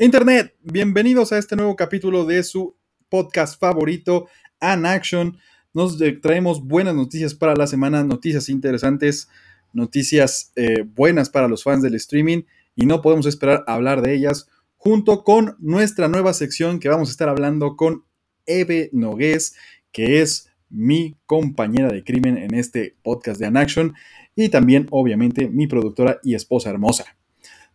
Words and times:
Internet, 0.00 0.54
bienvenidos 0.62 1.32
a 1.32 1.38
este 1.38 1.56
nuevo 1.56 1.74
capítulo 1.74 2.24
de 2.24 2.44
su 2.44 2.76
podcast 3.08 3.58
favorito, 3.58 4.28
An 4.60 4.86
Action. 4.86 5.36
Nos 5.74 5.98
traemos 6.22 6.64
buenas 6.64 6.94
noticias 6.94 7.34
para 7.34 7.56
la 7.56 7.66
semana, 7.66 8.04
noticias 8.04 8.48
interesantes, 8.48 9.28
noticias 9.72 10.52
eh, 10.54 10.84
buenas 10.84 11.30
para 11.30 11.48
los 11.48 11.64
fans 11.64 11.82
del 11.82 11.96
streaming 11.96 12.42
y 12.76 12.86
no 12.86 13.02
podemos 13.02 13.26
esperar 13.26 13.64
a 13.66 13.74
hablar 13.74 14.00
de 14.00 14.14
ellas 14.14 14.46
junto 14.76 15.24
con 15.24 15.56
nuestra 15.58 16.06
nueva 16.06 16.32
sección 16.32 16.78
que 16.78 16.88
vamos 16.88 17.08
a 17.08 17.12
estar 17.12 17.28
hablando 17.28 17.74
con 17.74 18.04
Eve 18.46 18.90
Nogués, 18.92 19.56
que 19.90 20.22
es 20.22 20.52
mi 20.70 21.16
compañera 21.26 21.88
de 21.88 22.04
crimen 22.04 22.38
en 22.38 22.54
este 22.54 22.96
podcast 23.02 23.40
de 23.40 23.46
An 23.46 23.56
Action 23.56 23.94
y 24.36 24.48
también 24.48 24.86
obviamente 24.92 25.48
mi 25.48 25.66
productora 25.66 26.20
y 26.22 26.36
esposa 26.36 26.70
hermosa. 26.70 27.17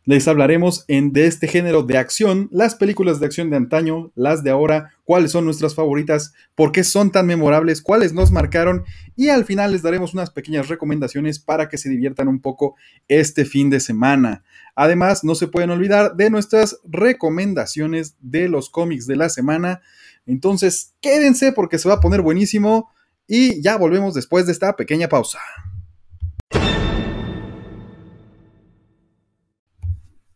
Les 0.06 0.28
hablaremos 0.28 0.84
en, 0.90 1.14
de 1.14 1.28
este 1.28 1.48
género 1.48 1.82
de 1.84 1.98
acción, 1.98 2.50
las 2.52 2.76
películas 2.76 3.22
de 3.22 3.26
acción 3.26 3.50
de 3.50 3.56
antaño, 3.56 4.12
las 4.16 4.44
de 4.44 4.50
ahora, 4.50 4.92
cuáles 5.06 5.32
son 5.32 5.46
nuestras 5.46 5.76
favoritas, 5.76 6.34
por 6.56 6.74
qué 6.74 6.84
son 6.84 7.10
tan 7.10 7.26
memorables, 7.26 7.82
cuáles 7.82 8.12
nos 8.12 8.30
marcaron 8.30 8.84
y 9.16 9.30
al 9.30 9.46
final 9.46 9.72
les 9.72 9.82
daremos 9.82 10.14
unas 10.14 10.30
pequeñas 10.30 10.68
recomendaciones 10.68 11.40
para 11.40 11.70
que 11.70 11.78
se 11.78 11.88
diviertan 11.88 12.28
un 12.28 12.42
poco 12.42 12.76
este 13.08 13.46
fin 13.46 13.70
de 13.70 13.80
semana. 13.80 14.44
Además, 14.76 15.24
no 15.24 15.36
se 15.36 15.48
pueden 15.48 15.70
olvidar 15.70 16.18
de 16.18 16.30
nuestras 16.30 16.80
recomendaciones 16.84 18.18
de 18.20 18.50
los 18.50 18.70
cómics 18.70 19.08
de 19.08 19.16
la 19.16 19.30
semana. 19.30 19.82
Entonces, 20.26 20.96
quédense 21.00 21.54
porque 21.54 21.78
se 21.78 21.88
va 21.88 21.96
a 21.96 22.02
poner 22.02 22.22
buenísimo 22.22 22.90
y 23.26 23.62
ya 23.62 23.78
volvemos 23.78 24.14
después 24.14 24.46
de 24.48 24.52
esta 24.52 24.76
pequeña 24.76 25.08
pausa. 25.08 25.40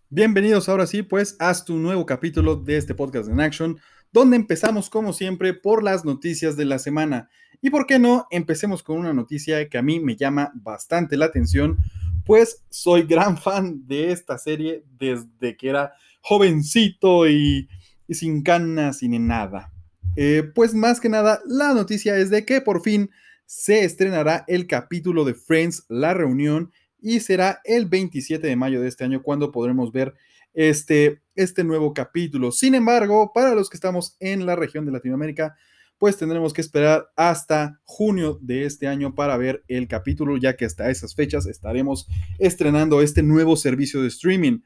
Bienvenidos 0.10 0.70
ahora 0.70 0.88
sí, 0.88 1.04
pues, 1.04 1.36
a 1.38 1.54
tu 1.66 1.76
nuevo 1.76 2.06
capítulo 2.06 2.56
de 2.56 2.78
este 2.78 2.96
podcast 2.96 3.28
en 3.28 3.42
Action, 3.42 3.78
donde 4.14 4.38
empezamos 4.38 4.90
como 4.90 5.12
siempre 5.12 5.54
por 5.54 5.84
las 5.84 6.06
noticias 6.06 6.56
de 6.56 6.64
la 6.64 6.80
semana. 6.80 7.30
Y 7.62 7.72
por 7.72 7.86
qué 7.86 8.00
no, 8.00 8.26
empecemos 8.32 8.84
con 8.84 9.00
una 9.00 9.12
noticia 9.12 9.68
que 9.68 9.78
a 9.78 9.82
mí 9.82 10.00
me 10.00 10.16
llama 10.16 10.54
bastante 10.56 11.18
la 11.18 11.26
atención, 11.26 11.80
pues 12.26 12.64
soy 12.70 13.04
gran 13.04 13.38
fan 13.38 13.86
de 13.86 14.14
esta 14.14 14.38
serie 14.38 14.86
desde 14.98 15.58
que 15.58 15.68
era 15.68 15.92
jovencito 16.22 17.28
y, 17.28 17.68
sin 18.08 18.44
canas 18.44 19.04
y 19.04 19.10
ni 19.10 19.20
nada. 19.20 19.74
Eh, 20.16 20.50
pues 20.56 20.74
más 20.74 21.02
que 21.02 21.10
nada, 21.10 21.42
la 21.46 21.74
noticia 21.74 22.16
es 22.16 22.30
de 22.30 22.46
que 22.46 22.62
por 22.62 22.82
fin 22.82 23.10
se 23.46 23.84
estrenará 23.84 24.46
el 24.48 24.68
capítulo 24.68 25.26
de 25.26 25.34
Friends, 25.34 25.84
la 25.90 26.14
reunión, 26.14 26.72
y 27.08 27.22
será 27.22 27.62
el 27.64 27.86
27 27.86 28.46
de 28.46 28.56
mayo 28.58 28.82
de 28.82 28.90
este 28.90 29.06
año 29.06 29.24
cuando 29.24 29.50
podremos 29.50 29.94
ver 29.94 30.14
este, 30.54 31.22
este 31.36 31.64
nuevo 31.64 31.94
capítulo. 31.94 32.52
Sin 32.52 32.76
embargo, 32.76 33.32
para 33.34 33.56
los 33.56 33.70
que 33.70 33.78
estamos 33.78 34.18
en 34.20 34.46
la 34.46 34.58
región 34.58 34.86
de 34.86 34.92
Latinoamérica, 34.92 35.56
pues 35.98 36.18
tendremos 36.18 36.52
que 36.52 36.60
esperar 36.60 37.08
hasta 37.16 37.80
junio 37.86 38.40
de 38.42 38.66
este 38.66 38.88
año 38.90 39.16
para 39.16 39.38
ver 39.38 39.64
el 39.70 39.88
capítulo, 39.88 40.36
ya 40.36 40.58
que 40.58 40.66
hasta 40.66 40.90
esas 40.90 41.16
fechas 41.16 41.46
estaremos 41.46 42.10
estrenando 42.40 43.02
este 43.02 43.24
nuevo 43.24 43.56
servicio 43.56 44.02
de 44.02 44.10
streaming. 44.10 44.60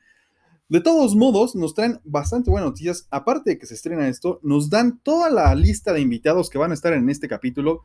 De 0.67 0.81
todos 0.81 1.15
modos, 1.15 1.53
nos 1.55 1.75
traen 1.75 1.99
bastante 2.03 2.49
buenas 2.49 2.71
noticias. 2.71 3.07
Aparte 3.11 3.51
de 3.51 3.59
que 3.59 3.67
se 3.67 3.75
estrena 3.75 4.07
esto, 4.07 4.39
nos 4.41 4.71
dan 4.71 4.99
toda 5.03 5.29
la 5.29 5.53
lista 5.53 5.93
de 5.93 6.01
invitados 6.01 6.49
que 6.49 6.57
van 6.57 6.71
a 6.71 6.73
estar 6.73 6.93
en 6.93 7.07
este 7.07 7.27
capítulo 7.27 7.83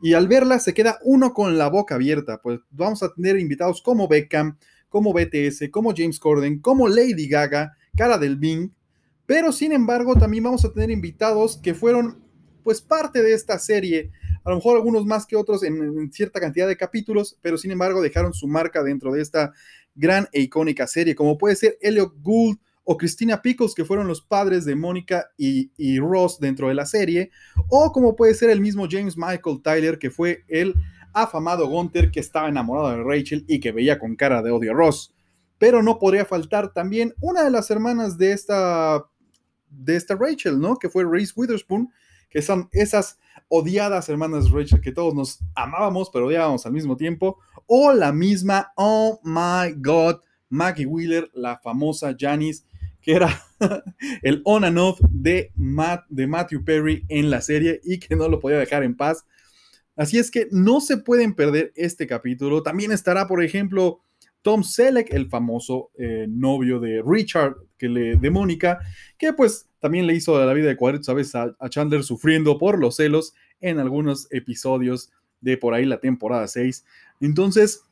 y 0.00 0.14
al 0.14 0.28
verla 0.28 0.58
se 0.58 0.74
queda 0.74 0.98
uno 1.02 1.32
con 1.32 1.58
la 1.58 1.68
boca 1.68 1.94
abierta, 1.94 2.40
pues 2.42 2.60
vamos 2.70 3.02
a 3.02 3.12
tener 3.12 3.38
invitados 3.38 3.82
como 3.82 4.08
Beckham, 4.08 4.58
como 4.88 5.12
BTS, 5.12 5.70
como 5.70 5.94
James 5.96 6.20
Corden, 6.20 6.60
como 6.60 6.88
Lady 6.88 7.28
Gaga, 7.28 7.76
Cara 7.96 8.18
del 8.18 8.36
Bing, 8.36 8.70
pero 9.26 9.52
sin 9.52 9.72
embargo 9.72 10.14
también 10.14 10.44
vamos 10.44 10.64
a 10.64 10.72
tener 10.72 10.90
invitados 10.90 11.56
que 11.56 11.74
fueron 11.74 12.22
pues 12.62 12.80
parte 12.80 13.22
de 13.22 13.32
esta 13.32 13.58
serie, 13.58 14.10
a 14.44 14.50
lo 14.50 14.56
mejor 14.56 14.76
algunos 14.76 15.06
más 15.06 15.24
que 15.24 15.36
otros 15.36 15.62
en, 15.62 16.12
cierta 16.12 16.40
cantidad 16.40 16.66
de 16.66 16.76
capítulos, 16.76 17.38
pero 17.40 17.58
sin 17.58 17.70
embargo 17.70 18.02
dejaron 18.02 18.34
su 18.34 18.48
marca 18.48 18.82
dentro 18.82 19.12
de 19.12 19.22
esta 19.22 19.52
gran 19.94 20.28
e 20.32 20.40
icónica 20.40 20.86
serie, 20.86 21.14
como 21.14 21.38
puede 21.38 21.56
ser 21.56 21.78
Elliot 21.80 22.14
Gould, 22.20 22.58
o 22.88 22.96
Christina 22.96 23.42
Pickles, 23.42 23.74
que 23.74 23.84
fueron 23.84 24.06
los 24.06 24.22
padres 24.22 24.64
de 24.64 24.76
Mónica 24.76 25.28
y, 25.36 25.98
Ross 25.98 26.38
dentro 26.38 26.68
de 26.68 26.74
la 26.74 26.86
serie, 26.86 27.32
o 27.68 27.90
como 27.90 28.14
puede 28.14 28.32
ser 28.32 28.48
el 28.48 28.60
mismo 28.60 28.86
James 28.88 29.16
Michael 29.16 29.60
Tyler, 29.60 29.98
que 29.98 30.08
fue 30.08 30.44
el 30.46 30.72
afamado 31.12 31.66
Gunther 31.66 32.12
que 32.12 32.20
estaba 32.20 32.48
enamorado 32.48 32.90
de 32.90 33.02
Rachel 33.02 33.44
y 33.48 33.58
que 33.58 33.72
veía 33.72 33.98
con 33.98 34.14
cara 34.14 34.40
de 34.40 34.52
odio 34.52 34.70
a 34.70 34.74
Ross. 34.74 35.12
Pero 35.58 35.82
no 35.82 35.98
podría 35.98 36.24
faltar 36.24 36.72
también 36.72 37.12
una 37.20 37.42
de 37.42 37.50
las 37.50 37.70
hermanas 37.72 38.18
de 38.18 38.30
esta, 38.30 39.04
de 39.68 39.96
esta 39.96 40.14
Rachel, 40.14 40.60
¿no? 40.60 40.76
Que 40.76 40.88
fue 40.88 41.04
Reese 41.04 41.32
Witherspoon, 41.34 41.90
que 42.30 42.40
son 42.40 42.68
esas 42.70 43.18
odiadas 43.48 44.08
hermanas 44.08 44.52
Rachel 44.52 44.80
que 44.80 44.92
todos 44.92 45.12
nos 45.12 45.40
amábamos, 45.56 46.08
pero 46.12 46.26
odiábamos 46.26 46.64
al 46.66 46.72
mismo 46.72 46.96
tiempo, 46.96 47.38
o 47.66 47.92
la 47.92 48.12
misma, 48.12 48.72
oh 48.76 49.18
my 49.24 49.72
god, 49.76 50.20
Maggie 50.48 50.86
Wheeler, 50.86 51.28
la 51.34 51.58
famosa 51.58 52.14
Janice, 52.16 52.62
que 53.06 53.12
era 53.12 53.40
el 54.22 54.42
on 54.44 54.64
and 54.64 54.78
off 54.78 55.00
de, 55.08 55.52
de 56.08 56.26
Matthew 56.26 56.64
Perry 56.64 57.04
en 57.08 57.30
la 57.30 57.40
serie 57.40 57.80
y 57.84 58.00
que 58.00 58.16
no 58.16 58.28
lo 58.28 58.40
podía 58.40 58.58
dejar 58.58 58.82
en 58.82 58.96
paz. 58.96 59.24
Así 59.94 60.18
es 60.18 60.28
que 60.28 60.48
no 60.50 60.80
se 60.80 60.96
pueden 60.96 61.34
perder 61.34 61.72
este 61.76 62.08
capítulo. 62.08 62.64
También 62.64 62.90
estará, 62.90 63.28
por 63.28 63.44
ejemplo, 63.44 64.00
Tom 64.42 64.64
Selleck, 64.64 65.12
el 65.12 65.28
famoso 65.28 65.92
eh, 65.96 66.26
novio 66.28 66.80
de 66.80 67.00
Richard, 67.06 67.54
que 67.78 67.88
le, 67.88 68.16
de 68.16 68.30
Mónica, 68.30 68.80
que 69.16 69.32
pues 69.32 69.68
también 69.78 70.08
le 70.08 70.14
hizo 70.14 70.44
la 70.44 70.52
vida 70.52 70.66
de 70.66 70.76
cuadritos 70.76 71.08
a 71.08 71.14
veces 71.14 71.36
a 71.36 71.68
Chandler 71.68 72.02
sufriendo 72.02 72.58
por 72.58 72.76
los 72.76 72.96
celos 72.96 73.34
en 73.60 73.78
algunos 73.78 74.26
episodios 74.32 75.12
de 75.40 75.56
por 75.56 75.74
ahí 75.74 75.84
la 75.84 76.00
temporada 76.00 76.48
6. 76.48 76.84
Entonces, 77.20 77.84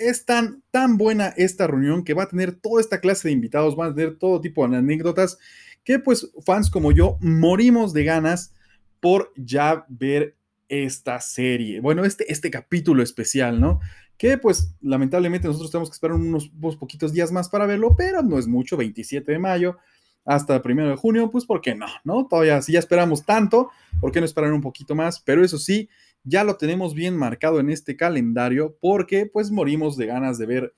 es 0.00 0.24
tan, 0.24 0.62
tan 0.70 0.96
buena 0.96 1.28
esta 1.36 1.66
reunión 1.66 2.04
que 2.04 2.14
va 2.14 2.24
a 2.24 2.28
tener 2.28 2.52
toda 2.52 2.80
esta 2.80 3.00
clase 3.00 3.28
de 3.28 3.32
invitados, 3.32 3.76
van 3.76 3.92
a 3.92 3.94
tener 3.94 4.16
todo 4.16 4.40
tipo 4.40 4.66
de 4.66 4.76
anécdotas 4.76 5.38
que 5.84 5.98
pues 5.98 6.30
fans 6.44 6.70
como 6.70 6.90
yo 6.90 7.18
morimos 7.20 7.92
de 7.92 8.04
ganas 8.04 8.52
por 9.00 9.32
ya 9.36 9.84
ver 9.88 10.36
esta 10.68 11.20
serie. 11.20 11.80
Bueno, 11.80 12.04
este, 12.04 12.32
este 12.32 12.50
capítulo 12.50 13.02
especial, 13.02 13.60
¿no? 13.60 13.80
Que 14.16 14.38
pues 14.38 14.74
lamentablemente 14.80 15.48
nosotros 15.48 15.70
tenemos 15.70 15.90
que 15.90 15.94
esperar 15.94 16.16
unos, 16.16 16.50
poquitos 16.78 17.12
días 17.12 17.32
más 17.32 17.48
para 17.48 17.66
verlo, 17.66 17.94
pero 17.96 18.22
no 18.22 18.38
es 18.38 18.46
mucho, 18.46 18.76
27 18.76 19.32
de 19.32 19.38
mayo 19.38 19.78
hasta 20.24 20.54
el 20.54 20.62
primero 20.62 20.90
de 20.90 20.96
junio, 20.96 21.30
pues 21.30 21.46
¿por 21.46 21.60
qué 21.60 21.74
no? 21.74 21.86
¿No? 22.04 22.26
Todavía 22.28 22.60
si 22.62 22.72
ya 22.72 22.78
esperamos 22.78 23.24
tanto, 23.24 23.70
¿por 24.00 24.12
qué 24.12 24.20
no 24.20 24.26
esperar 24.26 24.52
un 24.52 24.60
poquito 24.60 24.94
más? 24.94 25.18
Pero 25.20 25.42
eso 25.42 25.58
sí, 25.58 25.88
ya 26.24 26.44
lo 26.44 26.56
tenemos 26.56 26.94
bien 26.94 27.16
marcado 27.16 27.60
en 27.60 27.70
este 27.70 27.96
calendario 27.96 28.76
porque 28.80 29.26
pues 29.26 29.50
morimos 29.50 29.96
de 29.96 30.06
ganas 30.06 30.38
de 30.38 30.46
ver 30.46 30.74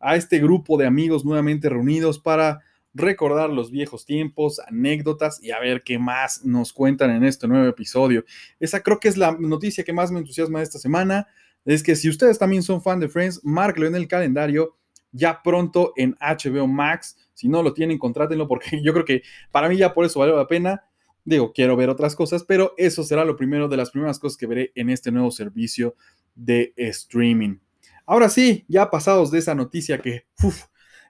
a 0.00 0.16
este 0.16 0.38
grupo 0.38 0.78
de 0.78 0.86
amigos 0.86 1.24
nuevamente 1.24 1.68
reunidos 1.68 2.18
para 2.18 2.60
recordar 2.94 3.50
los 3.50 3.70
viejos 3.70 4.04
tiempos, 4.04 4.60
anécdotas 4.60 5.42
y 5.42 5.50
a 5.50 5.60
ver 5.60 5.82
qué 5.82 5.98
más 5.98 6.44
nos 6.44 6.72
cuentan 6.72 7.10
en 7.10 7.24
este 7.24 7.46
nuevo 7.46 7.66
episodio. 7.66 8.24
Esa 8.60 8.82
creo 8.82 8.98
que 8.98 9.08
es 9.08 9.16
la 9.16 9.32
noticia 9.38 9.84
que 9.84 9.92
más 9.92 10.10
me 10.10 10.18
entusiasma 10.18 10.62
esta 10.62 10.78
semana. 10.78 11.28
Es 11.64 11.82
que 11.82 11.96
si 11.96 12.08
ustedes 12.08 12.38
también 12.38 12.62
son 12.62 12.82
fan 12.82 13.00
de 13.00 13.08
Friends, 13.08 13.40
márquelo 13.44 13.86
en 13.86 13.94
el 13.94 14.08
calendario 14.08 14.76
ya 15.12 15.42
pronto 15.42 15.92
en 15.96 16.16
HBO 16.20 16.66
Max. 16.66 17.16
Si 17.34 17.48
no 17.48 17.62
lo 17.62 17.72
tienen, 17.72 17.98
contrátenlo 17.98 18.48
porque 18.48 18.80
yo 18.82 18.92
creo 18.92 19.04
que 19.04 19.22
para 19.50 19.68
mí 19.68 19.76
ya 19.76 19.94
por 19.94 20.04
eso 20.04 20.20
vale 20.20 20.34
la 20.34 20.46
pena. 20.46 20.84
Digo, 21.28 21.52
quiero 21.52 21.76
ver 21.76 21.90
otras 21.90 22.16
cosas, 22.16 22.42
pero 22.42 22.72
eso 22.78 23.04
será 23.04 23.22
lo 23.22 23.36
primero 23.36 23.68
de 23.68 23.76
las 23.76 23.90
primeras 23.90 24.18
cosas 24.18 24.38
que 24.38 24.46
veré 24.46 24.72
en 24.74 24.88
este 24.88 25.12
nuevo 25.12 25.30
servicio 25.30 25.94
de 26.34 26.72
streaming. 26.74 27.58
Ahora 28.06 28.30
sí, 28.30 28.64
ya 28.66 28.88
pasados 28.88 29.30
de 29.30 29.40
esa 29.40 29.54
noticia 29.54 29.98
que 29.98 30.24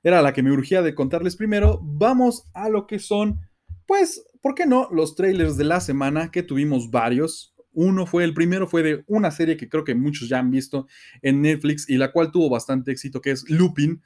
era 0.03 0.21
la 0.21 0.33
que 0.33 0.43
me 0.43 0.51
urgía 0.51 0.83
de 0.83 0.97
contarles 0.97 1.37
primero, 1.37 1.79
vamos 1.81 2.51
a 2.53 2.69
lo 2.69 2.89
que 2.89 2.99
son, 2.99 3.39
pues, 3.87 4.25
¿por 4.43 4.57
qué 4.57 4.67
no? 4.67 4.89
Los 4.91 5.15
trailers 5.15 5.57
de 5.57 5.63
la 5.63 5.81
semana, 5.81 6.33
que 6.33 6.43
tuvimos 6.43 6.91
varios. 6.91 7.55
Uno 7.73 8.05
fue, 8.05 8.25
el 8.25 8.35
primero 8.35 8.67
fue 8.67 8.83
de 8.83 9.05
una 9.07 9.31
serie 9.31 9.57
que 9.57 9.69
creo 9.69 9.85
que 9.85 9.95
muchos 9.95 10.29
ya 10.29 10.41
han 10.41 10.51
visto 10.51 10.89
en 11.23 11.43
Netflix 11.43 11.89
y 11.89 11.97
la 11.97 12.11
cual 12.11 12.33
tuvo 12.33 12.51
bastante 12.51 12.91
éxito, 12.91 13.21
que 13.21 13.31
es 13.31 13.49
Lupin, 13.49 14.03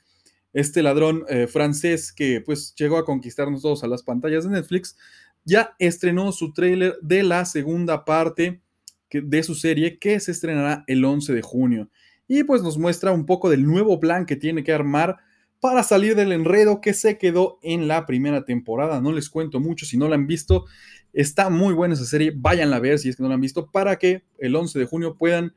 este 0.52 0.82
ladrón 0.82 1.24
eh, 1.30 1.46
francés 1.46 2.12
que 2.12 2.42
pues 2.42 2.74
llegó 2.74 2.98
a 2.98 3.06
conquistarnos 3.06 3.62
todos 3.62 3.82
a 3.82 3.86
las 3.86 4.02
pantallas 4.02 4.44
de 4.44 4.50
Netflix 4.50 4.98
ya 5.44 5.74
estrenó 5.78 6.32
su 6.32 6.52
tráiler 6.52 6.96
de 7.02 7.22
la 7.22 7.44
segunda 7.44 8.04
parte 8.04 8.62
de 9.10 9.42
su 9.42 9.54
serie 9.54 9.98
que 9.98 10.18
se 10.20 10.30
estrenará 10.30 10.84
el 10.86 11.04
11 11.04 11.34
de 11.34 11.42
junio. 11.42 11.90
Y 12.28 12.44
pues 12.44 12.62
nos 12.62 12.78
muestra 12.78 13.12
un 13.12 13.26
poco 13.26 13.50
del 13.50 13.66
nuevo 13.66 14.00
plan 14.00 14.24
que 14.24 14.36
tiene 14.36 14.64
que 14.64 14.72
armar 14.72 15.18
para 15.60 15.82
salir 15.82 16.16
del 16.16 16.32
enredo 16.32 16.80
que 16.80 16.94
se 16.94 17.18
quedó 17.18 17.58
en 17.62 17.86
la 17.88 18.06
primera 18.06 18.44
temporada. 18.44 19.00
No 19.00 19.12
les 19.12 19.28
cuento 19.28 19.60
mucho 19.60 19.86
si 19.86 19.96
no 19.96 20.08
la 20.08 20.16
han 20.16 20.26
visto. 20.26 20.64
Está 21.12 21.50
muy 21.50 21.74
buena 21.74 21.94
esa 21.94 22.04
serie. 22.04 22.32
Váyanla 22.34 22.76
a 22.76 22.80
ver 22.80 22.98
si 22.98 23.10
es 23.10 23.16
que 23.16 23.22
no 23.22 23.28
la 23.28 23.36
han 23.36 23.40
visto 23.40 23.70
para 23.70 23.96
que 23.96 24.24
el 24.38 24.56
11 24.56 24.78
de 24.78 24.86
junio 24.86 25.16
puedan 25.16 25.54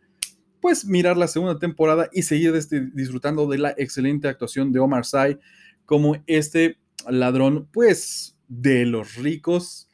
pues 0.61 0.85
mirar 0.85 1.15
la 1.15 1.27
segunda 1.27 1.59
temporada 1.59 2.09
y 2.11 2.23
seguir 2.23 2.55
este, 2.55 2.81
disfrutando 2.93 3.47
de 3.47 3.59
la 3.59 3.75
excelente 3.77 4.27
actuación 4.27 4.71
de 4.71 4.79
Omar 4.79 5.05
Sy 5.05 5.37
como 5.85 6.17
este 6.27 6.77
ladrón, 7.07 7.67
pues, 7.71 8.34
de 8.47 8.85
los 8.85 9.15
ricos. 9.15 9.89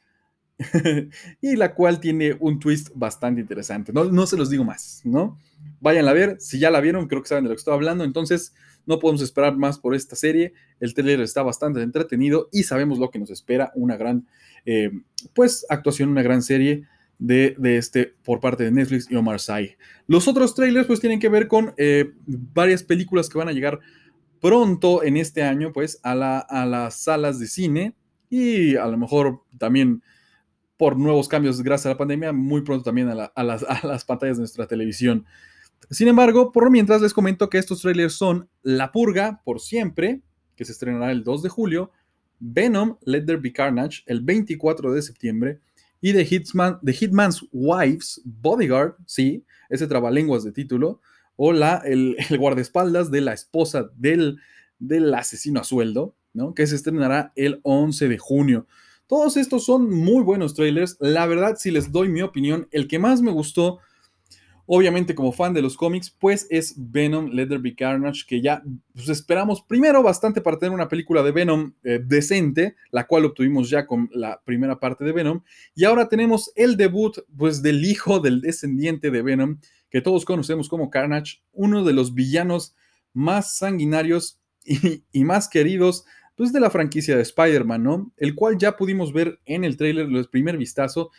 y 1.40 1.56
la 1.56 1.74
cual 1.74 2.00
tiene 2.00 2.36
un 2.38 2.58
twist 2.58 2.90
bastante 2.94 3.40
interesante. 3.40 3.92
No, 3.92 4.04
no 4.04 4.26
se 4.26 4.36
los 4.36 4.50
digo 4.50 4.64
más, 4.64 5.00
¿no? 5.04 5.38
Vayan 5.80 6.06
a 6.08 6.12
ver, 6.12 6.36
si 6.40 6.58
ya 6.58 6.70
la 6.70 6.80
vieron, 6.80 7.08
creo 7.08 7.22
que 7.22 7.28
saben 7.28 7.44
de 7.44 7.50
lo 7.50 7.56
que 7.56 7.60
estoy 7.60 7.74
hablando. 7.74 8.04
Entonces, 8.04 8.54
no 8.86 8.98
podemos 8.98 9.22
esperar 9.22 9.56
más 9.56 9.78
por 9.78 9.94
esta 9.94 10.16
serie. 10.16 10.54
El 10.80 10.94
trailer 10.94 11.20
está 11.20 11.42
bastante 11.42 11.82
entretenido 11.82 12.48
y 12.52 12.64
sabemos 12.64 12.98
lo 12.98 13.10
que 13.10 13.18
nos 13.18 13.30
espera. 13.30 13.72
Una 13.74 13.96
gran, 13.96 14.26
eh, 14.64 14.90
pues, 15.34 15.66
actuación, 15.68 16.10
una 16.10 16.22
gran 16.22 16.42
serie 16.42 16.86
de, 17.18 17.56
este 17.60 18.14
por 18.24 18.40
parte 18.40 18.64
de 18.64 18.72
Netflix 18.72 19.10
y 19.10 19.16
Omar 19.16 19.40
Sy. 19.40 19.76
Los 20.06 20.26
otros 20.28 20.54
trailers, 20.54 20.86
pues, 20.86 21.00
tienen 21.00 21.20
que 21.20 21.28
ver 21.28 21.48
con 21.48 21.74
eh, 21.76 22.12
varias 22.26 22.82
películas 22.82 23.28
que 23.28 23.38
van 23.38 23.48
a 23.48 23.52
llegar 23.52 23.80
pronto 24.40 25.04
en 25.04 25.16
este 25.16 25.42
año, 25.42 25.72
pues, 25.72 26.00
a, 26.02 26.14
la, 26.14 26.38
a 26.38 26.66
las 26.66 27.02
salas 27.02 27.38
de 27.38 27.46
cine 27.46 27.94
y 28.32 28.76
a 28.76 28.86
lo 28.86 28.96
mejor 28.96 29.42
también 29.58 30.02
por 30.78 30.96
nuevos 30.96 31.28
cambios 31.28 31.62
gracias 31.62 31.84
a 31.84 31.88
la 31.90 31.98
pandemia, 31.98 32.32
muy 32.32 32.62
pronto 32.62 32.82
también 32.82 33.10
a, 33.10 33.30
las, 33.44 34.04
pantallas 34.06 34.38
de 34.38 34.40
nuestra 34.40 34.66
televisión. 34.66 35.26
Sin 35.90 36.08
embargo, 36.08 36.50
por 36.50 36.70
mientras 36.70 37.02
les 37.02 37.12
comento 37.12 37.50
que 37.50 37.58
estos 37.58 37.82
trailers 37.82 38.14
son 38.14 38.48
La 38.62 38.90
Purga 38.90 39.42
por 39.44 39.60
siempre, 39.60 40.22
que 40.56 40.64
se 40.64 40.72
estrenará 40.72 41.12
el 41.12 41.24
2 41.24 41.42
de 41.42 41.48
julio, 41.50 41.90
Venom, 42.38 42.96
Let 43.04 43.26
There 43.26 43.38
Be 43.38 43.52
Carnage, 43.52 44.02
el 44.06 44.22
24 44.22 44.92
de 44.94 45.02
septiembre, 45.02 45.60
y 46.00 46.14
The, 46.14 46.24
Hitman, 46.24 46.80
Hitman's 46.86 47.46
Wife's 47.52 48.22
Bodyguard, 48.24 48.94
sí, 49.04 49.44
ese 49.68 49.86
trabalenguas 49.86 50.42
de 50.42 50.52
título, 50.52 51.02
o 51.36 51.52
la, 51.52 51.82
el, 51.84 52.16
guardaespaldas 52.38 53.10
de 53.10 53.20
la 53.20 53.34
esposa 53.34 53.90
del, 53.94 54.38
del 54.78 55.12
asesino 55.12 55.60
a 55.60 55.64
sueldo, 55.64 56.16
¿no? 56.32 56.54
que 56.54 56.66
se 56.66 56.76
estrenará 56.76 57.32
el 57.36 57.60
11 57.62 58.08
de 58.08 58.18
junio. 58.18 58.66
Todos 59.06 59.36
estos 59.36 59.64
son 59.64 59.90
muy 59.90 60.22
buenos 60.22 60.54
trailers. 60.54 60.96
La 61.00 61.26
verdad, 61.26 61.56
si 61.58 61.70
les 61.70 61.92
doy 61.92 62.08
mi 62.08 62.22
opinión, 62.22 62.68
el 62.70 62.88
que 62.88 62.98
más 62.98 63.20
me 63.20 63.30
gustó 63.30 63.80
Obviamente, 64.66 65.14
como 65.14 65.32
fan 65.32 65.52
de 65.54 65.62
los 65.62 65.76
cómics, 65.76 66.08
pues 66.10 66.46
es 66.48 66.74
Venom 66.76 67.30
Let 67.30 67.48
There 67.48 67.60
Be 67.60 67.74
Carnage, 67.74 68.24
que 68.26 68.40
ya 68.40 68.62
pues, 68.94 69.08
esperamos 69.08 69.60
primero 69.60 70.02
bastante 70.02 70.40
para 70.40 70.58
tener 70.58 70.72
una 70.72 70.88
película 70.88 71.22
de 71.22 71.32
Venom 71.32 71.72
eh, 71.82 72.00
decente, 72.02 72.76
la 72.90 73.06
cual 73.06 73.24
obtuvimos 73.24 73.68
ya 73.68 73.86
con 73.86 74.08
la 74.12 74.40
primera 74.44 74.78
parte 74.78 75.04
de 75.04 75.12
Venom, 75.12 75.42
y 75.74 75.84
ahora 75.84 76.08
tenemos 76.08 76.52
el 76.54 76.76
debut 76.76 77.18
pues 77.36 77.60
del 77.60 77.84
hijo 77.84 78.20
del 78.20 78.40
descendiente 78.40 79.10
de 79.10 79.22
Venom, 79.22 79.58
que 79.90 80.00
todos 80.00 80.24
conocemos 80.24 80.68
como 80.68 80.90
Carnage, 80.90 81.42
uno 81.52 81.82
de 81.82 81.92
los 81.92 82.14
villanos 82.14 82.74
más 83.12 83.56
sanguinarios 83.58 84.38
y 84.64 85.24
más 85.24 85.48
queridos 85.48 86.04
pues 86.36 86.52
de 86.52 86.60
la 86.60 86.70
franquicia 86.70 87.16
de 87.16 87.22
Spider-Man, 87.22 87.82
¿no? 87.82 88.12
El 88.16 88.34
cual 88.34 88.58
ya 88.58 88.76
pudimos 88.76 89.12
ver 89.12 89.40
en 89.44 89.64
el 89.64 89.76
tráiler, 89.76 90.06
el 90.06 90.28
primer 90.28 90.56
vistazo, 90.56 91.10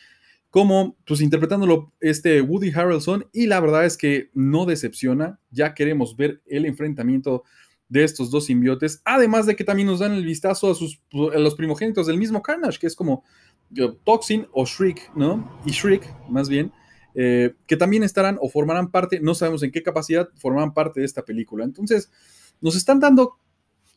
como 0.50 0.98
pues 1.06 1.21
interpretándolo 1.21 1.94
este 2.00 2.42
Woody 2.42 2.71
Harrelson 2.71 3.27
y 3.33 3.48
la 3.48 3.60
verdad 3.60 3.86
es 3.86 3.98
que 3.98 4.30
no 4.33 4.65
decepciona, 4.65 5.39
ya 5.50 5.74
queremos 5.74 6.15
ver 6.15 6.42
el 6.45 6.65
enfrentamiento 6.65 7.44
de 7.89 8.04
estos 8.04 8.31
dos 8.31 8.45
simbiotes, 8.45 9.01
además 9.06 9.45
de 9.45 9.56
que 9.56 9.63
también 9.63 9.88
nos 9.88 10.00
dan 10.00 10.13
el 10.13 10.25
vistazo 10.25 10.71
a, 10.71 10.75
sus, 10.75 11.01
los 11.12 11.56
primogénitos 11.56 12.07
del 12.07 12.18
mismo 12.18 12.42
Carnage, 12.42 12.80
que 12.80 12.88
es 12.88 12.95
como 12.95 13.24
Toxin 14.04 14.48
o 14.51 14.66
Shriek, 14.66 15.12
¿no? 15.16 15.59
Y 15.66 15.71
Shriek, 15.71 16.04
más 16.30 16.50
bien, 16.50 16.71
eh, 17.16 17.54
que 17.68 17.77
también 17.77 18.04
estarán 18.04 18.38
o 18.42 18.50
formarán 18.50 18.89
parte, 18.89 19.19
no 19.19 19.36
sabemos 19.36 19.63
en 19.63 19.71
qué 19.71 19.83
capacidad, 19.83 20.30
formarán 20.36 20.74
parte 20.74 21.00
de 21.00 21.06
esta 21.06 21.24
película. 21.24 21.63
Entonces, 21.66 22.12
nos 22.62 22.75
están 22.75 23.00
dando 23.00 23.38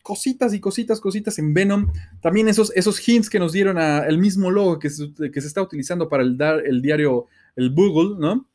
cositas 0.06 0.54
y 0.54 0.60
cositas, 0.60 1.00
cositas 1.00 1.36
en 1.40 1.52
Venom. 1.52 1.92
También 2.20 2.46
esos, 2.46 2.72
esos 2.76 3.06
hints 3.08 3.28
que 3.28 3.40
nos 3.40 3.50
dieron 3.50 3.76
a 3.76 4.06
el 4.06 4.18
mismo 4.18 4.52
logo 4.52 4.78
que 4.78 4.88
se, 4.88 5.10
está 5.34 5.60
utilizando 5.60 6.08
para 6.08 6.22
el, 6.22 6.38
dar, 6.38 6.64
el 6.64 6.80
diario, 6.80 7.26
el 7.56 7.74
Google, 7.74 8.14
¿no? 8.16 8.48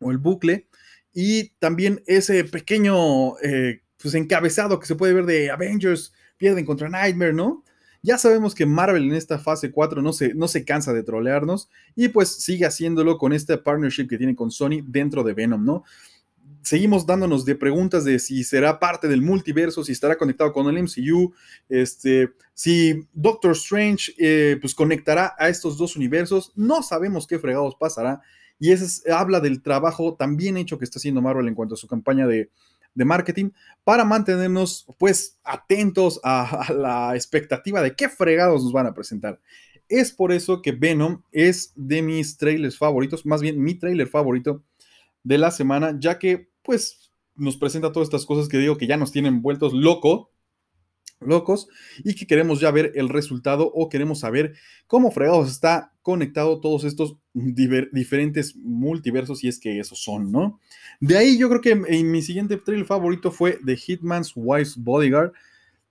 O 0.00 0.10
el 0.10 0.18
bucle. 0.18 0.66
Y 1.14 1.50
también 1.60 2.02
ese 2.08 2.42
pequeño 2.42 3.38
eh, 3.44 3.82
pues 3.96 4.12
encabezado 4.14 4.80
que 4.80 4.86
se 4.86 4.96
puede 4.96 5.12
ver 5.12 5.24
de 5.24 5.52
Avengers 5.52 6.12
pierden 6.36 6.66
contra 6.66 6.88
Nightmare, 6.88 7.32
¿no? 7.32 7.62
Ya 8.02 8.18
sabemos 8.18 8.52
que 8.52 8.66
Marvel 8.66 9.04
en 9.04 9.14
esta 9.14 9.38
fase 9.38 9.70
4 9.70 10.02
no 10.02 10.12
se, 10.12 10.34
no 10.34 10.48
se 10.48 10.64
cansa 10.64 10.92
de 10.92 11.04
trolearnos 11.04 11.70
y 11.94 12.08
pues 12.08 12.28
sigue 12.28 12.66
haciéndolo 12.66 13.18
con 13.18 13.32
este 13.32 13.56
partnership 13.56 14.08
que 14.08 14.18
tiene 14.18 14.34
con 14.34 14.50
Sony 14.50 14.82
dentro 14.84 15.22
de 15.22 15.34
Venom, 15.34 15.64
¿no? 15.64 15.84
Seguimos 16.62 17.06
dándonos 17.06 17.44
de 17.44 17.56
preguntas 17.56 18.04
de 18.04 18.18
si 18.18 18.44
será 18.44 18.78
parte 18.78 19.08
del 19.08 19.20
multiverso, 19.20 19.84
si 19.84 19.92
estará 19.92 20.16
conectado 20.16 20.52
con 20.52 20.68
el 20.68 20.82
MCU, 20.82 21.34
este, 21.68 22.32
si 22.54 23.06
Doctor 23.12 23.52
Strange 23.52 24.12
eh, 24.18 24.56
pues 24.60 24.74
conectará 24.74 25.34
a 25.38 25.48
estos 25.48 25.76
dos 25.76 25.96
universos. 25.96 26.52
No 26.54 26.82
sabemos 26.82 27.26
qué 27.26 27.38
fregados 27.38 27.74
pasará. 27.74 28.22
Y 28.58 28.70
eso 28.70 28.86
habla 29.12 29.40
del 29.40 29.60
trabajo 29.60 30.14
tan 30.14 30.36
bien 30.36 30.56
hecho 30.56 30.78
que 30.78 30.84
está 30.84 30.98
haciendo 30.98 31.20
Marvel 31.20 31.48
en 31.48 31.54
cuanto 31.54 31.74
a 31.74 31.78
su 31.78 31.88
campaña 31.88 32.26
de, 32.26 32.48
marketing 32.94 33.50
para 33.84 34.04
mantenernos 34.04 34.86
pues 34.98 35.38
atentos 35.42 36.20
a, 36.22 36.66
a 36.66 36.72
la 36.74 37.16
expectativa 37.16 37.80
de 37.80 37.96
qué 37.96 38.08
fregados 38.08 38.62
nos 38.62 38.72
van 38.72 38.86
a 38.86 38.94
presentar. 38.94 39.40
Es 39.88 40.12
por 40.12 40.30
eso 40.30 40.62
que 40.62 40.72
Venom 40.72 41.22
es 41.32 41.72
de 41.74 42.02
mis 42.02 42.36
trailers 42.36 42.78
favoritos, 42.78 43.26
más 43.26 43.40
bien 43.40 43.60
mi 43.60 43.74
trailer 43.74 44.06
favorito 44.06 44.62
de 45.24 45.38
la 45.38 45.50
semana, 45.50 45.96
ya 45.98 46.18
que 46.18 46.51
pues 46.62 47.12
nos 47.34 47.56
presenta 47.56 47.92
todas 47.92 48.06
estas 48.06 48.26
cosas 48.26 48.48
que 48.48 48.58
digo 48.58 48.76
que 48.76 48.86
ya 48.86 48.96
nos 48.96 49.12
tienen 49.12 49.42
vueltos 49.42 49.72
loco, 49.72 50.30
locos 51.20 51.68
y 52.04 52.14
que 52.14 52.26
queremos 52.26 52.60
ya 52.60 52.70
ver 52.70 52.92
el 52.94 53.08
resultado 53.08 53.70
o 53.74 53.88
queremos 53.88 54.20
saber 54.20 54.54
cómo 54.86 55.10
fregados 55.10 55.50
está 55.50 55.92
conectado 56.02 56.60
todos 56.60 56.84
estos 56.84 57.16
diferentes 57.32 58.56
multiversos 58.56 59.42
y 59.44 59.48
es 59.48 59.58
que 59.58 59.78
esos 59.78 60.02
son, 60.02 60.32
¿no? 60.32 60.60
De 61.00 61.16
ahí 61.16 61.38
yo 61.38 61.48
creo 61.48 61.60
que 61.60 61.70
en 61.70 62.10
mi 62.10 62.22
siguiente 62.22 62.56
trailer 62.56 62.86
favorito 62.86 63.30
fue 63.30 63.58
The 63.64 63.76
Hitman's 63.76 64.32
Wife's 64.34 64.76
Bodyguard, 64.76 65.32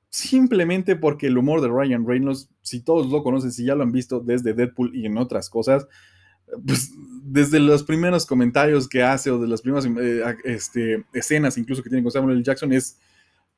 simplemente 0.09 0.95
porque 0.95 1.27
el 1.27 1.37
humor 1.37 1.61
de 1.61 1.69
Ryan 1.69 2.05
Reynolds, 2.05 2.49
si 2.61 2.81
todos 2.81 3.09
lo 3.09 3.23
conocen, 3.23 3.51
si 3.51 3.65
ya 3.65 3.75
lo 3.75 3.83
han 3.83 3.93
visto 3.93 4.19
desde 4.19 4.53
Deadpool 4.53 4.95
y 4.95 5.05
en 5.05 5.17
otras 5.17 5.49
cosas, 5.49 5.87
pues 6.65 6.91
desde 7.23 7.59
los 7.59 7.83
primeros 7.83 8.25
comentarios 8.25 8.87
que 8.87 9.03
hace 9.03 9.31
o 9.31 9.39
de 9.39 9.47
las 9.47 9.61
primeras 9.61 9.85
eh, 9.85 10.23
este, 10.43 11.05
escenas 11.13 11.57
incluso 11.57 11.81
que 11.81 11.89
tiene 11.89 12.03
con 12.03 12.11
Samuel 12.11 12.37
L. 12.37 12.43
Jackson 12.43 12.73
es 12.73 12.99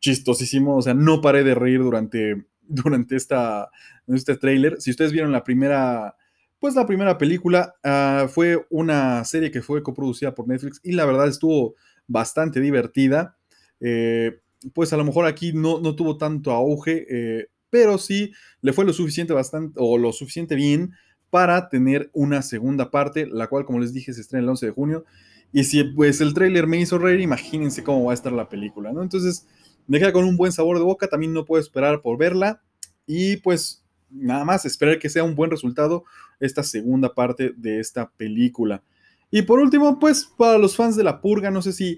chistosísimo, 0.03 0.75
o 0.75 0.81
sea, 0.81 0.93
no 0.93 1.21
paré 1.21 1.45
de 1.45 1.55
reír 1.55 1.79
durante, 1.79 2.45
durante 2.61 3.15
esta, 3.15 3.69
este 4.07 4.35
tráiler. 4.35 4.81
Si 4.81 4.91
ustedes 4.91 5.13
vieron 5.13 5.31
la 5.31 5.43
primera, 5.43 6.17
pues 6.59 6.75
la 6.75 6.85
primera 6.85 7.17
película 7.17 7.75
ah, 7.83 8.27
fue 8.29 8.65
una 8.69 9.23
serie 9.23 9.49
que 9.49 9.61
fue 9.61 9.81
coproducida 9.81 10.35
por 10.35 10.47
Netflix 10.47 10.81
y 10.83 10.91
la 10.91 11.05
verdad 11.05 11.27
estuvo 11.27 11.75
bastante 12.05 12.59
divertida. 12.59 13.37
Eh, 13.79 14.41
pues 14.73 14.93
a 14.93 14.97
lo 14.97 15.05
mejor 15.05 15.25
aquí 15.25 15.53
no, 15.53 15.79
no 15.79 15.95
tuvo 15.95 16.17
tanto 16.17 16.51
auge, 16.51 17.05
eh, 17.09 17.47
pero 17.69 17.97
sí 17.97 18.33
le 18.61 18.73
fue 18.73 18.85
lo 18.85 18.93
suficiente 18.93 19.33
bastante 19.33 19.79
o 19.81 19.97
lo 19.97 20.11
suficiente 20.11 20.55
bien 20.55 20.93
para 21.33 21.67
tener 21.67 22.11
una 22.13 22.43
segunda 22.43 22.91
parte, 22.91 23.25
la 23.25 23.47
cual, 23.47 23.65
como 23.65 23.79
les 23.79 23.91
dije, 23.91 24.13
se 24.13 24.21
estrena 24.21 24.43
el 24.43 24.49
11 24.49 24.67
de 24.67 24.71
junio. 24.71 25.03
Y 25.51 25.63
si 25.63 25.83
pues 25.83 26.21
el 26.21 26.35
tráiler 26.35 26.67
me 26.67 26.79
hizo 26.79 26.99
reír, 26.99 27.21
imagínense 27.21 27.83
cómo 27.83 28.03
va 28.03 28.11
a 28.11 28.13
estar 28.13 28.31
la 28.31 28.49
película, 28.49 28.93
¿no? 28.93 29.01
Entonces, 29.01 29.47
me 29.87 29.97
queda 29.97 30.13
con 30.13 30.25
un 30.25 30.37
buen 30.37 30.51
sabor 30.51 30.77
de 30.77 30.83
boca, 30.83 31.07
también 31.07 31.33
no 31.33 31.43
puedo 31.43 31.59
esperar 31.59 32.03
por 32.03 32.19
verla. 32.19 32.61
Y 33.07 33.37
pues 33.37 33.83
nada 34.11 34.45
más, 34.45 34.65
esperar 34.65 34.99
que 34.99 35.09
sea 35.09 35.23
un 35.23 35.33
buen 35.33 35.49
resultado 35.49 36.03
esta 36.39 36.61
segunda 36.61 37.15
parte 37.15 37.51
de 37.57 37.79
esta 37.79 38.11
película. 38.11 38.83
Y 39.31 39.41
por 39.41 39.59
último, 39.59 39.97
pues 39.97 40.29
para 40.37 40.59
los 40.59 40.75
fans 40.75 40.95
de 40.95 41.03
La 41.03 41.19
Purga, 41.19 41.49
no 41.49 41.63
sé 41.63 41.73
si 41.73 41.97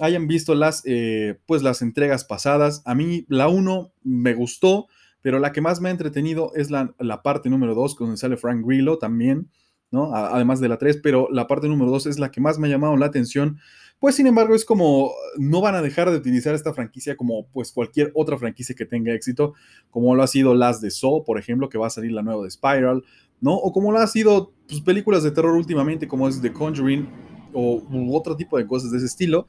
hayan 0.00 0.26
visto 0.26 0.56
las, 0.56 0.82
eh, 0.86 1.38
pues, 1.46 1.62
las 1.62 1.82
entregas 1.82 2.24
pasadas. 2.24 2.82
A 2.84 2.96
mí 2.96 3.26
la 3.28 3.46
1 3.46 3.92
me 4.02 4.34
gustó 4.34 4.88
pero 5.22 5.38
la 5.38 5.52
que 5.52 5.60
más 5.60 5.80
me 5.80 5.88
ha 5.88 5.92
entretenido 5.92 6.52
es 6.54 6.70
la, 6.70 6.94
parte 7.22 7.48
número 7.48 7.74
2, 7.74 7.96
donde 7.96 8.16
sale 8.16 8.36
Frank 8.36 8.66
Grillo 8.66 8.98
también, 8.98 9.50
¿no? 9.90 10.14
además 10.14 10.60
de 10.60 10.68
la 10.68 10.78
3, 10.78 10.98
pero 11.02 11.28
la 11.30 11.46
parte 11.46 11.68
número 11.68 11.90
2 11.90 12.06
es 12.06 12.18
la 12.18 12.30
que 12.30 12.40
más 12.40 12.58
me 12.58 12.68
ha 12.68 12.70
llamado 12.70 12.96
la 12.96 13.06
atención. 13.06 13.58
Pues 14.00 14.16
sin 14.16 14.26
embargo 14.26 14.56
es 14.56 14.64
como 14.64 15.12
no 15.38 15.60
van 15.60 15.76
a 15.76 15.82
dejar 15.82 16.10
de 16.10 16.16
utilizar 16.16 16.56
esta 16.56 16.74
franquicia 16.74 17.16
como 17.16 17.46
pues 17.52 17.70
cualquier 17.70 18.10
otra 18.14 18.36
franquicia 18.36 18.74
que 18.74 18.84
tenga 18.84 19.14
éxito, 19.14 19.54
como 19.90 20.16
lo 20.16 20.24
ha 20.24 20.26
sido 20.26 20.54
las 20.54 20.80
de 20.80 20.90
Saw, 20.90 21.24
por 21.24 21.38
ejemplo, 21.38 21.68
que 21.68 21.78
va 21.78 21.86
a 21.86 21.90
salir 21.90 22.10
la 22.10 22.22
nueva 22.22 22.42
de 22.42 22.50
Spiral, 22.50 23.04
¿no? 23.40 23.54
O 23.54 23.72
como 23.72 23.92
lo 23.92 23.98
ha 23.98 24.06
sido 24.08 24.52
pues, 24.66 24.80
películas 24.80 25.22
de 25.22 25.30
terror 25.30 25.54
últimamente, 25.54 26.08
como 26.08 26.26
es 26.28 26.42
The 26.42 26.52
Conjuring 26.52 27.08
o 27.52 27.82
otro 28.10 28.34
tipo 28.34 28.58
de 28.58 28.66
cosas 28.66 28.90
de 28.90 28.96
ese 28.96 29.06
estilo. 29.06 29.46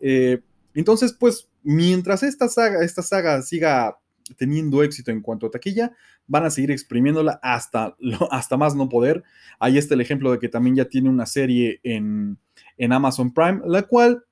Eh, 0.00 0.40
entonces, 0.74 1.12
pues 1.12 1.48
mientras 1.62 2.22
esta 2.22 2.48
saga, 2.48 2.84
esta 2.84 3.02
saga 3.02 3.42
siga 3.42 3.98
teniendo 4.36 4.82
éxito 4.82 5.10
en 5.10 5.20
cuanto 5.20 5.46
a 5.46 5.50
taquilla, 5.50 5.92
van 6.26 6.44
a 6.44 6.50
seguir 6.50 6.70
exprimiéndola 6.70 7.38
hasta, 7.42 7.96
hasta 8.30 8.56
más 8.56 8.74
no 8.74 8.88
poder. 8.88 9.22
Ahí 9.58 9.78
está 9.78 9.94
el 9.94 10.00
ejemplo 10.00 10.30
de 10.32 10.38
que 10.38 10.48
también 10.48 10.76
ya 10.76 10.84
tiene 10.86 11.08
una 11.08 11.26
serie 11.26 11.80
en, 11.82 12.38
Amazon 12.90 13.32
Prime, 13.32 13.60
la 13.66 13.82
cual 13.82 14.24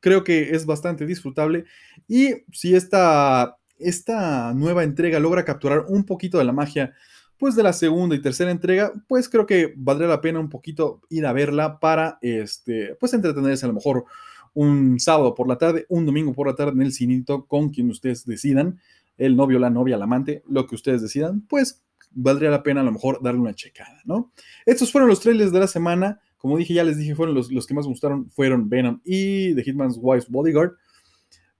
creo 0.00 0.24
que 0.24 0.54
es 0.54 0.64
bastante 0.66 1.06
disfrutable. 1.06 1.64
Y 2.08 2.34
si 2.52 2.74
esta 2.74 3.56
esta 3.80 4.52
nueva 4.52 4.84
entrega 4.84 5.18
logra 5.18 5.44
capturar 5.44 5.86
un 5.88 6.04
poquito 6.04 6.36
de 6.36 6.44
la 6.44 6.52
magia 6.52 6.92
pues 7.38 7.56
de 7.56 7.62
la 7.62 7.72
segunda 7.72 8.14
y 8.14 8.20
tercera 8.20 8.50
entrega, 8.50 8.92
pues 9.08 9.26
creo 9.30 9.46
que 9.46 9.72
valdría 9.74 10.08
la 10.08 10.20
pena 10.20 10.38
un 10.38 10.50
poquito 10.50 11.00
ir 11.08 11.24
a 11.24 11.32
verla 11.32 11.80
para, 11.80 12.18
este, 12.20 12.94
pues 13.00 13.14
entretenerse 13.14 13.64
a 13.64 13.68
lo 13.68 13.74
mejor 13.74 14.04
un 14.52 15.00
sábado 15.00 15.34
por 15.34 15.48
la 15.48 15.56
tarde, 15.56 15.86
un 15.88 16.04
domingo 16.04 16.34
por 16.34 16.46
la 16.46 16.54
tarde 16.54 16.72
en 16.72 16.82
el 16.82 16.92
cinito 16.92 17.46
con 17.46 17.70
quien 17.70 17.88
ustedes 17.88 18.26
decidan, 18.26 18.78
el 19.20 19.36
novio, 19.36 19.58
la 19.58 19.70
novia, 19.70 19.96
el 19.96 20.02
amante, 20.02 20.42
lo 20.48 20.66
que 20.66 20.74
ustedes 20.74 21.02
decidan, 21.02 21.42
pues 21.42 21.84
valdría 22.10 22.50
la 22.50 22.62
pena 22.62 22.80
a 22.80 22.84
lo 22.84 22.90
mejor 22.90 23.22
darle 23.22 23.40
una 23.40 23.54
checada, 23.54 24.00
¿no? 24.04 24.32
Estos 24.64 24.90
fueron 24.90 25.08
los 25.08 25.20
trailers 25.20 25.52
de 25.52 25.60
la 25.60 25.66
semana. 25.66 26.20
Como 26.38 26.56
dije, 26.56 26.72
ya 26.72 26.84
les 26.84 26.96
dije, 26.96 27.14
fueron 27.14 27.34
los, 27.34 27.52
los 27.52 27.66
que 27.66 27.74
más 27.74 27.84
me 27.84 27.90
gustaron, 27.90 28.30
fueron 28.30 28.70
Venom 28.70 29.00
y 29.04 29.54
The 29.54 29.62
Hitman's 29.62 29.98
Wife's 30.00 30.30
Bodyguard. 30.30 30.72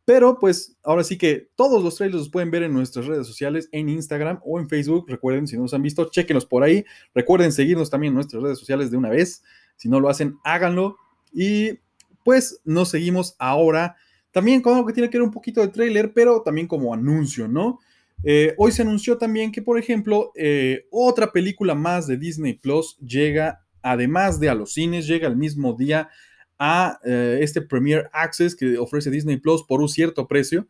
Pero 0.06 0.38
pues 0.38 0.78
ahora 0.82 1.04
sí 1.04 1.18
que 1.18 1.50
todos 1.54 1.84
los 1.84 1.96
trailers 1.96 2.18
los 2.18 2.30
pueden 2.30 2.50
ver 2.50 2.62
en 2.62 2.72
nuestras 2.72 3.06
redes 3.06 3.26
sociales, 3.26 3.68
en 3.72 3.90
Instagram 3.90 4.40
o 4.42 4.58
en 4.58 4.68
Facebook. 4.68 5.04
Recuerden, 5.06 5.46
si 5.46 5.56
no 5.56 5.62
nos 5.62 5.74
han 5.74 5.82
visto, 5.82 6.08
chequenos 6.10 6.46
por 6.46 6.62
ahí. 6.62 6.84
Recuerden 7.14 7.52
seguirnos 7.52 7.90
también 7.90 8.12
en 8.12 8.14
nuestras 8.16 8.42
redes 8.42 8.58
sociales 8.58 8.90
de 8.90 8.96
una 8.96 9.10
vez. 9.10 9.44
Si 9.76 9.90
no 9.90 10.00
lo 10.00 10.08
hacen, 10.08 10.38
háganlo. 10.44 10.96
Y 11.30 11.78
pues 12.24 12.62
nos 12.64 12.88
seguimos 12.88 13.36
ahora 13.38 13.96
también 14.32 14.62
algo 14.64 14.86
que 14.86 14.92
tiene 14.92 15.10
que 15.10 15.18
ver 15.18 15.26
un 15.26 15.32
poquito 15.32 15.60
de 15.60 15.68
trailer, 15.68 16.12
pero 16.12 16.42
también 16.42 16.66
como 16.66 16.94
anuncio, 16.94 17.48
¿no? 17.48 17.80
Eh, 18.22 18.54
hoy 18.58 18.70
se 18.72 18.82
anunció 18.82 19.16
también 19.16 19.50
que, 19.50 19.62
por 19.62 19.78
ejemplo, 19.78 20.32
eh, 20.34 20.86
otra 20.90 21.32
película 21.32 21.74
más 21.74 22.06
de 22.06 22.16
Disney 22.16 22.54
Plus 22.54 22.98
llega, 22.98 23.64
además 23.82 24.38
de 24.38 24.50
a 24.50 24.54
los 24.54 24.74
cines, 24.74 25.06
llega 25.06 25.26
el 25.26 25.36
mismo 25.36 25.72
día 25.72 26.10
a 26.58 26.98
eh, 27.04 27.38
este 27.40 27.62
Premier 27.62 28.10
Access 28.12 28.54
que 28.54 28.76
ofrece 28.76 29.10
Disney 29.10 29.38
Plus 29.38 29.62
por 29.62 29.80
un 29.80 29.88
cierto 29.88 30.28
precio. 30.28 30.66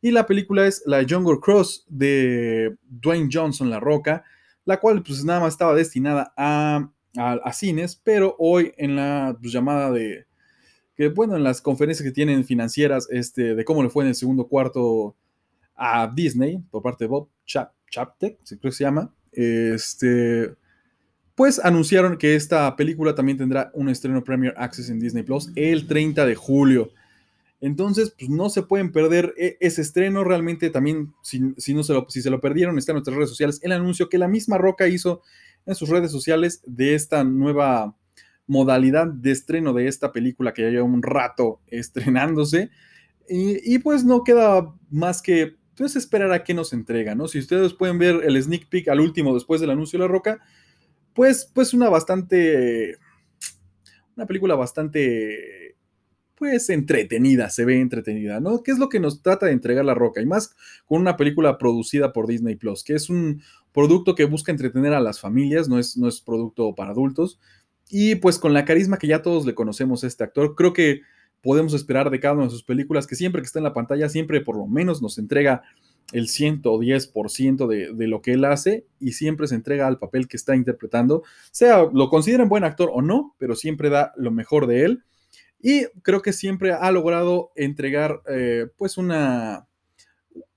Y 0.00 0.10
la 0.10 0.26
película 0.26 0.66
es 0.66 0.82
la 0.86 1.04
Jungle 1.08 1.38
Cross 1.40 1.86
de 1.88 2.76
Dwayne 2.88 3.28
Johnson, 3.30 3.70
La 3.70 3.80
Roca, 3.80 4.24
la 4.64 4.80
cual 4.80 5.02
pues 5.02 5.24
nada 5.24 5.40
más 5.40 5.54
estaba 5.54 5.74
destinada 5.74 6.32
a, 6.36 6.90
cines, 7.52 8.00
pero 8.02 8.34
hoy 8.38 8.72
en 8.76 8.96
la 8.96 9.36
pues, 9.40 9.52
llamada 9.52 9.92
de, 9.92 10.26
que 10.96 11.08
bueno, 11.08 11.36
en 11.36 11.44
las 11.44 11.60
conferencias 11.60 12.06
que 12.06 12.12
tienen 12.12 12.44
financieras 12.44 13.08
este, 13.10 13.54
de 13.54 13.64
cómo 13.64 13.82
le 13.82 13.90
fue 13.90 14.04
en 14.04 14.08
el 14.08 14.14
segundo 14.14 14.46
cuarto 14.46 15.16
a 15.76 16.10
Disney 16.14 16.62
por 16.70 16.82
parte 16.82 17.04
de 17.04 17.08
Bob 17.08 17.28
Chaptek, 17.44 18.38
si 18.42 18.58
creo 18.58 18.70
que 18.70 18.76
se 18.76 18.84
llama, 18.84 19.12
este, 19.32 20.54
pues 21.34 21.58
anunciaron 21.64 22.16
que 22.16 22.36
esta 22.36 22.76
película 22.76 23.14
también 23.14 23.38
tendrá 23.38 23.70
un 23.74 23.88
estreno 23.88 24.22
Premier 24.22 24.54
Access 24.56 24.88
en 24.90 25.00
Disney 25.00 25.24
Plus 25.24 25.50
el 25.56 25.86
30 25.86 26.26
de 26.26 26.34
julio. 26.34 26.90
Entonces, 27.60 28.14
pues 28.16 28.30
no 28.30 28.50
se 28.50 28.62
pueden 28.62 28.92
perder 28.92 29.34
e, 29.38 29.56
ese 29.60 29.80
estreno. 29.80 30.22
Realmente 30.22 30.70
también, 30.70 31.14
si, 31.22 31.40
no 31.40 31.82
se 31.82 31.92
lo, 31.94 32.06
si 32.08 32.20
se 32.20 32.30
lo 32.30 32.40
perdieron, 32.40 32.78
está 32.78 32.92
en 32.92 32.96
nuestras 32.96 33.16
redes 33.16 33.30
sociales 33.30 33.58
el 33.62 33.72
anuncio 33.72 34.08
que 34.08 34.18
la 34.18 34.28
misma 34.28 34.58
Roca 34.58 34.86
hizo 34.86 35.22
en 35.66 35.74
sus 35.74 35.88
redes 35.88 36.12
sociales 36.12 36.60
de 36.66 36.94
esta 36.94 37.24
nueva 37.24 37.96
modalidad 38.46 39.06
de 39.06 39.30
estreno 39.30 39.72
de 39.72 39.88
esta 39.88 40.12
película 40.12 40.52
que 40.52 40.62
ya 40.62 40.70
lleva 40.70 40.84
un 40.84 41.02
rato 41.02 41.60
estrenándose. 41.66 42.70
Y, 43.28 43.78
pues 43.78 44.04
no 44.04 44.22
queda 44.22 44.74
más 44.90 45.22
que 45.22 45.56
pues, 45.76 45.96
esperar 45.96 46.30
a 46.32 46.44
qué 46.44 46.52
nos 46.52 46.74
entrega, 46.74 47.14
¿no? 47.14 47.26
Si 47.26 47.38
ustedes 47.38 47.72
pueden 47.72 47.98
ver 47.98 48.20
el 48.22 48.42
sneak 48.42 48.68
peek 48.68 48.88
al 48.88 49.00
último 49.00 49.32
después 49.32 49.60
del 49.62 49.70
anuncio 49.70 49.98
de 49.98 50.04
la 50.04 50.12
Roca, 50.12 50.40
pues, 51.14 51.50
pues 51.54 51.72
una 51.72 51.88
bastante, 51.88 52.98
una 54.14 54.26
película 54.26 54.56
bastante, 54.56 55.76
pues 56.34 56.68
entretenida, 56.68 57.48
se 57.48 57.64
ve 57.64 57.80
entretenida, 57.80 58.40
¿no? 58.40 58.62
¿Qué 58.62 58.72
es 58.72 58.78
lo 58.78 58.90
que 58.90 59.00
nos 59.00 59.22
trata 59.22 59.46
de 59.46 59.52
entregar 59.52 59.86
La 59.86 59.94
Roca? 59.94 60.20
Y 60.20 60.26
más 60.26 60.54
con 60.84 61.00
una 61.00 61.16
película 61.16 61.56
producida 61.56 62.12
por 62.12 62.26
Disney 62.26 62.56
Plus, 62.56 62.84
que 62.84 62.94
es 62.94 63.08
un 63.08 63.42
producto 63.72 64.14
que 64.14 64.24
busca 64.24 64.52
entretener 64.52 64.92
a 64.92 65.00
las 65.00 65.18
familias, 65.18 65.68
no 65.68 65.78
es, 65.78 65.96
no 65.96 66.08
es 66.08 66.20
producto 66.20 66.74
para 66.74 66.90
adultos. 66.90 67.40
Y 67.90 68.16
pues 68.16 68.38
con 68.38 68.52
la 68.52 68.64
carisma 68.64 68.98
que 68.98 69.06
ya 69.06 69.22
todos 69.22 69.46
le 69.46 69.54
conocemos 69.54 70.04
a 70.04 70.06
este 70.06 70.24
actor, 70.24 70.54
creo 70.54 70.72
que 70.72 71.02
podemos 71.42 71.74
esperar 71.74 72.10
de 72.10 72.20
cada 72.20 72.34
una 72.34 72.44
de 72.44 72.50
sus 72.50 72.64
películas 72.64 73.06
que 73.06 73.16
siempre 73.16 73.42
que 73.42 73.46
está 73.46 73.58
en 73.58 73.64
la 73.64 73.74
pantalla, 73.74 74.08
siempre 74.08 74.40
por 74.40 74.56
lo 74.56 74.66
menos 74.66 75.02
nos 75.02 75.18
entrega 75.18 75.62
el 76.12 76.28
110% 76.28 77.66
de, 77.66 77.92
de 77.92 78.06
lo 78.08 78.22
que 78.22 78.32
él 78.32 78.44
hace 78.44 78.86
y 78.98 79.12
siempre 79.12 79.46
se 79.46 79.54
entrega 79.54 79.86
al 79.86 79.98
papel 79.98 80.28
que 80.28 80.36
está 80.36 80.56
interpretando, 80.56 81.22
sea 81.50 81.86
lo 81.92 82.08
consideren 82.08 82.48
buen 82.48 82.64
actor 82.64 82.90
o 82.92 83.02
no, 83.02 83.34
pero 83.38 83.54
siempre 83.56 83.90
da 83.90 84.12
lo 84.16 84.30
mejor 84.30 84.66
de 84.66 84.84
él. 84.84 85.04
Y 85.60 85.86
creo 86.02 86.20
que 86.20 86.34
siempre 86.34 86.72
ha 86.72 86.92
logrado 86.92 87.50
entregar 87.56 88.20
eh, 88.28 88.66
pues 88.76 88.98
una, 88.98 89.66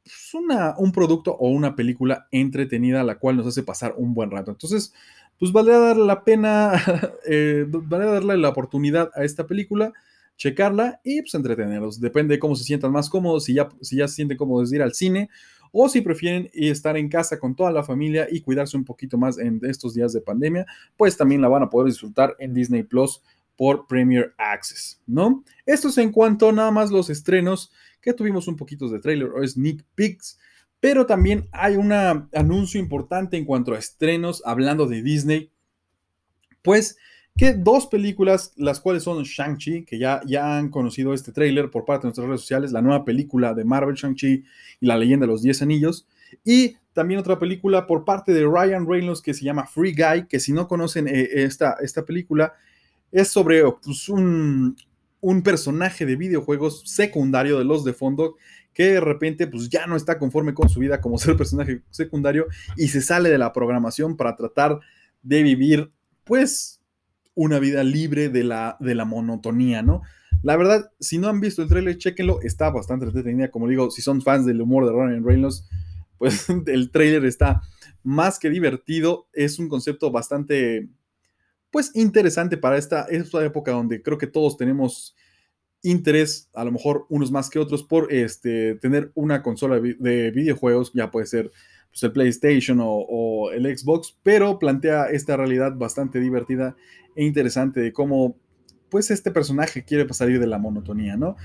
pues 0.03 0.33
una, 0.33 0.75
un 0.77 0.91
producto 0.91 1.31
o 1.31 1.49
una 1.49 1.75
película 1.75 2.27
entretenida 2.31 3.03
la 3.03 3.17
cual 3.17 3.37
nos 3.37 3.47
hace 3.47 3.63
pasar 3.63 3.95
un 3.97 4.13
buen 4.13 4.31
rato. 4.31 4.51
Entonces, 4.51 4.93
pues 5.39 5.51
valdría 5.51 5.79
darle 5.79 6.05
la 6.05 6.23
pena, 6.23 6.73
eh, 7.25 7.65
valdría 7.67 8.11
darle 8.11 8.37
la 8.37 8.49
oportunidad 8.49 9.11
a 9.15 9.23
esta 9.23 9.47
película 9.47 9.93
checarla 10.37 11.01
y 11.03 11.21
pues 11.21 11.33
entretenerlos. 11.33 11.99
Depende 11.99 12.35
de 12.35 12.39
cómo 12.39 12.55
se 12.55 12.63
sientan 12.63 12.91
más 12.91 13.09
cómodos, 13.09 13.45
si 13.45 13.55
ya, 13.55 13.69
si 13.81 13.97
ya 13.97 14.07
se 14.07 14.15
sienten 14.15 14.37
cómodos 14.37 14.69
de 14.69 14.77
ir 14.77 14.83
al 14.83 14.93
cine 14.93 15.29
o 15.71 15.89
si 15.89 16.01
prefieren 16.01 16.49
estar 16.53 16.95
en 16.95 17.09
casa 17.09 17.39
con 17.39 17.55
toda 17.55 17.71
la 17.71 17.83
familia 17.83 18.27
y 18.31 18.41
cuidarse 18.41 18.77
un 18.77 18.85
poquito 18.85 19.17
más 19.17 19.37
en 19.37 19.59
estos 19.63 19.93
días 19.93 20.13
de 20.13 20.21
pandemia, 20.21 20.65
pues 20.95 21.17
también 21.17 21.41
la 21.41 21.49
van 21.49 21.63
a 21.63 21.69
poder 21.69 21.87
disfrutar 21.87 22.35
en 22.39 22.53
Disney 22.53 22.83
Plus 22.83 23.21
por 23.55 23.87
Premier 23.87 24.33
Access, 24.37 25.01
¿no? 25.07 25.43
Esto 25.65 25.89
es 25.89 25.97
en 25.97 26.11
cuanto 26.11 26.51
nada 26.51 26.71
más 26.71 26.91
los 26.91 27.09
estrenos 27.09 27.71
que 28.01 28.13
tuvimos 28.13 28.47
un 28.47 28.55
poquito 28.55 28.87
de 28.87 28.99
trailer 28.99 29.29
o 29.29 29.45
sneak 29.45 29.83
peeks, 29.95 30.39
pero 30.79 31.05
también 31.05 31.47
hay 31.51 31.75
un 31.75 31.91
anuncio 31.91 32.79
importante 32.79 33.37
en 33.37 33.45
cuanto 33.45 33.73
a 33.73 33.79
estrenos 33.79 34.43
hablando 34.45 34.85
de 34.85 35.01
Disney, 35.01 35.51
pues 36.61 36.97
que 37.37 37.53
dos 37.53 37.85
películas, 37.85 38.53
las 38.57 38.79
cuales 38.79 39.03
son 39.03 39.23
Shang-Chi, 39.23 39.85
que 39.85 39.99
ya, 39.99 40.21
ya 40.25 40.57
han 40.57 40.69
conocido 40.69 41.13
este 41.13 41.31
tráiler 41.31 41.69
por 41.69 41.85
parte 41.85 42.03
de 42.03 42.07
nuestras 42.07 42.27
redes 42.27 42.41
sociales, 42.41 42.71
la 42.71 42.81
nueva 42.81 43.05
película 43.05 43.53
de 43.53 43.63
Marvel, 43.63 43.95
Shang-Chi 43.95 44.43
y 44.81 44.85
la 44.85 44.97
leyenda 44.97 45.25
de 45.25 45.31
los 45.31 45.43
10 45.43 45.61
anillos, 45.61 46.07
y 46.43 46.77
también 46.93 47.19
otra 47.19 47.37
película 47.37 47.85
por 47.85 48.05
parte 48.05 48.33
de 48.33 48.43
Ryan 48.43 48.87
Reynolds 48.87 49.21
que 49.21 49.35
se 49.35 49.45
llama 49.45 49.67
Free 49.67 49.93
Guy, 49.93 50.27
que 50.27 50.39
si 50.39 50.51
no 50.51 50.67
conocen 50.67 51.07
eh, 51.07 51.29
esta, 51.31 51.77
esta 51.79 52.03
película, 52.03 52.53
es 53.11 53.27
sobre 53.27 53.63
pues, 53.83 54.09
un, 54.09 54.75
un 55.21 55.41
personaje 55.43 56.05
de 56.05 56.15
videojuegos 56.15 56.83
secundario 56.85 57.59
de 57.59 57.65
los 57.65 57.83
de 57.83 57.93
fondo 57.93 58.35
que 58.77 58.91
de 58.91 58.99
repente 58.99 59.47
pues 59.47 59.69
ya 59.69 59.87
no 59.87 59.95
está 59.95 60.19
conforme 60.19 60.53
con 60.53 60.69
su 60.69 60.79
vida 60.79 61.01
como 61.01 61.17
ser 61.17 61.35
personaje 61.35 61.81
secundario 61.89 62.45
y 62.75 62.89
se 62.89 63.01
sale 63.01 63.31
de 63.31 63.39
la 63.39 63.51
programación 63.51 64.15
para 64.15 64.35
tratar 64.35 64.79
de 65.23 65.41
vivir 65.41 65.91
pues 66.23 66.79
una 67.33 67.57
vida 67.57 67.83
libre 67.83 68.29
de 68.29 68.43
la, 68.43 68.77
de 68.79 68.93
la 68.93 69.05
monotonía, 69.05 69.81
¿no? 69.81 70.03
La 70.43 70.55
verdad, 70.57 70.91
si 70.99 71.17
no 71.17 71.27
han 71.27 71.39
visto 71.39 71.63
el 71.63 71.69
trailer, 71.69 71.97
chequenlo, 71.97 72.39
está 72.41 72.69
bastante 72.69 73.05
entretenida, 73.05 73.49
como 73.49 73.67
digo, 73.67 73.89
si 73.89 74.03
son 74.03 74.21
fans 74.21 74.45
del 74.45 74.61
humor 74.61 74.85
de 74.85 74.91
Ryan 74.91 75.25
Reynolds, 75.25 75.67
pues 76.19 76.47
el 76.49 76.91
trailer 76.91 77.25
está 77.25 77.61
más 78.03 78.37
que 78.37 78.51
divertido, 78.51 79.27
es 79.33 79.57
un 79.57 79.69
concepto 79.69 80.11
bastante, 80.11 80.87
pues 81.71 81.91
interesante 81.95 82.57
para 82.57 82.77
esta, 82.77 83.07
esta 83.09 83.43
época 83.43 83.71
donde 83.71 84.03
creo 84.03 84.19
que 84.19 84.27
todos 84.27 84.55
tenemos 84.55 85.15
interés, 85.83 86.49
a 86.53 86.63
lo 86.63 86.71
mejor 86.71 87.05
unos 87.09 87.31
más 87.31 87.49
que 87.49 87.59
otros, 87.59 87.83
por 87.83 88.11
este, 88.11 88.75
tener 88.75 89.11
una 89.15 89.43
consola 89.43 89.79
de 89.79 90.31
videojuegos, 90.31 90.91
ya 90.93 91.11
puede 91.11 91.27
ser 91.27 91.51
pues, 91.97 92.03
el 92.03 92.11
PlayStation 92.11 92.79
o, 92.81 93.49
el 93.51 93.65
Xbox, 93.77 94.17
pero 94.23 94.59
plantea 94.59 95.05
esta 95.05 95.35
realidad 95.35 95.75
bastante 95.75 96.19
divertida 96.19 96.75
e 97.15 97.25
interesante 97.25 97.79
de 97.79 97.91
cómo 97.91 98.37
pues 98.89 99.11
este 99.11 99.31
personaje 99.31 99.83
quiere 99.83 100.11
salir 100.13 100.39
de 100.39 100.47
la 100.47 100.59
monotonía, 100.59 101.17
¿no? 101.17 101.35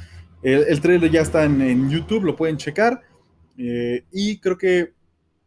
El, 0.43 0.81
trailer 0.81 1.11
ya 1.11 1.23
está 1.23 1.45
en, 1.45 1.89
YouTube, 1.89 2.25
lo 2.25 2.37
pueden 2.37 2.57
checar 2.57 3.01
eh, 3.57 4.05
y 4.13 4.39
creo 4.41 4.59
que 4.59 4.93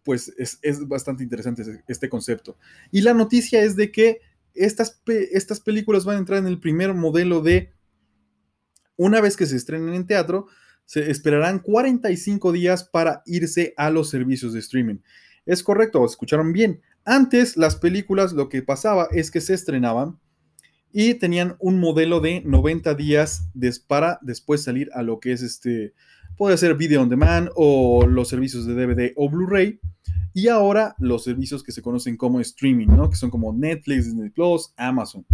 pues 0.04 0.34
es, 0.38 0.88
bastante 0.88 1.24
interesante 1.24 1.64
este 1.88 2.10
concepto. 2.10 2.58
Y 2.92 3.02
la 3.02 3.14
noticia 3.14 3.62
es 3.62 3.76
de 3.76 3.92
que 3.92 4.22
estas, 4.54 5.02
estas 5.32 5.60
películas 5.60 6.06
van 6.06 6.16
a 6.16 6.20
entrar 6.20 6.40
en 6.40 6.48
el 6.48 6.60
primer 6.60 6.94
modelo 6.94 7.42
de, 7.42 7.72
una 8.98 9.22
vez 9.22 9.38
que 9.38 9.46
se 9.46 9.56
estrenen 9.56 9.94
en 9.94 10.08
teatro, 10.08 10.48
se 10.86 11.10
esperarán 11.10 11.60
45 11.60 12.52
días 12.52 12.84
para 12.84 13.22
irse 13.26 13.74
a 13.78 13.90
los 13.90 14.10
servicios 14.10 14.54
de 14.54 14.60
streaming. 14.60 14.98
Es 15.46 15.64
correcto, 15.64 16.06
escucharon 16.06 16.54
bien. 16.54 16.82
Antes 17.04 17.58
las 17.58 17.76
películas 17.76 18.34
lo 18.34 18.50
que 18.50 18.62
pasaba 18.64 19.08
es 19.12 19.30
que 19.32 19.42
se 19.42 19.54
estrenaban 19.54 20.20
y 20.92 21.16
tenían 21.16 21.56
un 21.60 21.80
modelo 21.80 22.20
de 22.20 22.42
90 22.46 22.96
días 22.96 23.50
para 23.88 24.18
después 24.22 24.64
salir 24.64 24.90
a 24.94 25.04
lo 25.04 25.20
que 25.20 25.34
es 25.34 25.42
este, 25.42 25.94
puede 26.38 26.58
ser 26.58 26.76
video 26.76 27.02
on 27.02 27.10
demand 27.10 27.50
o 27.56 28.08
los 28.08 28.30
servicios 28.30 28.66
de 28.66 28.74
DVD 28.74 29.12
o 29.16 29.30
Blu-ray. 29.30 29.80
Y 30.34 30.48
ahora 30.48 30.96
los 31.00 31.24
servicios 31.24 31.64
que 31.64 31.72
se 31.72 31.82
conocen 31.82 32.18
como 32.18 32.40
streaming, 32.42 32.88
¿no? 32.88 33.10
Que 33.10 33.16
son 33.16 33.30
como 33.30 33.54
Netflix, 33.54 34.06
Disney 34.06 34.30
Plus, 34.30 34.74
Amazon. 34.76 35.26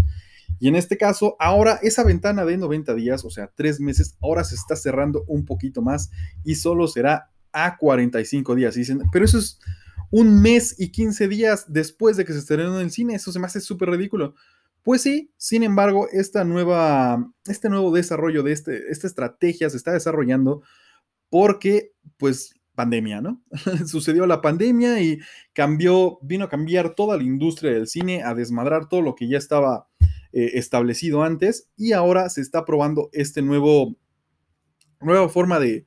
Y 0.60 0.67
en 0.67 0.75
este 0.75 0.98
caso, 0.98 1.36
ahora 1.39 1.79
esa 1.81 2.03
ventana 2.03 2.46
de 2.46 2.58
90 2.58 2.93
días, 2.96 3.25
o 3.25 3.29
sea, 3.29 3.51
tres 3.55 3.79
meses, 3.79 4.15
ahora 4.22 4.43
se 4.43 4.55
está 4.55 4.75
cerrando 4.75 5.24
un 5.27 5.46
poquito 5.46 5.81
más 5.81 6.12
y 6.43 6.55
solo 6.55 6.88
será 6.88 7.31
a 7.51 7.77
45 7.77 8.55
días. 8.55 8.75
dicen, 8.75 9.01
pero 9.12 9.25
eso 9.25 9.38
es 9.38 9.60
un 10.12 10.41
mes 10.41 10.75
y 10.77 10.91
15 10.91 11.27
días 11.27 11.65
después 11.67 12.17
de 12.17 12.25
que 12.25 12.34
se 12.34 12.39
estrenó 12.39 12.75
en 12.75 12.86
el 12.86 12.91
cine. 12.91 13.15
Eso 13.15 13.31
se 13.31 13.39
me 13.39 13.48
hace 13.48 13.62
súper 13.62 13.89
ridículo. 13.89 14.36
Pues 14.84 15.01
sí, 15.01 15.31
sin 15.38 15.63
embargo, 15.63 16.08
esta 16.12 16.43
nueva, 16.43 17.31
este 17.46 17.70
nuevo 17.70 17.91
desarrollo 17.91 18.41
de 18.43 18.51
este, 18.51 18.91
esta 18.91 19.08
estrategia 19.08 19.70
se 19.70 19.77
está 19.77 19.91
desarrollando 19.93 20.63
porque, 21.29 21.91
pues, 22.17 22.55
pandemia, 22.74 23.22
¿no? 23.22 23.41
Sucedió 23.86 24.25
la 24.25 24.41
pandemia 24.41 25.00
y 25.01 25.20
cambió, 25.53 26.17
vino 26.24 26.46
a 26.46 26.50
cambiar 26.50 26.96
toda 26.96 27.15
la 27.15 27.24
industria 27.24 27.72
del 27.72 27.88
cine, 27.88 28.24
a 28.24 28.34
desmadrar 28.34 28.89
todo 28.89 29.01
lo 29.01 29.15
que 29.15 29.27
ya 29.27 29.38
estaba 29.38 29.88
eh, 30.34 30.52
establecido 30.54 31.24
antes 31.24 31.68
y 31.78 31.92
ahora 31.92 32.30
se 32.30 32.42
está 32.42 32.66
probando 32.66 33.10
este 33.14 33.42
nuevo, 33.42 33.96
nueva 35.02 35.28
forma 35.30 35.60
de, 35.60 35.86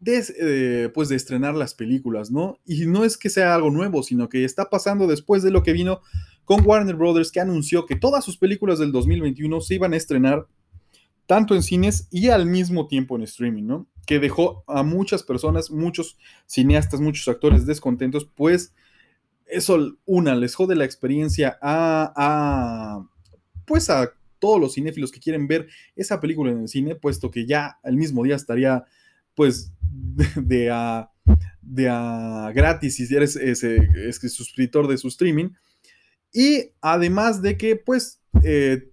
de, 0.00 0.24
eh, 0.38 0.88
pues 0.92 1.08
de 1.08 1.16
estrenar 1.16 1.54
las 1.54 1.74
películas, 1.74 2.30
¿no? 2.30 2.58
Y 2.64 2.86
no 2.86 3.04
es 3.04 3.16
que 3.16 3.30
sea 3.30 3.54
algo 3.54 3.70
nuevo, 3.70 4.02
sino 4.02 4.28
que 4.28 4.44
está 4.44 4.70
pasando 4.70 5.06
después 5.06 5.42
de 5.42 5.50
lo 5.50 5.62
que 5.62 5.72
vino 5.72 6.00
con 6.44 6.66
Warner 6.66 6.96
Brothers, 6.96 7.30
que 7.30 7.40
anunció 7.40 7.86
que 7.86 7.96
todas 7.96 8.24
sus 8.24 8.36
películas 8.36 8.78
del 8.78 8.92
2021 8.92 9.60
se 9.60 9.74
iban 9.74 9.92
a 9.92 9.96
estrenar 9.96 10.46
tanto 11.26 11.54
en 11.54 11.62
cines 11.62 12.08
y 12.10 12.28
al 12.28 12.46
mismo 12.46 12.88
tiempo 12.88 13.14
en 13.14 13.22
streaming, 13.22 13.64
¿no? 13.64 13.86
Que 14.04 14.18
dejó 14.18 14.64
a 14.66 14.82
muchas 14.82 15.22
personas, 15.22 15.70
muchos 15.70 16.18
cineastas, 16.46 17.00
muchos 17.00 17.28
actores 17.28 17.66
descontentos, 17.66 18.28
pues 18.34 18.74
eso, 19.46 19.96
una, 20.06 20.34
les 20.34 20.54
jode 20.54 20.74
la 20.74 20.84
experiencia 20.84 21.58
a, 21.62 22.12
a 22.16 23.06
pues 23.70 23.88
a 23.88 24.12
todos 24.40 24.60
los 24.60 24.74
cinéfilos 24.74 25.12
que 25.12 25.20
quieren 25.20 25.46
ver 25.46 25.68
esa 25.94 26.20
película 26.20 26.50
en 26.50 26.62
el 26.62 26.68
cine, 26.68 26.96
puesto 26.96 27.30
que 27.30 27.46
ya 27.46 27.78
el 27.84 27.96
mismo 27.96 28.24
día 28.24 28.34
estaría, 28.34 28.84
pues, 29.36 29.72
de, 30.34 30.70
a, 30.72 31.08
de 31.62 31.88
a 31.88 32.50
gratis 32.52 32.96
si 32.96 33.14
eres 33.14 33.36
ese, 33.36 34.28
suscriptor 34.28 34.88
de 34.88 34.98
su 34.98 35.06
streaming. 35.06 35.50
Y 36.32 36.72
además 36.80 37.42
de 37.42 37.56
que, 37.56 37.76
pues, 37.76 38.20
eh, 38.42 38.90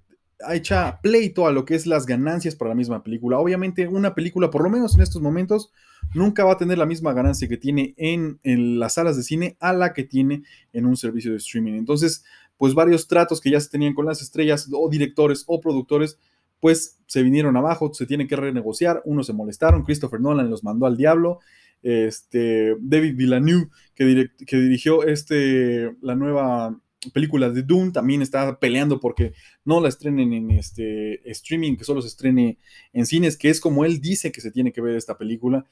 echa 0.48 1.02
pleito 1.02 1.48
a 1.48 1.52
lo 1.52 1.66
que 1.66 1.74
es 1.74 1.88
las 1.88 2.06
ganancias 2.06 2.56
para 2.56 2.70
la 2.70 2.76
misma 2.76 3.02
película. 3.02 3.40
Obviamente, 3.40 3.88
una 3.88 4.14
película, 4.14 4.52
por 4.52 4.62
lo 4.62 4.70
menos 4.70 4.94
en 4.94 5.02
estos 5.02 5.24
momentos, 5.24 5.72
nunca 6.14 6.44
va 6.44 6.54
a 6.54 6.58
tener 6.58 6.78
la 6.78 6.86
misma 6.86 7.14
ganancia 7.14 7.48
que 7.48 7.58
tiene 7.58 7.94
en, 7.98 8.40
las 8.80 8.96
salas 8.96 9.18
de 9.18 9.24
cine 9.24 9.58
a 9.60 9.74
la 9.74 9.94
que 9.94 10.04
tiene 10.04 10.44
en 10.74 10.86
un 10.86 10.98
servicio 10.98 11.32
de 11.32 11.38
streaming. 11.38 11.74
Entonces, 11.74 12.24
pues 12.58 12.74
varios 12.74 13.08
tratos 13.08 13.42
que 13.42 13.52
ya 13.52 13.60
se 13.60 13.70
tenían 13.70 13.94
con 13.94 14.06
las 14.06 14.22
estrellas 14.22 14.68
o 14.72 14.90
directores 14.90 15.44
o 15.48 15.62
productores, 15.62 16.18
pues 16.60 16.98
se 17.06 17.22
vinieron 17.22 17.56
abajo, 17.56 17.94
se 17.94 18.06
tienen 18.06 18.28
que 18.28 18.36
renegociar, 18.36 19.02
unos 19.06 19.28
se 19.28 19.34
molestaron, 19.34 19.84
Christopher 19.84 20.20
Nolan 20.20 20.50
los 20.50 20.64
mandó 20.64 20.86
al 20.86 20.98
diablo, 20.98 21.40
este, 21.84 22.76
David 22.80 23.16
Villeneuve, 23.16 23.70
que, 23.94 24.30
que 24.46 24.58
dirigió 24.58 25.04
este, 25.04 25.96
la 26.02 26.16
nueva 26.16 26.80
película 27.14 27.50
de 27.50 27.64
Dune, 27.64 27.92
también 27.92 28.22
está 28.22 28.60
peleando 28.60 29.00
porque 29.00 29.34
no 29.66 29.80
la 29.80 29.90
estrenen 29.90 30.34
en 30.34 30.52
este 30.52 31.30
streaming, 31.30 31.76
que 31.76 31.84
solo 31.84 32.02
se 32.02 32.08
estrene 32.08 32.58
en 32.94 33.06
cines, 33.06 33.38
que 33.38 33.50
es 33.50 33.62
como 33.62 33.86
él 33.86 34.02
dice 34.02 34.32
que 34.32 34.42
se 34.42 34.52
tiene 34.52 34.72
que 34.72 34.82
ver 34.82 34.96
esta 34.96 35.18
película. 35.18 35.66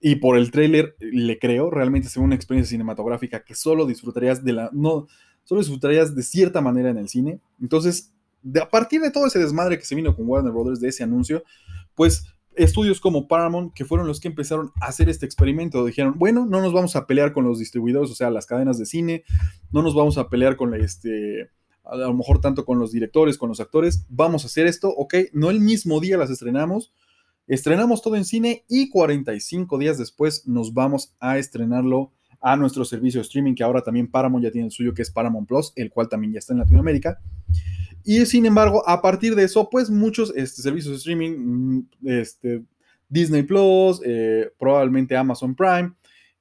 Y 0.00 0.16
por 0.16 0.38
el 0.38 0.50
tráiler 0.50 0.96
le 1.00 1.38
creo, 1.38 1.70
realmente 1.70 2.08
es 2.08 2.16
una 2.16 2.34
experiencia 2.34 2.70
cinematográfica 2.70 3.44
que 3.44 3.54
solo 3.54 3.86
disfrutarías 3.86 4.42
de 4.42 4.52
la, 4.54 4.70
no, 4.72 5.06
solo 5.44 5.60
disfrutarías 5.60 6.14
de 6.14 6.22
cierta 6.22 6.60
manera 6.60 6.90
en 6.90 6.98
el 6.98 7.08
cine. 7.08 7.40
Entonces, 7.60 8.12
de, 8.42 8.60
a 8.60 8.70
partir 8.70 9.02
de 9.02 9.10
todo 9.10 9.26
ese 9.26 9.38
desmadre 9.38 9.78
que 9.78 9.84
se 9.84 9.94
vino 9.94 10.16
con 10.16 10.26
Warner 10.26 10.52
Brothers 10.52 10.80
de 10.80 10.88
ese 10.88 11.04
anuncio, 11.04 11.44
pues 11.94 12.24
estudios 12.56 13.00
como 13.00 13.28
Paramount, 13.28 13.72
que 13.74 13.84
fueron 13.84 14.06
los 14.06 14.20
que 14.20 14.28
empezaron 14.28 14.72
a 14.80 14.86
hacer 14.86 15.08
este 15.08 15.26
experimento, 15.26 15.84
dijeron, 15.84 16.14
bueno, 16.16 16.46
no 16.46 16.60
nos 16.60 16.72
vamos 16.72 16.96
a 16.96 17.06
pelear 17.06 17.32
con 17.32 17.44
los 17.44 17.58
distribuidores, 17.58 18.10
o 18.10 18.14
sea, 18.14 18.30
las 18.30 18.46
cadenas 18.46 18.78
de 18.78 18.86
cine, 18.86 19.24
no 19.70 19.82
nos 19.82 19.94
vamos 19.94 20.18
a 20.18 20.28
pelear 20.28 20.56
con 20.56 20.74
este, 20.74 21.50
a 21.84 21.96
lo 21.96 22.14
mejor 22.14 22.40
tanto 22.40 22.64
con 22.64 22.78
los 22.78 22.92
directores, 22.92 23.38
con 23.38 23.48
los 23.48 23.60
actores, 23.60 24.06
vamos 24.08 24.44
a 24.44 24.46
hacer 24.46 24.66
esto, 24.66 24.88
ok, 24.88 25.14
no 25.32 25.50
el 25.50 25.60
mismo 25.60 26.00
día 26.00 26.16
las 26.16 26.30
estrenamos, 26.30 26.92
estrenamos 27.46 28.02
todo 28.02 28.16
en 28.16 28.24
cine 28.24 28.64
y 28.68 28.90
45 28.90 29.78
días 29.78 29.98
después 29.98 30.46
nos 30.46 30.74
vamos 30.74 31.14
a 31.20 31.38
estrenarlo 31.38 32.12
a 32.40 32.56
nuestro 32.56 32.84
servicio 32.84 33.20
de 33.20 33.22
streaming, 33.22 33.54
que 33.54 33.62
ahora 33.62 33.82
también 33.82 34.10
Paramount 34.10 34.44
ya 34.44 34.50
tiene 34.50 34.66
el 34.66 34.72
suyo, 34.72 34.94
que 34.94 35.02
es 35.02 35.10
Paramount 35.10 35.46
Plus, 35.46 35.72
el 35.76 35.90
cual 35.90 36.08
también 36.08 36.32
ya 36.32 36.38
está 36.38 36.54
en 36.54 36.60
Latinoamérica. 36.60 37.20
Y 38.04 38.24
sin 38.26 38.46
embargo, 38.46 38.86
a 38.88 39.02
partir 39.02 39.34
de 39.34 39.44
eso, 39.44 39.68
pues 39.70 39.90
muchos 39.90 40.32
este, 40.36 40.62
servicios 40.62 40.92
de 40.92 40.98
streaming, 40.98 41.30
mm, 41.38 41.88
este, 42.04 42.62
Disney 43.08 43.42
Plus, 43.42 44.00
eh, 44.04 44.50
probablemente 44.58 45.16
Amazon 45.16 45.54
Prime, 45.54 45.92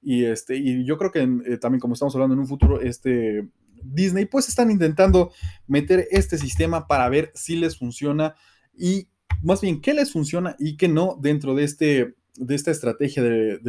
y, 0.01 0.23
este, 0.23 0.55
y 0.55 0.85
yo 0.85 0.97
creo 0.97 1.11
que 1.11 1.21
eh, 1.21 1.57
también 1.57 1.79
como 1.79 1.93
estamos 1.93 2.15
hablando 2.15 2.33
en 2.33 2.39
un 2.39 2.47
futuro, 2.47 2.79
este, 2.81 3.47
Disney, 3.83 4.25
pues 4.25 4.47
están 4.47 4.71
intentando 4.71 5.31
meter 5.67 6.07
este 6.11 6.37
sistema 6.37 6.87
para 6.87 7.09
ver 7.09 7.31
si 7.33 7.55
les 7.55 7.77
funciona 7.77 8.35
y 8.77 9.07
más 9.41 9.61
bien 9.61 9.81
qué 9.81 9.93
les 9.93 10.11
funciona 10.11 10.55
y 10.59 10.77
qué 10.77 10.87
no 10.87 11.17
dentro 11.21 11.55
de, 11.55 11.63
este, 11.63 12.15
de 12.35 12.55
esta 12.55 12.71
estrategia 12.71 13.23
de, 13.23 13.59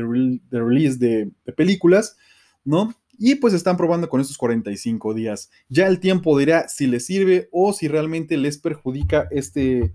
release 0.50 0.98
de, 0.98 1.31
de 1.44 1.53
películas, 1.53 2.16
¿no? 2.64 2.94
Y 3.22 3.35
pues 3.35 3.52
están 3.52 3.76
probando 3.76 4.09
con 4.09 4.22
estos 4.22 4.38
45 4.38 5.12
días. 5.12 5.50
Ya 5.68 5.87
el 5.87 6.00
tiempo 6.00 6.38
dirá 6.38 6.68
si 6.68 6.87
les 6.87 7.04
sirve 7.04 7.50
o 7.52 7.74
si 7.74 7.87
realmente 7.87 8.38
les 8.38 8.56
perjudica 8.56 9.28
este, 9.30 9.92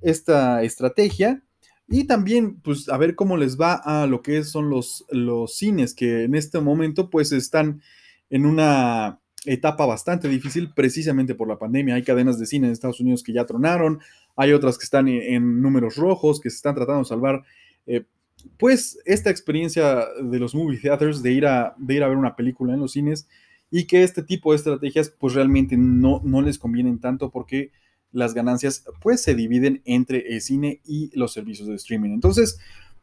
esta 0.00 0.62
estrategia. 0.62 1.42
Y 1.88 2.04
también, 2.04 2.60
pues, 2.60 2.88
a 2.88 2.96
ver 2.96 3.16
cómo 3.16 3.36
les 3.36 3.60
va 3.60 3.74
a 3.74 4.06
lo 4.06 4.22
que 4.22 4.44
son 4.44 4.70
los, 4.70 5.04
los 5.10 5.56
cines, 5.56 5.94
que 5.94 6.22
en 6.22 6.36
este 6.36 6.60
momento, 6.60 7.10
pues, 7.10 7.32
están 7.32 7.82
en 8.30 8.46
una 8.46 9.18
etapa 9.46 9.84
bastante 9.84 10.28
difícil 10.28 10.72
precisamente 10.72 11.34
por 11.34 11.48
la 11.48 11.58
pandemia. 11.58 11.96
Hay 11.96 12.04
cadenas 12.04 12.38
de 12.38 12.46
cine 12.46 12.68
en 12.68 12.72
Estados 12.72 13.00
Unidos 13.00 13.24
que 13.24 13.32
ya 13.32 13.46
tronaron, 13.46 13.98
hay 14.36 14.52
otras 14.52 14.78
que 14.78 14.84
están 14.84 15.08
en, 15.08 15.60
números 15.60 15.96
rojos, 15.96 16.40
que 16.40 16.50
se 16.50 16.56
están 16.56 16.76
tratando 16.76 17.00
de 17.00 17.08
salvar. 17.08 17.42
Eh, 17.88 18.04
pues 18.58 18.98
esta 19.04 19.30
experiencia 19.30 20.06
de 20.22 20.38
los 20.38 20.54
movie 20.54 20.78
theaters, 20.78 21.22
de 21.22 21.32
ir 21.32 21.46
a, 21.46 21.74
de 21.78 21.94
ir 21.94 22.02
a 22.02 22.08
ver 22.08 22.16
una 22.16 22.36
película 22.36 22.74
en 22.74 22.80
los 22.80 22.92
cines 22.92 23.28
y 23.70 23.84
que 23.84 24.02
este 24.02 24.22
tipo 24.22 24.50
de 24.50 24.56
estrategias 24.56 25.10
pues 25.10 25.34
realmente 25.34 25.76
no, 25.76 26.20
no 26.24 26.42
les 26.42 26.58
convienen 26.58 26.98
tanto 27.00 27.30
porque 27.30 27.72
las 28.12 28.34
ganancias 28.34 28.84
pues 29.00 29.22
se 29.22 29.34
dividen 29.34 29.82
entre 29.84 30.34
el 30.34 30.40
cine 30.40 30.80
y 30.84 31.16
los 31.16 31.32
servicios 31.32 31.68
de 31.68 31.76
streaming. 31.76 32.10
Entonces, 32.10 32.58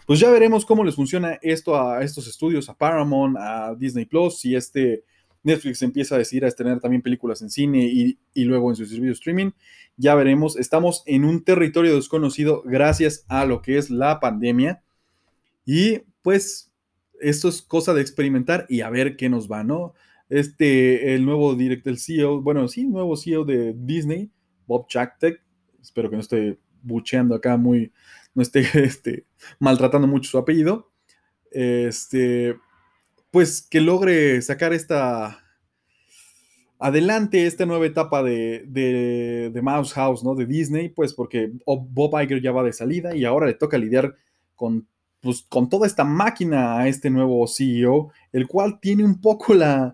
pues 0.06 0.20
ya 0.20 0.30
veremos 0.30 0.66
cómo 0.66 0.84
les 0.84 0.96
funciona 0.96 1.40
esto 1.42 1.82
a 1.82 2.04
estos 2.04 2.28
estudios, 2.28 2.70
a 2.70 2.78
Paramount, 2.78 3.38
a 3.38 3.76
Disney 3.76 4.06
Plus, 4.06 4.40
si 4.40 4.56
este 4.56 5.04
Netflix 5.44 5.82
empieza 5.82 6.16
a 6.16 6.18
decidir 6.18 6.44
a 6.44 6.50
estrenar 6.50 6.80
también 6.80 7.02
películas 7.02 7.42
en 7.42 7.50
cine 7.50 7.86
y, 7.86 8.20
y 8.34 8.44
luego 8.44 8.70
en 8.70 8.76
su 8.76 8.86
servicio 8.86 9.08
de 9.08 9.14
streaming. 9.14 9.52
Ya 9.96 10.14
veremos, 10.16 10.58
estamos 10.58 11.04
en 11.06 11.24
un 11.24 11.44
territorio 11.44 11.96
desconocido 11.96 12.62
gracias 12.66 13.26
a 13.30 13.46
lo 13.46 13.62
que 13.62 13.78
es 13.78 13.90
la 13.90 14.20
pandemia 14.20 14.84
y 15.68 16.00
pues 16.22 16.72
esto 17.20 17.50
es 17.50 17.62
cosa 17.62 17.94
de 17.94 18.02
experimentar 18.02 18.66
y 18.70 18.82
a 18.82 18.90
ver 18.90 19.18
qué 19.18 19.28
nos 19.28 19.52
va, 19.52 19.66
¿no? 19.66 19.94
Este, 20.30 21.14
el 21.14 21.26
nuevo 21.26 21.56
director, 21.56 21.92
el 21.92 22.00
CEO, 22.00 22.42
bueno, 22.42 22.70
sí, 22.70 22.86
nuevo 22.86 23.18
CEO 23.18 23.44
de 23.44 23.76
Disney, 23.78 24.32
Bob 24.66 24.88
Chapek, 24.88 25.44
espero 25.82 26.10
que 26.10 26.16
no 26.16 26.22
esté 26.22 26.58
bucheando 26.82 27.36
acá 27.36 27.58
muy, 27.58 27.92
no 28.34 28.42
esté 28.42 28.62
este, 28.82 29.26
maltratando 29.60 30.08
mucho 30.08 30.32
su 30.32 30.38
apellido, 30.38 30.90
este, 31.52 32.56
pues 33.30 33.62
que 33.62 33.82
logre 33.82 34.42
sacar 34.42 34.72
esta, 34.72 35.44
adelante 36.80 37.46
esta 37.46 37.66
nueva 37.66 37.88
etapa 37.88 38.24
de, 38.24 38.64
de, 38.68 39.52
de, 39.54 39.62
Mouse 39.62 39.92
House, 39.92 40.24
¿no? 40.24 40.34
De 40.34 40.46
Disney, 40.46 40.88
pues 40.88 41.14
porque 41.14 41.52
Bob 41.66 42.22
Iger 42.22 42.42
ya 42.42 42.54
va 42.54 42.64
de 42.64 42.72
salida 42.72 43.14
y 43.18 43.26
ahora 43.26 43.48
le 43.48 43.54
toca 43.54 43.78
lidiar 43.78 44.16
con 44.56 44.88
pues 45.28 45.42
con 45.50 45.68
toda 45.68 45.86
esta 45.86 46.06
máquina 46.06 46.80
a 46.80 46.88
este 46.88 47.10
nuevo 47.10 47.46
CEO, 47.50 48.14
el 48.32 48.48
cual 48.48 48.80
tiene 48.80 49.04
un 49.04 49.20
poco 49.20 49.54
la, 49.54 49.94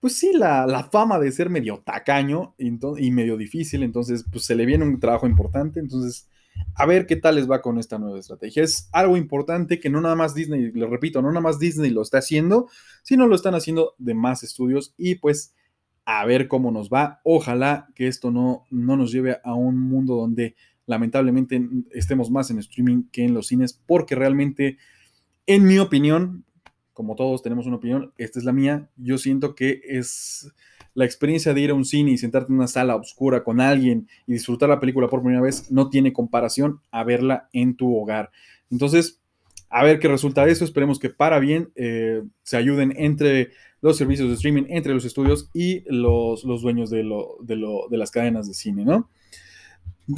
pues 0.00 0.16
sí, 0.16 0.32
la, 0.32 0.88
fama 0.90 1.18
de 1.18 1.30
ser 1.30 1.50
medio 1.50 1.82
tacaño 1.84 2.54
y, 2.56 3.10
medio 3.10 3.36
difícil, 3.36 3.82
entonces 3.82 4.24
pues 4.32 4.46
se 4.46 4.54
le 4.54 4.64
viene 4.64 4.86
un 4.86 4.98
trabajo 4.98 5.26
importante, 5.26 5.78
entonces 5.78 6.26
a 6.74 6.86
ver 6.86 7.04
qué 7.04 7.16
tal 7.16 7.34
les 7.34 7.50
va 7.50 7.60
con 7.60 7.76
esta 7.76 7.98
nueva 7.98 8.18
estrategia. 8.18 8.62
Es 8.62 8.88
algo 8.92 9.18
importante 9.18 9.78
que 9.78 9.90
no 9.90 10.00
nada 10.00 10.14
más 10.14 10.34
Disney, 10.34 10.72
le 10.72 10.86
repito, 10.86 11.20
no 11.20 11.28
nada 11.28 11.42
más 11.42 11.58
Disney 11.58 11.90
lo 11.90 12.00
está 12.00 12.16
haciendo, 12.16 12.70
sino 13.02 13.26
lo 13.26 13.34
están 13.34 13.54
haciendo 13.54 13.94
de 13.98 14.14
más 14.14 14.42
estudios 14.42 14.94
y 14.96 15.16
pues 15.16 15.52
a 16.06 16.24
ver 16.24 16.48
cómo 16.48 16.70
nos 16.70 16.88
va. 16.88 17.20
Ojalá 17.24 17.88
que 17.94 18.08
esto 18.08 18.30
no, 18.30 18.64
no 18.70 18.96
nos 18.96 19.12
lleve 19.12 19.36
a 19.44 19.52
un 19.52 19.78
mundo 19.78 20.16
donde 20.16 20.56
lamentablemente 20.86 21.60
estemos 21.92 22.30
más 22.30 22.50
en 22.50 22.58
streaming 22.58 23.04
que 23.12 23.24
en 23.24 23.34
los 23.34 23.46
cines, 23.46 23.80
porque 23.86 24.14
realmente, 24.14 24.78
en 25.46 25.64
mi 25.66 25.78
opinión, 25.78 26.44
como 26.92 27.14
todos 27.16 27.42
tenemos 27.42 27.66
una 27.66 27.76
opinión, 27.76 28.12
esta 28.18 28.38
es 28.38 28.44
la 28.44 28.52
mía, 28.52 28.88
yo 28.96 29.18
siento 29.18 29.54
que 29.54 29.80
es 29.84 30.52
la 30.94 31.04
experiencia 31.06 31.54
de 31.54 31.60
ir 31.62 31.70
a 31.70 31.74
un 31.74 31.86
cine 31.86 32.10
y 32.10 32.18
sentarte 32.18 32.52
en 32.52 32.58
una 32.58 32.66
sala 32.66 32.96
oscura 32.96 33.42
con 33.42 33.60
alguien 33.60 34.08
y 34.26 34.34
disfrutar 34.34 34.68
la 34.68 34.78
película 34.78 35.08
por 35.08 35.22
primera 35.22 35.40
vez 35.40 35.70
no 35.70 35.88
tiene 35.88 36.12
comparación 36.12 36.80
a 36.90 37.02
verla 37.02 37.48
en 37.52 37.76
tu 37.76 37.96
hogar. 37.96 38.30
Entonces, 38.70 39.22
A 39.74 39.84
ver 39.84 39.98
qué 39.98 40.06
resulta 40.06 40.44
de 40.44 40.52
eso. 40.52 40.66
Esperemos 40.66 40.98
que 40.98 41.08
para 41.08 41.38
bien 41.38 41.72
eh, 41.76 42.22
se 42.42 42.58
ayuden 42.58 42.92
entre 42.94 43.52
los 43.80 43.96
servicios 43.96 44.28
de 44.28 44.34
streaming, 44.34 44.64
entre 44.68 44.92
los 44.92 45.06
estudios 45.06 45.48
y 45.54 45.82
los, 45.86 46.44
los 46.44 46.60
dueños 46.60 46.90
de, 46.90 47.02
lo, 47.02 47.38
de, 47.40 47.56
lo, 47.56 47.88
de 47.88 47.96
las 47.96 48.10
cadenas 48.10 48.46
de 48.46 48.52
cine, 48.52 48.84
¿no? 48.84 49.08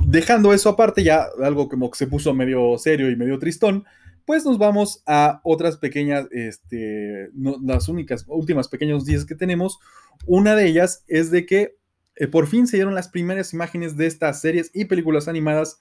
Dejando 0.07 0.53
eso 0.53 0.71
aparte, 0.71 1.03
ya 1.03 1.27
algo 1.43 1.69
como 1.69 1.91
que 1.91 1.99
se 1.99 2.07
puso 2.07 2.35
medio 2.35 2.77
serio 2.79 3.11
y 3.11 3.17
medio 3.17 3.39
tristón, 3.39 3.85
pues 4.25 4.45
nos 4.45 4.59
vamos 4.59 5.03
a 5.07 5.41
otras 5.45 5.77
pequeñas, 5.77 6.27
este, 6.31 7.31
las 7.63 7.89
únicas, 7.89 8.25
últimas 8.29 8.69
pequeñas 8.69 9.05
días 9.05 9.25
que 9.25 9.35
tenemos. 9.35 9.79
Una 10.27 10.55
de 10.55 10.67
ellas 10.67 11.05
es 11.07 11.31
de 11.31 11.47
que 11.47 11.77
eh, 12.17 12.27
por 12.27 12.47
fin 12.47 12.67
se 12.67 12.77
dieron 12.77 12.95
las 12.95 13.09
primeras 13.09 13.53
imágenes 13.53 13.97
de 13.97 14.07
estas 14.07 14.41
series 14.41 14.71
y 14.73 14.87
películas 14.87 15.29
animadas, 15.29 15.81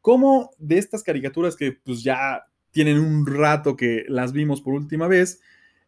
como 0.00 0.50
de 0.58 0.78
estas 0.78 1.02
caricaturas 1.02 1.56
que 1.56 1.72
pues 1.72 2.02
ya 2.02 2.46
tienen 2.70 2.98
un 2.98 3.26
rato 3.26 3.76
que 3.76 4.04
las 4.08 4.32
vimos 4.32 4.60
por 4.60 4.74
última 4.74 5.06
vez, 5.06 5.40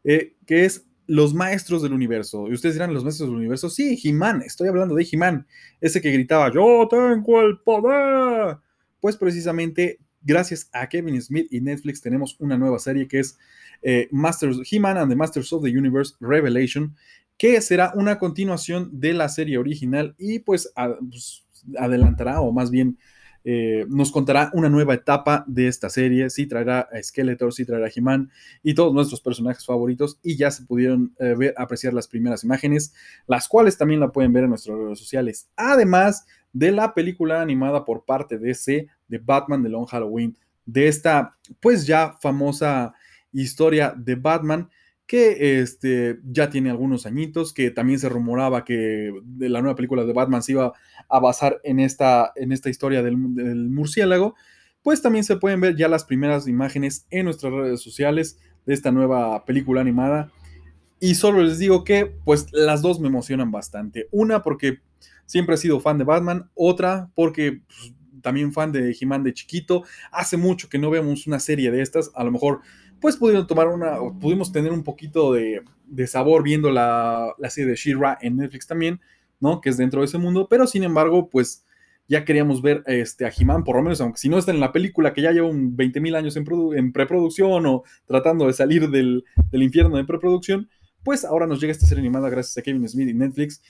eh, 0.04 0.37
que 0.46 0.64
es 0.64 0.88
Los 1.08 1.34
Maestros 1.34 1.82
del 1.82 1.94
Universo. 1.94 2.48
Y 2.48 2.52
ustedes 2.52 2.76
dirán, 2.76 2.94
¿Los 2.94 3.02
Maestros 3.02 3.30
del 3.30 3.38
Universo? 3.38 3.68
Sí, 3.70 3.98
He-Man, 4.02 4.42
estoy 4.42 4.68
hablando 4.68 4.94
de 4.94 5.08
He-Man, 5.10 5.46
ese 5.80 6.00
que 6.00 6.12
gritaba, 6.12 6.52
yo 6.52 6.86
tengo 6.88 7.40
el 7.40 7.58
poder. 7.58 8.58
Pues 9.00 9.16
precisamente 9.16 9.98
gracias 10.22 10.68
a 10.72 10.88
Kevin 10.88 11.20
Smith 11.22 11.46
y 11.50 11.60
Netflix 11.60 12.02
tenemos 12.02 12.36
una 12.40 12.58
nueva 12.58 12.78
serie 12.78 13.08
que 13.08 13.20
es 13.20 13.38
eh, 13.82 14.08
Masters, 14.10 14.60
He-Man 14.70 14.98
and 14.98 15.10
the 15.10 15.16
Masters 15.16 15.52
of 15.52 15.62
the 15.62 15.70
Universe 15.70 16.14
Revelation, 16.20 16.94
que 17.38 17.60
será 17.60 17.92
una 17.94 18.18
continuación 18.18 18.90
de 18.92 19.14
la 19.14 19.28
serie 19.28 19.58
original 19.58 20.14
y 20.18 20.40
pues, 20.40 20.72
pues 21.08 21.46
adelantará 21.78 22.40
o 22.40 22.52
más 22.52 22.70
bien 22.70 22.98
eh, 23.44 23.87
nos 23.88 24.11
contará 24.12 24.51
una 24.53 24.68
nueva 24.68 24.94
etapa 24.94 25.44
de 25.46 25.68
esta 25.68 25.88
serie. 25.88 26.31
Sí 26.31 26.46
traerá 26.46 26.88
a 26.92 27.03
Skeletor, 27.03 27.53
sí 27.53 27.64
traerá 27.64 27.87
a 27.87 27.90
He-Man 27.94 28.31
y 28.62 28.74
todos 28.74 28.92
nuestros 28.92 29.20
personajes 29.20 29.64
favoritos. 29.64 30.18
Y 30.22 30.37
ya 30.37 30.51
se 30.51 30.64
pudieron 30.64 31.14
eh, 31.18 31.35
ver, 31.37 31.55
apreciar 31.57 31.94
las 31.94 32.09
primeras 32.09 32.44
imágenes, 32.44 32.92
las 33.27 33.48
cuales 33.48 33.79
también 33.79 34.01
la 34.01 34.12
pueden 34.12 34.33
ver 34.33 34.44
en 34.44 34.51
nuestras 34.51 34.77
redes 34.77 34.98
sociales. 34.98 35.48
Además 35.57 36.27
de 36.53 36.72
la 36.72 36.94
película 36.94 37.40
animada 37.40 37.85
por 37.85 38.05
parte 38.05 38.38
de 38.38 38.51
ese 38.51 38.88
de 39.07 39.18
Batman 39.18 39.62
de 39.62 39.68
Long 39.68 39.87
Halloween, 39.87 40.37
de 40.66 40.88
esta 40.88 41.37
pues 41.61 41.87
ya 41.87 42.16
famosa 42.20 42.94
historia 43.33 43.94
de 43.96 44.14
Batman 44.14 44.68
que 45.08 45.58
este, 45.58 46.20
ya 46.22 46.50
tiene 46.50 46.68
algunos 46.68 47.06
añitos, 47.06 47.54
que 47.54 47.70
también 47.70 47.98
se 47.98 48.10
rumoraba 48.10 48.66
que 48.66 49.10
la 49.38 49.62
nueva 49.62 49.74
película 49.74 50.04
de 50.04 50.12
Batman 50.12 50.42
se 50.42 50.52
iba 50.52 50.74
a 51.08 51.18
basar 51.18 51.62
en 51.64 51.80
esta, 51.80 52.30
en 52.36 52.52
esta 52.52 52.68
historia 52.68 53.02
del, 53.02 53.16
murciélago, 53.16 54.34
pues 54.82 55.00
también 55.00 55.24
se 55.24 55.36
pueden 55.36 55.62
ver 55.62 55.76
ya 55.76 55.88
las 55.88 56.04
primeras 56.04 56.46
imágenes 56.46 57.06
en 57.08 57.24
nuestras 57.24 57.54
redes 57.54 57.80
sociales 57.80 58.38
de 58.66 58.74
esta 58.74 58.92
nueva 58.92 59.46
película 59.46 59.80
animada. 59.80 60.30
Y 61.00 61.14
solo 61.14 61.42
les 61.42 61.58
digo 61.58 61.84
que, 61.84 62.14
pues 62.26 62.48
las 62.52 62.82
dos 62.82 63.00
me 63.00 63.08
emocionan 63.08 63.50
bastante. 63.50 64.08
Una 64.10 64.42
porque 64.42 64.80
siempre 65.24 65.54
he 65.54 65.58
sido 65.58 65.80
fan 65.80 65.96
de 65.96 66.04
Batman, 66.04 66.50
otra 66.54 67.10
porque 67.14 67.62
pues, 67.66 67.94
también 68.20 68.52
fan 68.52 68.72
de 68.72 68.94
He-Man 69.00 69.22
de 69.22 69.32
chiquito. 69.32 69.84
Hace 70.12 70.36
mucho 70.36 70.68
que 70.68 70.78
no 70.78 70.90
vemos 70.90 71.26
una 71.26 71.40
serie 71.40 71.70
de 71.70 71.80
estas, 71.80 72.10
a 72.14 72.24
lo 72.24 72.30
mejor 72.30 72.60
pues 73.00 73.16
pudieron 73.16 73.46
tomar 73.46 73.68
una, 73.68 73.98
pudimos 74.20 74.52
tener 74.52 74.72
un 74.72 74.82
poquito 74.82 75.32
de, 75.32 75.62
sabor 76.06 76.42
viendo 76.42 76.70
la, 76.70 77.34
serie 77.48 77.70
de 77.70 77.76
She-Ra 77.76 78.18
en 78.20 78.37
Netflix 78.37 78.66
también, 78.66 79.00
¿no? 79.40 79.61
Que 79.61 79.70
es 79.70 79.76
dentro 79.76 80.00
de 80.00 80.06
ese 80.06 80.18
mundo, 80.18 80.48
pero 80.48 80.66
sin 80.66 80.84
embargo, 80.84 81.28
pues 81.28 81.64
ya 82.08 82.24
queríamos 82.24 82.62
ver 82.62 82.82
este, 82.87 83.26
a 83.26 83.32
He-Man, 83.37 83.64
por 83.64 83.76
lo 83.76 83.82
menos, 83.82 84.00
aunque 84.00 84.18
si 84.18 84.28
no 84.28 84.38
está 84.38 84.50
en 84.50 84.61
la 84.61 84.72
película 84.72 85.12
que 85.12 85.22
ya 85.22 85.32
lleva 85.32 85.48
un 85.48 85.76
20.000 85.76 86.16
años 86.16 86.37
en, 86.37 86.46
en, 86.76 86.92
preproducción 86.92 87.66
o 87.66 87.82
tratando 88.06 88.46
de 88.46 88.54
salir 88.54 88.88
del, 88.88 89.24
del, 89.50 89.62
infierno 89.62 89.96
de 89.96 90.04
preproducción, 90.04 90.70
pues 91.04 91.24
ahora 91.24 91.46
nos 91.46 91.61
llega 91.61 91.72
esta 91.72 91.87
serie 91.87 92.00
animada 92.00 92.30
gracias 92.30 92.56
a 92.56 92.62
Kevin 92.62 92.88
Smith 92.88 93.08
y 93.08 93.14
Netflix 93.14 93.62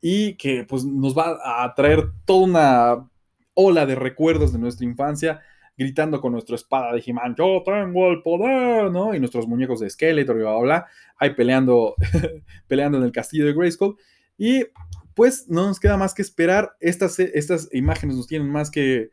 y 0.00 0.34
que 0.34 0.64
pues 0.64 0.84
nos 0.84 1.16
va 1.16 1.38
a 1.42 1.74
traer 1.74 2.10
toda 2.24 2.44
una 2.44 3.10
ola 3.54 3.86
de 3.86 3.94
recuerdos 3.94 4.52
de 4.52 4.58
nuestra 4.58 4.84
infancia 4.84 5.40
gritando 5.76 6.20
con 6.20 6.32
nuestra 6.32 6.56
espada 6.56 6.92
de 6.92 7.02
He-Man, 7.04 7.34
yo 7.36 7.62
tengo 7.64 8.10
el 8.10 8.22
poder, 8.22 8.90
¿no? 8.90 9.14
Y 9.14 9.20
nuestros 9.20 9.46
muñecos 9.46 9.80
de 9.80 9.90
Skeletor 9.90 10.36
y 10.36 10.40
bla, 10.40 10.50
bla, 10.50 10.60
bla, 10.60 10.86
ahí 11.18 11.34
peleando, 11.34 11.94
peleando 12.68 12.98
en 12.98 13.04
el 13.04 13.12
castillo 13.12 13.46
de 13.46 13.52
Grayskull. 13.52 13.96
Y 14.38 14.64
pues 15.14 15.48
no 15.48 15.66
nos 15.66 15.80
queda 15.80 15.96
más 15.96 16.14
que 16.14 16.22
esperar. 16.22 16.76
Estas, 16.80 17.18
estas 17.18 17.68
imágenes 17.72 18.16
nos 18.16 18.26
tienen 18.26 18.48
más 18.48 18.70
que, 18.70 19.10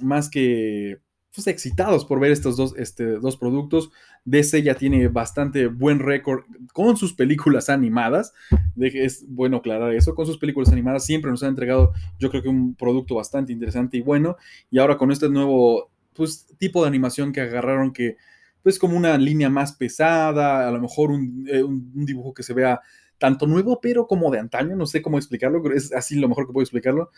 más 0.00 0.28
que 0.28 1.00
pues, 1.34 1.46
excitados 1.46 2.04
por 2.04 2.20
ver 2.20 2.30
estos 2.30 2.56
dos, 2.56 2.74
este, 2.76 3.04
dos 3.18 3.36
productos. 3.36 3.90
DC 4.24 4.62
ya 4.62 4.74
tiene 4.74 5.08
bastante 5.08 5.66
buen 5.66 5.98
récord 5.98 6.44
con 6.72 6.96
sus 6.96 7.14
películas 7.14 7.68
animadas. 7.70 8.34
es 8.78 9.24
bueno 9.28 9.58
aclarar 9.58 9.94
eso. 9.94 10.14
Con 10.14 10.26
sus 10.26 10.38
películas 10.38 10.70
animadas 10.70 11.04
siempre 11.04 11.30
nos 11.30 11.42
han 11.42 11.50
entregado, 11.50 11.92
yo 12.18 12.30
creo 12.30 12.42
que 12.42 12.48
un 12.48 12.74
producto 12.74 13.14
bastante 13.14 13.52
interesante 13.52 13.96
y 13.96 14.02
bueno. 14.02 14.36
Y 14.70 14.78
ahora 14.78 14.98
con 14.98 15.10
este 15.10 15.28
nuevo 15.28 15.90
pues, 16.12 16.46
tipo 16.58 16.82
de 16.82 16.88
animación 16.88 17.32
que 17.32 17.40
agarraron 17.40 17.92
que 17.92 18.16
pues 18.62 18.78
como 18.78 18.96
una 18.96 19.18
línea 19.18 19.50
más 19.50 19.72
pesada, 19.72 20.68
a 20.68 20.70
lo 20.70 20.80
mejor 20.80 21.10
un 21.10 21.44
eh, 21.48 21.64
dibujo 21.94 22.32
que 22.32 22.44
se 22.44 22.54
vea 22.54 22.80
tanto 23.22 23.46
nuevo, 23.46 23.78
pero 23.80 24.08
como 24.08 24.32
de 24.32 24.40
antaño, 24.40 24.74
no 24.74 24.84
sé 24.84 25.00
cómo 25.00 25.16
explicarlo, 25.16 25.62
es 25.72 25.92
así 25.92 26.16
lo 26.16 26.28
mejor 26.28 26.48
que 26.48 26.52
puedo 26.52 26.64
explicarlo, 26.64 27.10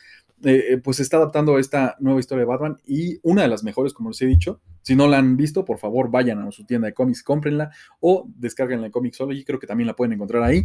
eh, 0.42 0.64
eh, 0.72 0.76
pues 0.76 0.98
se 0.98 1.02
está 1.02 1.16
adaptando 1.16 1.56
a 1.56 1.60
esta 1.60 1.96
nueva 1.98 2.20
historia 2.20 2.40
de 2.40 2.46
Batman 2.46 2.76
y 2.84 3.20
una 3.22 3.40
de 3.40 3.48
las 3.48 3.64
mejores, 3.64 3.94
como 3.94 4.10
les 4.10 4.20
he 4.20 4.26
dicho, 4.26 4.60
si 4.82 4.94
no 4.96 5.08
la 5.08 5.16
han 5.16 5.38
visto, 5.38 5.64
por 5.64 5.78
favor 5.78 6.10
vayan 6.10 6.40
a 6.40 6.52
su 6.52 6.66
tienda 6.66 6.88
de 6.88 6.92
cómics, 6.92 7.22
cómprenla 7.22 7.70
o 8.00 8.28
descarguenla 8.36 8.88
en 8.88 9.32
y 9.32 9.44
creo 9.44 9.58
que 9.58 9.66
también 9.66 9.86
la 9.86 9.96
pueden 9.96 10.12
encontrar 10.12 10.42
ahí. 10.42 10.62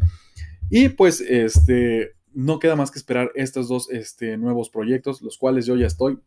Y 0.70 0.90
pues 0.90 1.22
este, 1.22 2.16
no 2.34 2.60
queda 2.60 2.76
más 2.76 2.92
que 2.92 3.00
esperar 3.00 3.32
estos 3.34 3.70
dos 3.70 3.90
este, 3.90 4.36
nuevos 4.36 4.70
proyectos, 4.70 5.22
los 5.22 5.38
cuales 5.38 5.66
yo 5.66 5.78
ya 5.78 5.88
estoy 5.88 6.20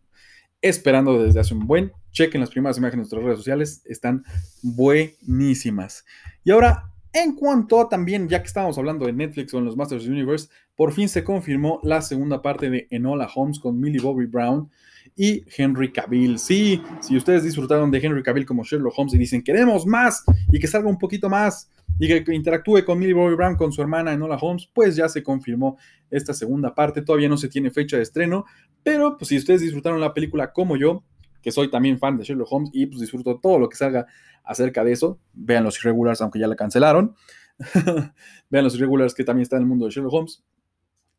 esperando 0.62 1.22
desde 1.22 1.40
hace 1.40 1.53
un 1.53 1.66
buen. 1.66 1.92
Chequen 2.12 2.40
las 2.40 2.48
primeras 2.48 2.79
imágenes 2.79 3.11
de 3.11 3.16
nuestras 3.16 3.25
redes 3.25 3.38
sociales, 3.40 3.83
están 3.85 4.25
buenísimas. 4.62 6.07
Y 6.44 6.51
ahora 6.51 6.91
en 7.12 7.35
cuanto 7.35 7.81
a 7.81 7.88
también, 7.88 8.29
ya 8.29 8.40
que 8.40 8.46
estábamos 8.46 8.79
hablando 8.79 9.07
de 9.07 9.12
Netflix 9.12 9.53
o 9.53 9.59
en 9.59 9.66
los 9.66 9.77
Masters 9.77 10.07
Universe, 10.07 10.48
por 10.75 10.92
fin 10.92 11.09
se 11.09 11.25
confirmó 11.25 11.81
la 11.83 12.01
segunda 12.01 12.40
parte 12.40 12.70
de 12.70 12.87
Enola 12.90 13.29
Holmes 13.35 13.59
con 13.59 13.79
Millie 13.79 14.01
Bobby 14.01 14.27
Brown 14.27 14.70
y 15.16 15.44
Henry 15.57 15.92
Cavill. 15.92 16.38
Sí, 16.38 16.81
si 17.01 17.16
ustedes 17.16 17.44
disfrutaron 17.44 17.90
de 17.90 17.98
Henry 17.98 18.22
Cavill 18.22 18.46
como 18.46 18.64
Sherlock 18.64 18.94
Holmes 18.96 19.14
y 19.14 19.18
dicen 19.18 19.42
queremos 19.42 19.87
más 19.87 20.25
y 20.51 20.59
que 20.59 20.66
salga 20.66 20.88
un 20.88 20.98
poquito 20.98 21.29
más 21.29 21.70
y 21.98 22.09
que 22.09 22.35
interactúe 22.35 22.85
con 22.85 22.98
Millie 22.98 23.14
Bobby 23.14 23.35
Brown 23.35 23.57
con 23.57 23.72
su 23.72 23.83
hermana 23.83 24.12
Enola 24.12 24.37
Holmes, 24.37 24.68
pues 24.72 24.96
ya 24.96 25.09
se 25.09 25.22
confirmó 25.22 25.77
esta 26.11 26.33
segunda 26.33 26.75
parte. 26.75 27.03
Todavía 27.03 27.29
no 27.29 27.37
se 27.37 27.48
tiene 27.48 27.70
fecha 27.70 27.96
de 27.96 28.05
estreno, 28.05 28.46
pero 28.83 29.18
pues 29.18 29.29
si 29.29 29.37
ustedes 29.37 29.61
disfrutaron 29.61 30.01
la 30.01 30.14
película 30.14 30.53
como 30.53 30.77
yo, 30.77 31.05
que 31.42 31.52
soy 31.52 31.70
también 31.70 31.98
fan 31.98 32.16
de 32.16 32.24
Sherlock 32.24 32.52
Holmes 32.52 32.70
y 32.72 32.87
pues 32.87 33.00
disfruto 33.00 33.38
todo 33.40 33.59
lo 33.59 33.68
que 33.68 33.76
salga 33.76 34.07
acerca 34.44 34.85
de 34.85 34.92
eso. 34.92 35.20
Vean 35.33 35.64
los 35.64 35.78
irregulares, 35.78 36.20
aunque 36.20 36.38
ya 36.38 36.46
la 36.46 36.57
cancelaron. 36.57 37.14
Vean 38.50 38.64
los 38.64 38.74
irregulares 38.74 39.14
que 39.14 39.24
también 39.24 39.42
está 39.42 39.57
en 39.57 39.62
el 39.62 39.68
mundo 39.68 39.87
de 39.87 39.92
Sherlock 39.92 40.12
Holmes. 40.12 40.44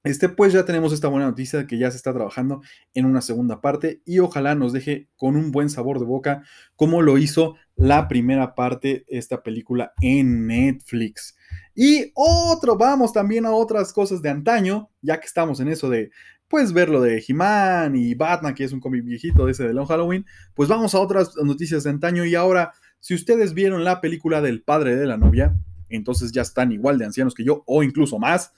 Este, 0.04 0.28
pues 0.28 0.52
ya 0.52 0.66
tenemos 0.66 0.92
esta 0.92 1.08
buena 1.08 1.28
noticia 1.28 1.66
que 1.66 1.78
ya 1.78 1.90
se 1.90 1.96
está 1.96 2.12
trabajando 2.12 2.62
en 2.94 3.06
una 3.06 3.22
segunda 3.22 3.62
parte 3.62 4.02
y 4.06 4.20
ojalá 4.20 4.54
nos 4.54 4.74
deje 4.74 5.08
con 5.16 5.38
un 5.38 5.52
buen 5.52 5.70
sabor 5.70 5.98
de 5.98 6.06
boca 6.06 6.44
como 6.76 7.02
lo 7.02 7.18
hizo 7.18 7.56
la 7.78 8.10
primera 8.10 8.54
parte 8.54 9.06
esta 9.08 9.44
película 9.44 9.94
en 10.02 10.46
Netflix. 10.48 11.38
Y 11.74 12.12
otro, 12.16 12.78
vamos 12.78 13.14
también 13.14 13.46
a 13.46 13.52
otras 13.52 13.94
cosas 13.94 14.22
de 14.22 14.30
antaño, 14.30 14.90
ya 15.02 15.22
que 15.22 15.26
estamos 15.26 15.62
en 15.62 15.70
eso 15.70 15.90
de 15.90 16.12
pues 16.54 16.72
ver 16.72 16.88
lo 16.88 17.02
de 17.02 17.26
He-Man 17.28 17.96
y 17.96 18.14
Batman, 18.14 18.54
que 18.54 18.64
es 18.64 18.72
un 18.74 18.80
cómic 18.80 19.04
viejito 19.04 19.48
de 19.48 19.54
ese 19.54 19.64
de 19.64 19.74
Long 19.74 19.88
Halloween, 19.88 20.24
pues 20.54 20.70
vamos 20.70 20.94
a 20.94 21.00
otras 21.00 21.36
noticias 21.38 21.84
de 21.84 21.90
antaño 21.90 22.26
y 22.26 22.36
ahora, 22.36 22.74
si 23.00 23.16
ustedes 23.16 23.56
vieron 23.56 23.84
la 23.84 24.02
película 24.02 24.40
del 24.40 24.62
padre 24.62 24.96
de 24.96 25.08
la 25.08 25.18
novia, 25.18 25.58
entonces 25.90 26.32
ya 26.32 26.44
están 26.44 26.72
igual 26.72 27.00
de 27.00 27.06
ancianos 27.06 27.34
que 27.34 27.44
yo 27.44 27.64
o 27.66 27.82
incluso 27.82 28.20
más. 28.20 28.54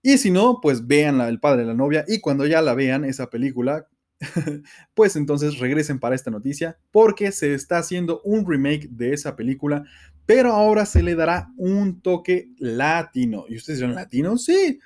Y 0.00 0.16
si 0.16 0.30
no, 0.30 0.60
pues 0.62 0.86
vean 0.86 1.18
la 1.18 1.26
del 1.26 1.38
padre 1.38 1.60
de 1.60 1.66
la 1.66 1.74
novia 1.74 2.02
y 2.08 2.20
cuando 2.20 2.46
ya 2.46 2.62
la 2.62 2.72
vean 2.72 3.04
esa 3.04 3.28
película, 3.28 3.88
pues 4.94 5.14
entonces 5.14 5.58
regresen 5.58 5.98
para 5.98 6.14
esta 6.14 6.30
noticia 6.30 6.78
porque 6.90 7.30
se 7.30 7.52
está 7.52 7.76
haciendo 7.76 8.22
un 8.24 8.48
remake 8.48 8.88
de 8.90 9.12
esa 9.12 9.36
película, 9.36 9.84
pero 10.24 10.54
ahora 10.54 10.86
se 10.86 11.02
le 11.02 11.14
dará 11.14 11.50
un 11.58 12.00
toque 12.00 12.48
latino. 12.56 13.44
¿Y 13.50 13.56
ustedes 13.58 13.80
dirán 13.80 13.96
latino? 13.96 14.38
Sí, 14.38 14.78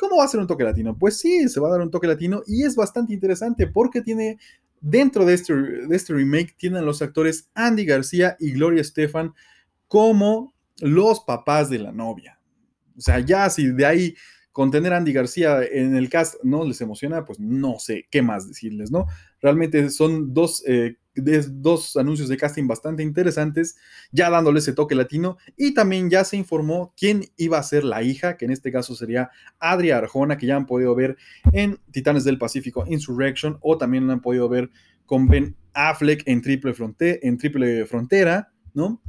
¿Cómo 0.00 0.16
va 0.16 0.24
a 0.24 0.28
ser 0.28 0.40
un 0.40 0.46
toque 0.46 0.64
latino? 0.64 0.96
Pues 0.96 1.18
sí, 1.18 1.46
se 1.50 1.60
va 1.60 1.68
a 1.68 1.72
dar 1.72 1.82
un 1.82 1.90
toque 1.90 2.06
latino 2.06 2.42
y 2.46 2.62
es 2.64 2.74
bastante 2.74 3.12
interesante 3.12 3.66
porque 3.66 4.00
tiene, 4.00 4.38
dentro 4.80 5.26
de 5.26 5.34
este, 5.34 5.52
de 5.52 5.94
este 5.94 6.14
remake, 6.14 6.56
tienen 6.56 6.86
los 6.86 7.02
actores 7.02 7.50
Andy 7.52 7.84
García 7.84 8.34
y 8.40 8.52
Gloria 8.52 8.80
Estefan 8.80 9.34
como 9.88 10.54
los 10.80 11.20
papás 11.20 11.68
de 11.68 11.80
la 11.80 11.92
novia. 11.92 12.40
O 12.96 13.00
sea, 13.02 13.20
ya 13.20 13.50
si 13.50 13.66
de 13.66 13.84
ahí 13.84 14.14
con 14.52 14.70
tener 14.70 14.94
Andy 14.94 15.12
García 15.12 15.62
en 15.62 15.94
el 15.94 16.08
cast 16.08 16.36
no 16.42 16.64
les 16.64 16.80
emociona, 16.80 17.26
pues 17.26 17.38
no 17.38 17.78
sé 17.78 18.06
qué 18.10 18.22
más 18.22 18.48
decirles, 18.48 18.90
¿no? 18.90 19.04
Realmente 19.42 19.90
son 19.90 20.32
dos 20.32 20.64
eh, 20.66 20.96
dos 21.14 21.96
anuncios 21.96 22.28
de 22.28 22.36
casting 22.36 22.66
bastante 22.66 23.02
interesantes, 23.02 23.76
ya 24.12 24.30
dándole 24.30 24.60
ese 24.60 24.72
toque 24.72 24.94
latino. 24.94 25.38
Y 25.56 25.74
también 25.74 26.10
ya 26.10 26.24
se 26.24 26.36
informó 26.36 26.94
quién 26.96 27.24
iba 27.36 27.58
a 27.58 27.62
ser 27.62 27.84
la 27.84 28.02
hija, 28.02 28.36
que 28.36 28.44
en 28.44 28.52
este 28.52 28.72
caso 28.72 28.94
sería 28.94 29.30
Adria 29.58 29.98
Arjona, 29.98 30.38
que 30.38 30.46
ya 30.46 30.56
han 30.56 30.66
podido 30.66 30.94
ver 30.94 31.16
en 31.52 31.78
Titanes 31.90 32.24
del 32.24 32.38
Pacífico 32.38 32.84
Insurrection, 32.86 33.58
o 33.60 33.78
también 33.78 34.06
lo 34.06 34.12
han 34.12 34.20
podido 34.20 34.48
ver 34.48 34.70
con 35.06 35.28
Ben 35.28 35.56
Affleck 35.74 36.22
en 36.26 36.42
Triple, 36.42 36.74
en 37.00 37.38
Triple 37.38 37.86
Frontera, 37.86 38.52
¿no? 38.74 39.02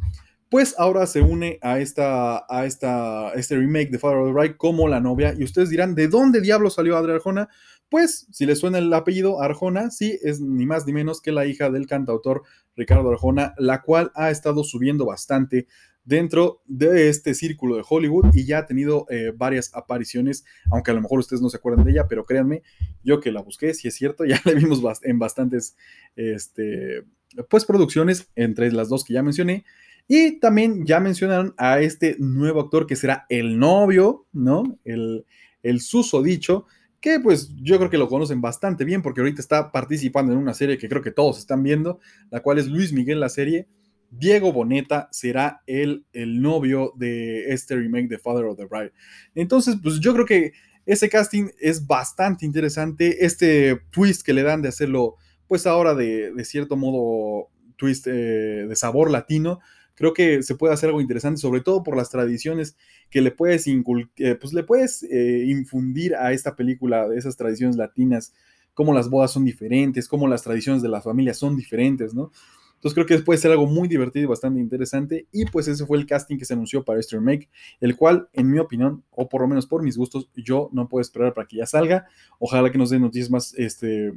Pues 0.50 0.76
ahora 0.78 1.06
se 1.06 1.22
une 1.22 1.60
a, 1.62 1.80
esta, 1.80 2.44
a 2.50 2.66
esta, 2.66 3.32
este 3.36 3.56
remake 3.56 3.90
de 3.90 4.00
Father 4.00 4.18
of 4.18 4.28
the 4.28 4.34
Bride 4.34 4.58
como 4.58 4.88
la 4.90 5.00
novia. 5.00 5.34
Y 5.38 5.46
ustedes 5.46 5.70
dirán, 5.70 5.96
¿de 5.96 6.10
dónde 6.10 6.42
diablo 6.42 6.70
salió 6.70 6.98
Adria 6.98 7.16
Arjona? 7.16 7.48
Pues, 7.92 8.26
si 8.32 8.46
le 8.46 8.56
suena 8.56 8.78
el 8.78 8.94
apellido 8.94 9.42
Arjona, 9.42 9.92
sí, 9.92 10.18
es 10.24 10.40
ni 10.40 10.66
más 10.66 10.88
ni 10.88 10.94
menos 10.94 11.20
que 11.20 11.34
la 11.34 11.46
hija 11.46 11.70
del 11.70 11.88
cantautor 11.88 12.44
Ricardo 12.74 13.10
Arjona, 13.10 13.54
la 13.58 13.82
cual 13.82 14.14
ha 14.16 14.32
estado 14.32 14.64
subiendo 14.64 15.06
bastante 15.06 15.68
dentro 16.06 16.62
de 16.68 17.10
este 17.10 17.34
círculo 17.34 17.76
de 17.76 17.84
Hollywood 17.88 18.34
y 18.34 18.46
ya 18.46 18.60
ha 18.60 18.66
tenido 18.66 19.08
eh, 19.10 19.34
varias 19.36 19.76
apariciones, 19.76 20.46
aunque 20.72 20.92
a 20.92 20.94
lo 20.94 21.02
mejor 21.02 21.20
ustedes 21.20 21.42
no 21.42 21.50
se 21.50 21.58
acuerdan 21.58 21.84
de 21.84 21.92
ella, 21.92 22.08
pero 22.08 22.24
créanme, 22.24 22.64
yo 23.04 23.20
que 23.20 23.34
la 23.34 23.42
busqué, 23.42 23.74
si 23.74 23.90
es 23.90 23.96
cierto, 23.96 24.24
ya 24.26 24.40
la 24.46 24.54
vimos 24.54 24.82
en 25.04 25.20
bastantes 25.20 25.76
este, 26.16 27.04
pues, 27.50 27.66
producciones, 27.66 28.32
entre 28.38 28.72
las 28.72 28.88
dos 28.88 29.04
que 29.04 29.16
ya 29.16 29.22
mencioné. 29.22 29.66
Y 30.08 30.40
también 30.40 30.86
ya 30.86 31.02
mencionaron 31.02 31.54
a 31.58 31.82
este 31.82 32.16
nuevo 32.20 32.62
actor 32.62 32.88
que 32.88 32.96
será 32.96 33.26
el 33.28 33.60
novio, 33.60 34.28
¿no? 34.32 34.80
El, 34.86 35.26
el 35.62 35.82
susodicho 35.82 36.68
que 37.02 37.20
pues 37.20 37.52
yo 37.56 37.78
creo 37.78 37.90
que 37.90 37.98
lo 37.98 38.08
conocen 38.08 38.42
bastante 38.42 38.86
bien 38.86 39.02
porque 39.02 39.22
ahorita 39.22 39.42
está 39.42 39.72
participando 39.72 40.32
en 40.32 40.38
una 40.38 40.54
serie 40.54 40.78
que 40.78 40.88
creo 40.88 41.02
que 41.02 41.12
todos 41.12 41.40
están 41.40 41.64
viendo, 41.64 42.00
la 42.30 42.42
cual 42.42 42.60
es 42.60 42.68
Luis 42.68 42.94
Miguel 42.94 43.20
la 43.20 43.30
serie. 43.30 43.68
Diego 44.12 44.54
Boneta 44.54 45.08
será 45.12 45.64
el, 45.66 46.06
el 46.14 46.42
novio 46.42 46.94
de 46.96 47.52
este 47.54 47.76
remake 47.76 48.08
de 48.08 48.20
Father 48.20 48.46
of 48.46 48.58
the 48.58 48.66
Bride. 48.66 48.92
Entonces, 49.34 49.78
pues 49.82 50.00
yo 50.00 50.14
creo 50.14 50.26
que 50.26 50.52
ese 50.86 51.10
casting 51.10 51.50
es 51.60 51.88
bastante 51.88 52.46
interesante. 52.46 53.26
Este 53.26 53.82
twist 53.92 54.24
que 54.24 54.34
le 54.34 54.44
dan 54.44 54.62
de 54.62 54.70
hacerlo, 54.70 55.16
pues 55.48 55.66
ahora 55.66 55.96
de, 55.96 56.34
cierto 56.44 56.76
modo, 56.76 57.50
twist 57.78 58.06
eh, 58.08 58.66
de 58.68 58.76
sabor 58.76 59.10
latino, 59.10 59.60
creo 60.02 60.14
que 60.14 60.42
se 60.42 60.56
puede 60.56 60.74
hacer 60.74 60.88
algo 60.88 61.00
interesante, 61.00 61.40
sobre 61.40 61.62
todo 61.62 61.84
por 61.84 61.96
las 61.96 62.10
tradiciones 62.10 62.76
que 63.12 63.22
le 63.22 63.30
puedes, 63.30 63.68
eh, 63.68 64.36
pues 64.42 64.52
le 64.52 64.64
puedes 64.64 65.04
eh, 65.04 65.46
infundir 65.46 66.16
a 66.16 66.34
esta 66.34 66.56
película 66.56 67.08
esas 67.16 67.38
tradiciones 67.38 67.76
latinas, 67.76 68.34
cómo 68.74 68.96
las 68.96 69.12
bodas 69.12 69.30
son 69.30 69.46
diferentes, 69.46 70.08
cómo 70.08 70.28
las 70.28 70.42
tradiciones 70.42 70.82
de 70.82 70.90
la 70.90 71.02
familia 71.02 71.36
son 71.36 71.56
diferentes, 71.56 72.16
¿no? 72.16 72.32
Entonces 72.74 72.96
creo 72.96 73.06
que 73.06 73.24
puede 73.24 73.38
ser 73.38 73.52
algo 73.52 73.68
muy 73.68 73.88
divertido 73.88 74.24
y 74.24 74.28
bastante 74.28 74.60
interesante. 74.60 75.28
Y 75.32 75.46
pues 75.46 75.68
ese 75.68 75.86
fue 75.86 76.00
el 76.00 76.08
casting 76.08 76.40
que 76.40 76.46
se 76.46 76.56
anunció 76.56 76.84
para 76.84 77.00
este 77.00 77.16
remake, 77.16 77.48
el 77.80 77.96
cual, 77.96 78.28
en 78.34 78.50
mi 78.50 78.58
opinión, 78.58 79.04
o 79.12 79.30
por 79.30 79.42
lo 79.42 79.48
menos 79.48 79.68
por 79.68 79.84
mis 79.84 79.98
gustos, 79.98 80.32
yo 80.36 80.68
no 80.74 80.90
puedo 80.90 81.04
esperar 81.04 81.36
para 81.36 81.48
que 81.48 81.58
ya 81.58 81.68
salga. 81.68 82.08
Ojalá 82.40 82.72
que 82.72 82.80
nos 82.80 82.90
den 82.90 83.04
noticias 83.04 83.30
más 83.30 83.54
este, 83.56 84.14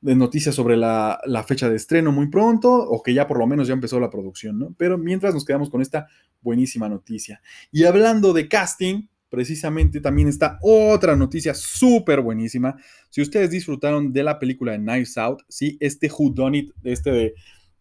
de 0.00 0.14
noticias 0.14 0.54
sobre 0.54 0.76
la, 0.76 1.20
fecha 1.46 1.68
de 1.68 1.76
estreno 1.76 2.12
muy 2.12 2.28
pronto 2.28 2.72
o 2.72 3.02
que 3.02 3.12
ya 3.12 3.26
por 3.26 3.38
lo 3.38 3.46
menos 3.46 3.68
ya 3.68 3.74
empezó 3.74 4.00
la 4.00 4.10
producción, 4.10 4.58
¿no? 4.58 4.74
Pero 4.78 4.96
mientras 4.96 5.34
nos 5.34 5.44
quedamos 5.44 5.68
con 5.68 5.82
esta 5.82 6.08
buenísima 6.40 6.88
noticia. 6.88 7.42
Y 7.70 7.84
hablando 7.84 8.32
de 8.32 8.48
casting, 8.48 9.08
precisamente 9.28 10.00
también 10.00 10.28
está 10.28 10.58
otra 10.62 11.16
noticia 11.16 11.54
súper 11.54 12.22
buenísima. 12.22 12.76
Si 13.10 13.20
ustedes 13.20 13.50
disfrutaron 13.50 14.12
de 14.12 14.22
la 14.22 14.38
película 14.38 14.72
de 14.72 14.78
Knives 14.78 15.18
Out, 15.18 15.42
¿sí? 15.48 15.76
Este 15.80 16.10
Who 16.10 16.30
Done 16.30 16.58
It, 16.58 16.72
este 16.82 17.10
de 17.10 17.34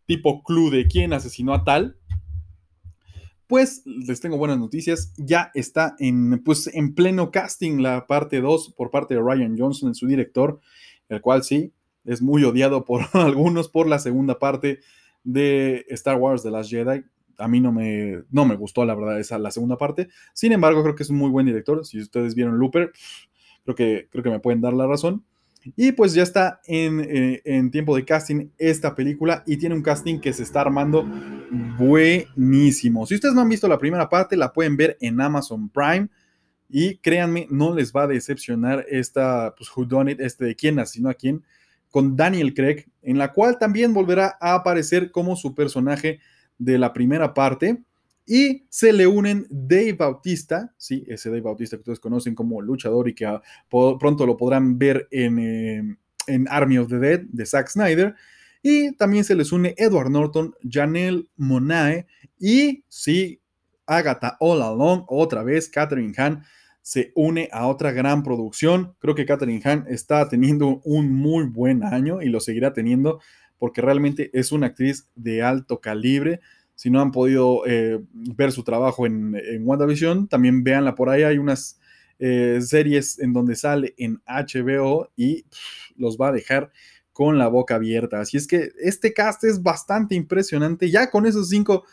tipo 0.05 0.43
clue 0.43 0.71
de 0.71 0.87
quién 0.87 1.13
asesinó 1.13 1.53
a 1.53 1.63
tal, 1.63 1.95
pues 3.47 3.81
les 3.85 4.19
tengo 4.19 4.37
buenas 4.37 4.59
noticias. 4.59 5.13
Ya 5.17 5.51
está 5.53 5.95
en, 5.99 6.43
pues, 6.43 6.69
en 6.73 6.93
pleno 6.93 7.31
casting 7.31 7.81
la 7.81 8.05
parte 8.05 8.41
2 8.41 8.73
por 8.77 8.91
parte 8.91 9.15
de 9.15 9.21
Ryan 9.21 9.57
Johnson, 9.57 9.95
su 9.95 10.05
director, 10.05 10.59
el 11.07 11.21
cual 11.21 11.43
sí, 11.43 11.73
es 12.09 12.23
muy 12.23 12.43
odiado 12.43 12.85
por 12.85 13.01
algunos 13.13 13.69
por 13.69 13.87
la 13.87 13.99
segunda 13.99 14.39
parte 14.39 14.79
de 15.23 15.85
Star 15.89 16.17
Wars 16.17 16.43
de 16.43 16.51
las 16.51 16.69
Jedi. 16.69 17.03
A 17.37 17.47
mí 17.47 17.61
no 17.61 17.71
me, 17.71 18.23
no 18.31 18.45
me 18.45 18.55
gustó, 18.55 18.83
la 18.83 18.95
verdad, 18.95 19.19
esa 19.19 19.37
la 19.37 19.51
segunda 19.51 19.77
parte. 19.77 20.09
Sin 20.33 20.51
embargo, 20.51 20.81
creo 20.81 20.95
que 20.95 21.03
es 21.03 21.09
un 21.09 21.17
muy 21.17 21.29
buen 21.29 21.45
director. 21.45 21.85
Si 21.85 22.01
ustedes 22.01 22.35
vieron 22.35 22.57
Looper, 22.57 22.91
creo 23.63 23.75
que, 23.75 24.07
creo 24.11 24.23
que 24.23 24.29
me 24.29 24.39
pueden 24.39 24.59
dar 24.59 24.73
la 24.73 24.87
razón. 24.87 25.23
Y 25.75 25.91
pues 25.91 26.13
ya 26.13 26.23
está 26.23 26.61
en, 26.65 26.99
eh, 27.01 27.41
en, 27.45 27.69
tiempo 27.69 27.95
de 27.95 28.05
casting 28.05 28.49
esta 28.57 28.95
película 28.95 29.43
y 29.45 29.57
tiene 29.57 29.75
un 29.75 29.83
casting 29.83 30.19
que 30.19 30.33
se 30.33 30.43
está 30.43 30.61
armando 30.61 31.05
buenísimo. 31.77 33.05
Si 33.05 33.15
ustedes 33.15 33.35
no 33.35 33.41
han 33.41 33.49
visto 33.49 33.67
la 33.67 33.77
primera 33.77 34.09
parte, 34.09 34.35
la 34.35 34.51
pueden 34.51 34.75
ver 34.77 34.97
en 34.99 35.21
Amazon 35.21 35.69
Prime. 35.69 36.09
Y 36.69 36.97
créanme, 36.97 37.47
no 37.49 37.73
les 37.73 37.91
va 37.93 38.03
a 38.03 38.07
decepcionar 38.07 38.85
esta, 38.89 39.53
pues, 39.55 39.69
Who 39.75 39.85
Done 39.85 40.13
It, 40.13 40.21
este 40.21 40.45
de 40.45 40.55
quién 40.55 40.83
sino 40.85 41.09
a 41.09 41.13
quién 41.13 41.43
con 41.89 42.15
Daniel 42.15 42.53
Craig, 42.53 42.85
en 43.01 43.17
la 43.17 43.33
cual 43.33 43.57
también 43.57 43.93
volverá 43.93 44.37
a 44.39 44.55
aparecer 44.55 45.11
como 45.11 45.35
su 45.35 45.55
personaje 45.55 46.19
de 46.57 46.77
la 46.77 46.93
primera 46.93 47.33
parte. 47.33 47.83
Y 48.25 48.65
se 48.69 48.93
le 48.93 49.07
unen 49.07 49.47
Dave 49.49 49.93
Bautista, 49.93 50.71
sí, 50.77 51.03
ese 51.07 51.29
Dave 51.29 51.41
Bautista 51.41 51.77
que 51.77 51.81
ustedes 51.81 51.99
conocen 51.99 52.35
como 52.35 52.61
luchador 52.61 53.09
y 53.09 53.15
que 53.15 53.39
pronto 53.69 54.25
lo 54.27 54.37
podrán 54.37 54.77
ver 54.77 55.07
en, 55.09 55.39
eh, 55.39 55.97
en, 56.27 56.47
Army 56.47 56.77
of 56.77 56.89
the 56.89 56.99
Dead 56.99 57.21
de 57.21 57.45
Zack 57.45 57.69
Snyder. 57.69 58.13
Y 58.61 58.91
también 58.97 59.23
se 59.23 59.33
les 59.33 59.51
une 59.51 59.73
Edward 59.77 60.11
Norton, 60.11 60.53
Janelle 60.69 61.25
Monae 61.37 62.05
y, 62.37 62.83
sí, 62.87 63.41
Agatha 63.87 64.37
All 64.39 64.61
Along, 64.61 65.05
otra 65.07 65.41
vez, 65.41 65.67
Catherine 65.67 66.13
Hahn 66.15 66.43
se 66.89 67.11
une 67.13 67.49
a 67.51 67.67
otra 67.67 67.91
gran 67.91 68.23
producción. 68.23 68.95
Creo 68.97 69.13
que 69.13 69.27
Catherine 69.27 69.61
Hahn 69.63 69.85
está 69.89 70.27
teniendo 70.27 70.81
un 70.83 71.13
muy 71.13 71.43
buen 71.43 71.83
año 71.83 72.19
y 72.23 72.29
lo 72.29 72.39
seguirá 72.39 72.73
teniendo 72.73 73.21
porque 73.59 73.79
realmente 73.79 74.31
es 74.33 74.51
una 74.51 74.65
actriz 74.65 75.07
de 75.13 75.43
alto 75.43 75.81
calibre. 75.81 76.39
Si 76.73 76.89
no 76.89 76.99
han 76.99 77.11
podido 77.11 77.61
eh, 77.67 77.99
ver 78.11 78.51
su 78.51 78.63
trabajo 78.63 79.05
en, 79.05 79.35
en, 79.35 79.67
WandaVision, 79.67 80.29
también 80.29 80.63
véanla 80.63 80.95
por 80.95 81.11
ahí. 81.11 81.21
Hay 81.21 81.37
unas 81.37 81.79
eh, 82.17 82.57
series 82.59 83.19
en 83.19 83.33
donde 83.33 83.55
sale 83.55 83.93
en 83.99 84.19
HBO 84.25 85.11
y 85.15 85.45
los 85.95 86.17
va 86.17 86.29
a 86.29 86.33
dejar 86.33 86.71
con 87.13 87.37
la 87.37 87.49
boca 87.49 87.75
abierta. 87.75 88.19
Así 88.19 88.35
es 88.35 88.47
que 88.47 88.71
este 88.79 89.13
cast 89.13 89.43
es 89.43 89.61
bastante 89.61 90.15
impresionante. 90.15 90.89
Ya 90.89 91.11
con 91.11 91.27
esos 91.27 91.49
cinco, 91.49 91.83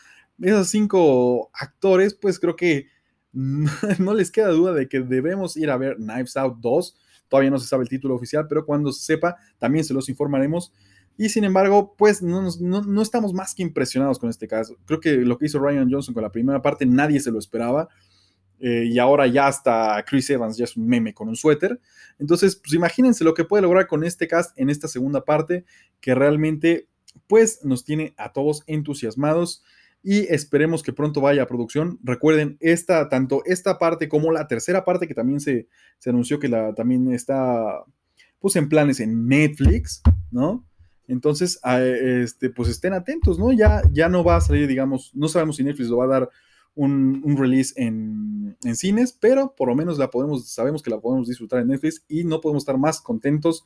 esos 0.40 0.70
cinco 0.70 1.50
actores, 1.52 2.14
pues 2.14 2.38
creo 2.38 2.56
que 2.56 2.95
no 3.32 4.14
les 4.14 4.30
queda 4.30 4.48
duda 4.48 4.72
de 4.72 4.88
que 4.88 5.00
debemos 5.00 5.56
ir 5.56 5.70
a 5.70 5.76
ver 5.76 5.96
Knives 5.96 6.36
Out 6.36 6.58
2. 6.60 6.96
Todavía 7.28 7.50
no 7.50 7.58
se 7.58 7.68
sabe 7.68 7.82
el 7.82 7.88
título 7.88 8.14
oficial, 8.14 8.46
pero 8.48 8.64
cuando 8.64 8.92
se 8.92 9.04
sepa, 9.04 9.36
también 9.58 9.84
se 9.84 9.94
los 9.94 10.08
informaremos. 10.08 10.72
Y 11.18 11.30
sin 11.30 11.44
embargo, 11.44 11.94
pues 11.96 12.22
no, 12.22 12.48
no, 12.60 13.02
estamos 13.02 13.32
más 13.32 13.54
que 13.54 13.62
impresionados 13.62 14.18
con 14.18 14.28
este 14.28 14.46
caso. 14.46 14.76
Creo 14.84 15.00
que 15.00 15.16
lo 15.16 15.38
que 15.38 15.46
hizo 15.46 15.58
Ryan 15.58 15.90
Johnson 15.90 16.14
con 16.14 16.22
la 16.22 16.30
primera 16.30 16.60
parte 16.60 16.84
nadie 16.84 17.20
se 17.20 17.30
lo 17.30 17.38
esperaba. 17.38 17.88
Eh, 18.58 18.88
y 18.90 18.98
ahora 18.98 19.26
ya 19.26 19.48
hasta 19.48 20.02
Chris 20.06 20.30
Evans 20.30 20.56
ya 20.56 20.64
es 20.64 20.76
un 20.76 20.86
meme 20.86 21.14
con 21.14 21.28
un 21.28 21.36
suéter. 21.36 21.80
Entonces, 22.18 22.56
pues 22.56 22.74
imagínense 22.74 23.24
lo 23.24 23.34
que 23.34 23.44
puede 23.44 23.62
lograr 23.62 23.86
con 23.86 24.04
este 24.04 24.28
cast 24.28 24.58
en 24.58 24.70
esta 24.70 24.88
segunda 24.88 25.24
parte, 25.24 25.64
que 26.00 26.14
realmente 26.14 26.88
pues 27.26 27.64
nos 27.64 27.84
tiene 27.84 28.14
a 28.18 28.32
todos 28.32 28.62
entusiasmados 28.66 29.62
y 30.08 30.32
esperemos 30.32 30.84
que 30.84 30.92
pronto 30.92 31.20
vaya 31.20 31.42
a 31.42 31.48
producción. 31.48 31.98
Recuerden, 32.04 32.56
esta, 32.60 33.08
tanto 33.08 33.42
esta 33.44 33.76
parte 33.76 34.08
como 34.08 34.30
la 34.30 34.46
tercera 34.46 34.84
parte 34.84 35.08
que 35.08 35.14
también 35.14 35.40
se, 35.40 35.66
anunció 36.06 36.38
que 36.38 36.46
la, 36.46 36.72
también 36.74 37.12
está 37.12 37.82
pues 38.38 38.54
en 38.54 38.68
planes 38.68 39.00
en 39.00 39.26
Netflix, 39.26 40.02
¿no? 40.30 40.64
Entonces, 41.08 41.58
este, 41.64 42.50
pues 42.50 42.68
estén 42.68 42.92
atentos, 42.92 43.36
¿no? 43.36 43.50
Ya, 43.50 43.82
ya 43.90 44.08
no 44.08 44.22
va 44.22 44.36
a 44.36 44.40
salir, 44.40 44.68
digamos, 44.68 45.10
no 45.12 45.26
sabemos 45.26 45.56
si 45.56 45.64
Netflix 45.64 45.88
lo 45.88 45.96
va 45.96 46.04
a 46.04 46.20
dar 46.20 46.30
un, 46.76 47.36
release 47.36 47.74
en, 47.74 48.56
en, 48.62 48.76
cines, 48.76 49.12
pero 49.12 49.56
por 49.56 49.66
lo 49.66 49.74
menos 49.74 49.98
la 49.98 50.08
podemos, 50.08 50.48
sabemos 50.48 50.84
que 50.84 50.90
la 50.90 51.00
podemos 51.00 51.26
disfrutar 51.26 51.62
en 51.62 51.66
Netflix 51.66 52.04
y 52.06 52.22
no 52.22 52.40
podemos 52.40 52.62
estar 52.62 52.78
más 52.78 53.00
contentos 53.00 53.64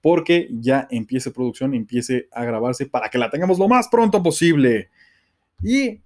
porque 0.00 0.48
ya 0.52 0.86
empiece 0.88 1.32
producción, 1.32 1.74
empiece 1.74 2.28
a 2.30 2.44
grabarse 2.44 2.86
para 2.86 3.08
que 3.08 3.18
la 3.18 3.28
tengamos 3.28 3.58
lo 3.58 3.66
más 3.66 3.88
pronto 3.88 4.22
posible. 4.22 4.90
Y 5.62 6.00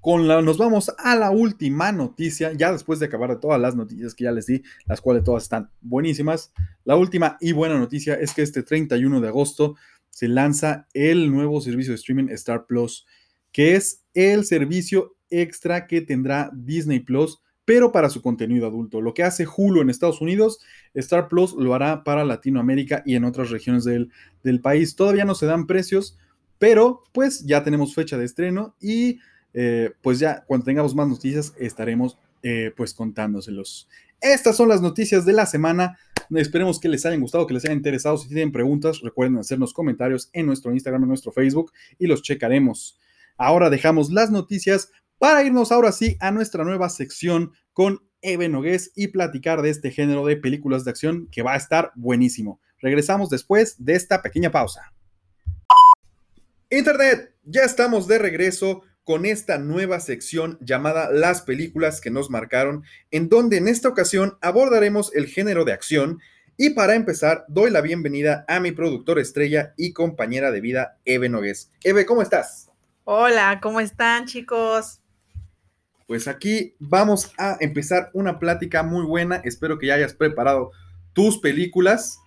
con 0.00 0.28
la, 0.28 0.40
nos 0.40 0.56
vamos 0.56 0.92
a 0.98 1.16
la 1.16 1.32
última 1.32 1.90
noticia, 1.90 2.52
ya 2.52 2.70
después 2.70 3.00
de 3.00 3.06
acabar 3.06 3.30
de 3.30 3.40
todas 3.40 3.60
las 3.60 3.74
noticias 3.74 4.14
que 4.14 4.24
ya 4.24 4.30
les 4.30 4.46
di, 4.46 4.62
las 4.86 5.00
cuales 5.00 5.24
todas 5.24 5.42
están 5.42 5.70
buenísimas. 5.80 6.52
La 6.84 6.94
última 6.94 7.36
y 7.40 7.50
buena 7.52 7.76
noticia 7.76 8.14
es 8.14 8.32
que 8.32 8.42
este 8.42 8.62
31 8.62 9.20
de 9.20 9.28
agosto 9.28 9.74
se 10.10 10.28
lanza 10.28 10.86
el 10.94 11.32
nuevo 11.32 11.60
servicio 11.60 11.92
de 11.92 11.96
streaming 11.96 12.28
Star 12.30 12.66
Plus, 12.66 13.04
que 13.50 13.74
es 13.74 14.04
el 14.14 14.44
servicio 14.44 15.16
extra 15.28 15.86
que 15.86 16.00
tendrá 16.02 16.50
Disney 16.54 17.00
Plus, 17.00 17.42
pero 17.64 17.90
para 17.90 18.08
su 18.08 18.22
contenido 18.22 18.66
adulto. 18.66 19.00
Lo 19.00 19.12
que 19.12 19.24
hace 19.24 19.44
Hulu 19.44 19.80
en 19.80 19.90
Estados 19.90 20.20
Unidos, 20.20 20.60
Star 20.94 21.28
Plus 21.28 21.52
lo 21.52 21.74
hará 21.74 22.04
para 22.04 22.24
Latinoamérica 22.24 23.02
y 23.04 23.16
en 23.16 23.24
otras 23.24 23.50
regiones 23.50 23.82
del, 23.82 24.12
del 24.44 24.60
país. 24.60 24.94
Todavía 24.94 25.24
no 25.24 25.34
se 25.34 25.46
dan 25.46 25.66
precios, 25.66 26.16
pero 26.58 27.02
pues 27.12 27.44
ya 27.44 27.62
tenemos 27.62 27.94
fecha 27.94 28.16
de 28.16 28.24
estreno 28.24 28.74
y 28.80 29.18
eh, 29.54 29.92
pues 30.02 30.18
ya 30.18 30.44
cuando 30.46 30.64
tengamos 30.64 30.94
más 30.94 31.08
noticias 31.08 31.54
estaremos 31.58 32.18
eh, 32.42 32.72
pues 32.76 32.94
contándoselos. 32.94 33.88
Estas 34.20 34.56
son 34.56 34.68
las 34.68 34.80
noticias 34.80 35.24
de 35.24 35.32
la 35.32 35.46
semana. 35.46 35.98
Esperemos 36.34 36.80
que 36.80 36.88
les 36.88 37.04
hayan 37.04 37.20
gustado, 37.20 37.46
que 37.46 37.54
les 37.54 37.64
hayan 37.64 37.76
interesado. 37.78 38.16
Si 38.16 38.28
tienen 38.28 38.52
preguntas, 38.52 39.00
recuerden 39.00 39.38
hacernos 39.38 39.72
comentarios 39.72 40.30
en 40.32 40.46
nuestro 40.46 40.72
Instagram, 40.72 41.02
en 41.02 41.08
nuestro 41.08 41.32
Facebook 41.32 41.72
y 41.98 42.06
los 42.06 42.22
checaremos. 42.22 42.98
Ahora 43.36 43.70
dejamos 43.70 44.10
las 44.10 44.30
noticias 44.30 44.90
para 45.18 45.42
irnos 45.42 45.72
ahora 45.72 45.92
sí 45.92 46.16
a 46.20 46.30
nuestra 46.30 46.64
nueva 46.64 46.88
sección 46.88 47.52
con 47.72 48.00
Eve 48.22 48.48
Nogués 48.48 48.92
y 48.94 49.08
platicar 49.08 49.62
de 49.62 49.70
este 49.70 49.90
género 49.90 50.26
de 50.26 50.36
películas 50.36 50.84
de 50.84 50.90
acción 50.90 51.28
que 51.30 51.42
va 51.42 51.54
a 51.54 51.56
estar 51.56 51.92
buenísimo. 51.94 52.60
Regresamos 52.78 53.30
después 53.30 53.76
de 53.84 53.94
esta 53.94 54.22
pequeña 54.22 54.50
pausa. 54.50 54.92
Internet, 56.68 57.32
ya 57.44 57.62
estamos 57.62 58.08
de 58.08 58.18
regreso 58.18 58.82
con 59.04 59.24
esta 59.24 59.56
nueva 59.56 60.00
sección 60.00 60.58
llamada 60.60 61.12
Las 61.12 61.42
películas 61.42 62.00
que 62.00 62.10
nos 62.10 62.28
marcaron, 62.28 62.82
en 63.12 63.28
donde 63.28 63.58
en 63.58 63.68
esta 63.68 63.88
ocasión 63.88 64.36
abordaremos 64.40 65.14
el 65.14 65.26
género 65.26 65.64
de 65.64 65.72
acción. 65.72 66.18
Y 66.56 66.70
para 66.70 66.96
empezar, 66.96 67.44
doy 67.46 67.70
la 67.70 67.82
bienvenida 67.82 68.44
a 68.48 68.58
mi 68.58 68.72
productor 68.72 69.20
estrella 69.20 69.74
y 69.76 69.92
compañera 69.92 70.50
de 70.50 70.60
vida, 70.60 70.98
Eve 71.04 71.28
Nogués. 71.28 71.70
Eve, 71.84 72.04
¿cómo 72.04 72.20
estás? 72.20 72.68
Hola, 73.04 73.60
¿cómo 73.62 73.78
están 73.78 74.26
chicos? 74.26 75.00
Pues 76.08 76.26
aquí 76.26 76.74
vamos 76.80 77.32
a 77.38 77.58
empezar 77.60 78.10
una 78.12 78.40
plática 78.40 78.82
muy 78.82 79.04
buena. 79.04 79.36
Espero 79.44 79.78
que 79.78 79.86
ya 79.86 79.94
hayas 79.94 80.14
preparado 80.14 80.72
tus 81.12 81.38
películas. 81.38 82.18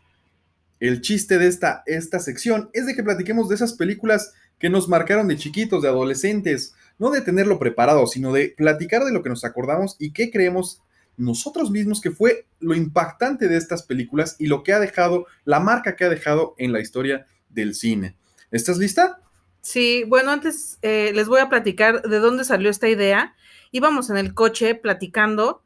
El 0.80 1.02
chiste 1.02 1.38
de 1.38 1.48
esta, 1.48 1.84
esta 1.86 2.20
sección 2.20 2.70
es 2.74 2.86
de 2.86 2.96
que 2.96 3.04
platiquemos 3.04 3.50
de 3.50 3.56
esas 3.56 3.74
películas 3.74 4.34
que 4.58 4.70
nos 4.70 4.88
marcaron 4.88 5.28
de 5.28 5.38
chiquitos, 5.38 5.82
de 5.82 5.90
adolescentes, 5.90 6.74
no 6.98 7.12
de 7.12 7.22
tenerlo 7.22 7.60
preparado, 7.60 8.08
sino 8.08 8.34
de 8.34 8.54
platicar 8.58 9.04
de 9.04 9.12
lo 9.12 9.24
que 9.24 9.30
nos 9.30 9.44
acordamos 9.44 9.96
y 10.00 10.12
qué 10.12 10.32
creemos 10.32 10.82
nosotros 11.18 11.70
mismos 11.70 12.00
que 12.00 12.12
fue 12.12 12.46
lo 12.60 12.76
impactante 12.76 13.48
de 13.48 13.58
estas 13.58 13.84
películas 13.84 14.38
y 14.40 14.48
lo 14.48 14.64
que 14.64 14.74
ha 14.74 14.80
dejado, 14.80 15.28
la 15.44 15.60
marca 15.60 15.96
que 15.96 16.06
ha 16.06 16.10
dejado 16.10 16.56
en 16.58 16.72
la 16.72 16.80
historia 16.80 17.28
del 17.50 17.76
cine. 17.76 18.16
¿Estás 18.52 18.78
lista? 18.78 19.20
Sí, 19.62 20.06
bueno, 20.08 20.32
antes 20.32 20.80
eh, 20.82 21.12
les 21.14 21.28
voy 21.28 21.42
a 21.42 21.50
platicar 21.50 22.02
de 22.04 22.20
dónde 22.20 22.46
salió 22.46 22.70
esta 22.70 22.88
idea. 22.88 23.36
Íbamos 23.72 24.10
en 24.10 24.18
el 24.18 24.34
coche 24.34 24.76
platicando 24.76 25.62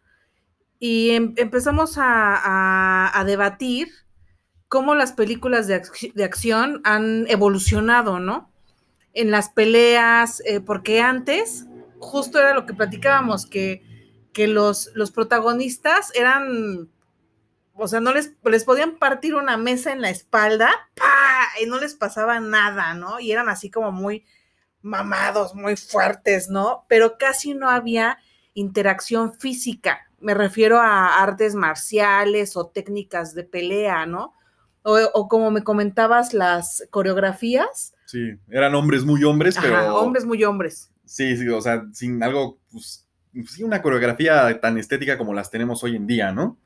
y 0.79 1.11
em, 1.11 1.33
empezamos 1.37 1.95
a, 1.97 3.23
debatir 3.25 3.89
cómo 4.73 4.95
las 4.95 5.13
películas 5.13 5.67
de, 5.67 5.83
de 6.15 6.23
acción 6.23 6.81
han 6.83 7.27
evolucionado, 7.27 8.19
¿no? 8.19 8.49
en 9.13 9.29
las 9.29 9.49
peleas, 9.49 10.41
eh, 10.45 10.59
porque 10.59 10.99
antes 10.99 11.65
justo 11.99 12.39
era 12.39 12.53
lo 12.53 12.65
que 12.65 12.73
platicábamos, 12.73 13.45
que, 13.45 13.83
que 14.33 14.47
los, 14.47 14.89
los 14.95 15.11
protagonistas 15.11 16.11
eran, 16.15 16.89
o 17.75 17.87
sea, 17.87 17.99
no 17.99 18.13
les, 18.13 18.33
les 18.43 18.63
podían 18.65 18.97
partir 18.97 19.35
una 19.35 19.57
mesa 19.57 19.91
en 19.91 20.01
la 20.01 20.09
espalda, 20.09 20.71
y 21.61 21.67
no 21.67 21.79
les 21.79 21.93
pasaba 21.93 22.39
nada, 22.39 22.95
¿no? 22.95 23.19
Y 23.19 23.31
eran 23.31 23.49
así 23.49 23.69
como 23.69 23.91
muy 23.91 24.25
mamados, 24.81 25.53
muy 25.53 25.77
fuertes, 25.77 26.49
¿no? 26.49 26.85
Pero 26.89 27.17
casi 27.19 27.53
no 27.53 27.69
había 27.69 28.17
interacción 28.55 29.33
física. 29.33 30.09
Me 30.19 30.33
refiero 30.33 30.79
a 30.79 31.21
artes 31.21 31.53
marciales 31.53 32.57
o 32.57 32.67
técnicas 32.67 33.35
de 33.35 33.43
pelea, 33.43 34.07
¿no? 34.07 34.33
O, 34.83 34.99
o 35.13 35.27
como 35.27 35.49
me 35.49 35.63
comentabas, 35.63 36.33
las 36.33 36.85
coreografías, 36.91 37.93
Sí, 38.13 38.37
eran 38.51 38.75
hombres 38.75 39.03
muy 39.03 39.23
hombres, 39.23 39.57
pero. 39.59 39.95
hombres 39.95 40.23
muy 40.23 40.43
hombres. 40.43 40.91
Sí, 41.03 41.35
sí, 41.35 41.49
o 41.49 41.59
sea, 41.61 41.83
sin 41.93 42.21
algo, 42.21 42.59
pues, 42.71 43.07
sí, 43.47 43.63
una 43.63 43.81
coreografía 43.81 44.59
tan 44.61 44.77
estética 44.77 45.17
como 45.17 45.33
las 45.33 45.49
tenemos 45.49 45.83
hoy 45.83 45.95
en 45.95 46.05
día, 46.05 46.31
¿no? 46.31 46.59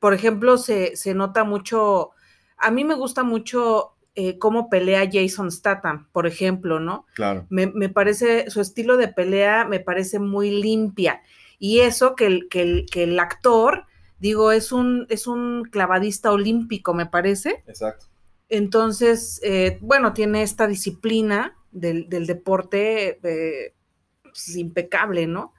Por 0.00 0.12
ejemplo, 0.12 0.58
se, 0.58 0.92
nota 1.14 1.44
mucho. 1.44 2.10
A 2.58 2.70
mí 2.70 2.84
me 2.84 2.94
gusta 2.94 3.22
mucho 3.22 3.94
eh, 4.14 4.38
cómo 4.38 4.68
pelea 4.68 5.08
Jason 5.10 5.50
Statham, 5.50 6.08
por 6.12 6.26
ejemplo, 6.26 6.78
¿no? 6.78 7.06
Claro. 7.14 7.46
Me, 7.48 7.88
parece, 7.88 8.50
su 8.50 8.60
estilo 8.60 8.98
de 8.98 9.08
pelea 9.08 9.64
me 9.64 9.80
parece 9.80 10.18
muy 10.18 10.50
limpia. 10.50 11.22
Y 11.58 11.80
eso 11.80 12.14
que 12.14 12.26
el, 12.26 12.48
que 12.50 12.60
el, 12.60 12.86
que 12.92 13.04
el 13.04 13.18
actor, 13.18 13.86
digo, 14.18 14.52
es 14.52 14.72
un, 14.72 15.06
es 15.08 15.26
un 15.26 15.64
clavadista 15.64 16.32
olímpico, 16.32 16.94
me 16.94 17.06
parece. 17.06 17.62
Exacto. 17.66 18.06
Entonces, 18.48 19.40
eh, 19.42 19.78
bueno, 19.80 20.12
tiene 20.12 20.42
esta 20.42 20.66
disciplina 20.66 21.56
del, 21.70 22.08
deporte 22.08 23.20
eh, 23.22 23.74
pues, 24.22 24.56
impecable, 24.56 25.26
¿no? 25.26 25.52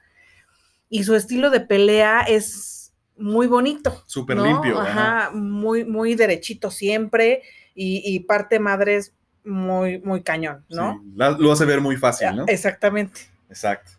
Y 0.88 1.04
su 1.04 1.14
estilo 1.14 1.50
de 1.50 1.60
pelea 1.60 2.22
es 2.22 2.92
muy 3.16 3.46
bonito. 3.46 4.02
Súper 4.06 4.38
limpio. 4.38 4.80
Ajá, 4.80 5.30
muy, 5.32 5.84
muy 5.84 6.14
derechito 6.14 6.70
siempre 6.70 7.42
y, 7.74 8.18
parte 8.20 8.58
madre 8.58 8.96
es 8.96 9.14
muy, 9.44 10.00
muy 10.00 10.22
cañón, 10.22 10.66
¿no? 10.68 11.02
lo 11.14 11.52
hace 11.52 11.64
ver 11.64 11.80
muy 11.80 11.96
fácil, 11.96 12.28
¿no? 12.34 12.44
Exactamente. 12.46 13.20
Exacto. 13.48 13.92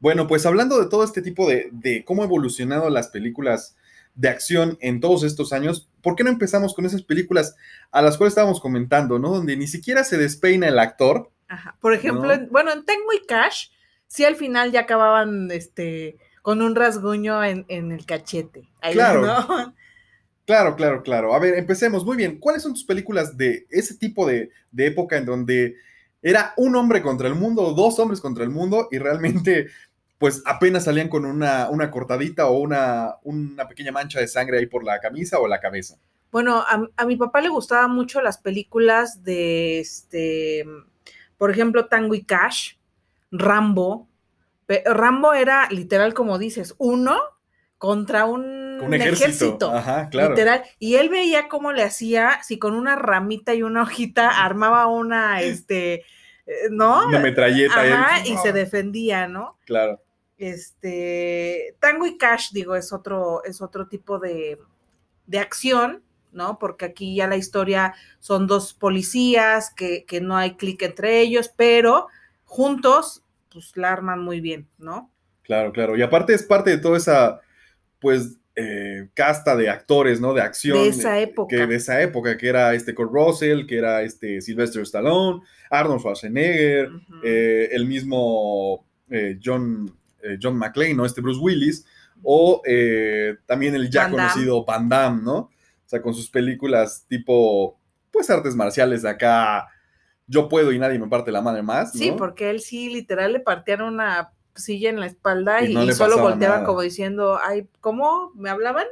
Bueno, 0.00 0.26
pues 0.26 0.44
hablando 0.46 0.80
de 0.80 0.88
todo 0.88 1.04
este 1.04 1.22
tipo 1.22 1.48
de, 1.48 1.68
de 1.70 2.04
cómo 2.04 2.22
ha 2.22 2.24
evolucionado 2.24 2.90
las 2.90 3.08
películas 3.08 3.76
de 4.14 4.28
acción 4.28 4.78
en 4.80 5.00
todos 5.00 5.22
estos 5.24 5.52
años, 5.52 5.88
¿por 6.02 6.16
qué 6.16 6.24
no 6.24 6.30
empezamos 6.30 6.74
con 6.74 6.84
esas 6.84 7.02
películas 7.02 7.56
a 7.90 8.02
las 8.02 8.16
cuales 8.16 8.32
estábamos 8.32 8.60
comentando, 8.60 9.18
¿no? 9.18 9.30
Donde 9.30 9.56
ni 9.56 9.66
siquiera 9.66 10.04
se 10.04 10.18
despeina 10.18 10.68
el 10.68 10.78
actor. 10.78 11.30
Ajá. 11.48 11.76
Por 11.80 11.94
ejemplo, 11.94 12.30
bueno, 12.50 12.72
en 12.72 12.84
Tengo 12.84 13.12
y 13.12 13.26
Cash, 13.26 13.68
sí 14.06 14.24
al 14.24 14.36
final 14.36 14.72
ya 14.72 14.80
acababan 14.80 15.50
este, 15.50 16.18
con 16.42 16.62
un 16.62 16.74
rasguño 16.74 17.42
en, 17.44 17.64
el 17.68 18.04
cachete. 18.06 18.68
claro. 18.92 19.72
Claro, 20.44 20.74
claro, 20.74 21.02
claro. 21.02 21.34
A 21.34 21.38
ver, 21.38 21.54
empecemos. 21.54 22.04
Muy 22.04 22.16
bien. 22.16 22.38
¿Cuáles 22.40 22.62
son 22.62 22.74
tus 22.74 22.84
películas 22.84 23.36
de 23.36 23.64
ese 23.70 23.96
tipo 23.96 24.26
de, 24.26 24.50
de 24.72 24.86
época 24.86 25.16
en 25.16 25.24
donde 25.24 25.76
era 26.20 26.52
un 26.56 26.74
hombre 26.74 27.00
contra 27.00 27.28
el 27.28 27.34
mundo 27.34 27.72
dos 27.72 27.98
hombres 27.98 28.20
contra 28.20 28.44
el 28.44 28.50
mundo 28.50 28.88
y 28.90 28.98
realmente 28.98 29.68
pues 30.22 30.40
apenas 30.46 30.84
salían 30.84 31.08
con 31.08 31.24
una, 31.24 31.68
una 31.68 31.90
cortadita 31.90 32.46
o 32.46 32.56
una, 32.60 33.16
una, 33.24 33.66
pequeña 33.66 33.90
mancha 33.90 34.20
de 34.20 34.28
sangre 34.28 34.58
ahí 34.58 34.66
por 34.66 34.84
la 34.84 35.00
camisa 35.00 35.40
o 35.40 35.48
la 35.48 35.58
cabeza. 35.58 35.96
Bueno, 36.30 36.64
a, 36.64 37.04
mi 37.06 37.16
papá 37.16 37.40
le 37.40 37.48
gustaban 37.48 37.90
mucho 37.90 38.22
las 38.22 38.38
películas 38.38 39.24
de, 39.24 39.80
este, 39.80 40.64
por 41.36 41.50
ejemplo, 41.50 41.86
Tango 41.86 42.14
y 42.14 42.22
Cash, 42.22 42.74
Rambo. 43.32 44.06
Rambo 44.84 45.34
era 45.34 45.68
literal, 45.70 46.14
como 46.14 46.38
dices, 46.38 46.76
uno 46.78 47.18
contra 47.76 48.24
un, 48.24 48.80
un 48.80 48.94
ejército. 48.94 49.74
Ajá, 49.74 50.08
claro. 50.08 50.36
Literal. 50.36 50.62
Y 50.78 50.94
él 50.94 51.08
veía 51.08 51.48
cómo 51.48 51.72
le 51.72 51.82
hacía, 51.82 52.38
si 52.44 52.60
con 52.60 52.76
una 52.76 52.94
ramita 52.94 53.56
y 53.56 53.64
una 53.64 53.82
hojita 53.82 54.44
armaba 54.44 54.86
una, 54.86 55.42
este, 55.42 56.04
eh, 56.46 56.68
¿no? 56.70 57.08
Una 57.08 57.18
metralleta. 57.18 57.80
Ajá, 57.80 58.24
y 58.24 58.36
se 58.36 58.52
defendía, 58.52 59.26
¿no? 59.26 59.58
Claro. 59.66 60.00
Este, 60.42 61.76
Tango 61.78 62.04
y 62.04 62.18
Cash, 62.18 62.50
digo, 62.50 62.74
es 62.74 62.92
otro, 62.92 63.44
es 63.44 63.62
otro 63.62 63.86
tipo 63.86 64.18
de, 64.18 64.58
acción, 65.38 66.02
¿no? 66.32 66.58
Porque 66.58 66.84
aquí 66.84 67.14
ya 67.14 67.28
la 67.28 67.36
historia 67.36 67.94
son 68.18 68.48
dos 68.48 68.74
policías, 68.74 69.72
que, 69.72 70.04
no 70.20 70.36
hay 70.36 70.56
clic 70.56 70.82
entre 70.82 71.20
ellos, 71.20 71.48
pero 71.56 72.08
juntos, 72.44 73.22
pues 73.52 73.76
la 73.76 73.92
arman 73.92 74.18
muy 74.18 74.40
bien, 74.40 74.66
¿no? 74.78 75.12
Claro, 75.42 75.70
claro. 75.70 75.96
Y 75.96 76.02
aparte 76.02 76.34
es 76.34 76.42
parte 76.42 76.70
de 76.70 76.78
toda 76.78 76.96
esa, 76.96 77.40
pues, 78.00 78.36
eh, 78.56 79.10
casta 79.14 79.54
de 79.54 79.70
actores, 79.70 80.20
¿no? 80.20 80.34
De 80.34 80.42
acción. 80.42 80.76
De 80.76 80.88
esa 80.88 81.20
época. 81.20 81.56
Que, 81.56 81.68
de 81.68 81.76
esa 81.76 82.02
época, 82.02 82.36
que 82.36 82.48
era 82.48 82.74
este 82.74 82.96
Kurt 82.96 83.12
Russell, 83.12 83.64
que 83.64 83.78
era 83.78 84.02
este 84.02 84.40
Sylvester 84.40 84.82
Stallone, 84.82 85.40
Arnold 85.70 86.00
Schwarzenegger, 86.00 86.90
eh, 87.22 87.68
el 87.70 87.86
mismo 87.86 88.84
eh, 89.08 89.38
John 89.40 90.01
eh, 90.22 90.38
John 90.40 90.56
McClane, 90.56 90.94
¿no? 90.94 91.04
Este 91.04 91.20
Bruce 91.20 91.40
Willis, 91.40 91.84
o 92.22 92.62
eh, 92.66 93.36
también 93.46 93.74
el 93.74 93.90
ya 93.90 94.08
conocido 94.08 94.64
Van 94.64 94.88
Damme, 94.88 95.22
¿no? 95.22 95.36
O 95.36 95.50
sea, 95.86 96.00
con 96.00 96.14
sus 96.14 96.30
películas 96.30 97.04
tipo, 97.08 97.78
pues, 98.10 98.30
artes 98.30 98.54
marciales 98.54 99.02
de 99.02 99.10
acá, 99.10 99.68
yo 100.26 100.48
puedo 100.48 100.72
y 100.72 100.78
nadie 100.78 100.98
me 100.98 101.08
parte 101.08 101.32
la 101.32 101.42
madre 101.42 101.62
más. 101.62 101.94
¿no? 101.94 101.98
Sí, 101.98 102.14
porque 102.16 102.50
él 102.50 102.60
sí, 102.60 102.88
literal, 102.88 103.32
le 103.32 103.40
partían 103.40 103.82
una 103.82 104.32
silla 104.54 104.90
en 104.90 105.00
la 105.00 105.06
espalda 105.06 105.62
y, 105.62 105.92
solo 105.92 106.18
volteaban 106.18 106.64
como 106.64 106.82
diciendo, 106.82 107.38
ay, 107.42 107.68
¿cómo 107.80 108.32
me 108.34 108.50
hablaban? 108.50 108.86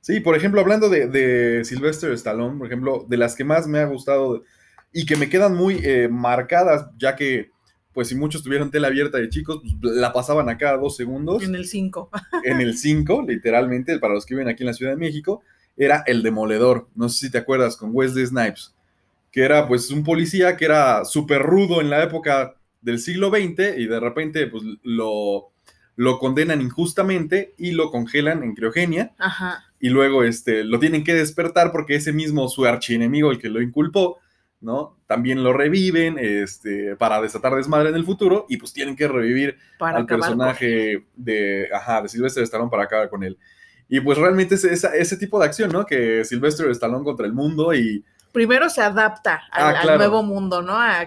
Sí, 0.00 0.20
por 0.20 0.36
ejemplo, 0.36 0.60
hablando 0.60 0.88
de, 0.88 1.06
de, 1.08 1.64
Sylvester 1.64 2.12
Stallone, 2.12 2.58
por 2.58 2.66
ejemplo, 2.66 3.06
de 3.08 3.16
las 3.16 3.34
que 3.34 3.44
más 3.44 3.66
me 3.66 3.78
ha 3.78 3.86
gustado 3.86 4.42
y 4.92 5.06
que 5.06 5.16
me 5.16 5.28
quedan 5.28 5.54
muy 5.54 5.80
eh, 5.82 6.08
marcadas, 6.08 6.88
ya 6.98 7.16
que 7.16 7.50
pues 7.94 8.08
si 8.08 8.16
muchos 8.16 8.42
tuvieron 8.42 8.70
tela 8.70 8.88
abierta 8.88 9.18
de 9.18 9.28
chicos, 9.28 9.62
pues, 9.80 9.94
la 9.94 10.12
pasaban 10.12 10.48
a 10.48 10.58
cada 10.58 10.76
dos 10.76 10.96
segundos. 10.96 11.42
En 11.42 11.54
el 11.54 11.66
5. 11.66 12.10
en 12.44 12.60
el 12.60 12.76
5, 12.76 13.24
literalmente, 13.26 13.98
para 13.98 14.14
los 14.14 14.26
que 14.26 14.34
viven 14.34 14.48
aquí 14.48 14.64
en 14.64 14.66
la 14.66 14.74
Ciudad 14.74 14.92
de 14.92 14.98
México, 14.98 15.42
era 15.76 16.02
El 16.06 16.22
Demoledor. 16.22 16.88
No 16.94 17.08
sé 17.08 17.26
si 17.26 17.32
te 17.32 17.38
acuerdas, 17.38 17.76
con 17.76 17.90
Wesley 17.92 18.26
Snipes. 18.26 18.74
que 19.30 19.42
era 19.42 19.66
pues 19.66 19.90
un 19.90 20.04
policía 20.04 20.56
que 20.56 20.64
era 20.64 21.04
súper 21.04 21.42
rudo 21.42 21.80
en 21.80 21.90
la 21.90 22.02
época 22.02 22.56
del 22.82 22.98
siglo 22.98 23.30
XX 23.30 23.78
y 23.78 23.86
de 23.86 23.98
repente 23.98 24.46
pues 24.46 24.62
lo, 24.82 25.50
lo 25.96 26.18
condenan 26.18 26.60
injustamente 26.60 27.54
y 27.56 27.72
lo 27.72 27.90
congelan 27.90 28.42
en 28.42 28.54
criogenia. 28.54 29.12
Ajá. 29.18 29.64
Y 29.80 29.88
luego 29.88 30.24
este, 30.24 30.64
lo 30.64 30.78
tienen 30.78 31.04
que 31.04 31.14
despertar 31.14 31.72
porque 31.72 31.96
ese 31.96 32.12
mismo 32.12 32.48
su 32.48 32.64
archienemigo, 32.64 33.30
el 33.30 33.38
que 33.38 33.48
lo 33.48 33.60
inculpó, 33.60 34.18
¿no? 34.64 34.96
También 35.06 35.44
lo 35.44 35.52
reviven 35.52 36.16
este, 36.18 36.96
para 36.96 37.20
desatar 37.20 37.54
desmadre 37.54 37.90
en 37.90 37.94
el 37.94 38.04
futuro 38.04 38.46
y 38.48 38.56
pues 38.56 38.72
tienen 38.72 38.96
que 38.96 39.06
revivir 39.06 39.56
Para 39.78 39.98
al 39.98 40.06
personaje 40.06 41.04
de, 41.14 41.68
ajá, 41.72 42.02
de 42.02 42.08
Sylvester 42.08 42.42
Stallone 42.42 42.70
para 42.70 42.84
acabar 42.84 43.08
con 43.10 43.22
él. 43.22 43.38
Y 43.88 44.00
pues 44.00 44.16
realmente 44.18 44.54
es 44.56 44.64
esa- 44.64 44.94
ese 44.96 45.16
tipo 45.18 45.38
de 45.38 45.44
acción, 45.44 45.70
¿no? 45.70 45.84
Que 45.86 46.24
Sylvester 46.24 46.68
Stallone 46.70 47.04
contra 47.04 47.26
el 47.26 47.32
mundo 47.34 47.72
y 47.74 48.04
Primero 48.32 48.68
se 48.68 48.82
adapta 48.82 49.42
al, 49.52 49.76
Ah, 49.76 49.80
al 49.82 49.96
nuevo 49.96 50.24
mundo, 50.24 50.60
¿no? 50.60 50.72
A, 50.72 51.02
a- 51.02 51.06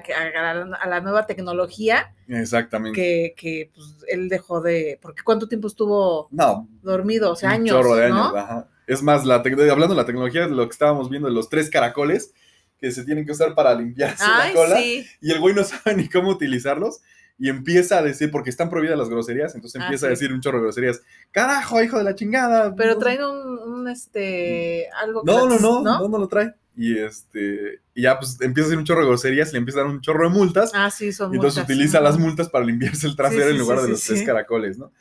a 0.81 0.87
la, 0.87 1.01
nueva 1.01 1.25
tecnología 1.27 2.13
exactamente. 2.29 2.95
que, 2.97 3.33
que, 3.35 3.71
pues, 3.75 3.97
él 4.07 4.29
dejó 4.29 4.61
de. 4.61 4.97
Porque 5.01 5.23
¿cuánto 5.25 5.45
tiempo 5.49 5.67
estuvo 5.67 6.29
No, 6.31 6.69
dormido? 6.81 7.33
O 7.33 7.35
sea, 7.35 7.49
un 7.49 7.55
años. 7.55 7.75
chorro 7.75 7.95
de 7.95 8.05
años, 8.05 8.31
¿no? 8.31 8.37
ajá. 8.37 8.67
Es 8.87 9.03
más, 9.03 9.25
la 9.25 9.35
hablando 9.35 9.89
de 9.89 9.95
la 9.95 10.05
tecnología, 10.05 10.47
de 10.47 10.55
lo 10.55 10.65
que 10.69 10.71
estábamos 10.71 11.09
viendo 11.09 11.27
de 11.27 11.33
los 11.33 11.49
tres 11.49 11.69
caracoles 11.69 12.33
que 12.79 12.91
se 12.91 13.03
tienen 13.03 13.25
que 13.25 13.31
usar 13.31 13.55
para 13.55 13.73
limpiarse 13.75 14.23
Ay, 14.25 14.49
la 14.53 14.55
cola. 14.55 14.77
sí. 14.77 15.05
Y 15.21 15.31
el 15.31 15.39
güey 15.39 15.55
no 15.55 15.63
sabe 15.63 15.95
ni 15.95 16.07
cómo 16.09 16.29
utilizarlos. 16.29 17.01
Y 17.39 17.49
empieza 17.49 17.99
a 17.99 18.01
decir, 18.01 18.31
porque 18.31 18.49
están 18.49 18.67
prohibidas 18.69 18.97
las 18.97 19.09
groserías, 19.09 19.53
entonces 19.53 19.79
Ah, 19.79 19.85
empieza 19.85 20.07
a 20.07 20.09
sí. 20.09 20.13
decir 20.15 20.33
un 20.33 20.41
chorro 20.41 20.57
de 20.57 20.63
groserías. 20.63 21.01
Carajo, 21.31 21.81
hijo 21.83 21.97
de 21.99 22.03
la 22.03 22.15
chingada. 22.15 22.73
Pero 22.75 22.93
no- 22.93 22.99
traen 22.99 23.23
un, 23.23 23.59
un, 23.59 23.87
este, 23.87 24.87
algo 25.01 25.23
que 25.23 25.31
No, 25.31 25.45
no, 25.45 25.49
las- 25.49 25.61
no, 25.61 25.81
no, 25.83 26.07
no, 26.09 26.17
lo 26.17 26.27
trae. 26.27 26.53
Y 26.75 26.97
este, 26.97 27.81
y 27.95 28.03
ya 28.03 28.17
pues 28.19 28.37
empieza 28.41 28.65
a 28.65 28.69
hacer 28.69 28.77
un 28.79 28.85
chorro 28.85 29.01
de 29.01 29.07
groserías 29.07 29.49
y 29.49 29.53
le 29.53 29.57
empieza 29.59 29.79
a 29.79 29.83
dar 29.83 29.91
un 29.91 30.01
chorro 30.01 30.27
de 30.29 30.35
multas. 30.35 30.71
Ah, 30.73 30.89
sí, 30.91 31.11
son 31.11 31.31
y 31.31 31.35
entonces 31.35 31.57
multas. 31.59 31.75
utiliza 31.75 32.01
las 32.01 32.17
multas 32.19 32.49
para 32.49 32.65
limpiarse 32.65 33.07
el 33.07 33.15
trasero 33.15 33.43
Sí, 33.43 33.47
sí, 33.49 33.53
en 33.55 33.59
lugar 33.59 33.81
de 33.81 33.89
los 33.89 34.03
tres 34.03 34.23
caracoles, 34.23 34.77
¿no? 34.77 34.91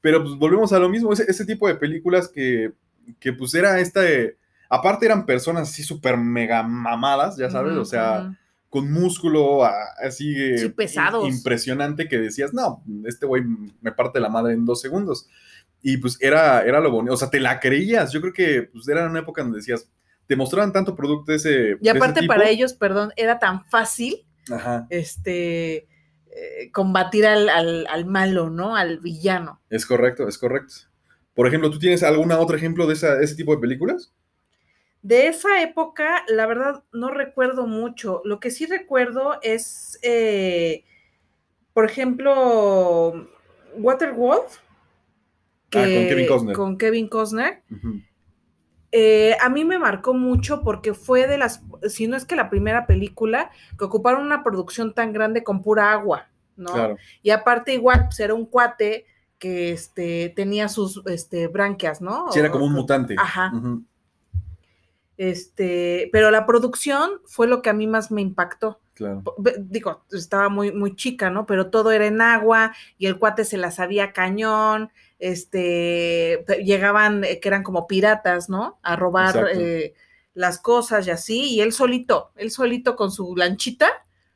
Pero 0.00 0.22
pues 0.22 0.34
volvemos 0.36 0.72
a 0.72 0.78
lo 0.78 0.88
mismo, 0.88 1.12
ese, 1.12 1.24
ese 1.28 1.44
tipo 1.44 1.66
de 1.68 1.74
películas 1.76 2.28
que, 2.28 2.72
que 3.18 3.32
pues 3.32 3.54
era 3.54 3.78
esta, 3.80 4.00
de- 4.02 4.36
aparte 4.68 5.06
eran 5.06 5.26
personas 5.26 5.68
así 5.70 5.82
súper 5.82 6.16
mega 6.16 6.62
mamadas, 6.62 7.36
ya 7.36 7.50
sabes, 7.50 7.74
o 7.76 7.84
sea, 7.84 8.36
con 8.68 8.90
músculo 8.92 9.64
así 9.64 10.34
eh, 10.36 10.58
Sí, 10.58 10.68
pesados. 10.70 11.24
im- 11.24 11.36
impresionante 11.36 12.08
que 12.08 12.18
decías, 12.18 12.52
no, 12.52 12.82
este 13.06 13.26
güey 13.26 13.42
me 13.80 13.92
parte 13.92 14.20
la 14.20 14.28
madre 14.28 14.54
en 14.54 14.64
dos 14.64 14.80
segundos. 14.80 15.28
Y 15.82 15.98
pues 15.98 16.18
era, 16.20 16.62
era 16.62 16.80
lo 16.80 16.90
bonito, 16.90 17.14
o 17.14 17.16
sea, 17.16 17.30
te 17.30 17.38
la 17.40 17.60
creías. 17.60 18.12
Yo 18.12 18.20
creo 18.20 18.32
que 18.32 18.62
pues 18.72 18.88
era 18.88 19.06
una 19.08 19.20
época 19.20 19.42
donde 19.42 19.58
decías, 19.58 19.88
te 20.26 20.34
mostraban 20.34 20.72
tanto 20.72 20.96
producto 20.96 21.30
de 21.30 21.36
ese. 21.36 21.76
Y 21.80 21.88
ese 21.88 21.96
aparte 21.98 22.20
tipo. 22.22 22.32
para 22.34 22.48
ellos, 22.48 22.74
perdón, 22.74 23.12
era 23.16 23.38
tan 23.38 23.64
fácil 23.66 24.26
Ajá, 24.50 24.86
este 24.90 25.86
eh, 26.30 26.70
combatir 26.72 27.26
al, 27.26 27.48
al, 27.48 27.86
al 27.88 28.04
malo, 28.04 28.50
¿no? 28.50 28.74
Al 28.76 28.98
villano. 28.98 29.60
es 29.70 29.86
correcto, 29.86 30.26
es 30.28 30.38
correcto. 30.38 30.74
Por 31.34 31.46
ejemplo, 31.46 31.70
¿tú 31.70 31.78
tienes 31.78 32.02
algún 32.02 32.32
otro 32.32 32.56
ejemplo 32.56 32.86
de 32.86 32.94
esa- 32.94 33.20
ese 33.20 33.36
tipo 33.36 33.54
de 33.54 33.60
películas? 33.60 34.12
De 35.06 35.28
esa 35.28 35.62
época, 35.62 36.24
la 36.26 36.46
verdad, 36.46 36.82
no 36.92 37.10
recuerdo 37.10 37.68
mucho. 37.68 38.22
Lo 38.24 38.40
que 38.40 38.50
sí 38.50 38.66
recuerdo 38.66 39.38
es, 39.40 40.00
eh, 40.02 40.82
por 41.72 41.84
ejemplo, 41.84 43.28
Waterworld. 43.76 44.48
Ah, 45.76 45.84
con 45.84 46.08
Kevin 46.08 46.26
Costner. 46.26 46.56
Con 46.56 46.76
Kevin 46.76 47.08
Costner. 47.08 47.62
Eh, 48.90 49.36
a 49.40 49.48
mí 49.48 49.64
me 49.64 49.78
marcó 49.78 50.12
mucho 50.12 50.64
porque 50.64 50.92
fue 50.92 51.28
de 51.28 51.38
las, 51.38 51.62
si 51.88 52.08
no 52.08 52.16
es 52.16 52.24
que 52.24 52.34
la 52.34 52.50
primera 52.50 52.88
película, 52.88 53.52
que 53.78 53.84
ocuparon 53.84 54.26
una 54.26 54.42
producción 54.42 54.92
tan 54.92 55.12
grande 55.12 55.44
con 55.44 55.62
pura 55.62 55.92
agua, 55.92 56.26
¿no? 56.56 56.72
Claro, 56.72 56.96
Y 57.22 57.30
aparte 57.30 57.74
igual, 57.74 58.06
pues 58.06 58.18
era 58.18 58.34
un 58.34 58.46
cuate 58.46 59.06
que 59.38 59.70
este, 59.70 60.30
tenía 60.34 60.68
sus 60.68 61.00
este, 61.06 61.46
branquias, 61.46 62.00
¿no? 62.00 62.26
sí, 62.32 62.40
era 62.40 62.50
como 62.50 62.64
un 62.64 62.72
mutante. 62.72 63.14
Ajá. 63.16 63.52
Este, 65.18 66.08
pero 66.12 66.30
la 66.30 66.46
producción 66.46 67.20
fue 67.24 67.46
lo 67.46 67.62
que 67.62 67.70
a 67.70 67.72
mí 67.72 67.86
más 67.86 68.10
me 68.10 68.20
impactó. 68.22 68.80
claro. 68.94 69.22
Digo, 69.58 70.04
estaba 70.12 70.48
muy, 70.48 70.72
muy 70.72 70.94
chica, 70.94 71.30
¿no? 71.30 71.46
Pero 71.46 71.70
todo 71.70 71.90
era 71.90 72.06
en 72.06 72.20
agua 72.20 72.74
y 72.98 73.06
el 73.06 73.18
cuate 73.18 73.44
se 73.44 73.56
la 73.56 73.70
sabía 73.70 74.12
cañón. 74.12 74.90
Este, 75.18 76.44
llegaban, 76.62 77.24
eh, 77.24 77.40
que 77.40 77.48
eran 77.48 77.62
como 77.62 77.86
piratas, 77.86 78.48
¿no? 78.50 78.78
A 78.82 78.96
robar 78.96 79.48
eh, 79.54 79.94
las 80.34 80.58
cosas 80.58 81.06
y 81.06 81.10
así. 81.10 81.54
Y 81.54 81.60
él 81.60 81.72
solito, 81.72 82.32
él 82.36 82.50
solito 82.50 82.96
con 82.96 83.10
su 83.10 83.34
lanchita, 83.36 83.88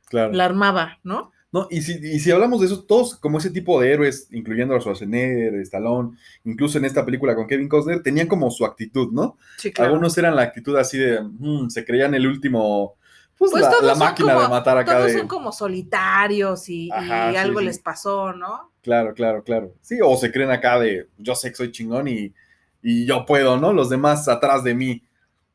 Claro. 0.09 0.33
la 0.33 0.43
armaba, 0.45 0.99
¿no? 1.03 1.30
No, 1.53 1.67
y 1.69 1.81
si, 1.81 1.93
y 2.01 2.19
si 2.19 2.31
hablamos 2.31 2.61
de 2.61 2.67
eso, 2.67 2.83
todos 2.85 3.15
como 3.17 3.37
ese 3.37 3.49
tipo 3.49 3.79
de 3.81 3.91
héroes, 3.91 4.29
incluyendo 4.31 4.73
a 4.73 4.79
Schwarzenegger, 4.79 5.55
Stallone, 5.55 6.17
incluso 6.45 6.77
en 6.77 6.85
esta 6.85 7.05
película 7.05 7.35
con 7.35 7.45
Kevin 7.47 7.67
Costner, 7.67 8.01
tenían 8.01 8.27
como 8.27 8.49
su 8.51 8.65
actitud, 8.65 9.11
¿no? 9.11 9.37
Sí, 9.57 9.71
claro. 9.71 9.91
Algunos 9.91 10.17
eran 10.17 10.35
la 10.35 10.43
actitud 10.43 10.77
así 10.77 10.97
de, 10.97 11.21
mm, 11.21 11.69
se 11.69 11.83
creían 11.83 12.13
el 12.13 12.25
último, 12.25 12.95
pues, 13.37 13.51
Pues 13.51 13.63
la, 13.63 13.69
todos 13.69 13.83
la 13.83 13.95
son 13.95 13.99
máquina 13.99 14.33
como- 14.33 14.43
de 14.45 14.49
matar 14.49 14.77
acá 14.77 14.93
Todos 14.97 15.07
de... 15.11 15.17
son 15.17 15.27
como 15.27 15.51
solitarios 15.51 16.69
y, 16.69 16.85
y 16.87 16.91
Ajá, 16.91 17.31
sí, 17.31 17.37
algo 17.37 17.59
sí. 17.59 17.65
les 17.65 17.79
pasó, 17.79 18.33
¿no? 18.33 18.71
Claro, 18.81 19.13
claro, 19.13 19.43
claro. 19.43 19.73
Sí, 19.81 19.97
o 20.01 20.15
se 20.15 20.31
creen 20.31 20.51
acá 20.51 20.79
de, 20.79 21.07
yo 21.17 21.35
sé 21.35 21.49
que 21.49 21.55
soy 21.55 21.71
chingón 21.71 22.07
y, 22.07 22.33
y 22.81 23.05
yo 23.05 23.25
puedo, 23.25 23.57
¿no? 23.57 23.73
Los 23.73 23.89
demás 23.89 24.27
atrás 24.27 24.63
de 24.63 24.73
mí, 24.73 25.03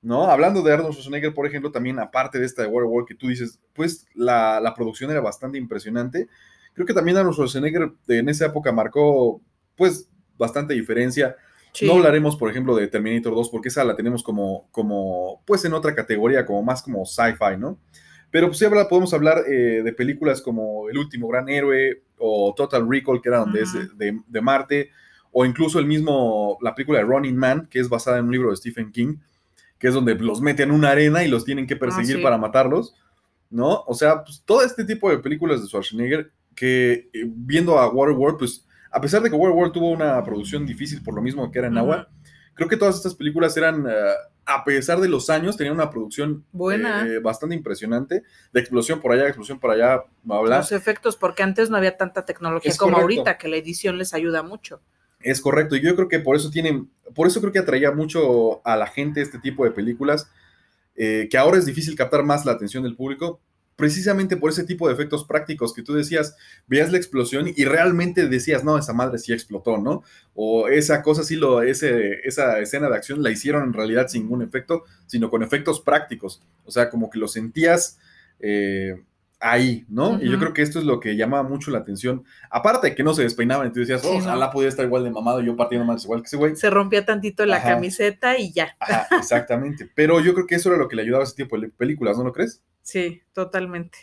¿no? 0.03 0.31
Hablando 0.31 0.63
de 0.63 0.73
Arnold 0.73 0.93
Schwarzenegger, 0.93 1.35
por 1.35 1.47
ejemplo, 1.47 1.73
también 1.73 1.99
aparte 1.99 2.39
de 2.39 2.47
esta 2.47 2.63
de 2.63 2.69
Waterworld 2.69 3.09
que 3.09 3.15
tú 3.15 3.29
dices, 3.29 3.61
pues 3.73 4.07
la, 4.15 4.61
la 4.61 4.75
producción 4.75 5.11
era 5.11 5.21
bastante 5.21 5.59
impresionante. 5.59 6.29
Creo 6.75 6.87
que 6.87 6.95
también 6.95 7.17
Arnold 7.17 7.35
Schwarzenegger 7.35 7.93
en 8.09 8.29
esa 8.29 8.47
época 8.47 8.71
marcó, 8.73 9.41
pues, 9.77 10.09
bastante 10.39 10.75
diferencia. 10.75 11.37
Sí. 11.73 11.87
No 11.87 11.95
hablaremos, 11.95 12.37
por 12.37 12.51
ejemplo, 12.51 12.75
de 12.77 12.89
Terminator 12.89 13.35
2, 13.35 13.51
porque 13.51 13.69
esa 13.69 13.85
la 13.85 13.97
tenemos 13.97 14.23
como, 14.23 14.69
como 14.71 15.43
pues, 15.47 15.65
en 15.65 15.73
otra 15.75 15.95
categoría, 15.95 16.47
como 16.47 16.63
más 16.63 16.83
como 16.83 17.05
sci-fi, 17.05 17.57
¿no? 17.59 17.79
Pero 18.31 18.49
pues 18.49 18.59
sí 18.59 18.65
habla- 18.65 18.89
podemos 18.89 19.15
hablar 19.15 19.45
eh, 19.49 19.83
de 19.85 19.93
películas 19.93 20.43
como 20.43 20.89
El 20.89 20.99
último 20.99 21.29
gran 21.29 21.49
héroe 21.49 22.03
o 22.19 22.53
Total 22.57 22.87
Recall, 22.89 23.23
que 23.23 23.29
era 23.29 23.39
donde 23.39 23.63
es 23.63 23.73
de, 23.97 24.21
de 24.27 24.41
Marte, 24.41 24.91
o 25.33 25.45
incluso 25.45 25.79
el 25.79 25.87
mismo, 25.87 26.59
la 26.61 26.75
película 26.75 26.99
de 26.99 27.05
Running 27.05 27.37
Man, 27.37 27.69
que 27.71 27.79
es 27.79 27.89
basada 27.89 28.19
en 28.19 28.25
un 28.27 28.33
libro 28.33 28.51
de 28.51 28.57
Stephen 28.57 28.91
King, 28.91 29.17
que 29.79 29.89
es 29.89 29.95
donde 29.95 30.15
los 30.15 30.41
meten 30.41 30.71
en 30.71 30.75
una 30.75 30.91
arena 30.91 31.25
y 31.25 31.29
los 31.29 31.45
tienen 31.45 31.67
que 31.67 31.77
perseguir 31.77 32.17
sí. 32.17 32.23
para 32.23 32.39
matarlos, 32.39 32.95
¿no? 33.51 33.85
O 33.87 33.95
sea, 33.95 34.25
pues 34.25 34.43
todo 34.45 34.63
este 34.63 34.85
tipo 34.85 35.11
de 35.11 35.19
películas 35.19 35.61
de 35.61 35.69
Schwarzenegger 35.69 36.33
que 36.55 37.11
eh, 37.13 37.25
viendo 37.27 37.79
a 37.79 37.89
Waterworld, 37.89 38.39
pues 38.39 38.67
a 38.91 39.01
pesar 39.01 39.23
de 39.23 39.31
que 39.31 39.37
Waterworld 39.37 39.73
tuvo 39.73 39.91
una 39.91 40.23
producción 40.25 40.67
difícil 40.67 41.03
por 41.03 41.15
lo 41.15 41.21
mismo 41.21 41.51
que 41.51 41.59
era 41.59 41.69
en 41.69 41.77
agua, 41.77 42.09
creo 42.55 42.69
que 42.69 42.77
todas 42.77 42.97
estas 42.97 43.15
películas 43.15 43.57
eran, 43.57 43.87
eh, 43.87 43.93
a 44.47 44.65
pesar 44.65 44.99
de 45.01 45.09
los 45.09 45.29
años, 45.29 45.57
tenían 45.57 45.75
una 45.75 45.91
producción 45.91 46.45
Buena. 46.51 47.07
eh, 47.07 47.19
bastante 47.19 47.55
impresionante, 47.55 48.23
de 48.53 48.61
explosión 48.61 49.01
por 49.01 49.13
allá, 49.13 49.27
explosión 49.27 49.61
por 49.61 49.71
allá, 49.71 50.03
bla, 50.23 50.41
bla. 50.41 50.57
Los 50.59 50.73
efectos, 50.73 51.17
porque 51.17 51.43
antes 51.43 51.69
no 51.69 51.77
había 51.77 51.97
tanta 51.97 52.25
tecnología 52.25 52.71
Es 52.71 52.79
como 52.79 52.95
correcto. 52.95 53.21
ahorita, 53.21 53.39
que 53.39 53.49
la 53.49 53.57
edición 53.57 53.99
les 53.99 54.15
ayuda 54.15 54.43
mucho. 54.43 54.81
Es 55.21 55.41
correcto, 55.41 55.77
y 55.77 55.81
yo 55.81 55.95
creo 55.97 56.09
que 56.09 56.21
por 56.21 56.37
eso 56.37 56.51
tienen, 56.51 56.91
por 57.15 57.27
eso 57.27 57.41
creo 57.41 57.53
que 57.53 57.59
atraía 57.59 57.91
mucho 57.91 58.67
a 58.67 58.77
la 58.77 58.87
gente 58.87 59.23
este 59.23 59.39
tipo 59.39 59.65
de 59.65 59.71
películas, 59.71 60.31
eh, 60.95 61.29
que 61.31 61.39
ahora 61.39 61.59
es 61.59 61.67
difícil 61.67 61.97
captar 61.97 62.23
más 62.23 62.45
la 62.45 62.53
atención 62.53 62.83
del 62.83 62.97
público, 62.97 63.41
precisamente 63.77 64.37
por 64.39 64.51
ese 64.51 64.65
tipo 64.65 64.89
de 64.89 64.95
efectos 64.95 65.25
prácticos 65.25 65.75
que 65.75 65.83
tú 65.83 65.93
decías, 65.93 66.35
veías 66.67 66.91
la 66.91 66.97
explosión 66.97 67.53
y 67.55 67.65
realmente 67.67 68.27
decías, 68.27 68.65
no, 68.65 68.79
esa 68.79 68.95
madre 68.95 69.19
sí 69.19 69.33
explotó, 69.33 69.77
¿no? 69.79 70.03
O 70.35 70.69
esa 70.69 71.03
cosa 71.03 71.23
sí 71.23 71.37
lo, 71.37 71.63
ese, 71.63 72.21
esa 72.25 72.59
escena 72.59 72.89
de 72.89 72.97
acción 72.97 73.23
la 73.23 73.31
hicieron 73.31 73.65
en 73.65 73.73
realidad 73.75 74.09
sin 74.09 74.23
ningún 74.23 74.43
efecto, 74.43 74.85
sino 75.07 75.31
con 75.31 75.43
efectos 75.43 75.81
prácticos, 75.81 76.43
o 76.65 76.71
sea, 76.71 76.89
como 76.89 77.11
que 77.11 77.19
lo 77.19 77.29
sentías 77.29 77.99
eh, 78.41 79.03
ahí, 79.39 79.85
¿no? 79.89 80.21
Y 80.23 80.31
yo 80.31 80.39
creo 80.39 80.53
que 80.55 80.63
esto 80.63 80.79
es 80.79 80.85
lo 80.87 80.99
que 80.99 81.15
llamaba 81.17 81.43
mucho 81.47 81.71
la 81.71 81.79
atención, 81.79 82.25
aparte 82.51 82.89
de 82.89 82.95
que 82.95 83.03
no 83.03 83.13
se 83.15 83.23
despeinaban 83.23 83.69
y 83.69 83.73
tú 83.73 83.81
decías, 83.81 84.01
Sí, 84.01 84.09
oh, 84.11 84.13
¿no? 84.15 84.19
ojalá 84.19 84.51
pudiera 84.51 84.71
estar 84.71 84.85
igual 84.87 85.05
de 85.05 85.11
mamado 85.11 85.43
y 85.43 85.47
yo 85.47 85.57
partiendo 85.57 85.85
más 85.87 86.05
igual 86.05 86.23
que 86.23 86.27
ese 86.27 86.37
güey. 86.37 86.57
Se 86.57 86.71
rompía 86.71 87.05
tantito 87.05 87.45
la 87.45 87.57
Ajá. 87.57 87.71
camiseta 87.75 88.39
y 88.39 88.53
ya. 88.53 88.77
Ajá, 88.81 89.07
exactamente. 89.19 89.91
Pero 89.95 90.21
yo 90.21 90.33
creo 90.35 90.47
que 90.47 90.55
eso 90.55 90.71
era 90.71 90.79
lo 90.79 90.89
que 90.89 90.97
le 90.97 91.03
ayudaba 91.03 91.23
a 91.23 91.27
ese 91.27 91.37
tipo 91.37 91.59
de 91.59 91.69
películas, 91.69 92.17
¿no 92.17 92.25
lo 92.25 92.33
crees? 92.33 92.63
Sí, 92.83 93.21
totalmente. 93.33 93.99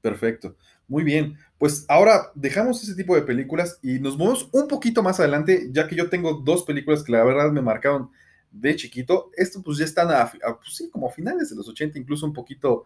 Perfecto. 0.00 0.56
Muy 0.88 1.02
bien. 1.02 1.36
Pues 1.58 1.84
ahora 1.88 2.30
dejamos 2.34 2.82
ese 2.82 2.94
tipo 2.94 3.14
de 3.16 3.22
películas 3.22 3.78
y 3.82 3.98
nos 3.98 4.16
movemos 4.16 4.48
un 4.52 4.68
poquito 4.68 5.02
más 5.02 5.18
adelante, 5.18 5.68
ya 5.72 5.88
que 5.88 5.96
yo 5.96 6.08
tengo 6.08 6.34
dos 6.34 6.62
películas 6.64 7.02
que 7.02 7.12
la 7.12 7.24
verdad 7.24 7.50
me 7.50 7.62
marcaron 7.62 8.10
de 8.52 8.76
chiquito. 8.76 9.30
Esto 9.36 9.62
pues 9.62 9.78
ya 9.78 9.84
están 9.84 10.10
a, 10.10 10.20
a, 10.22 10.30
pues, 10.58 10.76
sí, 10.76 10.88
como 10.90 11.08
a 11.08 11.12
finales 11.12 11.50
de 11.50 11.56
los 11.56 11.68
80, 11.68 11.98
incluso 11.98 12.26
un 12.26 12.32
poquito, 12.32 12.84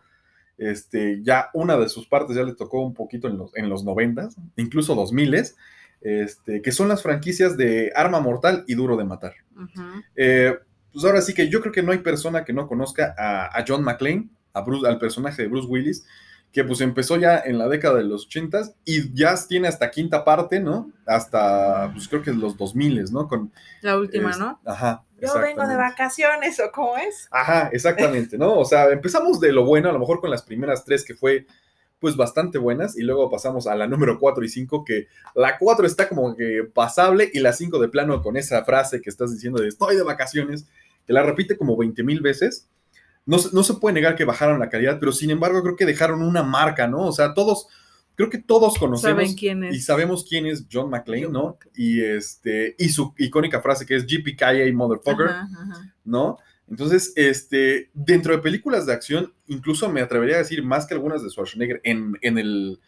este, 0.60 1.22
ya 1.22 1.48
una 1.54 1.78
de 1.78 1.88
sus 1.88 2.06
partes 2.06 2.36
ya 2.36 2.42
le 2.42 2.54
tocó 2.54 2.82
un 2.82 2.92
poquito 2.92 3.28
en 3.28 3.38
los, 3.38 3.56
en 3.56 3.70
los 3.70 3.82
90, 3.82 4.28
incluso 4.56 4.94
2000, 4.94 5.42
este, 6.02 6.60
que 6.60 6.72
son 6.72 6.88
las 6.88 7.02
franquicias 7.02 7.56
de 7.56 7.90
Arma 7.96 8.20
Mortal 8.20 8.64
y 8.66 8.74
Duro 8.74 8.96
de 8.96 9.04
Matar. 9.04 9.32
Eh, 10.14 10.54
pues 10.92 11.04
ahora 11.04 11.22
sí 11.22 11.32
que 11.32 11.48
yo 11.48 11.62
creo 11.62 11.72
que 11.72 11.82
no 11.82 11.92
hay 11.92 11.98
persona 11.98 12.44
que 12.44 12.52
no 12.52 12.68
conozca 12.68 13.14
a, 13.16 13.58
a 13.58 13.64
John 13.66 13.82
McClane, 13.82 14.28
Bruce, 14.64 14.86
al 14.86 14.98
personaje 14.98 15.42
de 15.42 15.48
Bruce 15.48 15.66
Willis, 15.66 16.04
que 16.52 16.64
pues 16.64 16.80
empezó 16.80 17.16
ya 17.16 17.38
en 17.38 17.58
la 17.58 17.68
década 17.68 17.98
de 17.98 18.04
los 18.04 18.26
80 18.26 18.72
y 18.84 19.14
ya 19.14 19.34
tiene 19.48 19.68
hasta 19.68 19.90
quinta 19.90 20.24
parte, 20.24 20.58
¿no? 20.60 20.90
Hasta, 21.06 21.90
pues 21.92 22.08
creo 22.08 22.22
que 22.22 22.32
los 22.32 22.56
2000, 22.56 23.12
¿no? 23.12 23.28
Con, 23.28 23.52
la 23.82 23.96
última, 23.98 24.36
¿no? 24.36 24.60
Ajá. 24.64 25.04
Yo 25.20 25.38
vengo 25.38 25.66
de 25.66 25.76
vacaciones, 25.76 26.58
¿o 26.60 26.72
cómo 26.72 26.96
es? 26.96 27.28
Ajá, 27.30 27.68
exactamente, 27.72 28.38
¿no? 28.38 28.58
O 28.58 28.64
sea, 28.64 28.88
empezamos 28.90 29.38
de 29.38 29.52
lo 29.52 29.64
bueno, 29.64 29.90
a 29.90 29.92
lo 29.92 29.98
mejor 29.98 30.20
con 30.20 30.30
las 30.30 30.42
primeras 30.42 30.84
tres 30.84 31.04
que 31.04 31.14
fue 31.14 31.46
pues 32.00 32.16
bastante 32.16 32.58
buenas 32.58 32.98
y 32.98 33.02
luego 33.02 33.30
pasamos 33.30 33.66
a 33.66 33.74
la 33.74 33.86
número 33.86 34.18
4 34.18 34.42
y 34.42 34.48
5 34.48 34.84
que 34.84 35.08
la 35.34 35.58
4 35.58 35.86
está 35.86 36.08
como 36.08 36.34
que 36.34 36.64
pasable 36.72 37.30
y 37.32 37.40
la 37.40 37.52
5 37.52 37.78
de 37.78 37.88
plano 37.88 38.22
con 38.22 38.38
esa 38.38 38.64
frase 38.64 39.02
que 39.02 39.10
estás 39.10 39.32
diciendo 39.32 39.60
de 39.60 39.68
estoy 39.68 39.96
de 39.96 40.02
vacaciones, 40.02 40.66
que 41.06 41.12
la 41.12 41.22
repite 41.22 41.58
como 41.58 41.76
20 41.76 42.02
mil 42.02 42.22
veces. 42.22 42.66
No, 43.30 43.36
no, 43.52 43.62
se 43.62 43.74
puede 43.74 43.94
negar 43.94 44.16
que 44.16 44.24
bajaron 44.24 44.58
la 44.58 44.68
calidad, 44.68 44.98
pero 44.98 45.12
sin 45.12 45.30
embargo 45.30 45.62
creo 45.62 45.76
que 45.76 45.86
dejaron 45.86 46.20
una 46.20 46.42
marca, 46.42 46.88
¿no? 46.88 47.06
O 47.06 47.12
sea, 47.12 47.32
todos, 47.32 47.68
creo 48.16 48.28
que 48.28 48.38
todos 48.38 48.76
conocemos 48.76 49.36
quién 49.38 49.62
es? 49.62 49.76
y 49.76 49.80
sabemos 49.80 50.26
quién 50.28 50.46
es 50.46 50.66
John 50.70 50.90
McClane, 50.90 51.28
¿no? 51.28 51.56
Y 51.76 52.02
este 52.02 52.74
y 52.76 52.88
su 52.88 53.14
icónica 53.18 53.60
frase 53.60 53.86
que 53.86 53.94
es 53.94 54.04
GPKA 54.04 54.54
motherfucker, 54.74 55.30
¿no? 56.04 56.38
Entonces, 56.68 57.12
este, 57.14 57.90
dentro 57.94 58.34
de 58.34 58.42
películas 58.42 58.84
de 58.86 58.94
acción, 58.94 59.32
incluso 59.46 59.88
me 59.88 60.00
atrevería 60.00 60.34
a 60.36 60.38
decir 60.38 60.64
más 60.64 60.86
que 60.86 60.94
algunas 60.94 61.22
de 61.22 61.30
Schwarzenegger 61.30 61.80
en, 61.84 62.16
en, 62.22 62.36
el, 62.36 62.80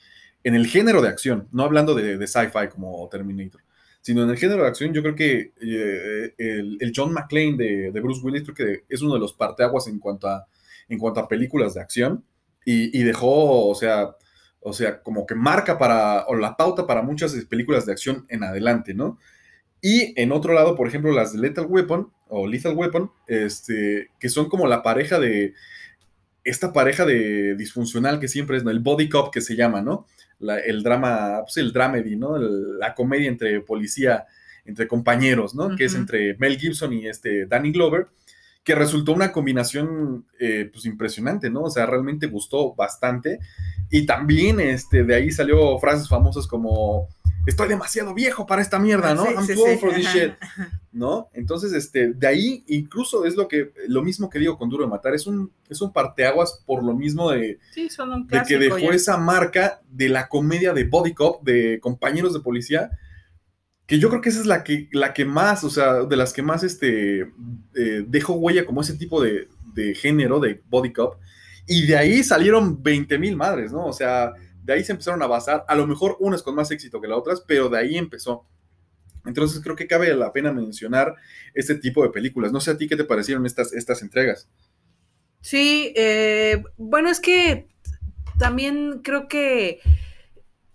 en 0.43 0.57
el 0.57 0.67
género 0.67 1.03
de 1.03 1.09
acción, 1.09 1.47
no 1.53 1.63
hablando 1.63 1.95
de, 1.95 2.19
de 2.19 2.27
sci-fi 2.27 2.69
como 2.69 3.09
Terminator, 3.09 3.61
sino 4.03 4.25
en 4.25 4.31
el 4.31 4.37
género 4.37 4.63
de 4.63 4.69
acción, 4.69 4.93
yo 4.93 5.01
creo 5.03 5.15
que 5.15 5.53
eh, 5.61 6.35
el, 6.37 6.93
John 6.95 7.13
McClane 7.13 7.57
de, 7.57 7.91
de, 7.93 8.01
Bruce 8.01 8.21
Willis 8.23 8.43
creo 8.43 8.55
que 8.55 8.85
es 8.89 9.01
uno 9.01 9.15
de 9.15 9.21
los 9.21 9.33
parteaguas 9.33 9.87
en 9.87 9.99
cuanto 9.99 10.29
a, 10.29 10.47
en 10.89 10.99
cuanto 10.99 11.21
a 11.21 11.29
películas 11.29 11.75
de 11.75 11.81
acción 11.81 12.25
y, 12.65 12.99
y 12.99 13.05
dejó, 13.05 13.69
o 13.69 13.75
sea, 13.75 14.17
o 14.61 14.73
sea, 14.73 15.03
como 15.03 15.25
que 15.25 15.35
marca 15.35 15.79
para, 15.79 16.27
o 16.27 16.35
la 16.35 16.57
pauta 16.57 16.87
para 16.87 17.03
muchas 17.03 17.33
películas 17.47 17.87
de 17.87 17.93
acción 17.93 18.27
en 18.29 18.45
adelante, 18.45 18.93
¿no? 18.93 19.19
Y 19.81 20.21
en 20.21 20.31
otro 20.31 20.53
lado, 20.53 20.77
por 20.77 20.87
ejemplo, 20.87 21.13
las 21.13 21.33
de 21.33 21.41
Lethal 21.41 21.67
Weapon 21.69 22.13
o 22.29 22.47
Lethal 22.47 22.77
Weapon, 22.77 23.11
este, 23.27 24.11
que 24.21 24.29
son 24.29 24.49
como 24.49 24.67
la 24.67 24.83
pareja 24.83 25.19
de, 25.19 25.55
esta 26.45 26.73
pareja 26.73 27.05
de 27.05 27.55
disfuncional 27.55 28.19
que 28.21 28.29
siempre 28.29 28.57
es, 28.57 28.65
¿no? 28.65 28.71
El 28.71 28.81
body 28.81 29.09
cop 29.09 29.33
que 29.33 29.41
se 29.41 29.57
llama, 29.57 29.81
¿no? 29.81 30.07
el 30.67 30.83
drama, 30.83 31.43
pues 31.43 31.57
el 31.59 31.73
dramedy, 31.73 32.17
¿no? 32.17 32.37
la 32.37 32.95
comedia 32.95 33.29
entre 33.29 33.61
policía, 33.61 34.27
entre 34.65 34.89
compañeros, 34.89 35.55
¿no? 35.55 35.77
Que 35.77 35.85
es 35.85 35.95
entre 35.95 36.37
Mel 36.39 36.59
Gibson 36.59 36.93
y 36.93 37.07
este 37.07 37.47
Danny 37.47 37.73
Glover, 37.73 38.09
que 38.65 38.75
resultó 38.75 39.13
una 39.13 39.33
combinación, 39.33 40.27
eh, 40.39 40.69
pues 40.73 40.85
impresionante, 40.85 41.51
¿no? 41.51 41.63
O 41.63 41.71
sea, 41.71 41.87
realmente 41.87 42.27
gustó 42.27 42.75
bastante. 42.75 43.41
Y 43.91 44.07
también, 44.07 44.61
este, 44.61 45.05
de 45.05 45.15
ahí 45.15 45.31
salió 45.31 45.79
frases 45.79 46.09
famosas 46.09 46.47
como 46.47 47.09
estoy 47.47 47.69
demasiado 47.69 48.15
viejo 48.15 48.47
para 48.47 48.63
esta 48.63 48.79
mierda, 48.79 49.15
¿no? 49.15 49.25
I'm 49.25 49.47
too 49.47 49.63
old 49.63 49.81
for 49.81 49.95
this 49.95 50.07
shit, 50.13 50.33
¿no? 50.93 51.29
Entonces, 51.33 51.73
este, 51.73 52.13
de 52.13 52.27
ahí 52.27 52.65
incluso 52.69 53.25
es 53.25 53.37
lo 53.37 53.49
que, 53.49 53.73
lo 53.89 54.03
mismo 54.03 54.31
que 54.31 54.39
digo 54.39 54.57
con 54.57 54.69
Duro 54.69 54.85
de 54.85 54.91
Matar, 54.91 55.15
es 55.15 55.27
un, 55.27 55.53
es 55.69 55.81
un 55.81 55.93
parteaguas 55.93 56.63
por 56.67 56.85
lo 56.85 56.95
mismo 56.95 57.31
de, 57.31 57.59
de 57.75 58.43
que 58.47 58.59
dejó 58.59 58.93
esa 58.93 59.17
marca 59.17 59.81
de 59.91 60.09
la 60.09 60.29
comedia 60.29 60.73
de 60.73 60.85
Body 60.85 61.15
Cop, 61.15 61.43
de 61.43 61.81
compañeros 61.81 62.33
de 62.33 62.41
policía, 62.41 62.91
que 63.87 63.99
yo 63.99 64.09
creo 64.09 64.21
que 64.21 64.29
esa 64.29 64.41
es 64.41 64.47
la 64.47 64.63
que, 64.63 64.89
la 64.93 65.13
que 65.13 65.25
más, 65.25 65.65
o 65.65 65.71
sea, 65.71 66.05
de 66.05 66.17
las 66.17 66.33
que 66.33 66.43
más, 66.43 66.63
este, 66.63 67.23
eh, 67.75 68.05
dejó 68.07 68.35
huella 68.35 68.65
como 68.65 68.81
ese 68.81 68.95
tipo 68.95 69.23
de, 69.23 69.49
de 69.75 69.95
género 69.95 70.39
de 70.39 70.63
Body 70.69 70.93
Cop, 70.93 71.17
y 71.67 71.87
de 71.87 71.97
ahí 71.97 72.23
salieron 72.25 72.83
20 72.83 73.19
mil 73.19 73.37
madres, 73.37 73.73
¿no? 73.73 73.87
O 73.87 73.93
sea, 73.93 74.33
de 74.63 74.73
ahí 74.73 74.85
se 74.85 74.93
empezaron 74.93 75.23
a 75.23 75.27
basar, 75.27 75.65
a 75.69 75.75
lo 75.75 75.87
mejor 75.87 76.17
unas 76.21 76.43
con 76.43 76.55
más 76.55 76.71
éxito 76.71 77.01
que 77.01 77.09
las 77.09 77.19
otras, 77.19 77.43
pero 77.47 77.69
de 77.69 77.79
ahí 77.79 77.97
empezó. 77.97 78.47
Entonces 79.25 79.61
creo 79.63 79.77
que 79.77 79.87
cabe 79.87 80.15
la 80.15 80.33
pena 80.33 80.53
mencionar 80.53 81.15
este 81.55 81.77
tipo 81.77 82.03
de 82.03 82.11
películas. 82.11 82.53
No 82.53 82.61
sé 82.61 82.73
a 82.73 82.77
ti 82.77 82.89
qué 82.89 82.97
te 82.97 83.05
parecieron 83.05 83.47
estas, 83.47 83.73
estas 83.73 84.03
entregas. 84.03 84.49
Sí, 85.41 85.93
eh, 85.97 86.63
bueno, 86.77 87.09
es 87.09 87.21
que 87.21 87.69
también 88.39 89.01
creo 89.03 89.29
que 89.29 89.81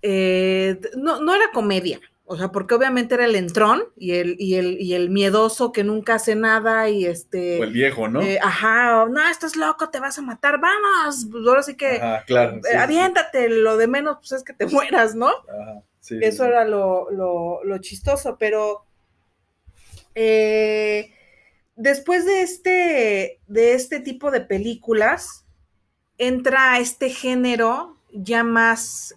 eh, 0.02 0.80
no, 0.98 1.22
no 1.22 1.36
era 1.36 1.52
comedia. 1.54 2.00
O 2.30 2.36
sea, 2.36 2.50
porque 2.50 2.76
obviamente 2.76 3.16
era 3.16 3.24
el 3.24 3.38
entrón 3.38 3.84
y 3.96 4.16
el, 4.16 4.36
y 4.38 4.56
el, 4.56 4.82
y 4.82 4.96
el 4.96 5.10
miedoso 5.10 5.72
que 5.72 5.86
nunca 5.86 6.16
hace 6.16 6.36
nada 6.36 6.90
y 6.90 7.06
este... 7.06 7.58
O 7.58 7.64
el 7.64 7.72
viejo, 7.72 8.10
¿no? 8.10 8.22
Eh, 8.22 8.38
ajá, 8.44 9.06
no, 9.06 9.30
estás 9.30 9.56
loco, 9.56 9.90
te 9.90 10.02
vas 10.02 10.20
a 10.20 10.22
matar, 10.22 10.60
vamos. 10.60 11.26
Pues 11.32 11.48
ahora 11.48 11.64
sí 11.64 11.78
que... 11.78 12.02
Ajá, 12.02 12.26
claro. 12.26 12.60
Eh, 12.70 12.76
aviéntate, 12.76 13.48
lo 13.48 13.78
de 13.78 13.88
menos 13.88 14.18
pues 14.18 14.34
es 14.34 14.44
que 14.44 14.52
te 14.52 14.66
mueras, 14.68 15.16
¿no? 15.16 15.30
Ajá, 15.30 15.84
sí. 16.02 16.20
Eso 16.22 16.44
era 16.44 16.66
lo, 16.66 17.10
lo, 17.12 17.64
lo, 17.64 17.78
chistoso, 17.78 18.36
pero... 18.38 18.84
Eh, 20.14 21.14
después 21.78 22.26
de 22.26 22.42
este, 22.42 23.40
de 23.48 23.74
este 23.74 24.02
tipo 24.02 24.32
de 24.32 24.42
películas, 24.42 25.46
entra 26.18 26.78
este 26.80 27.10
género 27.10 28.02
ya 28.12 28.44
más... 28.44 29.16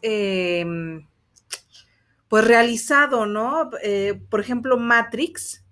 Pues 2.31 2.45
realizado, 2.45 3.27
¿no? 3.27 3.71
Eh, 3.83 4.23
por 4.31 4.39
ejemplo, 4.39 4.79
Matrix, 4.79 5.65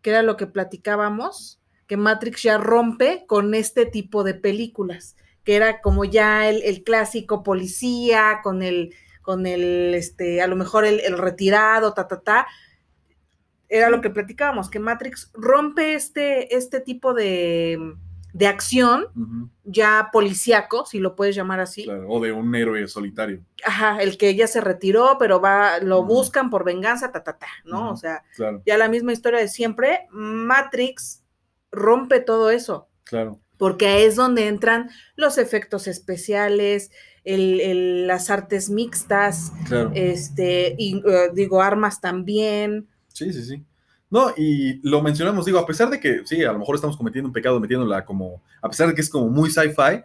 que 0.00 0.08
era 0.08 0.22
lo 0.22 0.38
que 0.38 0.46
platicábamos, 0.46 1.60
que 1.86 1.98
Matrix 1.98 2.42
ya 2.42 2.56
rompe 2.56 3.26
con 3.26 3.52
este 3.52 3.84
tipo 3.84 4.24
de 4.24 4.32
películas, 4.32 5.14
que 5.44 5.56
era 5.56 5.82
como 5.82 6.06
ya 6.06 6.48
el, 6.48 6.84
clásico 6.84 7.42
policía, 7.42 8.40
con 8.42 8.62
el, 8.62 8.94
con 9.20 9.46
el, 9.46 9.92
este, 9.94 10.40
a 10.40 10.46
lo 10.46 10.56
mejor 10.56 10.86
el, 10.86 11.00
el 11.00 11.18
retirado, 11.18 11.92
ta, 11.92 12.08
ta, 12.08 12.22
ta. 12.22 12.46
Era 13.68 13.90
lo 13.90 14.00
que 14.00 14.08
platicábamos, 14.08 14.70
que 14.70 14.78
Matrix 14.78 15.30
rompe 15.34 15.92
este, 15.92 16.56
este 16.56 16.80
tipo 16.80 17.12
de, 17.12 17.78
de 18.32 18.46
acción, 18.46 19.06
ya 19.64 20.10
policíaco, 20.12 20.86
si 20.86 20.98
lo 20.98 21.16
puedes 21.16 21.34
llamar 21.34 21.60
así. 21.60 21.86
o 22.08 22.20
de 22.20 22.32
un 22.32 22.54
héroe 22.54 22.86
solitario. 22.88 23.40
Ajá, 23.64 24.00
el 24.02 24.18
que 24.18 24.34
ya 24.34 24.46
se 24.46 24.60
retiró, 24.60 25.16
pero 25.18 25.40
va, 25.40 25.78
lo 25.80 26.04
buscan 26.04 26.50
por 26.50 26.64
venganza, 26.64 27.12
ta, 27.12 27.22
ta, 27.22 27.38
ta, 27.38 27.48
¿no? 27.64 27.90
O 27.90 27.96
sea, 27.96 28.22
ya 28.64 28.78
la 28.78 28.88
misma 28.88 29.12
historia 29.12 29.40
de 29.40 29.48
siempre. 29.48 30.06
Matrix 30.10 31.22
rompe 31.70 32.20
todo 32.20 32.50
eso. 32.50 32.88
Claro. 33.04 33.40
Porque 33.56 34.06
es 34.06 34.16
donde 34.16 34.46
entran 34.48 34.90
los 35.16 35.36
efectos 35.36 35.86
especiales, 35.86 36.90
el, 37.24 38.06
las 38.06 38.30
artes 38.30 38.70
mixtas, 38.70 39.52
este, 39.94 40.74
y 40.78 41.02
eh, 41.06 41.30
digo, 41.34 41.60
armas 41.60 42.00
también. 42.00 42.88
Sí, 43.08 43.32
sí, 43.32 43.44
sí. 43.44 43.64
No, 44.10 44.32
y 44.36 44.80
lo 44.88 45.02
mencionamos, 45.02 45.46
digo, 45.46 45.58
a 45.58 45.66
pesar 45.66 45.88
de 45.88 46.00
que, 46.00 46.22
sí, 46.24 46.42
a 46.42 46.52
lo 46.52 46.58
mejor 46.58 46.74
estamos 46.74 46.96
cometiendo 46.96 47.28
un 47.28 47.32
pecado 47.32 47.60
metiéndola 47.60 48.04
como, 48.04 48.42
a 48.60 48.68
pesar 48.68 48.88
de 48.88 48.94
que 48.94 49.00
es 49.00 49.08
como 49.08 49.28
muy 49.28 49.50
sci-fi, 49.50 50.02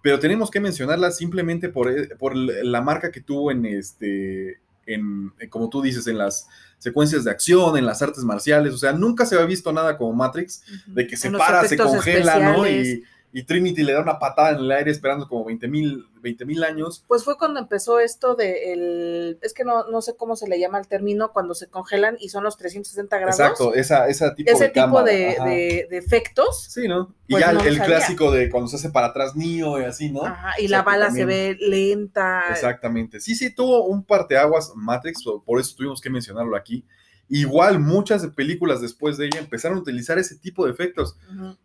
pero 0.00 0.20
tenemos 0.20 0.50
que 0.50 0.60
mencionarla 0.60 1.10
simplemente 1.10 1.68
por, 1.68 1.90
eh, 1.90 2.08
por 2.16 2.36
la 2.36 2.80
marca 2.80 3.10
que 3.10 3.20
tuvo 3.20 3.50
en 3.50 3.66
este, 3.66 4.60
en, 4.86 5.32
como 5.50 5.68
tú 5.68 5.82
dices, 5.82 6.06
en 6.06 6.18
las 6.18 6.46
secuencias 6.78 7.24
de 7.24 7.32
acción, 7.32 7.76
en 7.76 7.84
las 7.84 8.00
artes 8.00 8.22
marciales, 8.22 8.72
o 8.74 8.78
sea, 8.78 8.92
nunca 8.92 9.26
se 9.26 9.34
había 9.34 9.46
visto 9.46 9.72
nada 9.72 9.96
como 9.96 10.12
Matrix, 10.12 10.62
de 10.86 11.06
que 11.08 11.16
se 11.16 11.30
para, 11.32 11.64
se 11.64 11.76
congela, 11.76 12.38
¿no? 12.38 12.68
Y, 12.68 13.02
y 13.32 13.42
Trinity 13.44 13.82
le 13.82 13.92
da 13.92 14.00
una 14.00 14.18
patada 14.18 14.50
en 14.50 14.58
el 14.58 14.72
aire 14.72 14.90
esperando 14.90 15.28
como 15.28 15.44
20 15.44 15.68
mil 15.68 16.64
años. 16.64 17.04
Pues 17.06 17.24
fue 17.24 17.36
cuando 17.36 17.60
empezó 17.60 18.00
esto 18.00 18.34
de 18.34 18.72
el, 18.72 19.38
es 19.42 19.52
que 19.52 19.64
no, 19.64 19.86
no 19.88 20.00
sé 20.00 20.16
cómo 20.16 20.34
se 20.34 20.48
le 20.48 20.58
llama 20.58 20.78
el 20.78 20.88
término 20.88 21.32
cuando 21.32 21.54
se 21.54 21.68
congelan 21.68 22.16
y 22.20 22.30
son 22.30 22.44
los 22.44 22.56
360 22.56 23.18
grados. 23.18 23.38
Exacto, 23.38 23.74
esa, 23.74 24.08
esa 24.08 24.34
tipo 24.34 24.50
ese 24.50 24.70
tipo 24.70 25.02
de, 25.02 25.86
de, 25.90 25.98
efectos. 25.98 26.64
Sí, 26.70 26.88
¿no? 26.88 27.14
Y 27.26 27.32
pues 27.32 27.44
ya 27.44 27.50
el, 27.50 27.80
clásico 27.80 28.30
de 28.30 28.48
cuando 28.48 28.68
se 28.68 28.76
hace 28.76 28.90
para 28.90 29.08
atrás 29.08 29.36
Nio 29.36 29.78
y 29.78 29.84
así, 29.84 30.10
¿no? 30.10 30.24
Ajá, 30.24 30.54
y 30.58 30.68
la 30.68 30.82
bala 30.82 31.10
se 31.10 31.26
ve 31.26 31.56
lenta. 31.60 32.44
Exactamente. 32.50 33.20
Sí, 33.20 33.34
sí, 33.34 33.54
tuvo 33.54 33.84
un 33.84 34.04
parteaguas 34.04 34.72
Matrix, 34.74 35.22
por 35.44 35.60
eso 35.60 35.74
tuvimos 35.76 36.00
que 36.00 36.08
mencionarlo 36.08 36.56
aquí. 36.56 36.86
Igual 37.30 37.78
muchas 37.78 38.26
películas 38.28 38.80
después 38.80 39.18
de 39.18 39.26
ella 39.26 39.38
empezaron 39.38 39.76
a 39.76 39.80
utilizar 39.82 40.18
ese 40.18 40.38
tipo 40.38 40.64
de 40.64 40.72
efectos, 40.72 41.18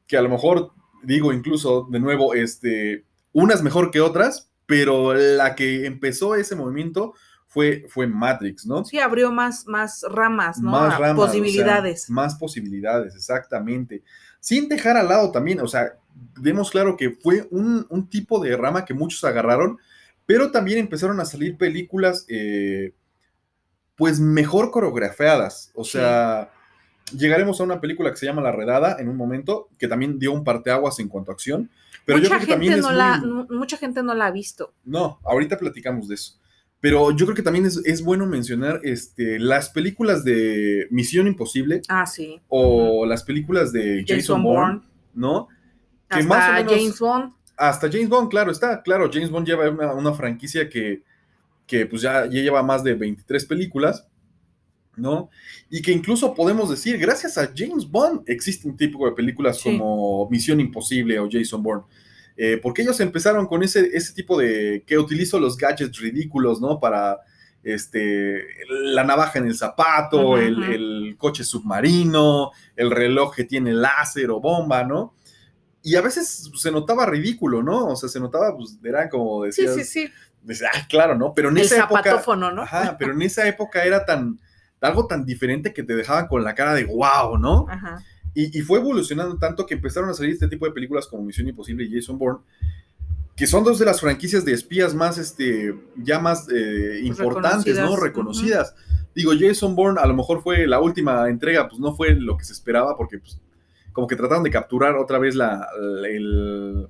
que 0.08 0.18
a 0.18 0.22
lo 0.22 0.28
mejor 0.28 0.74
digo 1.04 1.34
incluso 1.34 1.88
de 1.90 2.00
nuevo, 2.00 2.34
este, 2.34 3.06
unas 3.32 3.62
mejor 3.62 3.92
que 3.92 4.02
otras, 4.02 4.50
pero 4.66 5.14
la 5.14 5.56
que 5.56 5.86
empezó 5.86 6.36
ese 6.36 6.56
movimiento 6.56 7.14
fue, 7.48 7.86
fue 7.90 8.08
Matrix, 8.08 8.66
¿no? 8.66 8.84
Sí, 8.84 9.00
abrió 9.00 9.32
más, 9.32 9.68
más 9.68 10.04
ramas, 10.10 10.60
¿no? 10.60 10.72
Más 10.72 10.98
ramas, 10.98 11.16
posibilidades. 11.16 12.10
más 12.10 12.36
posibilidades, 12.36 13.16
exactamente. 13.16 14.04
Sin 14.40 14.68
dejar 14.68 14.98
al 14.98 15.08
lado 15.08 15.32
también, 15.32 15.60
o 15.62 15.68
sea, 15.68 15.94
vemos 16.40 16.72
claro 16.72 16.98
que 16.98 17.12
fue 17.12 17.48
un, 17.52 18.08
tipo 18.10 18.40
de 18.40 18.58
rama 18.58 18.86
que 18.86 18.94
muchos 18.94 19.24
agarraron, 19.24 19.78
pero 20.26 20.52
también 20.52 20.80
empezaron 20.80 21.20
a 21.20 21.26
salir 21.26 21.58
películas, 21.58 22.26
eh, 22.28 22.94
pues 23.96 24.20
mejor 24.20 24.72
coreografiadas, 24.72 25.72
o 25.76 25.84
sea 25.84 26.50
Llegaremos 27.18 27.60
a 27.60 27.64
una 27.64 27.80
película 27.82 28.10
que 28.12 28.18
se 28.18 28.26
llama 28.26 28.42
La 28.42 28.52
Redada 28.52 28.98
en 29.00 29.10
un 29.10 29.18
momento, 29.18 29.70
que 29.78 29.88
también 29.88 30.18
dio 30.20 30.32
un 30.32 30.44
parteaguas 30.44 31.00
en 31.00 31.10
cuanto 31.10 31.32
a 31.32 31.34
acción. 31.34 31.70
Pero 32.06 32.18
mucha 32.18 32.30
yo 32.30 32.36
creo 32.36 32.40
que 32.40 32.46
gente 32.48 32.54
también 32.68 32.80
no 32.82 32.92
es 32.92 32.98
la, 32.98 33.18
muy- 33.20 33.58
mucha 33.58 33.78
gente 33.78 34.04
no 34.04 34.14
la 34.14 34.28
ha 34.28 34.32
visto. 34.32 34.74
No, 34.84 35.20
ahorita 35.24 35.58
platicamos 35.58 36.08
de 36.08 36.16
eso. 36.16 36.40
Pero 36.80 37.12
yo 37.12 37.26
creo 37.26 37.36
que 37.36 37.44
también 37.44 37.66
es, 37.66 37.78
es 37.86 38.04
bueno 38.04 38.26
mencionar 38.26 38.82
este, 38.84 39.40
las 39.40 39.70
películas 39.70 40.24
de 40.26 40.88
Misión 40.92 41.28
Imposible 41.28 41.82
Ah, 41.88 42.06
sí. 42.06 42.42
o 42.50 43.06
las 43.06 43.24
películas 43.24 43.72
de 43.72 44.04
Jason, 44.06 44.18
Jason 44.18 44.44
Bourne, 44.44 44.74
Bourne. 44.76 44.88
¿no? 45.14 45.48
Que 46.10 46.20
Hasta 46.20 46.28
más 46.28 46.50
o 46.50 46.54
menos- 46.54 46.74
James 46.74 47.00
Bond. 47.00 47.34
Hasta 47.56 47.90
James 47.90 48.10
Bond, 48.10 48.30
claro, 48.30 48.52
está, 48.52 48.82
claro, 48.82 49.10
James 49.14 49.30
Bond 49.30 49.48
lleva 49.48 49.70
una, 49.70 49.94
una 49.94 50.12
franquicia 50.14 50.68
que, 50.68 51.04
que 51.68 51.86
pues 51.86 52.02
ya, 52.02 52.26
ya 52.26 52.42
lleva 52.42 52.64
más 52.64 52.84
de 52.84 52.96
23 52.96 53.46
películas, 53.46 54.06
¿no? 54.96 55.30
Y 55.70 55.82
que 55.82 55.92
incluso 55.92 56.34
podemos 56.34 56.70
decir, 56.70 56.98
gracias 56.98 57.38
a 57.38 57.52
James 57.56 57.90
Bond 57.90 58.22
existe 58.28 58.68
un 58.68 58.78
tipo 58.78 59.06
de 59.06 59.14
películas 59.14 59.58
Sí. 59.60 59.78
como 59.78 60.30
Misión 60.30 60.60
Imposible 60.60 61.20
o 61.20 61.28
Jason 61.32 61.64
Bourne. 61.64 61.84
Eh, 62.36 62.60
porque 62.62 62.82
ellos 62.82 63.00
empezaron 63.00 63.46
con 63.48 63.62
ese, 63.64 63.90
ese 63.94 64.14
tipo 64.14 64.38
de 64.40 64.84
que 64.88 64.98
utilizo 64.98 65.40
los 65.40 65.56
gadgets 65.58 66.00
ridículos, 66.00 66.60
¿no? 66.62 66.80
Para 66.80 67.20
este, 67.64 68.44
la 68.68 69.04
navaja 69.04 69.40
en 69.40 69.46
el 69.48 69.56
zapato, 69.56 70.38
el, 70.38 71.16
coche 71.18 71.44
submarino, 71.44 72.52
el 72.76 72.92
reloj 72.92 73.36
que 73.36 73.44
tiene 73.46 73.72
láser 73.72 74.32
o 74.32 74.40
bomba, 74.42 74.84
¿no? 74.84 75.14
Y 75.82 75.96
a 75.96 76.02
veces 76.02 76.50
se 76.56 76.72
notaba 76.72 77.06
ridículo, 77.06 77.62
¿no? 77.62 77.88
O 77.88 77.96
sea, 77.96 78.10
se 78.10 78.20
notaba, 78.20 78.56
pues, 78.56 78.80
era 78.84 79.10
como 79.10 79.44
Sí, 79.52 79.64
decías, 79.64 79.76
sí, 79.76 79.84
sí. 80.06 80.12
decías, 80.42 80.72
ah, 80.74 80.88
claro, 80.90 81.16
¿no? 81.18 81.34
Pero 81.34 81.50
en 81.50 81.58
El 81.58 81.64
esa 81.66 81.84
época, 81.84 82.04
zapatófono, 82.04 82.52
¿no? 82.52 82.64
ajá, 82.64 82.96
pero 82.98 83.14
en 83.14 83.22
esa 83.22 83.48
época 83.48 83.84
era 83.84 84.06
tan, 84.06 84.40
algo 84.84 85.08
tan 85.08 85.26
diferente 85.26 85.74
que 85.74 85.84
te 85.84 85.96
dejaban 85.96 86.28
con 86.28 86.44
la 86.44 86.54
cara 86.56 86.74
de 86.74 86.86
wow, 86.86 87.38
¿no? 87.38 87.66
Ajá. 87.70 88.04
Y, 88.36 88.58
y 88.58 88.62
fue 88.62 88.80
evolucionando 88.80 89.38
tanto 89.38 89.66
que 89.66 89.76
empezaron 89.76 90.10
a 90.10 90.14
salir 90.14 90.32
este 90.34 90.48
tipo 90.48 90.66
de 90.66 90.72
películas 90.72 91.08
como 91.08 91.24
Misión 91.24 91.48
Imposible 91.48 91.84
y 91.86 91.94
Jason 91.94 92.18
Bourne, 92.18 92.40
que 93.36 93.48
son 93.48 93.64
dos 93.64 93.80
de 93.80 93.86
las 93.86 94.00
franquicias 94.02 94.46
de 94.46 94.54
espías 94.54 94.94
más, 94.94 95.18
este, 95.18 95.74
ya 95.98 96.20
más 96.20 96.48
eh, 96.54 97.00
importantes, 97.04 97.78
¿no? 97.80 97.96
reconocidas. 97.96 98.74
Reconocidas. 98.74 98.76
Digo, 99.16 99.32
Jason 99.40 99.76
Bourne 99.76 100.00
a 100.02 100.08
lo 100.08 100.16
mejor 100.16 100.42
fue 100.42 100.66
la 100.68 100.80
última 100.80 101.30
entrega, 101.30 101.68
pues 101.68 101.80
no 101.80 101.96
fue 101.96 102.16
lo 102.16 102.36
que 102.38 102.46
se 102.46 102.54
esperaba, 102.54 102.98
porque 102.98 103.20
pues 103.20 103.40
como 103.92 104.08
que 104.08 104.16
trataron 104.16 104.44
de 104.44 104.50
capturar 104.50 104.96
otra 104.96 105.20
vez 105.20 105.36
la, 105.36 105.68
la- 105.80 106.08
el, 106.10 106.88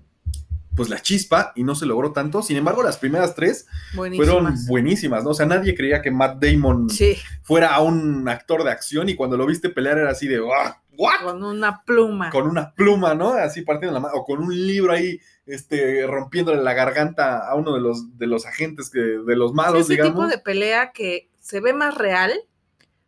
pues 0.76 0.90
la 0.90 1.02
chispa 1.02 1.52
y 1.56 1.64
no 1.64 1.76
se 1.76 1.86
logró 1.86 2.12
tanto. 2.14 2.42
Sin 2.42 2.58
embargo, 2.58 2.82
las 2.84 2.98
primeras 2.98 3.36
tres 3.36 3.68
fueron 3.94 4.56
Buenísimas. 4.68 5.24
¿no? 5.24 5.32
O 5.32 5.34
sea, 5.34 5.46
nadie 5.46 5.76
creía 5.76 6.02
que 6.02 6.12
Matt 6.12 6.44
Damon 6.44 6.90
Sí, 6.90 7.16
fuera 7.44 7.80
un 7.80 8.28
actor 8.28 8.64
de 8.64 8.72
acción 8.72 9.10
y 9.10 9.16
cuando 9.16 9.38
lo 9.38 9.46
viste 9.46 9.70
pelear 9.70 9.98
era 10.00 10.10
así 10.12 10.28
de, 10.28 10.40
"Ah, 10.56 10.82
¿what? 10.98 11.22
con 11.24 11.44
una 11.44 11.84
pluma. 11.84 12.30
con 12.32 12.48
una 12.48 12.74
pluma, 12.74 13.14
¿no? 13.16 13.34
Así 13.34 13.62
partiendo 13.62 13.94
la 13.94 14.00
mano, 14.00 14.16
o 14.16 14.26
con 14.26 14.40
un 14.42 14.54
libro 14.68 14.94
ahí, 14.94 15.20
este, 15.46 16.06
rompiéndole 16.08 16.62
la 16.64 16.74
garganta 16.74 17.48
a 17.48 17.56
uno 17.56 17.74
de 17.76 17.82
los, 17.82 18.18
de 18.18 18.28
los 18.28 18.46
agentes 18.46 18.90
que, 18.90 19.00
de 19.00 19.36
los 19.36 19.54
malos, 19.54 19.82
ese 19.82 19.94
digamos. 19.94 20.14
tipo 20.14 20.28
de 20.28 20.38
pelea 20.38 20.92
que 20.92 21.30
se 21.40 21.60
ve 21.60 21.74
más 21.74 21.96
real, 21.96 22.32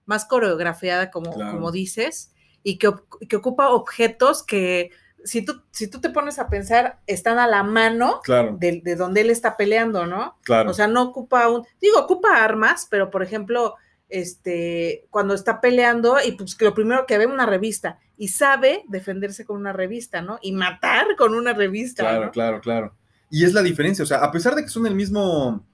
más 0.05 0.25
coreografiada, 0.25 1.09
como, 1.11 1.33
Claro. 1.33 1.53
como 1.53 1.71
dices, 1.71 2.31
y 2.63 2.77
que 2.77 2.87
ocupa 3.37 3.69
objetos 3.69 4.43
que, 4.43 4.89
si 5.25 5.43
tú, 5.43 5.61
si 5.71 5.87
tú 5.89 5.99
te 5.99 6.11
pones 6.11 6.39
a 6.39 6.49
pensar, 6.49 6.99
están 7.07 7.39
a 7.39 7.47
la 7.47 7.63
mano 7.63 8.21
Claro, 8.23 8.55
de, 8.59 8.81
de 8.83 8.95
donde 8.95 9.21
él 9.21 9.31
está 9.31 9.57
peleando, 9.57 10.05
¿no? 10.05 10.37
claro. 10.43 10.69
O 10.71 10.73
sea, 10.73 10.87
no 10.87 11.01
ocupa 11.03 11.49
un, 11.49 11.65
digo, 11.81 11.99
ocupa 11.99 12.43
armas, 12.43 12.87
pero 12.89 13.09
por 13.09 13.23
ejemplo, 13.23 13.75
este, 14.07 15.07
cuando 15.09 15.33
está 15.33 15.59
peleando 15.61 16.17
y 16.25 16.33
pues 16.33 16.55
que 16.55 16.65
lo 16.65 16.73
primero 16.73 17.05
que 17.05 17.17
ve 17.17 17.25
una 17.25 17.45
revista 17.45 17.99
y 18.17 18.29
sabe 18.29 18.83
defenderse 18.87 19.45
con 19.45 19.57
una 19.57 19.73
revista, 19.73 20.21
¿no? 20.21 20.37
Y 20.41 20.51
matar 20.51 21.15
con 21.17 21.33
una 21.33 21.53
revista, 21.53 22.03
claro, 22.03 22.25
¿no? 22.25 22.31
claro, 22.31 22.61
claro. 22.61 22.95
Y 23.29 23.43
es 23.43 23.53
la 23.53 23.63
diferencia, 23.63 24.03
o 24.03 24.05
sea, 24.05 24.19
a 24.19 24.31
pesar 24.31 24.55
de 24.55 24.61
que 24.61 24.69
son 24.69 24.85
el 24.85 24.95
mismo, 24.95 25.65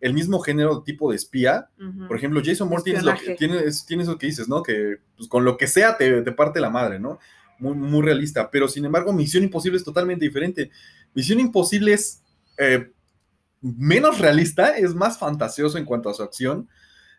el 0.00 0.14
mismo 0.14 0.38
género 0.38 0.82
tipo 0.82 1.10
de 1.10 1.16
espía, 1.16 1.68
por 2.06 2.16
ejemplo, 2.16 2.40
Jason 2.42 2.70
Bourne 2.70 2.84
tiene, 2.84 3.02
lo 3.02 3.12
que, 3.12 3.32
Espionaje. 3.32 3.36
tiene, 3.36 3.72
tiene 3.86 4.02
eso 4.04 4.16
que 4.16 4.26
dices, 4.28 4.48
¿no? 4.48 4.62
Que 4.62 4.98
pues, 5.16 5.28
con 5.28 5.44
lo 5.44 5.56
que 5.56 5.66
sea 5.66 5.98
te, 5.98 6.22
te 6.22 6.32
parte 6.32 6.60
la 6.60 6.70
madre, 6.70 7.00
¿no? 7.00 7.18
Muy, 7.60 7.74
muy 7.74 8.02
realista. 8.02 8.50
Pero 8.50 8.68
sin 8.68 8.84
embargo, 8.84 9.12
Misión 9.12 9.44
Imposible 9.44 9.78
es 9.78 9.84
totalmente 9.84 10.24
diferente. 10.24 10.70
Misión 11.14 11.40
Imposible 11.40 11.92
es 11.92 12.22
eh, 12.58 12.90
menos 13.60 14.18
realista, 14.18 14.76
es 14.76 14.94
más 14.94 15.18
fantasioso 15.18 15.78
en 15.78 15.84
cuanto 15.84 16.08
a 16.08 16.14
su 16.14 16.22
acción. 16.22 16.68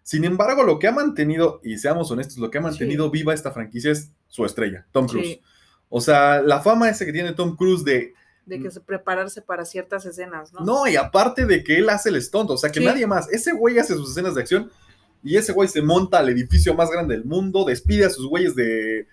Sin 0.03 0.25
embargo, 0.25 0.63
lo 0.63 0.79
que 0.79 0.87
ha 0.87 0.91
mantenido, 0.91 1.61
y 1.63 1.77
seamos 1.77 2.09
honestos, 2.09 2.37
lo 2.37 2.49
que 2.49 2.57
ha 2.57 2.61
mantenido 2.61 3.11
viva 3.11 3.33
esta 3.33 3.51
franquicia 3.51 3.91
es 3.91 4.11
su 4.27 4.45
estrella, 4.45 4.87
Tom 4.91 5.07
Cruise. 5.07 5.27
Sí, 5.27 5.41
O 5.89 6.01
sea, 6.01 6.41
la 6.41 6.61
fama 6.61 6.89
esa 6.89 7.05
que 7.05 7.13
tiene 7.13 7.33
Tom 7.33 7.55
Cruise 7.55 7.83
de 7.83 8.13
de 8.43 8.59
que 8.59 8.71
se 8.71 8.81
prepararse 8.81 9.41
para 9.43 9.63
ciertas 9.65 10.03
escenas, 10.05 10.51
¿no? 10.51 10.61
no, 10.61 10.87
y 10.87 10.95
aparte 10.95 11.45
de 11.45 11.63
que 11.63 11.77
él 11.77 11.87
hace 11.89 12.09
el 12.09 12.19
stunt, 12.21 12.49
o 12.49 12.57
sea, 12.57 12.71
que 12.71 12.79
Sí. 12.79 12.85
nadie 12.85 13.05
más. 13.05 13.29
Ese 13.31 13.53
güey 13.53 13.77
hace 13.77 13.93
sus 13.93 14.09
escenas 14.09 14.33
de 14.33 14.41
acción 14.41 14.71
y 15.23 15.37
ese 15.37 15.53
güey 15.53 15.69
se 15.69 15.83
monta 15.83 16.17
al 16.17 16.27
edificio 16.29 16.73
más 16.73 16.89
grande 16.89 17.13
del 17.15 17.23
mundo, 17.23 17.63
despide 17.63 18.05
a 18.05 18.09
sus 18.09 18.25
güeyes 18.27 18.55
de, 18.55 19.07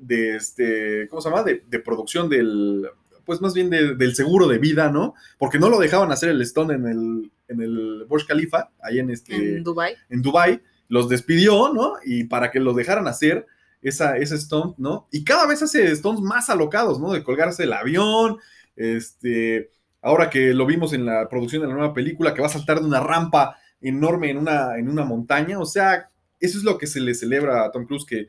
de 0.00 0.36
este, 0.36 1.08
¿cómo 1.08 1.20
se 1.22 1.30
llama? 1.30 1.42
De, 1.42 1.64
de 1.68 1.78
producción 1.80 2.28
del, 2.28 2.88
pues 3.24 3.40
más 3.40 3.54
bien 3.54 3.68
de- 3.70 3.94
del 3.94 4.14
seguro 4.14 4.46
de 4.48 4.58
vida, 4.58 4.90
¿no? 4.90 5.14
Porque 5.38 5.58
no 5.58 5.68
lo 5.68 5.78
dejaban 5.78 6.10
hacer 6.12 6.28
el 6.30 6.44
stunt 6.46 6.70
en 6.70 6.86
el, 6.86 7.30
en 7.48 7.60
el 7.60 8.04
Burj 8.08 8.26
Khalifa, 8.26 8.70
ahí 8.82 8.98
en 8.98 9.10
este, 9.10 9.56
En 9.56 9.64
Dubai. 9.64 9.94
en 10.08 10.22
Dubai, 10.22 10.60
los 10.88 11.08
despidió, 11.08 11.72
¿no? 11.72 11.94
Y 12.04 12.24
para 12.24 12.50
que 12.50 12.60
los 12.60 12.74
dejaran 12.76 13.06
hacer 13.08 13.46
esa, 13.82 14.16
ese 14.16 14.38
stunt, 14.38 14.76
¿no? 14.78 15.06
Y 15.12 15.24
cada 15.24 15.46
vez 15.46 15.62
hace 15.62 15.94
stunts 15.94 16.22
más 16.22 16.48
alocados, 16.50 16.98
¿no? 17.00 17.12
De 17.12 17.22
colgarse 17.22 17.64
el 17.64 17.72
avión, 17.72 18.38
este, 18.76 19.70
ahora 20.00 20.30
que 20.30 20.54
lo 20.54 20.64
vimos 20.66 20.92
en 20.92 21.04
la 21.04 21.28
producción 21.28 21.62
de 21.62 21.68
la 21.68 21.74
nueva 21.74 21.92
película, 21.94 22.32
que 22.34 22.40
va 22.40 22.46
a 22.46 22.50
saltar 22.50 22.80
de 22.80 22.86
una 22.86 23.00
rampa 23.00 23.56
enorme 23.80 24.30
en 24.30 24.38
una, 24.38 24.78
en 24.78 24.88
una 24.88 25.04
montaña, 25.04 25.58
o 25.58 25.66
sea, 25.66 26.10
eso 26.40 26.58
es 26.58 26.64
lo 26.64 26.78
que 26.78 26.86
se 26.86 27.00
le 27.00 27.14
celebra 27.14 27.64
a 27.64 27.70
Tom 27.70 27.86
Cruise, 27.86 28.04
que 28.06 28.28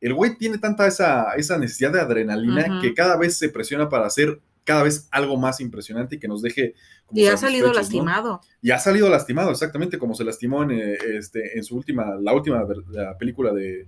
el 0.00 0.14
güey 0.14 0.36
tiene 0.38 0.58
tanta 0.58 0.86
esa, 0.86 1.32
esa 1.36 1.58
necesidad 1.58 1.92
de 1.92 2.00
adrenalina 2.00 2.80
que 2.80 2.94
cada 2.94 3.16
vez 3.16 3.36
se 3.36 3.48
presiona 3.50 3.88
para 3.88 4.06
hacer 4.06 4.40
cada 4.64 4.82
vez 4.82 5.08
algo 5.10 5.36
más 5.36 5.60
impresionante 5.60 6.16
y 6.16 6.18
que 6.18 6.28
nos 6.28 6.42
deje... 6.42 6.74
como 7.06 7.18
Y 7.20 7.26
ha 7.26 7.36
salido 7.36 7.72
lastimado. 7.72 8.40
y 8.62 8.70
ha 8.70 8.78
salido 8.78 9.08
lastimado, 9.08 9.50
exactamente 9.50 9.98
como 9.98 10.14
se 10.14 10.22
lastimó 10.24 10.62
en, 10.62 10.70
eh, 10.72 10.96
este, 11.18 11.56
en 11.58 11.64
su 11.64 11.76
última, 11.76 12.14
la 12.20 12.32
última 12.34 12.64
la 12.90 13.16
película 13.18 13.52
de, 13.52 13.86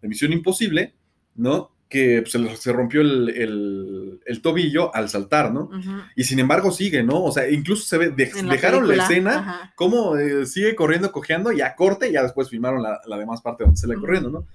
de 0.00 0.08
Misión 0.08 0.32
Imposible, 0.32 0.94
¿no? 1.34 1.72
Que 1.88 2.20
pues, 2.22 2.32
se, 2.32 2.38
le- 2.38 2.56
se 2.56 2.72
rompió 2.72 3.00
el, 3.00 3.30
el- 3.30 4.20
el 4.24 4.42
tobillo 4.42 4.94
al 4.94 5.08
saltar, 5.08 5.52
¿no? 5.52 5.70
Y 6.14 6.22
sin 6.24 6.38
embargo 6.38 6.70
sigue, 6.70 7.02
¿no? 7.02 7.24
O 7.24 7.32
sea, 7.32 7.50
incluso 7.50 7.82
se 7.84 7.98
ve, 7.98 8.10
de- 8.10 8.30
En 8.36 8.46
la 8.46 8.52
dejaron 8.52 8.86
la 8.86 9.02
escena, 9.02 9.38
ajá. 9.38 9.72
cómo 9.74 10.16
eh, 10.16 10.46
sigue 10.46 10.76
corriendo, 10.76 11.10
cojeando, 11.10 11.50
y 11.50 11.62
a 11.62 11.74
corte, 11.74 12.08
y 12.08 12.12
ya 12.12 12.22
después 12.22 12.48
filmaron 12.48 12.82
la, 12.82 13.00
la 13.06 13.18
demás 13.18 13.40
parte 13.42 13.64
donde 13.64 13.80
sale 13.80 13.94
Ujú. 13.94 14.02
corriendo, 14.02 14.30
¿no? 14.30 14.46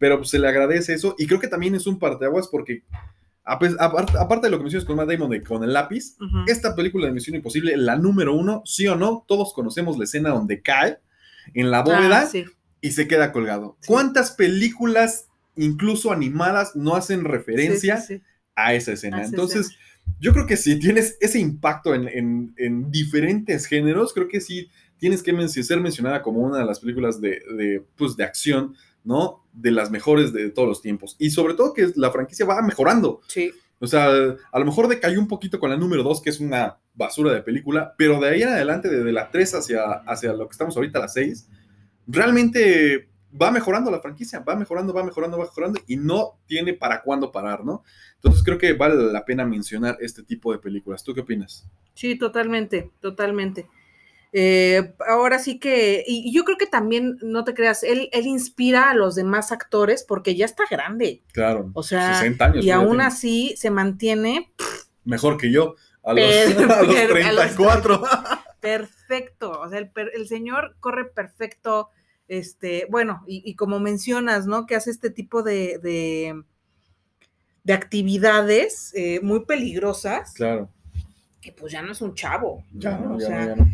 Pero 0.00 0.16
pues, 0.18 0.30
se 0.30 0.40
le 0.40 0.48
agradece 0.48 0.92
eso, 0.94 1.14
y 1.18 1.26
creo 1.28 1.38
que 1.38 1.46
también 1.46 1.76
es 1.76 1.86
un 1.86 1.98
parteaguas 2.00 2.48
porque, 2.48 2.82
aparte, 3.44 4.16
aparte 4.18 4.46
de 4.46 4.50
lo 4.50 4.56
que 4.58 4.64
mencionas 4.64 4.86
con 4.86 4.96
Matt 4.96 5.08
Damon 5.10 5.30
de 5.30 5.42
con 5.42 5.62
el 5.62 5.72
lápiz, 5.72 6.16
esta 6.48 6.74
película 6.74 7.06
de 7.06 7.12
Misión 7.12 7.36
Imposible, 7.36 7.76
la 7.76 7.96
número 7.96 8.34
uno, 8.34 8.62
sí 8.64 8.86
o 8.88 8.96
no, 8.96 9.24
todos 9.28 9.52
conocemos 9.52 9.96
la 9.98 10.04
escena 10.04 10.30
donde 10.30 10.60
cae 10.62 10.98
en 11.54 11.70
la 11.70 11.82
bóveda 11.82 12.22
Ah, 12.22 12.26
sí. 12.26 12.44
y 12.80 12.92
se 12.92 13.06
queda 13.08 13.30
colgado. 13.32 13.76
Sí. 13.80 13.86
¿Cuántas 13.88 14.32
películas, 14.32 15.28
incluso 15.56 16.12
animadas, 16.12 16.76
no 16.76 16.96
hacen 16.96 17.24
referencia 17.24 17.98
Sí, 18.00 18.20
a 18.56 18.74
esa 18.74 18.92
escena? 18.92 19.18
A 19.18 19.20
esa 19.22 19.30
Entonces, 19.30 19.76
yo 20.18 20.32
creo 20.32 20.46
que 20.46 20.56
si 20.56 20.78
tienes 20.78 21.16
ese 21.20 21.38
impacto 21.38 21.94
en, 21.94 22.08
en- 22.08 22.54
en 22.56 22.90
diferentes 22.90 23.66
géneros, 23.66 24.12
creo 24.14 24.28
que 24.28 24.40
sí 24.40 24.68
tienes 24.98 25.22
que 25.22 25.32
ser 25.62 25.80
mencionada 25.80 26.22
como 26.22 26.40
una 26.40 26.58
de 26.58 26.64
las 26.66 26.80
películas 26.80 27.20
de, 27.20 27.40
de, 27.56 27.82
pues, 27.96 28.16
de 28.16 28.24
acción, 28.24 28.74
¿no? 29.04 29.46
De 29.52 29.70
las 29.70 29.90
mejores 29.90 30.32
de 30.32 30.50
todos 30.50 30.68
los 30.68 30.82
tiempos. 30.82 31.16
Y 31.18 31.30
sobre 31.30 31.54
todo 31.54 31.72
que 31.72 31.90
la 31.96 32.10
franquicia 32.10 32.46
va 32.46 32.62
mejorando. 32.62 33.20
Sí. 33.28 33.52
O 33.78 33.86
sea, 33.86 34.08
a 34.52 34.58
lo 34.58 34.64
mejor 34.64 34.88
decayó 34.88 35.18
un 35.18 35.28
poquito 35.28 35.58
con 35.58 35.70
la 35.70 35.76
número 35.76 36.02
2, 36.02 36.20
que 36.20 36.30
es 36.30 36.40
una 36.40 36.78
basura 36.94 37.32
de 37.32 37.42
película, 37.42 37.94
pero 37.96 38.20
de 38.20 38.28
ahí 38.28 38.42
en 38.42 38.48
adelante, 38.48 38.90
desde 38.90 39.12
la 39.12 39.30
3 39.30 39.54
hacia, 39.54 39.84
hacia 40.06 40.34
lo 40.34 40.46
que 40.46 40.52
estamos 40.52 40.76
ahorita, 40.76 40.98
la 40.98 41.08
6, 41.08 41.48
realmente 42.06 43.08
va 43.40 43.50
mejorando 43.50 43.90
la 43.90 44.00
franquicia, 44.00 44.40
va 44.40 44.56
mejorando, 44.56 44.92
va 44.92 45.04
mejorando, 45.04 45.38
va 45.38 45.44
mejorando 45.44 45.80
y 45.86 45.96
no 45.96 46.40
tiene 46.46 46.74
para 46.74 47.02
cuándo 47.02 47.30
parar, 47.30 47.64
¿no? 47.64 47.84
Entonces 48.16 48.42
creo 48.42 48.58
que 48.58 48.72
vale 48.72 48.96
la 49.12 49.24
pena 49.24 49.46
mencionar 49.46 49.96
este 50.00 50.22
tipo 50.22 50.52
de 50.52 50.58
películas. 50.58 51.04
¿Tú 51.04 51.14
qué 51.14 51.20
opinas? 51.20 51.66
Sí, 51.94 52.18
totalmente, 52.18 52.90
totalmente. 53.00 53.66
Eh, 54.32 54.94
ahora 55.08 55.38
sí 55.40 55.58
que, 55.58 56.04
y 56.06 56.32
yo 56.32 56.44
creo 56.44 56.56
que 56.56 56.66
también, 56.66 57.18
no 57.22 57.42
te 57.44 57.52
creas, 57.54 57.82
él, 57.82 58.08
él 58.12 58.26
inspira 58.26 58.90
a 58.90 58.94
los 58.94 59.16
demás 59.16 59.50
actores 59.50 60.04
porque 60.06 60.36
ya 60.36 60.44
está 60.44 60.64
grande. 60.70 61.22
Claro, 61.32 61.70
O 61.74 61.82
sea, 61.82 62.14
60 62.14 62.44
años. 62.44 62.64
Y 62.64 62.70
aún 62.70 63.00
así 63.00 63.54
se 63.56 63.70
mantiene 63.70 64.52
Mejor 65.04 65.36
que 65.36 65.50
yo, 65.50 65.74
a 66.04 66.12
los, 66.12 66.22
Pero- 66.24 66.72
a 66.74 66.82
los 66.82 66.94
pero 66.94 67.14
a 67.26 67.32
los 67.32 67.42
34. 67.56 68.02
perfecto. 68.60 69.50
O 69.60 69.68
sea, 69.68 69.78
el, 69.78 69.90
per- 69.90 70.12
el 70.14 70.28
señor 70.28 70.76
corre 70.78 71.06
perfecto, 71.06 71.88
Este, 72.28 72.86
bueno, 72.90 73.24
y, 73.26 73.42
y 73.44 73.56
como 73.56 73.80
mencionas, 73.80 74.46
¿no? 74.46 74.66
Que 74.66 74.76
hace 74.76 74.90
este 74.92 75.10
tipo 75.10 75.42
de, 75.42 75.78
de, 75.82 76.40
de 77.64 77.72
actividades 77.72 78.92
eh, 78.94 79.18
muy 79.22 79.44
peligrosas. 79.44 80.32
Claro. 80.34 80.68
Que 81.40 81.50
pues 81.52 81.72
ya 81.72 81.82
no 81.82 81.90
es 81.90 82.00
un 82.02 82.14
chavo. 82.14 82.62
Ya 82.72 82.98
¿no? 82.98 83.08
no, 83.10 83.16
O 83.16 83.18
ya 83.18 83.26
sea, 83.26 83.40
no, 83.40 83.46
ya 83.46 83.56
no. 83.56 83.70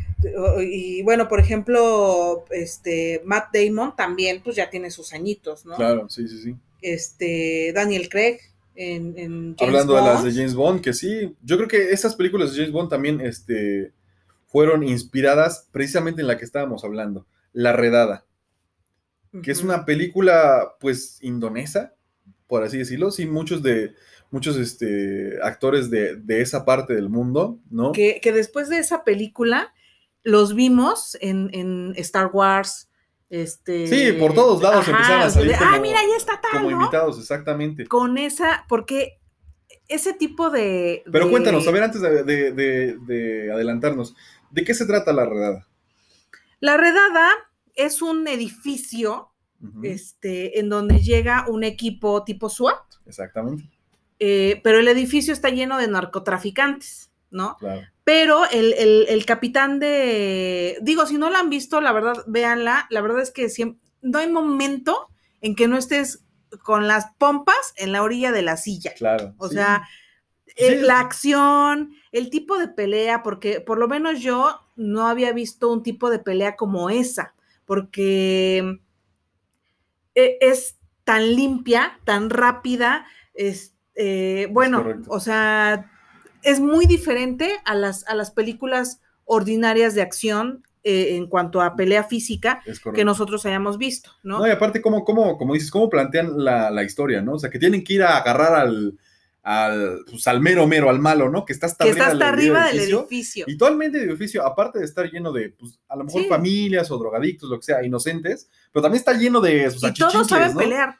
Y 0.62 1.02
bueno, 1.02 1.28
por 1.28 1.40
ejemplo, 1.40 2.44
este 2.50 3.22
Matt 3.24 3.54
Damon 3.54 3.94
también, 3.96 4.40
pues 4.42 4.56
ya 4.56 4.70
tiene 4.70 4.90
sus 4.90 5.12
añitos, 5.12 5.66
¿no? 5.66 5.76
Claro, 5.76 6.08
sí, 6.08 6.26
sí, 6.28 6.40
sí. 6.42 6.56
Este 6.80 7.72
Daniel 7.74 8.08
Craig 8.08 8.38
en, 8.76 9.18
en 9.18 9.56
James 9.56 9.62
Hablando 9.62 9.94
de 9.94 10.02
las 10.02 10.24
de. 10.24 10.32
James 10.32 10.54
Bond, 10.54 10.80
que 10.80 10.92
sí, 10.92 11.34
yo 11.42 11.56
creo 11.56 11.68
que 11.68 11.90
estas 11.92 12.14
películas 12.14 12.52
de 12.52 12.58
James 12.58 12.72
Bond 12.72 12.90
también 12.90 13.20
este, 13.20 13.92
fueron 14.46 14.84
inspiradas 14.84 15.68
precisamente 15.72 16.20
en 16.20 16.26
la 16.26 16.38
que 16.38 16.44
estábamos 16.44 16.84
hablando, 16.84 17.26
La 17.52 17.72
Redada, 17.72 18.26
que 19.42 19.50
es 19.50 19.62
una 19.62 19.84
película 19.84 20.76
pues 20.80 21.18
indonesa, 21.22 21.94
por 22.46 22.62
así 22.62 22.78
decirlo, 22.78 23.10
sí, 23.10 23.26
muchos 23.26 23.62
de 23.62 23.94
muchos 24.30 24.56
este, 24.56 25.38
actores 25.42 25.90
de, 25.90 26.16
de 26.16 26.40
esa 26.40 26.64
parte 26.64 26.94
del 26.94 27.08
mundo, 27.08 27.60
¿no? 27.70 27.92
que, 27.92 28.20
que 28.20 28.32
después 28.32 28.68
de 28.68 28.78
esa 28.78 29.04
película 29.04 29.72
los 30.26 30.56
vimos 30.56 31.16
en, 31.20 31.50
en 31.52 31.94
Star 31.98 32.30
Wars. 32.32 32.90
Este, 33.30 33.86
Sí, 33.86 34.12
por 34.18 34.34
todos 34.34 34.60
lados 34.60 34.86
empezaron 34.88 35.22
a 35.22 35.30
salir 35.30 35.52
de, 35.52 35.56
como- 35.58 35.70
ah, 35.70 35.78
mira, 35.80 36.00
ahí 36.00 36.10
está 36.16 36.40
tal, 36.40 36.62
Como 36.62 36.70
¿no? 36.72 36.76
invitados, 36.82 37.18
exactamente. 37.20 37.86
Con 37.86 38.18
esa, 38.18 38.64
porque 38.68 39.20
ese 39.88 40.12
tipo 40.14 40.50
de. 40.50 41.04
Pero 41.10 41.26
de- 41.26 41.30
cuéntanos, 41.30 41.66
a 41.66 41.70
ver, 41.70 41.82
antes 41.84 42.00
de, 42.02 42.24
de- 42.24 42.52
de- 42.52 42.96
de 43.06 43.52
adelantarnos, 43.52 44.16
¿de 44.50 44.64
qué 44.64 44.74
se 44.74 44.84
trata 44.84 45.12
La 45.12 45.26
Redada? 45.26 45.66
La 46.58 46.76
redada 46.76 47.30
es 47.74 48.02
un 48.02 48.26
edificio 48.26 49.30
este, 49.82 50.58
en 50.60 50.68
donde 50.68 51.00
llega 51.02 51.44
un 51.48 51.62
equipo 51.64 52.24
tipo 52.24 52.48
SWAT, 52.48 52.82
Exactamente, 53.06 53.68
eh, 54.18 54.60
pero 54.64 54.78
el 54.80 54.88
edificio 54.88 55.32
está 55.32 55.50
lleno 55.50 55.78
de 55.78 55.88
narcotraficantes, 55.88 57.10
¿no? 57.30 57.56
claro. 57.58 57.86
Pero 58.06 58.44
el, 58.50 58.72
el- 58.74 59.06
el 59.10 59.26
capitán 59.26 59.80
de. 59.80 60.78
Digo, 60.80 61.06
si 61.06 61.18
no 61.18 61.28
la 61.28 61.40
han 61.40 61.50
visto, 61.50 61.82
la 61.82 61.92
verdad, 61.92 62.24
véanla. 62.28 62.86
La 62.90 63.02
verdad 63.02 63.20
es 63.20 63.32
que 63.32 63.50
siempre, 63.50 63.82
no 64.00 64.20
hay 64.20 64.30
momento 64.30 65.08
en 65.42 65.56
que 65.56 65.68
no 65.68 65.76
estés 65.76 66.24
con 66.62 66.86
las 66.88 67.06
pompas 67.18 67.74
en 67.76 67.90
la 67.92 68.04
orilla 68.04 68.30
de 68.32 68.42
la 68.42 68.56
silla. 68.56 68.94
Claro. 68.96 69.34
O 69.38 69.48
sí. 69.48 69.56
sea, 69.56 69.82
Sí. 70.46 70.64
eh, 70.64 70.82
la 70.82 71.00
acción, 71.00 71.90
el 72.12 72.30
tipo 72.30 72.56
de 72.58 72.68
pelea, 72.68 73.22
porque 73.24 73.60
por 73.60 73.78
lo 73.78 73.88
menos 73.88 74.20
yo 74.20 74.60
no 74.76 75.08
había 75.08 75.32
visto 75.32 75.70
un 75.72 75.82
tipo 75.82 76.08
de 76.08 76.20
pelea 76.20 76.56
como 76.56 76.88
esa, 76.90 77.34
porque 77.66 78.78
eh, 80.14 80.38
es 80.40 80.78
tan 81.04 81.34
limpia, 81.34 81.98
tan 82.04 82.30
rápida, 82.30 83.06
es, 83.34 83.74
eh, 83.94 84.48
bueno, 84.50 84.84
o 85.08 85.20
sea, 85.20 85.90
es 86.46 86.60
muy 86.60 86.86
diferente 86.86 87.50
a 87.64 87.74
las, 87.74 88.06
a 88.08 88.14
las 88.14 88.30
películas 88.30 89.00
ordinarias 89.24 89.94
de 89.94 90.02
acción 90.02 90.62
eh, 90.84 91.16
en 91.16 91.26
cuanto 91.26 91.60
a 91.60 91.74
pelea 91.74 92.04
física 92.04 92.62
que 92.94 93.04
nosotros 93.04 93.44
hayamos 93.44 93.76
visto, 93.76 94.12
¿no? 94.22 94.38
No, 94.38 94.46
y 94.46 94.50
aparte, 94.50 94.80
¿cómo, 94.80 95.04
cómo, 95.04 95.36
como 95.36 95.54
dices, 95.54 95.72
cómo 95.72 95.90
plantean 95.90 96.44
la, 96.44 96.70
la 96.70 96.84
historia, 96.84 97.20
¿no? 97.20 97.32
O 97.34 97.38
sea, 97.40 97.50
que 97.50 97.58
tienen 97.58 97.82
que 97.82 97.94
ir 97.94 98.04
a 98.04 98.16
agarrar 98.18 98.54
al, 98.54 98.96
al, 99.42 100.04
pues, 100.08 100.26
al 100.28 100.40
mero 100.40 100.68
mero, 100.68 100.88
al 100.88 101.00
malo, 101.00 101.28
¿no? 101.28 101.44
Que 101.44 101.52
está 101.52 101.66
hasta 101.66 101.84
que 101.84 101.90
está 101.90 102.06
arriba, 102.06 102.12
hasta 102.12 102.24
del 102.26 102.34
arriba 102.34 102.66
del 102.66 102.76
edificio. 102.78 103.00
edificio. 103.00 103.44
Y 103.48 103.56
todo 103.56 103.68
el 103.68 103.82
edificio, 103.82 104.46
aparte 104.46 104.78
de 104.78 104.84
estar 104.84 105.10
lleno 105.10 105.32
de, 105.32 105.50
pues, 105.50 105.80
a 105.88 105.96
lo 105.96 106.04
mejor 106.04 106.22
Sí. 106.22 106.28
familias 106.28 106.90
o 106.92 106.98
drogadictos, 106.98 107.50
lo 107.50 107.58
que 107.58 107.64
sea, 107.64 107.84
inocentes, 107.84 108.48
pero 108.72 108.82
también 108.82 109.00
está 109.00 109.12
lleno 109.12 109.40
de 109.40 109.68
sus 109.72 109.82
Y 109.82 109.92
todos 109.94 110.28
saben 110.28 110.52
¿no? 110.52 110.58
pelear. 110.60 110.98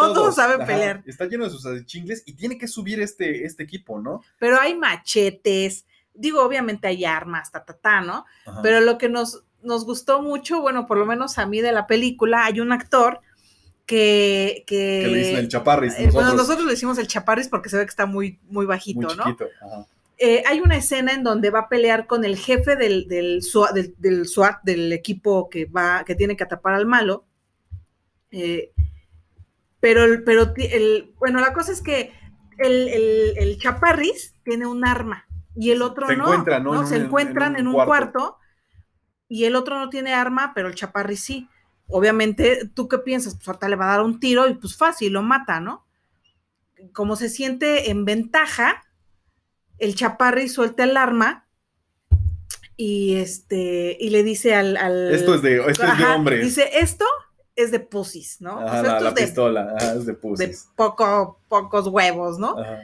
Todos, 0.00 0.34
saben 0.34 0.62
ajá, 0.62 0.66
pelear. 0.66 1.02
Está 1.06 1.26
lleno 1.26 1.44
de 1.44 1.50
sus 1.50 1.64
achichincles 1.66 2.22
y 2.26 2.34
tiene 2.34 2.58
que 2.58 2.68
subir 2.68 3.00
este, 3.00 3.44
este 3.44 3.62
equipo, 3.62 4.00
¿no? 4.00 4.22
Pero 4.38 4.60
hay 4.60 4.74
machetes. 4.74 5.86
Digo, 6.14 6.42
obviamente 6.42 6.86
hay 6.86 7.04
armas, 7.04 7.50
ta, 7.50 7.64
ta, 7.64 7.74
ta, 7.74 8.00
¿no? 8.00 8.24
Ajá. 8.46 8.60
Pero 8.62 8.80
lo 8.80 8.98
que 8.98 9.08
nos, 9.08 9.44
nos 9.62 9.84
gustó 9.84 10.22
mucho, 10.22 10.60
bueno, 10.60 10.86
por 10.86 10.98
lo 10.98 11.06
menos 11.06 11.38
a 11.38 11.46
mí 11.46 11.60
de 11.60 11.72
la 11.72 11.86
película, 11.86 12.44
hay 12.44 12.60
un 12.60 12.72
actor 12.72 13.20
que. 13.86 14.64
que, 14.66 15.00
que 15.04 15.08
le 15.08 15.18
dicen 15.18 15.36
el 15.36 15.48
chaparris. 15.48 15.92
eh, 15.94 16.06
nosotros, 16.06 16.14
Bueno, 16.14 16.34
nosotros 16.34 16.64
le 16.66 16.72
decimos 16.72 16.98
el 16.98 17.06
chaparris 17.06 17.48
porque 17.48 17.68
se 17.68 17.76
ve 17.76 17.84
que 17.84 17.90
está 17.90 18.06
muy, 18.06 18.38
muy 18.48 18.66
bajito, 18.66 19.08
muy 19.08 19.16
¿no? 19.16 19.24
Ajá. 19.24 19.86
Eh, 20.16 20.44
hay 20.46 20.60
una 20.60 20.76
escena 20.76 21.12
en 21.12 21.24
donde 21.24 21.50
va 21.50 21.60
a 21.60 21.68
pelear 21.68 22.06
con 22.06 22.24
el 22.24 22.36
jefe 22.36 22.76
del, 22.76 23.08
del, 23.08 23.42
SWAT, 23.42 23.72
del, 23.74 23.94
del 23.98 24.26
SWAT, 24.28 24.62
del 24.62 24.92
equipo 24.92 25.50
que 25.50 25.64
va, 25.64 26.04
que 26.06 26.14
tiene 26.14 26.36
que 26.36 26.44
atrapar 26.44 26.74
al 26.74 26.86
malo. 26.86 27.24
Eh, 28.30 28.70
pero, 29.84 30.02
el- 30.04 30.24
pero 30.24 30.54
el, 30.56 31.12
bueno, 31.18 31.40
la 31.40 31.52
cosa 31.52 31.70
es 31.70 31.82
que 31.82 32.10
el, 32.56 32.88
el- 32.88 33.34
el 33.36 33.58
chaparris 33.58 34.34
tiene 34.42 34.64
un 34.66 34.86
arma 34.86 35.26
y 35.54 35.72
el 35.72 35.82
otro 35.82 36.06
Se 36.06 36.16
no. 36.16 36.24
encuentran, 36.24 36.64
¿no? 36.64 36.80
En 36.80 36.86
Se 36.86 36.94
un- 36.94 37.00
en 37.02 37.06
encuentran 37.08 37.52
un 37.52 37.58
en 37.58 37.66
un, 37.66 37.74
cuarto. 37.74 37.90
cuarto. 37.90 38.38
y 39.28 39.44
el 39.44 39.56
otro 39.56 39.78
no 39.78 39.90
tiene 39.90 40.14
arma, 40.14 40.52
pero 40.54 40.68
el 40.68 40.74
chaparris 40.74 41.20
sí. 41.22 41.48
Obviamente, 41.88 42.66
¿tú 42.72 42.88
qué 42.88 42.96
piensas? 42.96 43.34
Pues 43.34 43.46
ahorita 43.48 43.68
le 43.68 43.76
va 43.76 43.84
a 43.88 43.96
dar 43.96 44.06
un 44.06 44.20
tiro 44.20 44.48
y 44.48 44.54
pues 44.54 44.74
fácil, 44.74 45.12
lo 45.12 45.22
mata, 45.22 45.60
¿no? 45.60 45.84
Como 46.94 47.14
se 47.16 47.28
siente 47.28 47.90
en 47.90 48.06
ventaja, 48.06 48.84
el 49.78 49.94
chaparri 49.96 50.48
suelta 50.48 50.84
el 50.84 50.96
arma 50.96 51.46
y 52.78 53.16
este 53.16 53.98
y 54.00 54.08
le 54.08 54.22
dice 54.22 54.54
al, 54.54 54.78
al- 54.78 55.14
Esto 55.14 55.34
es 55.34 55.42
de, 55.42 55.56
esto 55.58 55.70
es 55.70 55.76
de 55.98 56.04
Ajá, 56.04 56.16
hombres. 56.16 56.42
dice 56.42 56.70
esto 56.78 57.04
es 57.56 57.70
de 57.70 57.80
pussies, 57.80 58.40
¿no? 58.40 58.56
O 58.56 58.66
Ajá, 58.68 58.80
sea, 58.82 59.00
la, 59.00 59.10
de, 59.12 59.22
pistola, 59.22 59.74
ajá, 59.76 59.92
es 59.94 60.06
de 60.06 60.12
de 60.12 60.18
pussies. 60.18 60.68
poco, 60.76 61.38
pocos 61.48 61.86
huevos, 61.88 62.38
¿no? 62.38 62.58
Ajá. 62.58 62.78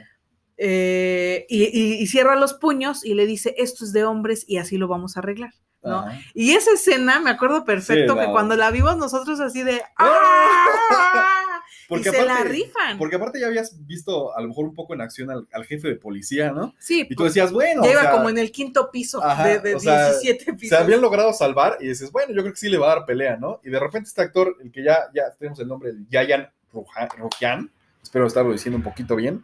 Eh, 0.57 1.45
y, 1.49 1.63
y- 1.63 2.01
y 2.01 2.07
cierra 2.07 2.35
los 2.35 2.53
puños 2.53 3.03
y 3.03 3.15
le 3.15 3.25
dice 3.25 3.55
esto 3.57 3.83
es 3.83 3.93
de 3.93 4.03
hombres 4.05 4.45
y 4.47 4.57
así 4.57 4.77
lo 4.77 4.87
vamos 4.87 5.17
a 5.17 5.21
arreglar. 5.21 5.53
¿no? 5.83 6.05
Y 6.35 6.51
esa 6.51 6.73
escena 6.73 7.19
me 7.19 7.31
acuerdo 7.31 7.65
perfecto 7.65 8.13
Sí, 8.13 8.19
que 8.19 8.31
cuando 8.31 8.55
la 8.55 8.69
vimos 8.69 8.97
nosotros 8.97 9.39
así 9.39 9.63
de 9.63 9.81
¡Ah! 9.97 11.50
Porque 11.91 12.07
y 12.09 12.11
se 12.13 12.23
la 12.25 12.35
aparte- 12.35 12.49
rifan. 12.49 12.97
Porque 12.97 13.15
aparte 13.17 13.39
ya 13.41 13.47
habías 13.47 13.85
visto 13.85 14.35
a 14.35 14.41
lo 14.41 14.47
mejor 14.47 14.65
un 14.65 14.73
poco 14.73 14.93
en 14.93 15.01
acción 15.01 15.29
al, 15.29 15.45
al 15.51 15.65
jefe 15.65 15.89
de 15.89 15.95
policía, 15.95 16.51
¿no? 16.51 16.73
sí, 16.79 17.05
Y 17.09 17.15
tú 17.15 17.25
decías, 17.25 17.51
bueno, 17.51 17.83
ya 17.83 17.89
o 17.89 17.91
iba 17.91 18.01
sea, 18.03 18.11
como 18.11 18.29
en 18.29 18.37
el 18.37 18.49
quinto 18.51 18.89
piso 18.91 19.21
ajá, 19.21 19.45
de, 19.47 19.59
de 19.59 19.75
o 19.75 19.79
sea, 19.79 20.11
17 20.11 20.53
pisos. 20.53 20.69
se 20.77 20.81
habían 20.83 21.01
logrado 21.01 21.33
salvar 21.33 21.77
y 21.81 21.87
dices, 21.89 22.09
bueno, 22.11 22.33
yo 22.33 22.41
creo 22.43 22.53
que 22.53 22.59
sí 22.59 22.69
le 22.69 22.77
va 22.77 22.91
a 22.91 22.95
dar 22.95 23.05
pelea, 23.05 23.35
¿no? 23.35 23.59
Y 23.63 23.69
de 23.69 23.79
repente 23.79 24.07
este 24.07 24.21
actor, 24.21 24.55
el 24.63 24.71
que 24.71 24.83
ya, 24.83 25.09
ya 25.13 25.23
tenemos 25.37 25.59
el 25.59 25.67
nombre, 25.67 25.89
el 25.89 26.07
Yayan 26.09 26.49
Rujian, 27.17 27.69
espero 28.01 28.25
estarlo 28.25 28.51
diciendo 28.53 28.77
un 28.77 28.83
poquito 28.83 29.15
bien, 29.17 29.43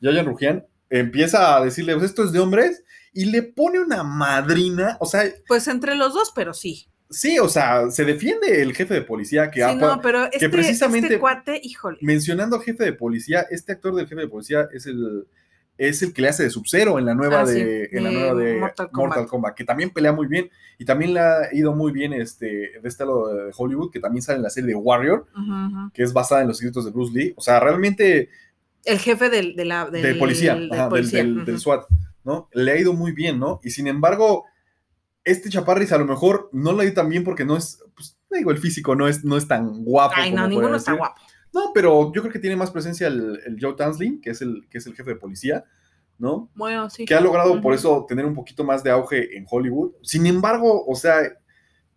Yayan 0.00 0.26
Rujian, 0.26 0.66
empieza 0.90 1.56
a 1.56 1.64
decirle, 1.64 1.94
pues 1.94 2.06
esto 2.06 2.24
es 2.24 2.32
de 2.32 2.40
hombres, 2.40 2.82
y 3.12 3.26
le 3.26 3.42
pone 3.42 3.78
una 3.78 4.02
madrina, 4.02 4.96
o 5.00 5.06
sea, 5.06 5.22
Pues 5.46 5.68
entre 5.68 5.94
los 5.94 6.12
dos, 6.14 6.32
pero 6.34 6.52
sí. 6.54 6.88
Sí, 7.10 7.38
o 7.38 7.48
sea, 7.48 7.90
se 7.90 8.04
defiende 8.04 8.62
el 8.62 8.74
jefe 8.74 8.94
de 8.94 9.02
policía 9.02 9.50
que 9.50 9.60
Sí, 9.60 9.62
ha- 9.62 9.74
no, 9.74 10.00
pero 10.00 10.24
este, 10.32 10.48
precisamente- 10.48 11.06
este 11.08 11.18
cuate, 11.20 11.60
híjole. 11.62 11.98
mencionando 12.00 12.56
al 12.56 12.62
jefe 12.62 12.84
de 12.84 12.92
policía, 12.92 13.46
este 13.50 13.72
actor 13.72 13.94
del 13.94 14.06
jefe 14.08 14.22
de 14.22 14.28
policía 14.28 14.68
es 14.72 14.86
el 14.86 15.26
es 15.76 16.02
el 16.04 16.12
que 16.12 16.22
le 16.22 16.28
hace 16.28 16.44
de 16.44 16.50
Sub-Zero 16.50 17.00
en 17.00 17.04
la 17.04 17.16
nueva 17.16 17.40
Ah, 17.40 17.46
sí, 17.48 17.54
de 17.60 17.88
en 17.90 18.04
la 18.04 18.10
nueva 18.12 18.34
de 18.34 18.58
Mortal 18.58 18.88
Mortal, 18.92 19.26
Kombat. 19.26 19.56
Que 19.56 19.64
también 19.64 19.90
pelea 19.90 20.12
muy 20.12 20.28
bien 20.28 20.48
y 20.78 20.84
también 20.84 21.12
le 21.14 21.18
ha 21.18 21.48
ido 21.52 21.74
muy 21.74 21.90
bien 21.90 22.12
este 22.12 22.46
de 22.80 22.88
este 22.88 23.04
lado 23.04 23.34
de 23.34 23.50
Hollywood, 23.56 23.90
que 23.90 23.98
también 23.98 24.22
sale 24.22 24.36
en 24.36 24.44
la 24.44 24.50
serie 24.50 24.68
de 24.68 24.76
Warrior, 24.76 25.26
que 25.92 26.04
es 26.04 26.12
basada 26.12 26.42
en 26.42 26.46
los 26.46 26.58
escritos 26.58 26.84
de 26.84 26.92
Bruce 26.92 27.12
Lee, 27.12 27.34
o 27.36 27.40
sea, 27.42 27.58
realmente 27.58 28.28
El 28.84 29.00
jefe 29.00 29.28
del, 29.30 29.56
de 29.56 29.64
la, 29.64 29.90
del, 29.90 30.02
de 30.02 30.14
policía, 30.14 30.54
del 30.54 30.70
ajá, 30.72 30.82
del- 30.82 30.90
policía, 30.90 31.18
del, 31.24 31.36
ujú. 31.38 31.44
del 31.46 31.58
SWAT, 31.58 31.86
¿no? 32.22 32.48
Le 32.52 32.70
ha 32.70 32.78
ido 32.78 32.92
muy 32.92 33.10
bien, 33.10 33.40
¿no? 33.40 33.58
Y 33.64 33.70
sin 33.70 33.88
embargo, 33.88 34.44
este 35.24 35.48
Chaparris 35.48 35.92
a 35.92 35.98
lo 35.98 36.04
mejor 36.04 36.50
no 36.52 36.78
ha 36.78 36.84
ido 36.84 36.94
tan 36.94 37.08
bien 37.08 37.24
porque 37.24 37.44
no 37.44 37.56
es, 37.56 37.82
pues, 37.94 38.18
digo, 38.30 38.50
el 38.50 38.58
físico 38.58 38.94
no 38.94 39.08
es, 39.08 39.24
no 39.24 39.36
es 39.36 39.48
tan 39.48 39.84
guapo. 39.84 40.14
Ay, 40.16 40.32
no, 40.32 40.46
ninguno 40.46 40.76
está 40.76 40.92
guapo. 40.92 41.20
No, 41.52 41.70
pero 41.72 42.12
yo 42.12 42.20
creo 42.20 42.32
que 42.32 42.40
tiene 42.40 42.56
más 42.56 42.70
presencia 42.70 43.06
el, 43.06 43.40
el 43.46 43.56
Joe 43.60 43.74
Tanslin, 43.74 44.20
que 44.20 44.30
es 44.30 44.42
el, 44.42 44.66
que 44.68 44.78
es 44.78 44.86
el 44.86 44.94
jefe 44.94 45.10
de 45.10 45.16
policía, 45.16 45.64
¿no? 46.18 46.50
Bueno, 46.54 46.90
sí. 46.90 47.04
Que 47.04 47.14
ha 47.14 47.20
logrado 47.20 47.60
por 47.60 47.74
eso 47.74 48.04
tener 48.08 48.26
un 48.26 48.34
poquito 48.34 48.64
más 48.64 48.82
de 48.82 48.90
auge 48.90 49.36
en 49.36 49.46
Hollywood. 49.48 49.92
Sin 50.02 50.26
embargo, 50.26 50.84
o 50.84 50.94
sea, 50.96 51.20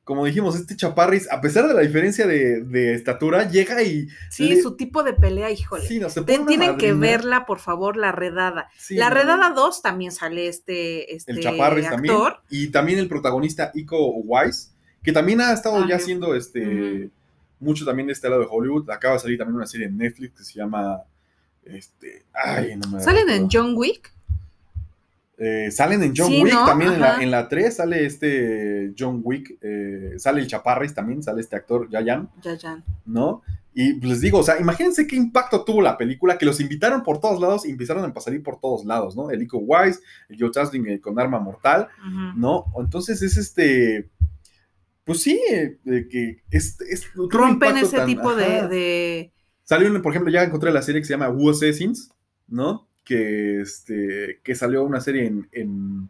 como 0.08 0.24
dijimos, 0.24 0.56
este 0.56 0.78
Chaparris, 0.78 1.30
a 1.30 1.42
pesar 1.42 1.68
de 1.68 1.74
la 1.74 1.82
diferencia 1.82 2.26
de, 2.26 2.62
de 2.62 2.94
estatura, 2.94 3.50
llega 3.50 3.84
y... 3.84 4.08
Sí, 4.30 4.48
le- 4.48 4.62
su 4.62 4.78
tipo 4.78 5.04
de 5.04 5.12
pelea, 5.12 5.52
híjole. 5.52 5.86
Sí, 5.86 6.00
no, 6.00 6.10
se 6.10 6.22
pone 6.22 6.46
tienen 6.48 6.78
que 6.78 6.94
verla, 6.94 7.46
por 7.46 7.60
favor, 7.60 7.98
la 7.98 8.14
redada. 8.14 8.70
Sí, 8.78 8.96
la 8.96 9.10
no, 9.10 9.16
redada 9.16 9.50
2 9.50 9.82
también 9.82 10.14
sale 10.14 10.48
este, 10.48 11.14
este 11.14 11.34
El 11.34 11.42
Chaparris 11.42 11.90
también. 11.90 12.16
Y 12.50 12.70
también 12.70 13.00
el 13.00 13.10
protagonista 13.10 13.70
Iko 13.74 14.12
Wise, 14.14 14.70
que 15.04 15.12
también 15.12 15.42
ha 15.42 15.52
estado 15.52 15.86
ya 15.86 15.98
haciendo 15.98 16.36
este, 16.36 17.10
mucho 17.60 17.84
también 17.84 18.08
de 18.08 18.14
este 18.14 18.30
lado 18.30 18.44
de 18.44 18.48
Hollywood. 18.50 18.90
Acaba 18.90 19.16
de 19.16 19.20
salir 19.20 19.38
también 19.38 19.58
una 19.58 19.68
serie 19.68 19.88
en 19.88 19.98
Netflix 19.98 20.38
que 20.38 20.44
se 20.46 20.54
llama... 20.54 21.02
Este, 21.66 22.24
ay, 22.34 22.78
no 22.78 22.90
me 22.90 23.02
¿Salen 23.02 23.30
en. 23.30 23.50
John 23.52 23.74
Wick? 23.76 24.14
Eh, 25.40 25.70
salen 25.70 26.02
en 26.02 26.14
John 26.18 26.28
Sí, 26.30 26.42
Wick 26.44 26.54
¿no? 26.54 26.66
también 26.66 26.94
en 26.94 27.00
la, 27.00 27.22
en 27.22 27.30
la 27.30 27.48
3, 27.48 27.76
sale 27.76 28.06
este 28.06 28.94
John 28.98 29.22
Wick, 29.24 29.56
eh, 29.62 30.14
sale 30.18 30.42
el 30.42 30.48
Chaparris 30.48 30.96
también, 30.96 31.22
sale 31.22 31.42
este 31.42 31.56
actor 31.56 31.88
Yayan, 31.92 32.30
Ya, 32.42 32.56
ya. 32.56 32.84
¿no? 33.06 33.44
Y 33.74 33.94
pues, 33.94 34.14
les 34.14 34.22
digo, 34.22 34.40
o 34.40 34.44
sea, 34.44 34.60
imagínense 34.60 35.06
qué 35.06 35.16
impacto 35.16 35.64
tuvo 35.64 35.84
la 35.84 35.96
película, 35.96 36.40
que 36.40 36.48
los 36.48 36.60
invitaron 36.60 37.04
por 37.04 37.20
todos 37.20 37.40
lados 37.40 37.68
y 37.68 37.70
empezaron 37.70 38.04
a 38.04 38.20
salir 38.20 38.42
por 38.42 38.60
todos 38.60 38.84
lados, 38.86 39.16
¿no? 39.16 39.30
El 39.30 39.44
Ico 39.44 39.60
Wise, 39.60 40.00
el 40.30 40.38
Joe 40.40 40.50
Taslim 40.50 40.88
eh, 40.88 41.00
con 41.00 41.20
arma 41.20 41.40
mortal, 41.40 41.88
Ujú. 42.00 42.40
¿no? 42.40 42.66
Entonces 42.80 43.22
es 43.22 43.38
este, 43.38 44.10
pues 45.04 45.22
sí, 45.22 45.40
eh, 45.52 45.78
que 46.10 46.42
es, 46.50 46.82
es- 46.82 47.06
Rompen 47.14 47.78
ese 47.78 47.98
tan- 47.98 48.08
tipo 48.08 48.36
de, 48.36 48.68
de- 48.68 49.34
Salió, 49.64 50.02
por 50.02 50.12
ejemplo, 50.12 50.32
ya 50.34 50.44
encontré 50.44 50.72
la 50.72 50.82
serie 50.82 51.02
que 51.02 51.06
se 51.06 51.14
llama 51.14 51.30
Who 51.30 51.52
Assassins, 51.52 52.10
¿no? 52.48 52.88
Que, 53.08 53.62
este, 53.62 54.42
que 54.44 54.54
salió 54.54 54.84
una 54.84 55.00
serie 55.00 55.28
en, 55.28 55.48
en, 55.54 56.10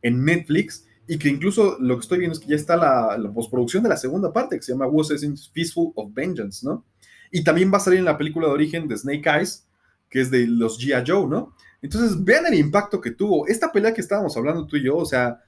en 0.00 0.24
Netflix 0.24 0.86
y 1.06 1.18
que 1.18 1.28
incluso 1.28 1.76
lo 1.78 1.96
que 1.96 2.00
estoy 2.00 2.20
viendo 2.20 2.32
es 2.32 2.40
que 2.40 2.48
ya 2.48 2.56
está 2.56 2.74
la, 2.76 3.18
la 3.18 3.30
postproducción 3.30 3.82
de 3.82 3.90
la 3.90 3.98
segunda 3.98 4.32
parte 4.32 4.56
que 4.56 4.62
se 4.62 4.72
llama 4.72 4.86
Who 4.86 5.02
Assassins 5.02 5.50
Fistful 5.52 5.92
of 5.94 6.14
Vengeance, 6.14 6.64
¿no? 6.64 6.86
Y 7.30 7.44
también 7.44 7.70
va 7.72 7.76
a 7.76 7.80
salir 7.80 7.98
en 7.98 8.06
la 8.06 8.16
película 8.16 8.46
de 8.46 8.52
origen 8.54 8.88
de 8.88 8.96
Snake 8.96 9.28
Eyes, 9.28 9.66
que 10.08 10.20
es 10.20 10.30
de 10.30 10.46
los 10.46 10.78
G.I. 10.78 11.04
Joe, 11.06 11.26
¿no? 11.26 11.54
Entonces, 11.80 12.22
vean 12.22 12.46
el 12.46 12.54
impacto 12.54 13.00
que 13.00 13.10
tuvo. 13.10 13.46
Esta 13.48 13.72
pelea 13.72 13.92
que 13.92 14.00
estábamos 14.00 14.36
hablando 14.36 14.66
tú 14.66 14.76
y 14.76 14.84
yo, 14.84 14.96
o 14.96 15.04
sea, 15.04 15.40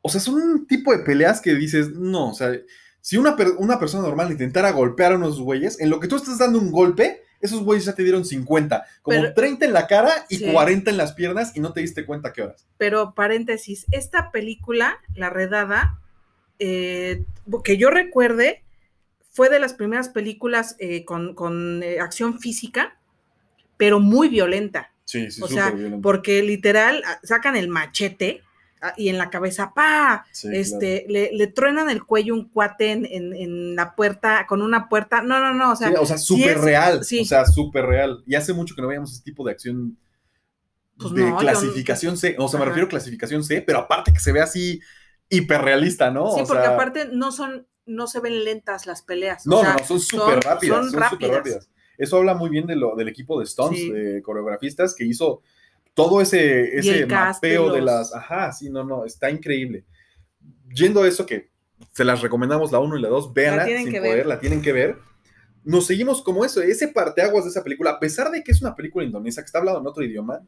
o 0.00 0.08
sea, 0.08 0.20
son 0.20 0.34
un 0.34 0.66
tipo 0.66 0.92
de 0.92 1.04
peleas 1.04 1.40
que 1.40 1.54
dices, 1.54 1.92
no, 1.92 2.30
o 2.30 2.34
sea, 2.34 2.52
si 3.00 3.16
una, 3.16 3.36
una 3.58 3.78
persona 3.78 4.02
normal 4.02 4.32
intentara 4.32 4.72
golpear 4.72 5.12
a 5.12 5.16
unos 5.16 5.40
güeyes, 5.40 5.80
en 5.80 5.90
lo 5.90 6.00
que 6.00 6.08
tú 6.08 6.16
estás 6.16 6.38
dando 6.38 6.58
un 6.58 6.72
golpe, 6.72 7.22
esos 7.42 7.62
güeyes 7.62 7.84
ya 7.84 7.94
te 7.94 8.02
dieron 8.02 8.24
50, 8.24 8.86
como 9.02 9.20
Pero- 9.20 9.34
30 9.34 9.66
en 9.66 9.72
la 9.74 9.86
cara 9.86 10.24
y 10.30 10.36
Sí. 10.36 10.50
40 10.50 10.90
en 10.90 10.96
las 10.96 11.12
piernas 11.12 11.54
y 11.54 11.60
no 11.60 11.72
te 11.74 11.80
diste 11.80 12.06
cuenta 12.06 12.32
qué 12.32 12.42
horas. 12.42 12.66
Pero 12.78 13.14
paréntesis, 13.14 13.84
esta 13.90 14.30
película, 14.30 14.98
La 15.14 15.28
Redada, 15.28 15.98
eh, 16.58 17.24
que 17.64 17.76
yo 17.76 17.90
recuerde, 17.90 18.62
fue 19.30 19.48
de 19.50 19.58
las 19.58 19.74
primeras 19.74 20.08
películas 20.08 20.76
eh, 20.78 21.04
con, 21.04 21.34
con, 21.34 21.82
eh, 21.82 21.98
acción 22.00 22.38
física, 22.38 22.96
pero 23.76 23.98
muy 23.98 24.28
violenta. 24.28 24.92
Sí, 25.04 25.30
sí, 25.30 25.42
o 25.42 25.48
sea, 25.48 25.74
porque 26.00 26.42
literal 26.42 27.02
ah, 27.04 27.18
sacan 27.24 27.56
el 27.56 27.68
machete 27.68 28.42
y 28.96 29.08
en 29.08 29.18
la 29.18 29.30
cabeza, 29.30 29.72
¡pa! 29.74 30.24
este, 30.52 31.06
le, 31.08 31.30
le 31.32 31.46
truenan 31.46 31.88
el 31.90 32.04
cuello 32.04 32.34
un 32.34 32.48
cuate 32.48 32.90
en, 32.92 33.06
en- 33.06 33.32
en 33.34 33.76
la 33.76 33.94
puerta, 33.94 34.46
con 34.48 34.60
una 34.62 34.88
puerta. 34.88 35.22
No, 35.22 35.38
no, 35.40 35.54
no, 35.54 35.72
o 35.72 35.76
sea, 35.76 35.88
Sí, 35.88 35.94
o 35.98 36.06
sea, 36.06 36.18
sí 36.18 36.24
súper 36.36 36.56
es- 36.56 36.60
real. 36.64 37.04
sí. 37.04 37.20
O 37.20 37.24
sea, 37.24 37.44
súper 37.46 37.86
real. 37.86 38.22
Y 38.26 38.34
hace 38.34 38.52
mucho 38.52 38.74
que 38.74 38.82
no 38.82 38.88
veíamos 38.88 39.12
ese 39.12 39.22
tipo 39.22 39.44
de 39.44 39.52
acción 39.52 39.96
Pues 40.98 41.14
de 41.14 41.22
no, 41.22 41.30
yo- 41.30 41.36
clasificación 41.38 42.16
C. 42.16 42.36
O 42.38 42.48
sea, 42.48 42.58
me 42.58 42.64
Ajá. 42.64 42.70
refiero 42.70 42.86
a 42.86 42.90
clasificación 42.90 43.42
C, 43.44 43.62
pero 43.62 43.78
aparte 43.78 44.12
que 44.12 44.20
se 44.20 44.32
ve 44.32 44.40
así 44.40 44.80
hiperrealista, 45.28 46.10
¿no? 46.10 46.32
sí, 46.34 46.40
O 46.42 46.46
porque 46.46 46.62
sea, 46.62 46.74
aparte 46.74 47.08
no 47.12 47.32
son, 47.32 47.66
no 47.86 48.06
se 48.06 48.20
ven 48.20 48.44
lentas 48.44 48.86
las 48.86 49.02
peleas. 49.02 49.46
o 49.46 49.50
No, 49.50 49.60
sea, 49.62 49.76
no, 49.78 49.84
son 49.86 50.00
súper 50.00 50.40
rápidas. 50.40 50.90
son 50.90 51.00
rápidas. 51.00 51.68
Eso 51.98 52.16
habla 52.16 52.34
muy 52.34 52.50
bien 52.50 52.66
de 52.66 52.76
lo, 52.76 52.96
del 52.96 53.08
equipo 53.08 53.38
de 53.38 53.44
Stones, 53.44 53.78
Sí. 53.80 53.90
de 53.90 54.22
coreografistas, 54.22 54.94
que 54.94 55.04
hizo 55.04 55.42
todo 55.94 56.20
ese, 56.20 56.76
ese 56.78 56.98
de 57.00 57.06
mapeo 57.06 57.72
de, 57.72 57.80
los- 57.80 57.86
las. 57.86 58.14
Ajá, 58.14 58.52
sí, 58.52 58.70
no, 58.70 58.84
no, 58.84 59.04
está 59.04 59.30
increíble. 59.30 59.84
Yendo 60.74 61.02
a 61.02 61.08
eso 61.08 61.26
que 61.26 61.50
se 61.92 62.04
las 62.04 62.22
recomendamos 62.22 62.72
la 62.72 62.78
1 62.78 62.98
y 62.98 63.02
la 63.02 63.08
2, 63.08 63.34
véanla 63.34 63.64
tienen 63.64 63.84
sin 63.84 63.92
poder, 63.96 64.16
ver. 64.18 64.26
la 64.26 64.40
tienen 64.40 64.62
que 64.62 64.72
ver. 64.72 64.98
Nos 65.64 65.86
seguimos 65.86 66.22
como 66.22 66.44
eso, 66.44 66.60
ese 66.62 66.88
parteaguas 66.88 67.44
de 67.44 67.50
esa 67.50 67.62
película, 67.62 67.90
a 67.92 68.00
pesar 68.00 68.30
de 68.30 68.42
que 68.42 68.52
es 68.52 68.60
una 68.62 68.74
película 68.74 69.04
indonesia 69.04 69.42
que 69.42 69.46
está 69.46 69.58
hablando 69.58 69.80
en 69.80 69.86
otro 69.86 70.02
idioma, 70.02 70.40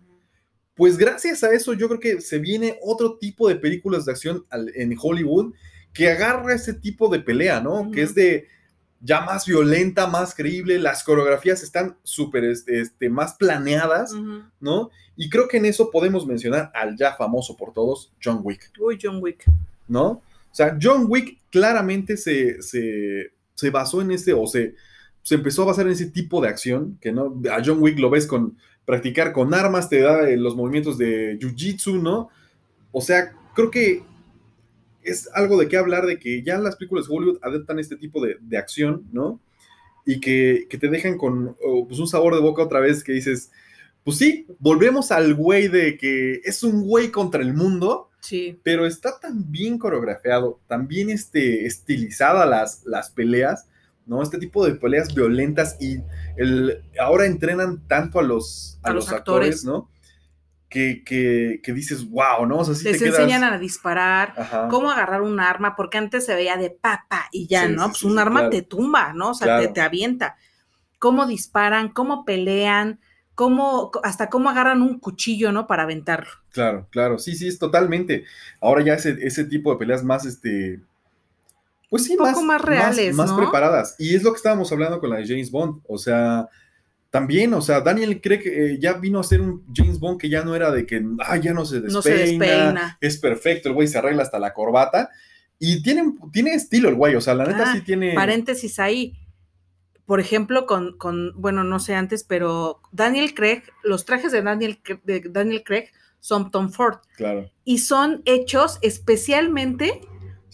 pues 0.75 0.97
gracias 0.97 1.45
a 1.45 1.53
eso 1.53 1.73
yo 1.73 1.87
creo 1.89 2.01
que 2.01 2.21
se 2.21 2.39
viene 2.39 2.79
otro 2.83 3.17
tipo 3.19 3.49
de 3.49 3.57
películas 3.57 4.05
de 4.07 4.13
acción 4.13 4.45
al- 4.51 4.73
en 4.75 4.97
Hollywood 5.01 5.55
que 5.93 6.09
agarra 6.11 6.55
ese 6.55 6.75
tipo 6.75 7.09
de 7.09 7.21
pelea, 7.21 7.61
¿no? 7.61 7.91
Que 7.93 8.03
es 8.03 8.15
de 8.15 8.49
ya 9.05 9.21
más 9.21 9.45
violenta, 9.45 10.07
más 10.07 10.35
creíble, 10.35 10.79
las 10.79 11.05
coreografías 11.05 11.63
están 11.63 11.97
súper 12.03 12.45
este, 12.45 12.81
este, 12.81 13.11
más 13.11 13.35
planeadas. 13.35 14.15
¿no? 14.61 14.91
Y 15.15 15.29
creo 15.29 15.47
que 15.47 15.59
en 15.59 15.67
eso 15.67 15.91
podemos 15.91 16.27
mencionar 16.27 16.73
al 16.75 16.97
ya 16.97 17.15
famoso 17.15 17.57
por 17.57 17.73
todos, 17.73 18.13
John 18.23 18.41
Wick, 18.43 18.73
Uy, 18.81 18.99
John 19.01 19.23
Wick. 19.23 19.45
¿no? 19.87 20.07
O 20.07 20.23
sea, 20.53 20.79
John 20.81 21.05
Wick 21.09 21.39
claramente 21.51 22.17
se, 22.17 22.63
se, 22.63 23.33
se 23.55 23.71
basó 23.71 24.01
en 24.01 24.11
ese, 24.11 24.33
o 24.33 24.47
se, 24.47 24.75
se 25.23 25.35
empezó 25.35 25.63
a 25.63 25.67
basar 25.67 25.87
en 25.87 25.93
ese 25.93 26.07
tipo 26.07 26.41
de 26.41 26.49
acción, 26.49 26.97
que 27.01 27.13
no, 27.13 27.43
a 27.53 27.63
John 27.63 27.83
Wick 27.83 27.99
lo 27.99 28.09
ves 28.09 28.27
con 28.27 28.57
practicar 28.87 29.33
con 29.33 29.53
armas, 29.53 29.91
te 29.91 30.01
da 30.01 30.29
eh, 30.29 30.37
los 30.37 30.57
movimientos 30.57 30.97
de 30.97 31.39
Jiu-Jitsu, 31.39 32.01
¿no? 32.01 32.31
O 32.91 33.01
sea, 33.01 33.33
creo 33.55 33.71
que 33.71 34.03
es 35.05 35.29
algo 35.35 35.59
de 35.59 35.69
qué 35.69 35.77
hablar, 35.77 36.07
de 36.07 36.19
que 36.19 36.43
ya 36.43 36.59
las 36.59 36.77
películas 36.77 37.07
de 37.09 37.15
Hollywood 37.15 37.39
adaptan 37.43 37.79
este 37.79 37.97
tipo 37.97 38.25
de, 38.25 38.37
de 38.41 38.57
acción, 38.59 39.05
¿no? 39.13 39.41
Y 40.07 40.21
que, 40.21 40.67
que 40.69 40.79
te 40.79 40.89
dejan 40.89 41.17
con 41.17 41.57
oh, 41.65 41.87
pues, 41.87 41.99
un 42.01 42.07
sabor 42.09 42.35
de 42.35 42.41
boca 42.41 42.63
otra 42.63 42.81
vez 42.81 43.03
que 43.05 43.13
dices, 43.13 43.51
pues 44.05 44.19
sí, 44.19 44.47
volvemos 44.59 45.11
al 45.11 45.35
güey 45.35 45.69
de 45.69 45.97
que 45.97 46.41
es 46.45 46.63
un 46.63 46.83
güey 46.83 47.11
contra 47.11 47.43
el 47.43 47.55
mundo, 47.55 48.11
Sí. 48.21 48.59
pero 48.63 48.87
está 48.87 49.19
tan 49.21 49.51
bien 49.51 49.79
coreografiado, 49.79 50.59
tan 50.67 50.89
bien 50.89 51.11
este, 51.11 51.67
estilizada 51.67 52.47
las, 52.47 52.83
las 52.85 53.11
peleas, 53.11 53.67
¿no? 54.07 54.23
Este 54.23 54.39
tipo 54.39 54.65
de 54.67 54.75
peleas 54.75 55.15
violentas 55.15 55.77
y 55.81 55.99
el, 56.37 56.83
ahora 56.99 57.27
entrenan 57.27 57.87
tanto 57.87 58.19
a 58.19 58.23
los, 58.23 58.79
a 58.83 58.91
A 58.91 58.93
los 58.95 59.11
actores. 59.11 59.65
¿no? 59.65 59.91
Que, 60.75 61.05
que, 61.05 61.61
que 61.63 61.73
dices, 61.73 62.11
wow, 62.11 62.45
¿no? 62.49 62.59
O 62.59 62.65
sea, 62.65 62.75
sí 62.75 62.83
Les 62.83 62.99
te 62.99 63.05
quedas... 63.05 63.21
enseñan 63.21 63.45
a 63.45 63.59
disparar, 63.61 64.35
Ajá. 64.37 64.67
cómo 64.69 64.91
agarrar 64.91 65.23
un 65.23 65.39
arma, 65.39 65.77
porque 65.77 65.99
antes 65.99 66.27
se 66.27 66.35
veía 66.35 66.57
de 66.57 66.71
papa 66.71 67.29
y 67.31 67.47
ya, 67.47 67.69
Sí, 67.69 67.73
¿no? 67.75 67.83
sí, 67.85 67.89
pues 67.91 67.99
sí, 68.01 68.07
un 68.09 68.19
arma 68.19 68.41
claro. 68.41 68.51
te 68.51 68.63
tumba, 68.63 69.13
¿no? 69.13 69.31
O 69.31 69.35
sea, 69.35 69.47
Claro. 69.47 69.63
te, 69.63 69.69
te 69.69 69.81
avienta. 69.81 70.35
Cómo 70.99 71.27
disparan, 71.27 71.91
cómo 71.91 72.25
pelean, 72.25 72.99
cómo, 73.37 73.93
hasta 74.03 74.29
cómo 74.29 74.51
agarran 74.51 74.83
un 74.83 74.99
cuchillo, 74.99 75.53
¿no? 75.53 75.69
Para 75.69 75.85
aventarlo. 75.85 76.31
Claro, 76.51 76.89
claro, 76.91 77.19
sí, 77.21 77.37
sí, 77.37 77.47
es 77.47 77.61
totalmente. 77.61 78.25
Ahora 78.61 78.83
ya 78.83 78.95
ese, 78.95 79.17
ese 79.21 79.45
tipo 79.45 79.71
de 79.71 79.79
peleas 79.79 80.03
más, 80.03 80.27
este, 80.27 80.81
pues 81.89 82.03
sí, 82.05 82.17
Un 82.19 82.27
poco 82.27 82.43
más 82.43 82.61
reales, 82.63 83.15
más, 83.15 83.31
¿no? 83.31 83.37
preparadas. 83.37 83.95
Y 84.01 84.17
es 84.17 84.25
lo 84.25 84.33
que 84.33 84.39
estábamos 84.39 84.73
hablando 84.73 84.99
con 84.99 85.11
la 85.11 85.19
de 85.19 85.27
James 85.29 85.53
Bond. 85.53 85.83
O 85.87 85.99
sea, 85.99 86.49
también, 87.15 87.55
o 87.55 87.61
sea, 87.61 87.81
Daniel 87.81 88.21
cree 88.21 88.41
que 88.41 88.73
eh, 88.73 88.79
ya 88.81 88.95
vino 88.95 89.21
a 89.21 89.23
ser 89.23 89.41
un 89.41 89.65
James 89.73 90.01
Bond 90.01 90.19
que 90.21 90.29
ya 90.29 90.43
no 90.43 90.57
era 90.57 90.73
de 90.73 90.85
que, 90.85 91.01
ah, 91.21 91.37
ya 91.37 91.55
no 91.55 91.65
se 91.65 91.77
despeina, 91.81 91.95
No 91.95 92.03
se 92.03 92.11
despeina. 92.17 92.99
es 93.01 93.19
perfecto, 93.19 93.69
el 93.69 93.75
güey 93.77 93.87
se 93.87 93.99
arregla 93.99 94.25
hasta 94.25 94.41
la 94.41 94.53
corbata. 94.53 95.11
Y 95.61 95.81
tiene, 95.81 96.13
tiene 96.33 96.55
estilo 96.55 96.89
el 96.89 96.97
güey, 96.97 97.15
o 97.15 97.21
sea, 97.21 97.35
la 97.37 97.45
neta 97.45 97.71
Ah, 97.71 97.73
sí 97.73 97.83
tiene... 97.83 98.15
Paréntesis 98.15 98.81
ahí. 98.81 99.17
Por 100.07 100.19
ejemplo, 100.19 100.67
con, 100.67 100.99
con, 100.99 101.41
bueno, 101.41 101.63
no 101.63 101.79
sé 101.79 101.95
antes, 101.95 102.25
pero 102.25 102.81
Daniel 102.91 103.33
Craig, 103.33 103.63
los 103.85 104.05
trajes 104.05 104.33
de 104.33 104.43
Daniel, 104.43 104.81
de 105.05 105.23
Daniel 105.31 105.63
Craig 105.65 105.91
son 106.19 106.51
Tom 106.51 106.73
Ford 106.73 106.97
Claro. 107.17 107.49
y 107.65 107.79
son 107.79 108.23
hechos 108.25 108.81
especialmente. 108.83 110.01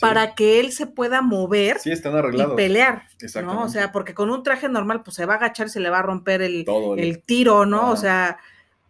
Para 0.00 0.34
que 0.34 0.60
él 0.60 0.72
se 0.72 0.86
pueda 0.86 1.22
mover 1.22 1.78
Sí, 1.78 1.90
están 1.92 2.12
y 2.34 2.42
pelear, 2.56 3.04
¿no? 3.42 3.62
O 3.64 3.68
sea, 3.68 3.92
porque 3.92 4.14
con 4.14 4.30
un 4.30 4.42
traje 4.42 4.68
normal, 4.68 5.02
pues 5.02 5.16
se 5.16 5.26
va 5.26 5.34
a 5.34 5.36
agachar 5.36 5.66
y 5.66 5.70
se 5.70 5.80
le 5.80 5.90
va 5.90 5.98
a 5.98 6.02
romper 6.02 6.42
el, 6.42 6.64
el- 6.98 6.98
el 7.04 7.22
tiro, 7.22 7.66
¿no? 7.66 7.90
O 7.90 7.96
sea, 7.96 8.38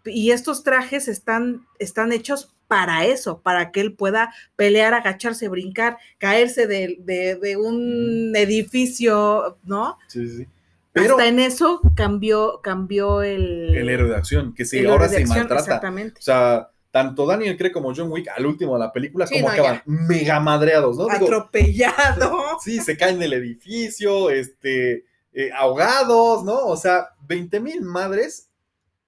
y 0.05 0.31
estos 0.31 0.63
trajes 0.63 1.09
están, 1.09 1.67
están 1.79 2.13
hechos 2.13 2.55
para 2.69 3.05
eso, 3.05 3.41
para 3.41 3.73
que 3.73 3.81
él 3.81 3.93
pueda 3.95 4.33
pelear, 4.57 4.95
agacharse, 4.95 5.49
brincar, 5.49 5.99
caerse 6.19 6.67
de, 6.67 6.97
de- 7.01 7.35
de 7.35 7.57
un 7.57 8.33
edificio, 8.37 9.59
¿no? 9.65 9.99
Sí, 10.07 10.29
sí, 10.29 10.37
sí. 10.39 10.47
Pero 10.93 11.15
Hasta 11.15 11.29
en 11.29 11.39
eso 11.39 11.81
cambió, 11.95 12.61
cambió 12.63 13.23
el, 13.23 13.75
el 13.77 13.89
héroe 13.89 14.09
de 14.09 14.17
acción, 14.17 14.53
que 14.55 14.65
ahora 14.89 15.09
se 15.09 15.17
acción, 15.19 15.39
maltrata. 15.39 15.61
Exactamente. 15.63 16.19
O 16.19 16.23
sea, 16.23 16.71
tanto 16.91 17.25
Daniel 17.27 17.57
Craig 17.57 17.73
como 17.73 17.95
John 17.95 18.11
Wick 18.11 18.29
al 18.37 18.47
último 18.47 18.75
de 18.75 18.81
la 18.81 18.93
película, 18.93 19.27
Sí, 19.27 19.35
como 19.35 19.49
no, 19.49 19.53
acaban 19.53 19.83
mega 19.87 20.41
madreados, 20.41 20.97
¿no? 20.97 21.05
Digo, 21.05 21.27
Atropellado. 21.27 22.59
sí, 22.65 22.81
se 22.81 22.97
caen 22.97 23.19
del 23.19 23.33
edificio, 23.33 24.31
este, 24.31 25.05
eh, 25.33 25.51
ahogados, 25.57 26.45
¿no? 26.45 26.57
O 26.67 26.77
sea, 26.77 27.11
20 27.29 27.61
mil 27.61 27.83
madres 27.83 28.49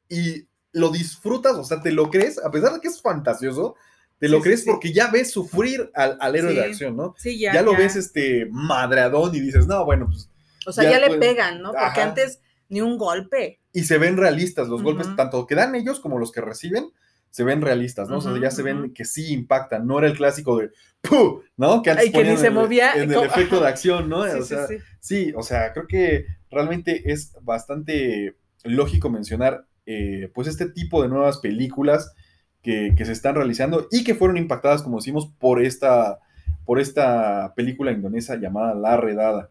y 0.08 0.46
lo 0.72 0.90
disfrutas, 0.90 1.54
o 1.56 1.64
sea, 1.64 1.80
te 1.82 1.90
lo 1.92 2.10
crees, 2.10 2.38
a 2.42 2.50
pesar 2.50 2.72
de 2.74 2.80
que 2.80 2.88
es 2.88 3.00
fantasioso, 3.02 3.74
te 4.18 4.28
lo 4.28 4.38
Sí, 4.38 4.42
crees 4.44 4.60
sí. 4.64 4.70
porque 4.70 4.92
ya 4.92 5.08
ves 5.10 5.32
sufrir 5.32 5.90
al, 5.94 6.16
al 6.20 6.36
héroe 6.36 6.54
de 6.54 6.64
acción, 6.64 6.96
¿no? 6.96 7.14
Sí, 7.18 7.38
Ya, 7.38 7.52
ya. 7.52 7.62
lo 7.62 7.76
ves 7.76 7.96
este 7.96 8.46
madreadón 8.50 9.34
y 9.34 9.40
dices, 9.40 9.66
no, 9.66 9.84
bueno, 9.84 10.06
pues, 10.06 10.30
O 10.66 10.72
sea, 10.72 10.84
ya 10.84 11.00
ya, 11.00 11.08
le 11.08 11.18
pegan, 11.18 11.60
¿no? 11.60 11.72
Porque 11.72 11.84
Ajá. 12.00 12.04
antes 12.04 12.40
ni 12.68 12.80
un 12.80 12.96
golpe. 12.96 13.60
y 13.72 13.84
se 13.84 13.98
ven 13.98 14.16
realistas 14.16 14.68
los 14.68 14.82
golpes, 14.82 15.08
tanto 15.16 15.46
que 15.46 15.54
dan 15.56 15.74
ellos 15.74 15.98
como 16.00 16.18
los 16.18 16.30
que 16.32 16.40
reciben, 16.40 16.90
se 17.32 17.42
ven 17.44 17.62
realistas, 17.62 18.08
¿no? 18.08 18.18
o 18.18 18.20
sea, 18.20 18.38
ya 18.38 18.50
se 18.52 18.62
ven 18.62 18.92
que 18.94 19.04
sí 19.04 19.32
impactan, 19.32 19.86
no 19.86 19.98
era 19.98 20.06
el 20.06 20.16
clásico 20.16 20.58
de 20.58 20.70
¡Puh! 21.00 21.42
¿no? 21.56 21.82
Que 21.82 21.90
antes 21.90 22.06
Ay, 22.06 22.12
que 22.12 22.22
ni 22.24 22.36
se 22.36 22.46
en 22.46 22.52
el- 22.52 22.52
movía, 22.52 22.92
en 22.94 23.10
el 23.10 23.22
efecto 23.24 23.58
de 23.60 23.66
acción, 23.72 24.08
¿no? 24.08 24.22
Sí, 24.24 24.30
o 24.38 24.42
sí, 24.42 24.48
sea, 24.48 24.66
sí. 24.68 24.76
sí, 25.00 25.32
o 25.34 25.42
sea, 25.42 25.72
creo 25.72 25.86
que 25.88 26.26
realmente 26.50 27.10
es 27.10 27.32
bastante 27.42 28.36
lógico 28.64 29.10
mencionar, 29.10 29.66
eh, 29.86 30.30
pues, 30.34 30.46
este 30.46 30.66
tipo 30.68 31.02
de 31.02 31.08
nuevas 31.08 31.38
películas 31.38 32.14
que, 32.62 32.94
que 32.96 33.04
se 33.06 33.12
están 33.12 33.34
realizando 33.34 33.88
y 33.90 34.04
que 34.04 34.14
fueron 34.14 34.36
impactadas, 34.36 34.82
como 34.82 34.98
decimos, 34.98 35.32
por 35.40 35.60
esta, 35.60 36.18
por 36.66 36.78
esta 36.78 37.52
película 37.56 37.90
indonesia 37.92 38.36
llamada 38.36 38.74
La 38.74 38.96
Redada. 38.98 39.50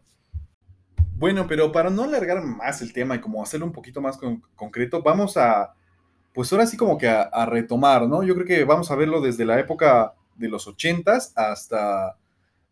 Bueno, 1.16 1.46
pero 1.46 1.70
para 1.72 1.90
no 1.90 2.04
alargar 2.04 2.42
más 2.42 2.80
el 2.82 2.92
tema 2.92 3.16
y 3.16 3.20
como 3.20 3.42
hacerlo 3.42 3.66
un 3.66 3.72
poquito 3.72 4.00
más 4.00 4.16
con- 4.16 4.42
concreto, 4.54 5.02
vamos 5.02 5.36
a, 5.36 5.74
pues 6.32 6.52
ahora 6.52 6.66
sí 6.66 6.76
como 6.76 6.96
que 6.98 7.08
a, 7.08 7.46
retomar, 7.46 8.08
¿no? 8.08 8.22
Yo 8.22 8.34
creo 8.34 8.46
que 8.46 8.64
vamos 8.64 8.90
a 8.90 8.96
verlo 8.96 9.20
desde 9.20 9.44
la 9.44 9.58
época 9.60 10.14
de 10.36 10.48
los 10.48 10.66
80s 10.66 11.32
hasta, 11.36 12.16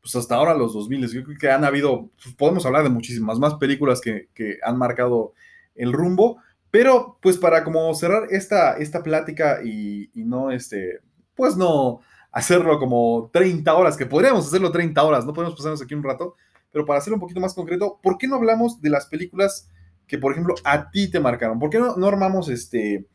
pues 0.00 0.16
hasta 0.16 0.34
ahora 0.34 0.54
los 0.54 0.72
2000. 0.72 1.08
Yo 1.08 1.24
creo 1.24 1.38
que 1.38 1.50
han 1.50 1.64
habido, 1.64 2.08
pues 2.22 2.34
podemos 2.34 2.64
hablar 2.64 2.84
de 2.84 2.90
muchísimas 2.90 3.38
más 3.38 3.54
películas 3.54 4.00
que, 4.00 4.28
que 4.34 4.58
han 4.62 4.78
marcado 4.78 5.34
el 5.74 5.92
rumbo, 5.92 6.38
pero 6.70 7.18
pues 7.20 7.36
para 7.36 7.62
como 7.62 7.92
cerrar 7.94 8.28
esta, 8.30 8.78
esta 8.78 9.02
plática 9.02 9.60
y, 9.62 10.10
y 10.14 10.24
no, 10.24 10.50
este, 10.50 11.00
pues 11.34 11.56
no 11.56 12.00
hacerlo 12.32 12.78
como 12.78 13.28
30 13.32 13.74
horas, 13.74 13.96
que 13.96 14.06
podríamos 14.06 14.46
hacerlo 14.46 14.70
30 14.72 15.02
horas, 15.02 15.26
no 15.26 15.34
podemos 15.34 15.56
pasarnos 15.56 15.82
aquí 15.82 15.94
un 15.94 16.02
rato, 16.02 16.36
pero 16.72 16.86
para 16.86 17.00
hacerlo 17.00 17.16
un 17.16 17.20
poquito 17.20 17.40
más 17.40 17.54
concreto, 17.54 17.98
¿por 18.02 18.16
qué 18.16 18.26
no 18.28 18.36
hablamos 18.36 18.80
de 18.80 18.90
las 18.90 19.06
películas 19.06 19.68
que, 20.06 20.16
por 20.16 20.32
ejemplo, 20.32 20.54
a 20.64 20.90
ti 20.90 21.10
te 21.10 21.20
marcaron? 21.20 21.58
¿Por 21.58 21.70
qué 21.70 21.78
no 21.78 22.06
armamos 22.06 22.48
este 22.48 23.06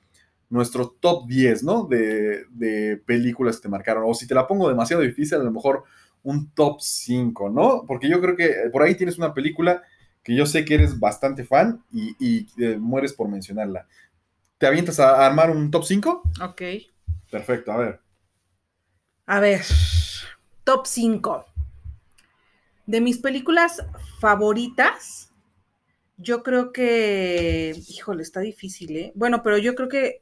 nuestro 0.56 0.90
top 1.00 1.28
10, 1.28 1.64
¿no? 1.64 1.84
De, 1.84 2.46
de 2.50 2.98
películas 3.06 3.58
que 3.58 3.64
te 3.64 3.70
marcaron. 3.70 4.04
O 4.08 4.14
si 4.14 4.28
te 4.28 4.34
la 4.34 4.48
pongo 4.48 4.68
demasiado 4.68 5.04
difícil, 5.04 5.40
a 5.40 5.44
lo 5.44 5.52
mejor 5.52 5.84
un 6.24 6.50
top 6.52 6.82
5, 6.82 7.50
¿no? 7.52 7.84
Porque 7.88 8.10
yo 8.10 8.20
creo 8.20 8.36
que 8.36 8.70
por 8.72 8.82
ahí 8.82 8.96
tienes 8.96 9.18
una 9.18 9.34
película 9.34 9.84
que 10.24 10.36
yo 10.36 10.48
sé 10.48 10.66
que 10.66 10.74
eres 10.74 11.00
bastante 11.00 11.46
fan 11.46 11.84
y, 11.92 12.16
y, 12.20 12.48
eh, 12.58 12.78
mueres 12.78 13.14
por 13.14 13.30
mencionarla. 13.30 13.88
¿Te 14.58 14.66
avientas 14.66 15.00
a 15.00 15.24
armar 15.24 15.52
un 15.52 15.70
top 15.70 15.84
5? 15.84 16.24
Ok. 16.42 16.62
Perfecto, 17.30 17.72
a 17.72 17.78
ver. 17.78 18.00
A 19.28 19.40
ver, 19.40 19.62
top 20.64 20.88
5. 20.88 21.46
De 22.88 23.02
mis 23.02 23.20
películas 23.20 23.86
favoritas, 24.20 25.32
yo 26.18 26.42
creo 26.42 26.72
que, 26.72 27.76
híjole, 27.90 28.24
está 28.24 28.40
difícil, 28.40 28.98
¿eh? 28.98 29.12
Bueno, 29.16 29.44
pero 29.44 29.60
yo 29.60 29.76
creo 29.76 29.90
que 29.90 30.22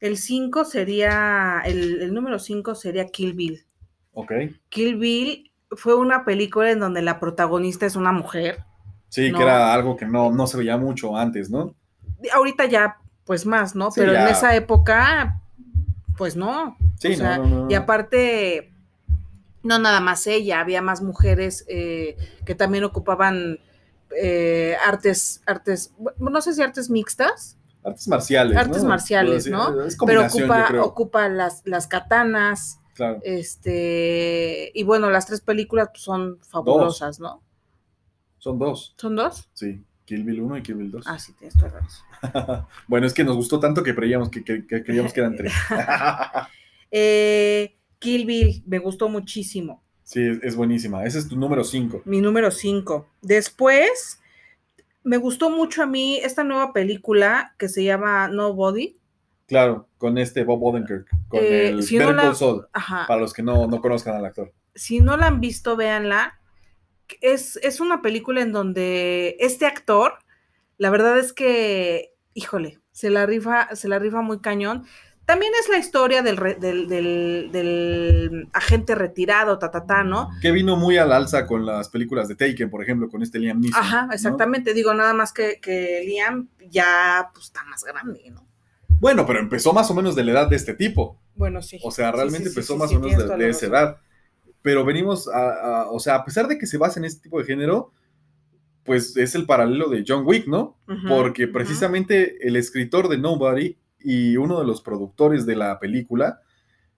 el 0.00 0.16
5 0.16 0.64
sería, 0.64 1.60
el, 1.64 2.02
el 2.02 2.14
número 2.14 2.38
5 2.38 2.74
sería 2.74 3.06
Kill 3.06 3.34
Bill. 3.34 3.64
Ok. 4.12 4.32
Kill 4.68 4.96
Bill 4.96 5.52
fue 5.72 5.94
una 5.94 6.24
película 6.24 6.70
en 6.70 6.80
donde 6.80 7.02
la 7.02 7.20
protagonista 7.20 7.86
es 7.86 7.96
una 7.96 8.12
mujer. 8.12 8.64
Sí, 9.08 9.30
No. 9.30 9.38
que 9.38 9.44
era 9.44 9.72
algo 9.74 9.96
que 9.96 10.06
no, 10.06 10.30
no 10.32 10.46
se 10.46 10.56
veía 10.56 10.76
mucho 10.76 11.16
antes, 11.16 11.50
¿no? 11.50 11.74
Ahorita 12.32 12.66
ya, 12.66 12.98
pues 13.24 13.46
más, 13.46 13.74
¿no? 13.74 13.90
Sí, 13.90 14.00
Pero 14.00 14.14
en 14.14 14.28
esa 14.28 14.54
época, 14.56 15.40
pues 16.16 16.36
no. 16.36 16.76
Sí, 16.98 17.12
O 17.12 17.16
sea, 17.16 17.38
no. 17.38 17.70
Y 17.70 17.74
aparte, 17.74 18.72
no 19.62 19.78
nada 19.78 20.00
más 20.00 20.26
ella, 20.26 20.60
había 20.60 20.80
más 20.82 21.02
mujeres 21.02 21.64
eh, 21.68 22.16
que 22.44 22.54
también 22.54 22.84
ocupaban 22.84 23.58
eh, 24.20 24.76
artes, 24.86 25.42
artes, 25.46 25.94
no 26.18 26.40
sé 26.40 26.54
si 26.54 26.62
artes 26.62 26.90
mixtas, 26.90 27.56
Artes 27.84 28.08
marciales. 28.08 28.56
Artes 28.56 28.82
¿no? 28.82 28.88
marciales, 28.88 29.46
¿no? 29.46 29.84
Es 29.84 29.96
pero 29.96 29.98
combinación, 29.98 30.38
yo 30.48 30.52
ocupa, 30.52 30.66
creo. 30.68 30.84
ocupa 30.84 31.28
las, 31.28 31.62
las 31.64 31.86
katanas, 31.86 32.78
Claro. 32.94 33.20
este, 33.24 34.70
y 34.74 34.82
bueno, 34.82 35.08
las 35.10 35.26
tres 35.26 35.40
películas 35.40 35.88
pues, 35.92 36.02
son 36.02 36.38
fabulosas, 36.42 37.18
¿no? 37.20 37.42
Son 38.38 38.58
dos. 38.58 38.94
¿Son 38.98 39.16
dos? 39.16 39.48
Sí. 39.54 39.82
Kill 40.04 40.24
Bill 40.24 40.40
1 40.42 40.56
y 40.58 40.62
Kill 40.62 40.74
Bill 40.74 40.90
2. 40.90 41.04
Ah, 41.06 41.18
sí, 41.20 41.32
tienes 41.38 41.56
toda 41.56 41.70
razón. 41.70 42.66
bueno, 42.88 43.06
es 43.06 43.14
que 43.14 43.22
nos 43.22 43.36
gustó 43.36 43.60
tanto 43.60 43.82
que 43.84 43.94
creíamos 43.94 44.28
que, 44.28 44.42
que- 44.42 44.66
que 44.66 44.82
creíamos 44.82 45.12
que 45.12 45.20
eran 45.20 45.36
tres. 45.36 45.52
Eh, 46.90 47.76
Kill 47.98 48.26
Bill, 48.26 48.62
me 48.66 48.78
gustó 48.78 49.08
muchísimo. 49.08 49.82
sí, 50.02 50.20
es, 50.26 50.38
es 50.42 50.56
buenísima. 50.56 51.04
Ese 51.04 51.18
es 51.20 51.28
tu 51.28 51.36
número 51.36 51.62
5. 51.64 52.02
Mi 52.04 52.20
número 52.20 52.50
5. 52.50 53.06
Después, 53.22 54.19
me 55.02 55.16
gustó 55.16 55.50
mucho 55.50 55.82
a 55.82 55.86
mí 55.86 56.18
esta 56.18 56.44
nueva 56.44 56.72
película 56.72 57.54
que 57.58 57.68
se 57.68 57.84
llama 57.84 58.28
Nobody. 58.28 58.96
Claro, 59.46 59.88
con 59.98 60.16
este 60.18 60.44
Bob 60.44 60.62
Odenkirk, 60.62 61.08
con 61.28 61.40
Eh, 61.42 61.68
el 61.70 61.82
si 61.82 61.98
no 61.98 62.12
la- 62.12 62.32
para 63.08 63.20
los 63.20 63.32
que 63.32 63.42
no, 63.42 63.66
no 63.66 63.80
conozcan 63.80 64.14
al 64.16 64.24
actor. 64.24 64.52
Si 64.74 65.00
no 65.00 65.16
la 65.16 65.26
han 65.26 65.40
visto, 65.40 65.76
véanla. 65.76 66.38
Es, 67.20 67.56
es 67.62 67.80
una 67.80 68.02
película 68.02 68.40
en 68.42 68.52
donde 68.52 69.36
este 69.40 69.66
actor, 69.66 70.18
la 70.78 70.90
verdad 70.90 71.18
es 71.18 71.32
que, 71.32 72.12
híjole, 72.34 72.78
se 72.92 73.10
la 73.10 73.26
rifa, 73.26 73.74
se 73.74 73.88
la 73.88 73.98
rifa 73.98 74.20
muy 74.20 74.38
cañón. 74.40 74.84
También 75.30 75.52
es 75.60 75.68
la 75.68 75.78
historia 75.78 76.22
del, 76.22 76.36
re- 76.36 76.56
del, 76.56 76.88
del- 76.88 77.50
del 77.52 78.48
agente 78.52 78.96
retirado, 78.96 79.60
ta, 79.60 79.70
ta, 79.70 79.86
ta, 79.86 80.02
¿no? 80.02 80.28
Que 80.42 80.50
vino 80.50 80.74
muy 80.76 80.96
al 80.98 81.12
alza 81.12 81.46
con 81.46 81.64
las 81.64 81.88
películas 81.88 82.26
de 82.26 82.34
Taken, 82.34 82.68
por 82.68 82.82
ejemplo, 82.82 83.08
con 83.08 83.22
este 83.22 83.38
Liam 83.38 83.60
Neeson. 83.60 83.80
Ajá, 83.80 84.06
¿no? 84.06 84.12
exactamente. 84.12 84.74
Digo, 84.74 84.92
nada 84.92 85.14
más 85.14 85.32
que, 85.32 85.60
que 85.60 86.02
Liam 86.04 86.48
ya 86.68 87.30
pues, 87.32 87.46
está 87.46 87.62
más 87.64 87.84
grande, 87.84 88.28
¿no? 88.32 88.44
Bueno, 89.00 89.24
pero 89.24 89.38
empezó 89.38 89.72
más 89.72 89.88
o 89.90 89.94
menos 89.94 90.16
de 90.16 90.24
la 90.24 90.32
edad 90.32 90.48
de 90.50 90.56
este 90.56 90.74
tipo. 90.74 91.16
Bueno, 91.36 91.62
sí. 91.62 91.78
O 91.84 91.92
sea, 91.92 92.10
realmente 92.10 92.48
sí, 92.48 92.54
sí, 92.54 92.58
empezó 92.58 92.72
sí, 92.74 92.78
más 92.80 92.92
o 92.92 92.98
menos 92.98 93.38
de, 93.38 93.48
esa 93.48 93.66
edad. 93.66 93.96
Pero 94.62 94.84
venimos 94.84 95.28
a, 95.28 95.82
a- 95.82 95.90
o 95.92 96.00
sea, 96.00 96.16
a 96.16 96.24
pesar 96.24 96.48
de 96.48 96.58
que 96.58 96.66
se 96.66 96.76
basa 96.76 96.98
en 96.98 97.04
este 97.04 97.22
tipo 97.22 97.38
de 97.38 97.44
género, 97.44 97.92
pues 98.82 99.16
es 99.16 99.36
el 99.36 99.46
paralelo 99.46 99.88
de 99.88 100.04
John 100.04 100.24
Wick, 100.26 100.48
¿no? 100.48 100.76
Porque 101.08 101.46
precisamente 101.46 102.46
el 102.48 102.56
escritor 102.56 103.08
de 103.08 103.18
Nobody 103.18 103.76
y 104.02 104.36
uno 104.36 104.58
de 104.58 104.66
los 104.66 104.82
productores 104.82 105.46
de 105.46 105.56
la 105.56 105.78
película 105.78 106.40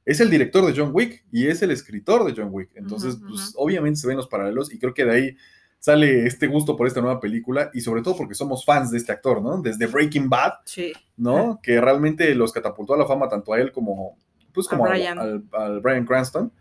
es 0.05 0.20
el 0.20 0.30
director 0.30 0.66
de 0.66 0.74
John 0.78 0.90
Wick 0.92 1.24
y 1.30 1.46
es 1.46 1.62
el 1.62 1.70
escritor 1.70 2.24
de 2.24 2.34
John 2.36 2.50
Wick. 2.53 2.70
Entonces, 2.74 3.18
pues 3.26 3.55
obviamente 3.57 4.00
se 4.00 4.09
ven 4.09 4.16
los 4.16 4.26
paralelos 4.28 4.72
y 4.72 4.78
creo 4.78 4.94
que 4.94 5.05
de 5.05 5.12
ahí 5.12 5.36
sale 5.78 6.26
este 6.26 6.46
gusto 6.46 6.76
por 6.76 6.86
esta 6.86 7.00
nueva 7.00 7.20
película 7.20 7.70
y 7.74 7.80
sobre 7.80 8.03
todo 8.03 8.16
porque 8.16 8.34
somos 8.34 8.64
fans 8.64 8.90
de 8.90 8.98
este 8.98 9.12
actor, 9.12 9.42
¿no? 9.42 9.61
Desde 9.61 9.86
Breaking 9.86 10.28
Bad, 10.28 10.53
Sí. 10.64 10.92
¿no? 11.16 11.61
Que 11.62 11.80
realmente 11.80 12.34
los 12.34 12.53
catapultó 12.53 12.94
a 12.94 12.98
la 12.98 13.07
fama 13.07 13.28
tanto 13.28 13.53
a 13.53 13.61
él 13.61 13.72
como, 13.72 14.16
pues 14.53 14.68
como 14.68 14.84
al, 14.86 14.92
Bryan. 14.92 15.18
al- 15.18 15.44
al 15.53 16.05
Cranston. 16.07 16.53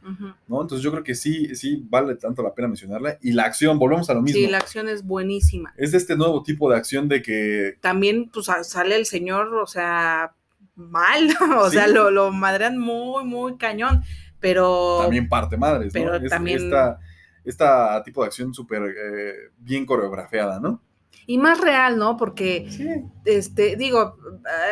¿no? 0.47 0.61
Entonces 0.61 0.81
yo 0.83 0.91
creo 0.91 1.03
que 1.03 1.15
sí, 1.15 1.55
sí 1.55 1.85
vale 1.89 2.15
tanto 2.15 2.41
la 2.43 2.53
pena 2.53 2.67
mencionarla. 2.69 3.17
Y 3.21 3.33
la 3.33 3.43
acción, 3.43 3.77
volvemos 3.79 4.09
a 4.09 4.13
lo 4.13 4.21
mismo. 4.21 4.39
Sí, 4.39 4.47
la 4.47 4.57
acción 4.59 4.87
es 4.89 5.03
buenísima. 5.05 5.73
Es 5.77 5.91
de 5.91 5.97
este 5.97 6.15
nuevo 6.15 6.41
tipo 6.43 6.69
de 6.71 6.77
acción 6.77 7.07
de 7.07 7.21
que 7.21 7.77
También, 7.81 8.29
pues, 8.33 8.47
sale 8.63 8.95
el 8.95 9.05
señor, 9.05 9.53
o 9.55 9.67
sea, 9.67 10.33
mal, 10.75 11.27
o 11.59 11.69
Sí. 11.69 11.75
sea, 11.77 11.87
lo, 11.87 12.11
lo 12.11 12.31
madrean 12.31 12.77
muy, 12.77 13.23
muy 13.25 13.57
cañón, 13.57 14.03
pero... 14.39 14.99
también 15.01 15.27
parte 15.29 15.57
madres, 15.57 15.93
¿no? 15.93 16.01
pero 16.01 16.15
Es- 16.15 16.29
también- 16.29 16.57
Esta, 16.63 16.99
esta 17.43 18.01
tipo 18.03 18.21
de 18.21 18.27
acción 18.27 18.53
súper 18.53 18.83
eh, 18.83 19.33
bien 19.57 19.85
coreografiada, 19.85 20.59
¿no? 20.59 20.81
Y 21.27 21.37
más 21.37 21.61
real, 21.61 21.97
¿no? 21.97 22.17
Porque, 22.17 22.67
Sí. 22.69 22.87
este, 23.25 23.75
digo, 23.75 24.17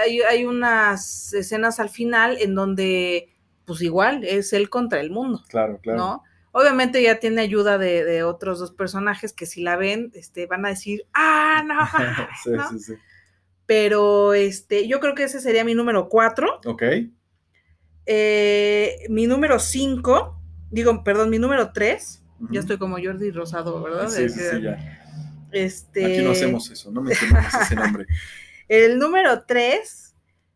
hay, 0.03 0.21
hay 0.21 0.45
unas 0.45 1.33
escenas 1.33 1.79
al 1.79 1.89
final 1.89 2.37
en 2.39 2.55
donde, 2.55 3.29
pues 3.65 3.81
igual, 3.81 4.23
es 4.23 4.51
él 4.53 4.69
contra 4.69 4.99
el 4.99 5.11
mundo, 5.11 5.43
Claro, 5.47 5.79
claro. 5.81 5.97
¿no? 5.99 6.23
Obviamente 6.51 7.01
ya 7.03 7.19
tiene 7.19 7.41
ayuda 7.41 7.77
de, 7.77 8.03
de 8.03 8.23
otros 8.23 8.57
dos 8.59 8.71
personajes 8.71 9.33
que 9.33 9.45
si 9.45 9.61
la 9.61 9.75
ven, 9.77 10.11
este, 10.15 10.47
van 10.47 10.65
a 10.65 10.69
decir, 10.69 11.05
ah, 11.13 11.63
no, 11.65 11.79
sí, 12.43 12.49
¿no? 12.51 12.69
sí, 12.71 12.79
sí. 12.79 12.93
Pero, 13.67 14.33
este, 14.33 14.87
yo 14.87 14.99
creo 14.99 15.13
que 15.13 15.23
ese 15.23 15.39
sería 15.39 15.63
mi 15.63 15.75
número 15.75 16.09
cuatro. 16.09 16.59
Ok. 16.65 16.81
Eh, 18.05 19.05
mi 19.09 19.27
número 19.27 19.59
5, 19.59 20.41
digo, 20.71 21.03
perdón, 21.03 21.29
mi 21.29 21.37
número 21.37 21.71
3, 21.71 22.23
Ujú. 22.39 22.53
ya 22.53 22.59
estoy 22.61 22.77
como 22.79 22.97
Jordi 22.97 23.29
Rosado, 23.29 23.83
¿verdad? 23.83 24.07
Sí, 24.09 24.27
sí, 24.29 24.39
ya. 24.63 24.77
Este, 25.51 26.05
Aquí 26.05 26.23
no 26.23 26.31
hacemos 26.31 26.69
eso, 26.69 26.91
no 26.91 27.01
mencionamos 27.01 27.53
ese 27.53 27.75
nombre. 27.75 28.05
El 28.67 28.99
número 28.99 29.45
3, 29.45 30.15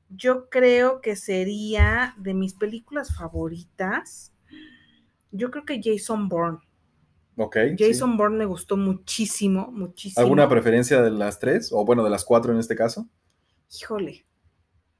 yo 0.09 0.49
creo 0.49 1.01
que 1.01 1.15
sería 1.15 2.13
de 2.17 2.33
mis 2.33 2.53
películas 2.53 3.15
favoritas. 3.15 4.31
Yo 5.31 5.49
creo 5.49 5.65
que 5.65 5.81
Jason 5.83 6.29
Bourne. 6.29 6.59
Ok. 7.35 7.57
sí. 7.75 7.85
Jason 7.85 8.15
Bourne 8.15 8.37
me 8.37 8.45
gustó 8.45 8.77
muchísimo, 8.77 9.71
muchísimo. 9.71 10.21
¿Alguna 10.21 10.47
preferencia 10.47 11.01
de 11.01 11.09
las 11.09 11.39
tres? 11.39 11.71
O 11.73 11.83
bueno, 11.83 12.03
de 12.03 12.11
las 12.11 12.23
cuatro 12.23 12.53
en 12.53 12.59
este 12.59 12.75
caso. 12.75 13.09
Híjole, 13.81 14.25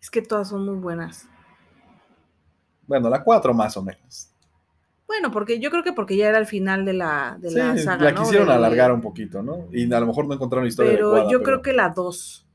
es 0.01 0.09
que 0.09 0.23
todas 0.23 0.49
son 0.49 0.65
muy 0.65 0.75
buenas. 0.75 1.27
Bueno, 2.87 3.09
la 3.09 3.23
cuatro 3.23 3.53
más 3.53 3.77
o 3.77 3.83
menos. 3.83 4.32
Bueno, 5.07 5.31
porque 5.31 5.59
yo 5.59 5.69
creo 5.69 5.83
que 5.83 5.93
porque 5.93 6.15
ya 6.17 6.29
era 6.29 6.37
el 6.37 6.45
final 6.45 6.85
de 6.85 6.93
la, 6.93 7.37
de 7.39 7.49
Sí, 7.49 7.57
la 7.57 7.77
saga. 7.77 8.05
la 8.05 8.11
¿no? 8.11 8.21
quisieron 8.21 8.49
alargar 8.49 8.91
un 8.91 9.01
poquito, 9.01 9.43
¿no? 9.43 9.67
Y 9.71 9.91
a 9.91 9.99
lo 9.99 10.07
mejor 10.07 10.27
no 10.27 10.33
encontraron 10.33 10.65
la 10.65 10.69
historia 10.69 10.93
Pero 10.93 11.09
adecuada, 11.09 11.31
yo 11.31 11.39
pero 11.39 11.43
creo 11.43 11.61
que 11.61 11.73
la 11.73 11.89
2. 11.89 12.47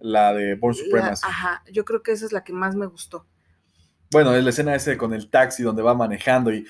La 0.00 0.32
de 0.32 0.54
Born 0.54 0.76
La- 0.76 0.84
Supremacy. 0.84 1.26
ajá, 1.26 1.64
yo 1.72 1.84
creo 1.84 2.02
que 2.02 2.12
esa 2.12 2.26
es 2.26 2.32
la 2.32 2.44
que 2.44 2.52
más 2.52 2.74
me 2.76 2.86
gustó. 2.86 3.26
Bueno, 4.10 4.34
es 4.34 4.44
la 4.44 4.50
escena 4.50 4.74
ese 4.74 4.96
con 4.96 5.12
el 5.14 5.28
taxi 5.30 5.62
donde 5.62 5.82
va 5.82 5.94
manejando 5.94 6.52
y 6.52 6.64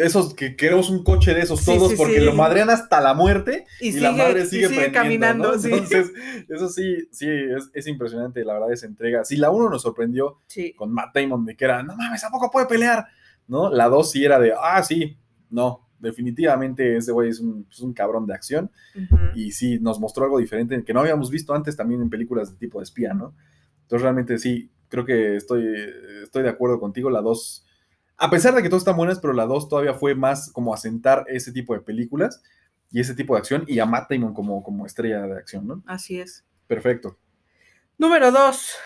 esos 0.00 0.34
que 0.34 0.56
queremos 0.56 0.90
un 0.90 1.04
coche 1.04 1.34
de 1.34 1.42
esos 1.42 1.64
todos 1.64 1.94
porque 1.94 2.20
lo 2.20 2.34
madrean 2.34 2.68
hasta 2.68 3.00
la 3.00 3.14
muerte 3.14 3.64
y, 3.80 3.92
la 3.92 4.12
madre 4.12 4.44
sigue, 4.44 4.90
caminando. 4.90 5.54
Entonces, 5.54 6.12
eso 6.48 6.68
sí, 6.68 7.08
sí, 7.12 7.28
es, 7.72 7.86
impresionante, 7.86 8.44
la 8.44 8.54
verdad, 8.54 8.72
esa 8.72 8.86
entrega. 8.86 9.24
Si 9.24 9.36
la 9.36 9.50
uno 9.50 9.70
nos 9.70 9.82
sorprendió 9.82 10.40
con 10.76 10.92
Matt 10.92 11.14
Damon 11.14 11.44
de 11.44 11.56
que 11.56 11.64
era, 11.64 11.82
no 11.82 11.96
mames, 11.96 12.24
¿a 12.24 12.30
poco 12.30 12.50
puede 12.50 12.66
pelear? 12.66 13.06
¿No? 13.48 13.70
La 13.70 13.88
dos 13.88 14.12
sí 14.12 14.24
era 14.24 14.38
de, 14.38 14.52
ah, 14.56 14.82
sí, 14.82 15.18
no, 15.50 15.88
definitivamente 15.98 16.96
ese 16.96 17.12
güey 17.12 17.30
es 17.30 17.40
un, 17.40 17.92
cabrón 17.94 18.26
de 18.26 18.34
acción. 18.34 18.70
Y 19.34 19.52
sí, 19.52 19.78
nos 19.80 19.98
mostró 19.98 20.24
algo 20.24 20.38
diferente 20.38 20.82
que 20.84 20.94
no 20.94 21.00
habíamos 21.00 21.30
visto 21.30 21.54
antes 21.54 21.76
también 21.76 22.02
en 22.02 22.10
películas 22.10 22.52
de 22.52 22.58
tipo 22.58 22.78
de 22.78 22.84
espía, 22.84 23.14
¿no? 23.14 23.34
Entonces 23.82 24.02
realmente 24.02 24.38
sí, 24.38 24.70
creo 24.88 25.04
que 25.04 25.36
estoy, 25.36 25.64
estoy 26.22 26.42
de 26.42 26.50
acuerdo 26.50 26.78
contigo. 26.78 27.10
La 27.10 27.22
2, 27.22 27.66
a 28.18 28.30
pesar 28.30 28.54
de 28.54 28.62
que 28.62 28.68
todas 28.68 28.82
están 28.82 28.96
buenas, 28.96 29.18
pero 29.18 29.32
la 29.32 29.46
2 29.46 29.68
todavía 29.68 29.94
fue 29.94 30.14
más 30.14 30.52
como 30.52 30.74
asentar 30.74 31.24
ese 31.28 31.52
tipo 31.52 31.74
de 31.74 31.80
películas 31.80 32.42
y 32.90 33.00
ese 33.00 33.14
tipo 33.14 33.34
de 33.34 33.40
acción 33.40 33.64
y 33.66 33.78
a 33.78 33.86
Matt 33.86 34.10
Damon 34.10 34.34
como, 34.34 34.62
como 34.62 34.86
estrella 34.86 35.22
de 35.22 35.38
acción, 35.38 35.66
¿no? 35.66 35.82
Así 35.86 36.20
es. 36.20 36.44
Perfecto. 36.66 37.18
Número 37.96 38.30
2. 38.30 38.76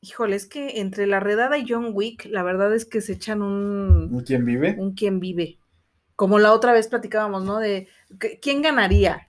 Híjole, 0.00 0.36
es 0.36 0.46
que 0.46 0.80
entre 0.80 1.06
La 1.06 1.18
Redada 1.18 1.58
y 1.58 1.66
John 1.68 1.90
Wick, 1.92 2.26
la 2.26 2.42
verdad 2.42 2.72
es 2.74 2.84
que 2.84 3.00
se 3.00 3.14
echan 3.14 3.42
un... 3.42 4.08
¿Un 4.12 4.20
quién 4.22 4.44
vive? 4.44 4.76
Un 4.78 4.94
quién 4.94 5.18
vive. 5.18 5.58
Como 6.14 6.38
la 6.38 6.52
otra 6.52 6.72
vez 6.72 6.88
platicábamos, 6.88 7.44
¿no? 7.44 7.58
De 7.58 7.88
quién 8.40 8.62
ganaría. 8.62 9.28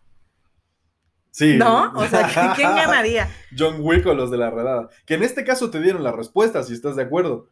Sí. 1.32 1.58
¿No? 1.58 1.92
O 1.96 2.06
sea, 2.06 2.54
¿quién 2.56 2.70
ganaría? 2.76 3.30
John 3.58 3.78
Wick 3.80 4.06
o 4.06 4.14
los 4.14 4.30
de 4.30 4.38
la 4.38 4.52
redada. 4.52 4.90
Que 5.06 5.16
en 5.16 5.24
este 5.24 5.44
caso 5.44 5.72
te 5.72 5.82
dieron 5.82 6.04
la 6.04 6.12
respuesta, 6.12 6.64
si 6.64 6.74
estás 6.74 6.96
de 6.96 7.04
acuerdo. 7.04 7.48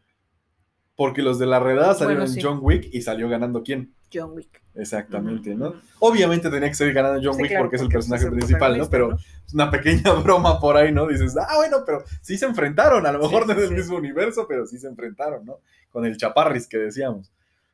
Porque 0.97 1.21
los 1.21 1.39
de 1.39 1.45
la 1.45 1.61
redada 1.61 1.93
salieron 1.93 2.27
en 2.27 2.41
John 2.41 2.59
Wick 2.61 2.89
y 2.91 3.01
salió 3.03 3.29
ganando 3.29 3.63
quién? 3.63 3.93
John 4.13 4.31
Wick. 4.33 4.61
Exactamente, 4.75 5.55
¿no? 5.55 5.75
Obviamente 5.99 6.49
tenía 6.49 6.67
que 6.67 6.75
seguir 6.75 6.93
ganando 6.93 7.21
John 7.23 7.41
Wick 7.41 7.57
porque 7.57 7.77
es 7.77 7.81
el 7.81 7.87
personaje 7.87 8.29
principal, 8.29 8.77
¿no? 8.77 8.89
Pero 8.89 9.15
es 9.15 9.53
una 9.53 9.71
pequeña 9.71 10.11
broma 10.23 10.59
por 10.59 10.75
ahí, 10.75 10.91
¿no? 10.91 11.07
Dices, 11.07 11.37
ah, 11.37 11.55
bueno, 11.55 11.77
pero 11.85 12.03
sí 12.21 12.37
se 12.37 12.45
enfrentaron, 12.45 13.05
a 13.05 13.11
lo 13.11 13.19
mejor 13.19 13.47
no 13.47 13.53
es 13.53 13.69
el 13.69 13.75
mismo 13.75 13.95
universo, 13.95 14.45
pero 14.47 14.65
sí 14.65 14.77
se 14.77 14.87
enfrentaron, 14.87 15.45
¿no? 15.45 15.59
Con 15.91 16.05
el 16.05 16.17
chaparris 16.17 16.67
que 16.67 16.77
decíamos. 16.77 17.31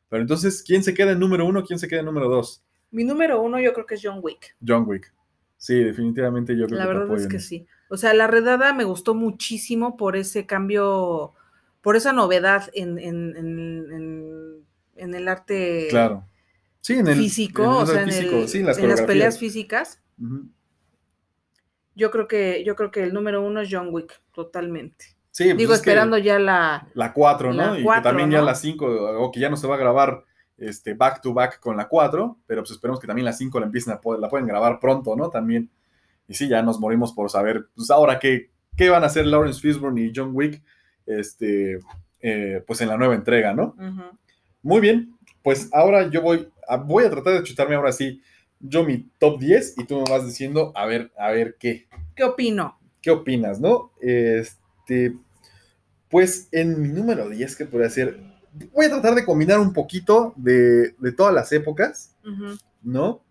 Pero 0.09 0.21
entonces, 0.21 0.61
¿quién 0.61 0.83
se 0.83 0.93
queda 0.93 1.13
en 1.13 1.19
número 1.19 1.45
uno? 1.45 1.63
¿Quién 1.63 1.79
se 1.79 1.87
queda 1.87 2.01
en 2.01 2.05
número 2.05 2.29
dos? 2.29 2.63
Mi 2.91 3.03
número 3.03 3.41
uno 3.41 3.59
yo 3.59 3.73
creo 3.73 3.85
que 3.85 3.95
es 3.95 4.01
John 4.03 4.19
Wick. 4.21 4.55
John 4.65 4.83
Wick. 4.87 5.11
Sí, 5.57 5.75
definitivamente 5.75 6.55
yo 6.55 6.67
creo 6.67 6.77
la 6.77 6.85
que 6.85 6.93
La 6.93 6.99
verdad 6.99 7.17
es 7.17 7.27
que 7.27 7.39
sí. 7.39 7.65
O 7.89 7.97
sea, 7.97 8.13
la 8.13 8.27
redada 8.27 8.73
me 8.73 8.83
gustó 8.83 9.15
muchísimo 9.15 9.97
por 9.97 10.15
ese 10.15 10.45
cambio, 10.45 11.33
por 11.83 11.97
esa 11.97 12.13
novedad 12.13 12.69
en, 12.73 12.97
el 14.95 15.27
arte 15.27 15.87
claro. 15.89 16.25
sí, 16.79 16.93
en 16.93 17.07
el, 17.07 17.17
físico, 17.17 17.79
o 17.79 17.85
sea, 17.85 18.03
en, 18.03 18.65
las, 18.65 19.01
peleas 19.01 19.37
físicas. 19.37 20.01
Yo 21.93 22.09
creo 22.09 22.27
que, 22.27 22.63
yo 22.63 22.75
creo 22.75 22.89
que 22.89 23.03
el 23.03 23.13
número 23.13 23.45
uno 23.45 23.61
es 23.61 23.69
John 23.69 23.89
Wick, 23.91 24.21
totalmente. 24.33 25.05
Sí, 25.29 25.45
pues 25.45 25.57
Digo, 25.57 25.73
esperando 25.73 26.17
ya 26.17 26.39
la. 26.39 26.87
La 26.93 27.11
cuatro, 27.11 27.53
¿no? 27.53 27.77
y 27.77 27.83
que 27.83 28.01
también 28.01 28.31
ya 28.31 28.41
la 28.41 28.55
cinco, 28.55 28.85
o 28.87 29.31
que 29.31 29.41
ya 29.41 29.49
no 29.49 29.57
se 29.57 29.67
va 29.67 29.75
a 29.75 29.79
grabar 29.79 30.23
este, 30.57 30.93
back 30.93 31.21
to 31.21 31.33
back 31.33 31.59
con 31.59 31.75
la 31.75 31.89
4, 31.89 32.37
pero 32.45 32.61
pues 32.61 32.71
esperemos 32.71 32.99
que 32.99 33.07
también 33.07 33.25
la 33.25 33.33
5 33.33 33.59
la 33.59 33.65
empiecen 33.65 33.93
a 33.93 33.99
la 34.17 34.29
pueden 34.29 34.47
grabar 34.47 34.79
pronto, 34.79 35.15
¿no? 35.15 35.29
También. 35.29 35.69
Y 36.27 36.35
sí, 36.35 36.47
ya 36.47 36.61
nos 36.61 36.79
morimos 36.79 37.11
por 37.11 37.29
saber, 37.29 37.67
pues 37.75 37.91
ahora 37.91 38.19
qué, 38.19 38.51
qué 38.77 38.89
van 38.89 39.03
a 39.03 39.07
hacer 39.07 39.25
Lawrence 39.25 39.59
Fishburne 39.59 40.01
y 40.01 40.13
John 40.15 40.31
Wick, 40.33 40.63
este, 41.05 41.79
eh, 42.21 42.63
pues 42.65 42.81
en 42.81 42.89
la 42.89 42.97
nueva 42.97 43.15
entrega, 43.15 43.53
¿no? 43.53 43.75
Muy 44.61 44.81
bien, 44.81 45.15
pues 45.41 45.69
ahora 45.73 46.09
yo 46.09 46.21
voy 46.21 46.49
a, 46.67 46.77
voy 46.77 47.05
a 47.05 47.09
tratar 47.09 47.33
de 47.33 47.43
chutarme 47.43 47.75
ahora 47.75 47.91
sí 47.91 48.21
yo 48.65 48.85
mi 48.85 49.09
top 49.19 49.39
10 49.39 49.75
y 49.77 49.83
tú 49.83 49.97
me 49.97 50.09
vas 50.09 50.25
diciendo, 50.25 50.71
a 50.73 50.85
ver, 50.85 51.11
a 51.17 51.31
ver 51.31 51.57
qué. 51.59 51.85
¿Qué 52.15 52.23
opino? 52.23 52.79
¿Qué 53.01 53.11
opinas, 53.11 53.59
no? 53.59 53.91
Este, 53.99 55.17
pues 56.09 56.47
en 56.53 56.81
mi 56.81 56.87
número 56.87 57.27
10, 57.29 57.57
que 57.57 57.65
podría 57.65 57.89
ser 57.89 58.21
voy 58.71 58.85
a 58.85 58.89
tratar 58.89 59.15
de 59.15 59.25
combinar 59.25 59.59
un 59.59 59.73
poquito 59.73 60.33
de, 60.35 60.93
todas 61.17 61.33
las 61.33 61.51
épocas, 61.51 62.15
¿no? 62.81 63.23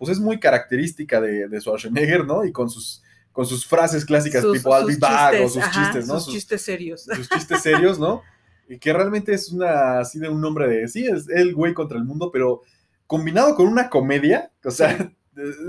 pues 0.02 0.14
es 0.14 0.20
muy 0.20 0.40
característica 0.40 1.22
de, 1.22 1.48
de, 1.48 1.62
Schwarzenegger, 1.62 2.26
¿no? 2.26 2.44
Y 2.44 2.52
con 2.52 2.72
sus, 2.72 3.04
con 3.32 3.46
sus 3.46 3.68
frases 3.68 4.04
clásicas 4.04 4.44
tipo 4.52 4.76
I'll 4.76 5.44
o 5.44 5.48
sus 5.48 5.64
chistes, 5.70 6.08
¿no? 6.08 6.20
Sus, 6.20 6.34
chistes 6.34 6.64
serios. 6.64 7.04
Sus 7.04 7.30
chistes 7.30 7.62
serios, 7.62 8.00
¿no? 8.00 8.24
Y 8.68 8.80
que 8.80 8.94
realmente 8.94 9.32
es 9.32 9.52
una, 9.52 10.00
así 10.00 10.18
de 10.18 10.28
un 10.28 10.42
nombre 10.42 10.68
de, 10.68 10.88
sí, 10.88 11.06
es 11.06 11.30
el 11.30 11.54
güey 11.54 11.76
contra 11.76 12.00
el 12.00 12.04
mundo, 12.04 12.32
pero 12.34 12.64
combinado 13.06 13.54
con 13.54 13.68
una 13.68 13.92
comedia, 13.92 14.52
o 14.64 14.72
sea, 14.72 15.14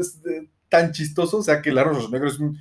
es, 0.01 0.19
tan 0.71 0.93
chistoso, 0.93 1.37
o 1.37 1.43
sea, 1.43 1.61
que 1.61 1.71
Laro 1.71 1.93
Schwarzenegger 1.93 2.29
es 2.29 2.39
un 2.39 2.59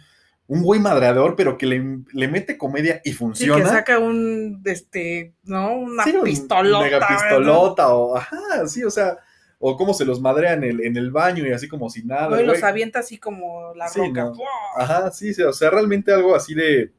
un 0.52 0.64
güey 0.64 0.82
madreador, 0.82 1.38
pero 1.38 1.58
que 1.58 1.66
le, 1.66 2.28
mete 2.28 2.58
comedia 2.58 3.00
y 3.06 3.14
funciona. 3.14 3.56
Sí, 3.56 3.62
que 3.62 3.70
saca 3.70 4.00
un, 4.00 4.62
este, 4.66 5.34
¿no? 5.44 5.76
Una 5.76 6.04
pistolota. 6.04 6.80
Una 6.80 6.82
mega 6.82 7.08
pistolota, 7.08 7.88
o, 7.94 8.18
ajá, 8.18 8.68
sí, 8.68 8.84
o 8.84 8.92
sea, 8.92 9.18
o 9.64 9.78
cómo 9.78 9.94
se 9.94 10.06
los 10.06 10.20
madrea 10.20 10.54
en 10.54 10.64
el, 10.64 10.82
en 10.82 10.98
el 10.98 11.12
baño 11.12 11.46
y 11.46 11.52
así 11.52 11.68
como 11.68 11.88
si 11.90 12.04
nada. 12.04 12.30
No, 12.30 12.42
y 12.42 12.46
los 12.46 12.64
avienta 12.64 13.00
así 13.00 13.20
como 13.20 13.74
la 13.76 13.88
roca. 13.88 14.34
Ajá, 14.76 15.12
sí, 15.12 15.40
o 15.44 15.54
sea, 15.54 15.70
realmente 15.70 16.12
algo 16.12 16.36
así 16.36 16.56
de, 16.56 16.92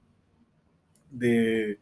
de, 1.10 1.80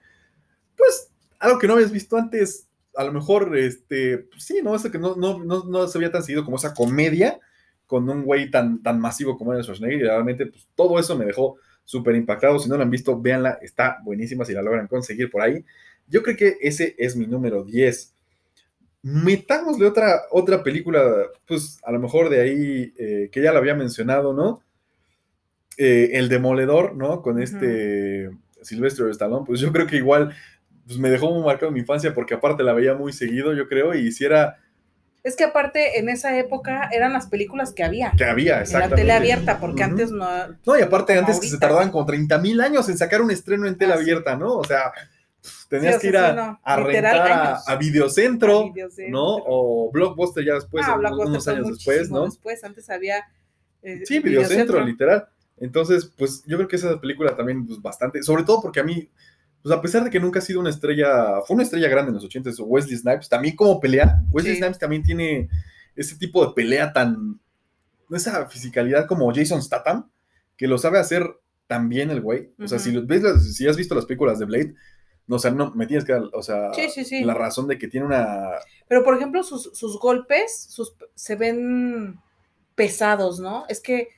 pues, 0.74 1.10
algo 1.38 1.58
que 1.58 1.66
no 1.66 1.74
habías 1.74 1.92
visto 1.92 2.16
antes, 2.16 2.66
a 2.96 3.04
lo 3.04 3.12
mejor, 3.12 3.56
este, 3.58 4.18
pues 4.30 4.42
sí, 4.42 4.60
¿no? 4.62 4.74
Eso 4.74 4.90
que 4.90 4.98
no, 4.98 5.16
no, 5.16 5.44
no, 5.44 5.64
no 5.64 5.86
se 5.86 5.98
había 5.98 6.10
tan 6.10 6.22
seguido 6.22 6.46
como 6.46 6.56
esa 6.56 6.72
comedia, 6.72 7.38
con 7.86 8.08
un 8.08 8.24
güey 8.24 8.50
tan, 8.50 8.82
tan 8.82 8.98
masivo 8.98 9.36
como 9.36 9.52
era 9.52 9.62
Schwarzenegger 9.62 10.00
y 10.00 10.04
realmente 10.04 10.46
pues, 10.46 10.66
todo 10.74 10.98
eso 10.98 11.14
me 11.14 11.26
dejó 11.26 11.56
súper 11.84 12.14
impactado. 12.14 12.58
Si 12.58 12.70
no 12.70 12.78
la 12.78 12.84
han 12.84 12.90
visto, 12.90 13.20
véanla, 13.20 13.58
está 13.60 13.98
buenísima 14.02 14.46
si 14.46 14.54
la 14.54 14.62
logran 14.62 14.86
conseguir 14.86 15.30
por 15.30 15.42
ahí. 15.42 15.62
Yo 16.06 16.22
creo 16.22 16.36
que 16.36 16.56
ese 16.62 16.94
es 16.96 17.16
mi 17.16 17.26
número 17.26 17.64
10. 17.64 18.14
Metámosle 19.02 19.86
otra, 19.86 20.22
otra 20.30 20.62
película, 20.62 21.02
pues 21.46 21.78
a 21.82 21.92
lo 21.92 21.98
mejor 21.98 22.28
de 22.28 22.40
ahí, 22.40 22.92
eh, 22.98 23.30
que 23.32 23.42
ya 23.42 23.52
la 23.52 23.58
había 23.58 23.74
mencionado, 23.74 24.32
¿no? 24.32 24.62
Eh, 25.78 26.10
el 26.14 26.28
Demoledor, 26.28 26.94
¿no? 26.96 27.22
Con 27.22 27.40
este 27.40 28.30
Silvestre 28.62 29.10
Stallone, 29.10 29.46
pues 29.46 29.60
yo 29.60 29.72
creo 29.72 29.86
que 29.86 29.96
igual 29.96 30.34
pues, 30.86 30.98
me 30.98 31.08
dejó 31.08 31.30
muy 31.32 31.42
marcado 31.42 31.72
mi 31.72 31.80
infancia 31.80 32.12
porque 32.12 32.34
aparte 32.34 32.62
la 32.62 32.74
veía 32.74 32.94
muy 32.94 33.12
seguido, 33.12 33.54
yo 33.54 33.68
creo, 33.68 33.94
y 33.94 34.06
hiciera 34.06 34.58
es 35.22 35.36
que 35.36 35.44
aparte, 35.44 35.98
en 35.98 36.08
esa 36.08 36.36
época 36.38 36.88
eran 36.90 37.12
las 37.12 37.26
películas 37.26 37.72
que 37.72 37.84
había. 37.84 38.12
Que 38.16 38.24
había, 38.24 38.62
exactamente. 38.62 39.02
En 39.02 39.08
la 39.08 39.14
tele 39.14 39.32
abierta, 39.32 39.60
porque 39.60 39.82
antes 39.82 40.10
no. 40.10 40.26
No, 40.64 40.78
y 40.78 40.82
aparte, 40.82 41.18
antes 41.18 41.38
que 41.40 41.48
se 41.48 41.58
tardaban 41.58 41.90
como 41.90 42.06
30 42.06 42.38
mil 42.38 42.60
años 42.60 42.88
en 42.88 42.96
sacar 42.96 43.20
un 43.20 43.30
estreno 43.30 43.66
en 43.66 43.76
tele 43.76 43.92
ah, 43.92 43.96
abierta, 43.96 44.36
¿no? 44.36 44.54
O 44.54 44.64
sea, 44.64 44.92
tenías 45.70 45.98
que 45.98 46.08
ir 46.08 46.16
a, 46.18 46.58
rentar 46.76 47.58
a, 47.66 47.76
Videocentro, 47.76 48.72
¿no? 49.08 49.36
O 49.46 49.90
Blockbuster 49.90 50.44
ya 50.44 50.54
después, 50.54 50.84
ah, 50.86 50.98
unos 50.98 51.48
años 51.48 51.68
después, 51.68 52.10
¿no? 52.10 52.24
Después, 52.24 52.62
antes 52.64 52.90
había. 52.90 53.24
Eh, 53.82 54.02
sí, 54.04 54.18
Videocentro, 54.18 54.84
literal. 54.84 55.28
Entonces, 55.56 56.12
pues 56.16 56.42
yo 56.46 56.56
creo 56.56 56.68
que 56.68 56.76
esa 56.76 57.00
película 57.00 57.36
también, 57.36 57.66
pues 57.66 57.80
bastante, 57.80 58.22
sobre 58.22 58.42
todo 58.42 58.60
porque 58.60 58.80
a 58.80 58.84
mí 58.84 59.08
pues 59.62 59.74
a 59.76 59.80
pesar 59.82 60.04
de 60.04 60.10
que 60.10 60.20
nunca 60.20 60.38
ha 60.38 60.42
sido 60.42 60.60
una 60.60 60.70
estrella, 60.70 61.42
fue 61.46 61.54
una 61.54 61.64
estrella 61.64 61.88
grande 61.88 62.08
en 62.10 62.14
los 62.14 62.24
80 62.24 62.50
Wesley 62.62 62.96
Snipes, 62.96 63.28
también 63.28 63.56
como 63.56 63.78
pelea, 63.78 64.22
Wesley 64.30 64.56
Snipes 64.56 64.78
también 64.78 65.02
tiene 65.02 65.48
ese 65.94 66.16
tipo 66.16 66.46
de 66.46 66.54
pelea 66.54 66.92
tan, 66.92 67.38
esa 68.10 68.46
fisicalidad 68.48 69.06
como 69.06 69.32
Jason 69.34 69.62
Statham, 69.62 70.10
que 70.56 70.66
lo 70.66 70.78
sabe 70.78 70.98
hacer 70.98 71.28
tan 71.66 71.88
bien 71.88 72.10
el 72.10 72.20
güey. 72.22 72.52
O 72.58 72.66
sea, 72.66 72.78
si, 72.78 72.96
ves 73.00 73.54
si 73.54 73.68
has 73.68 73.76
visto 73.76 73.94
las 73.94 74.06
películas 74.06 74.38
de 74.38 74.46
Blade, 74.46 74.74
o 75.36 75.38
sea, 75.38 75.50
no, 75.50 75.72
me 75.74 75.86
tienes 75.86 76.04
que 76.04 76.12
dar, 76.12 76.22
o 76.32 76.42
sea, 76.42 76.70
la 77.22 77.34
razón 77.34 77.66
de 77.66 77.78
que 77.78 77.88
tiene 77.88 78.06
una... 78.06 78.50
Pero, 78.88 79.04
por 79.04 79.16
ejemplo, 79.16 79.42
sus, 79.42 79.70
sus 79.72 79.98
golpes 79.98 80.66
sus, 80.68 80.94
se 81.14 81.36
ven 81.36 82.18
pesados, 82.74 83.40
¿no? 83.40 83.64
Es 83.68 83.80
que 83.80 84.08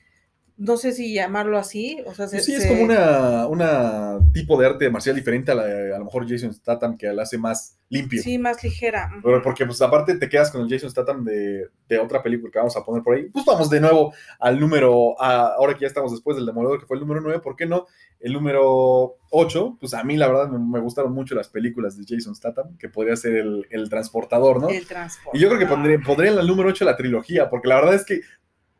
no 0.57 0.77
sé 0.77 0.91
si 0.91 1.13
llamarlo 1.13 1.57
así. 1.57 1.97
O 2.05 2.13
sea, 2.13 2.27
sí, 2.27 2.53
es 2.53 2.67
como 2.67 2.83
una, 2.83 3.47
una, 3.47 4.19
tipo 4.33 4.59
de 4.59 4.67
arte 4.67 4.89
marcial 4.89 5.15
diferente 5.15 5.51
a 5.51 5.55
la 5.55 5.63
a 5.63 5.99
lo 5.99 6.05
mejor 6.05 6.29
Jason 6.29 6.53
Statham, 6.53 6.97
que 6.97 7.07
la 7.07 7.23
hace 7.23 7.37
más 7.37 7.79
limpio. 7.89 8.21
Sí, 8.21 8.37
más 8.37 8.63
ligera. 8.63 9.09
Pero 9.23 9.41
porque, 9.41 9.65
pues, 9.65 9.81
aparte 9.81 10.15
te 10.15 10.29
quedas 10.29 10.51
con 10.51 10.61
el 10.61 10.69
Jason 10.69 10.89
Statham 10.89 11.23
de, 11.23 11.67
de, 11.87 11.99
otra 11.99 12.21
película 12.21 12.51
que 12.51 12.59
vamos 12.59 12.75
a 12.77 12.83
poner 12.83 13.03
por 13.03 13.15
ahí. 13.15 13.29
Pues 13.29 13.45
vamos 13.45 13.69
de 13.69 13.81
nuevo 13.81 14.13
al 14.39 14.59
número, 14.59 15.19
ahora 15.19 15.73
que 15.73 15.81
ya 15.81 15.87
estamos 15.87 16.11
después 16.11 16.37
del 16.37 16.45
Demoledor, 16.45 16.79
que 16.79 16.85
fue 16.85 16.97
el 16.97 17.01
número 17.01 17.21
9, 17.21 17.39
¿por 17.39 17.55
qué 17.55 17.65
no? 17.65 17.87
El 18.19 18.33
número 18.33 19.17
8, 19.31 19.77
pues 19.79 19.93
a 19.93 20.03
mí 20.03 20.17
la 20.17 20.27
verdad 20.27 20.49
me, 20.49 20.79
gustaron 20.79 21.13
mucho 21.13 21.35
las 21.35 21.49
películas 21.49 21.97
de 21.97 22.05
Jason 22.07 22.35
Statham, 22.35 22.77
que 22.77 22.89
podría 22.89 23.15
ser 23.15 23.35
el, 23.35 23.67
el 23.69 23.89
transportador, 23.89 24.61
¿no? 24.61 24.69
El 24.69 24.85
transportador. 24.85 25.37
Y 25.37 25.41
yo 25.41 25.49
creo 25.49 25.59
que 25.59 25.65
pondré, 25.65 25.99
pondré 25.99 26.29
en 26.29 26.37
el 26.37 26.47
número 26.47 26.69
8 26.69 26.85
la 26.85 26.95
trilogía, 26.95 27.49
porque 27.49 27.67
la 27.67 27.75
verdad 27.75 27.95
es 27.95 28.05
que, 28.05 28.21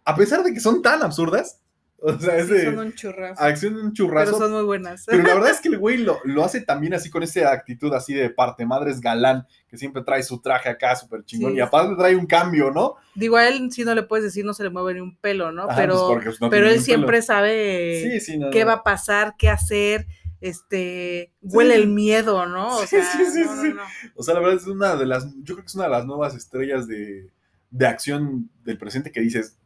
a 0.05 0.15
pesar 0.15 0.43
de 0.43 0.53
que 0.53 0.59
son 0.59 0.81
tan 0.81 1.01
absurdas, 1.03 1.59
o 2.05 2.19
sea, 2.19 2.37
es 2.37 2.49
de. 2.49 2.65
Son 2.65 2.79
un 2.79 2.93
churrazo. 2.93 3.41
Acción 3.41 3.75
de 3.75 3.81
un 3.81 3.93
churrazo. 3.93 4.33
Pero 4.33 4.37
son 4.37 4.51
muy 4.51 4.63
buenas. 4.63 5.05
Pero 5.07 5.23
la 5.23 5.35
verdad 5.35 5.51
es 5.51 5.61
que 5.61 5.69
el 5.69 5.77
güey 5.77 5.97
lo, 5.99 6.19
lo 6.25 6.43
hace 6.43 6.59
también 6.59 6.93
así 6.93 7.09
con 7.09 7.23
esa 7.23 7.49
actitud 7.49 7.93
así 7.93 8.13
de 8.13 8.29
parte 8.29 8.65
madres 8.65 8.99
galán, 8.99 9.47
que 9.69 9.77
siempre 9.77 10.03
trae 10.03 10.21
su 10.21 10.41
traje 10.41 10.67
acá 10.67 10.97
súper 10.97 11.23
chingón. 11.23 11.55
y 11.55 11.61
aparte 11.61 11.95
trae 11.95 12.17
un 12.17 12.25
cambio, 12.25 12.71
¿no? 12.71 12.95
Digo, 13.15 13.37
a 13.37 13.47
él 13.47 13.71
si 13.71 13.85
no 13.85 13.95
le 13.95 14.03
puedes 14.03 14.25
decir, 14.25 14.43
no 14.43 14.53
se 14.53 14.63
le 14.63 14.69
mueve 14.69 14.95
ni 14.95 14.99
un 14.99 15.15
pelo, 15.15 15.53
¿no? 15.53 15.67
pero 15.77 16.19
pues, 16.21 16.37
pero 16.49 16.67
él 16.67 16.81
siempre 16.81 17.21
sabe 17.21 18.21
qué 18.51 18.65
va 18.65 18.73
a 18.73 18.83
pasar, 18.83 19.35
qué 19.37 19.49
hacer. 19.49 20.05
Este, 20.41 21.31
huele 21.41 21.75
el 21.75 21.87
miedo, 21.87 22.45
¿no? 22.45 22.79
O 22.79 22.85
sea, 22.85 23.01
sí, 23.01 23.23
sí, 23.31 23.43
sí, 23.45 23.73
O 24.13 24.23
sea, 24.23 24.33
la 24.33 24.41
verdad 24.41 24.57
es 24.57 24.67
una 24.67 24.97
de 24.97 25.05
las, 25.05 25.33
yo 25.37 25.55
creo 25.55 25.59
que 25.59 25.67
es 25.67 25.75
una 25.75 25.85
de 25.85 25.91
las 25.91 26.05
nuevas 26.05 26.35
estrellas 26.35 26.85
de, 26.85 27.29
de 27.71 27.87
acción 27.87 28.49
del 28.65 28.77
presente 28.77 29.13
que 29.13 29.21
dices, 29.21 29.57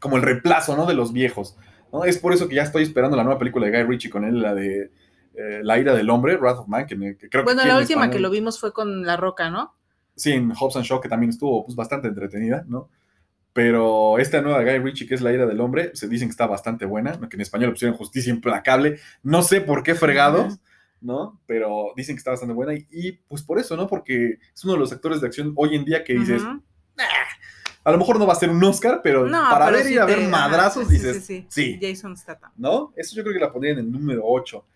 como 0.00 0.16
el 0.16 0.22
reemplazo, 0.22 0.76
¿no? 0.76 0.86
De 0.86 0.94
los 0.94 1.12
viejos. 1.12 1.56
¿no? 1.92 2.04
Es 2.04 2.18
por 2.18 2.32
eso 2.32 2.48
que 2.48 2.56
ya 2.56 2.62
estoy 2.62 2.82
esperando 2.82 3.16
la 3.16 3.24
nueva 3.24 3.38
película 3.38 3.66
de 3.66 3.72
Guy 3.72 3.90
Ritchie 3.90 4.10
con 4.10 4.24
él, 4.24 4.40
la 4.40 4.54
de 4.54 4.90
eh, 5.34 5.60
La 5.62 5.78
ira 5.78 5.94
del 5.94 6.10
hombre, 6.10 6.36
Wrath 6.36 6.58
of 6.58 6.68
Man, 6.68 6.86
que, 6.86 6.96
me, 6.96 7.16
creo 7.16 7.44
bueno, 7.44 7.64
la 7.64 7.78
última 7.78 8.10
que 8.10 8.18
lo 8.18 8.30
vimos 8.30 8.58
fue 8.58 8.72
con 8.72 9.04
La 9.04 9.16
Roca, 9.16 9.50
¿no? 9.50 9.74
Sí, 10.14 10.32
en 10.32 10.50
Hobbs 10.50 10.76
and 10.76 10.84
Shaw, 10.84 11.00
que 11.00 11.08
también 11.08 11.30
estuvo 11.30 11.64
pues, 11.64 11.76
bastante 11.76 12.08
entretenida, 12.08 12.64
¿no? 12.66 12.88
Pero 13.52 14.18
esta 14.18 14.42
nueva 14.42 14.62
de 14.62 14.70
Guy 14.70 14.84
Ritchie, 14.84 15.06
que 15.06 15.14
es 15.14 15.22
La 15.22 15.32
ira 15.32 15.46
del 15.46 15.60
hombre, 15.60 15.90
se 15.94 16.08
dicen 16.08 16.28
que 16.28 16.32
está 16.32 16.46
bastante 16.46 16.84
buena, 16.84 17.18
que 17.28 17.36
en 17.36 17.40
español 17.40 17.68
le 17.68 17.72
pusieron 17.72 17.96
Justicia 17.96 18.30
Implacable. 18.30 18.98
No 19.22 19.42
sé 19.42 19.62
por 19.62 19.82
qué 19.82 19.94
fregados, 19.94 20.58
¿no? 21.00 21.40
Pero 21.46 21.92
dicen 21.96 22.16
que 22.16 22.18
está 22.18 22.32
bastante 22.32 22.54
buena 22.54 22.74
y, 22.74 23.12
pues 23.28 23.42
por 23.42 23.58
eso, 23.58 23.76
¿no? 23.76 23.86
Porque 23.86 24.38
es 24.54 24.64
uno 24.64 24.74
de 24.74 24.78
los 24.78 24.92
actores 24.92 25.20
de 25.20 25.26
acción 25.26 25.52
hoy 25.56 25.74
en 25.74 25.84
día 25.86 26.04
que 26.04 26.14
dices, 26.14 26.42
a 27.86 27.92
lo 27.92 27.98
mejor 27.98 28.18
no 28.18 28.26
va 28.26 28.32
a 28.32 28.36
ser 28.36 28.50
un 28.50 28.62
Oscar, 28.64 29.00
pero 29.00 29.30
para 29.30 29.70
ver 29.70 29.88
y 29.88 29.96
a 29.96 30.04
ver 30.04 30.28
madrazos 30.28 30.88
dices, 30.88 31.24
sí, 31.48 31.78
Jason 31.80 32.16
Statham. 32.16 32.50
¿No? 32.56 32.92
Eso 32.96 33.14
yo 33.14 33.22
creo 33.22 33.32
que 33.32 33.38
la 33.38 33.52
pondría 33.52 33.74
en 33.74 33.78
el 33.78 33.92
número 33.92 34.22
8. 34.24 34.66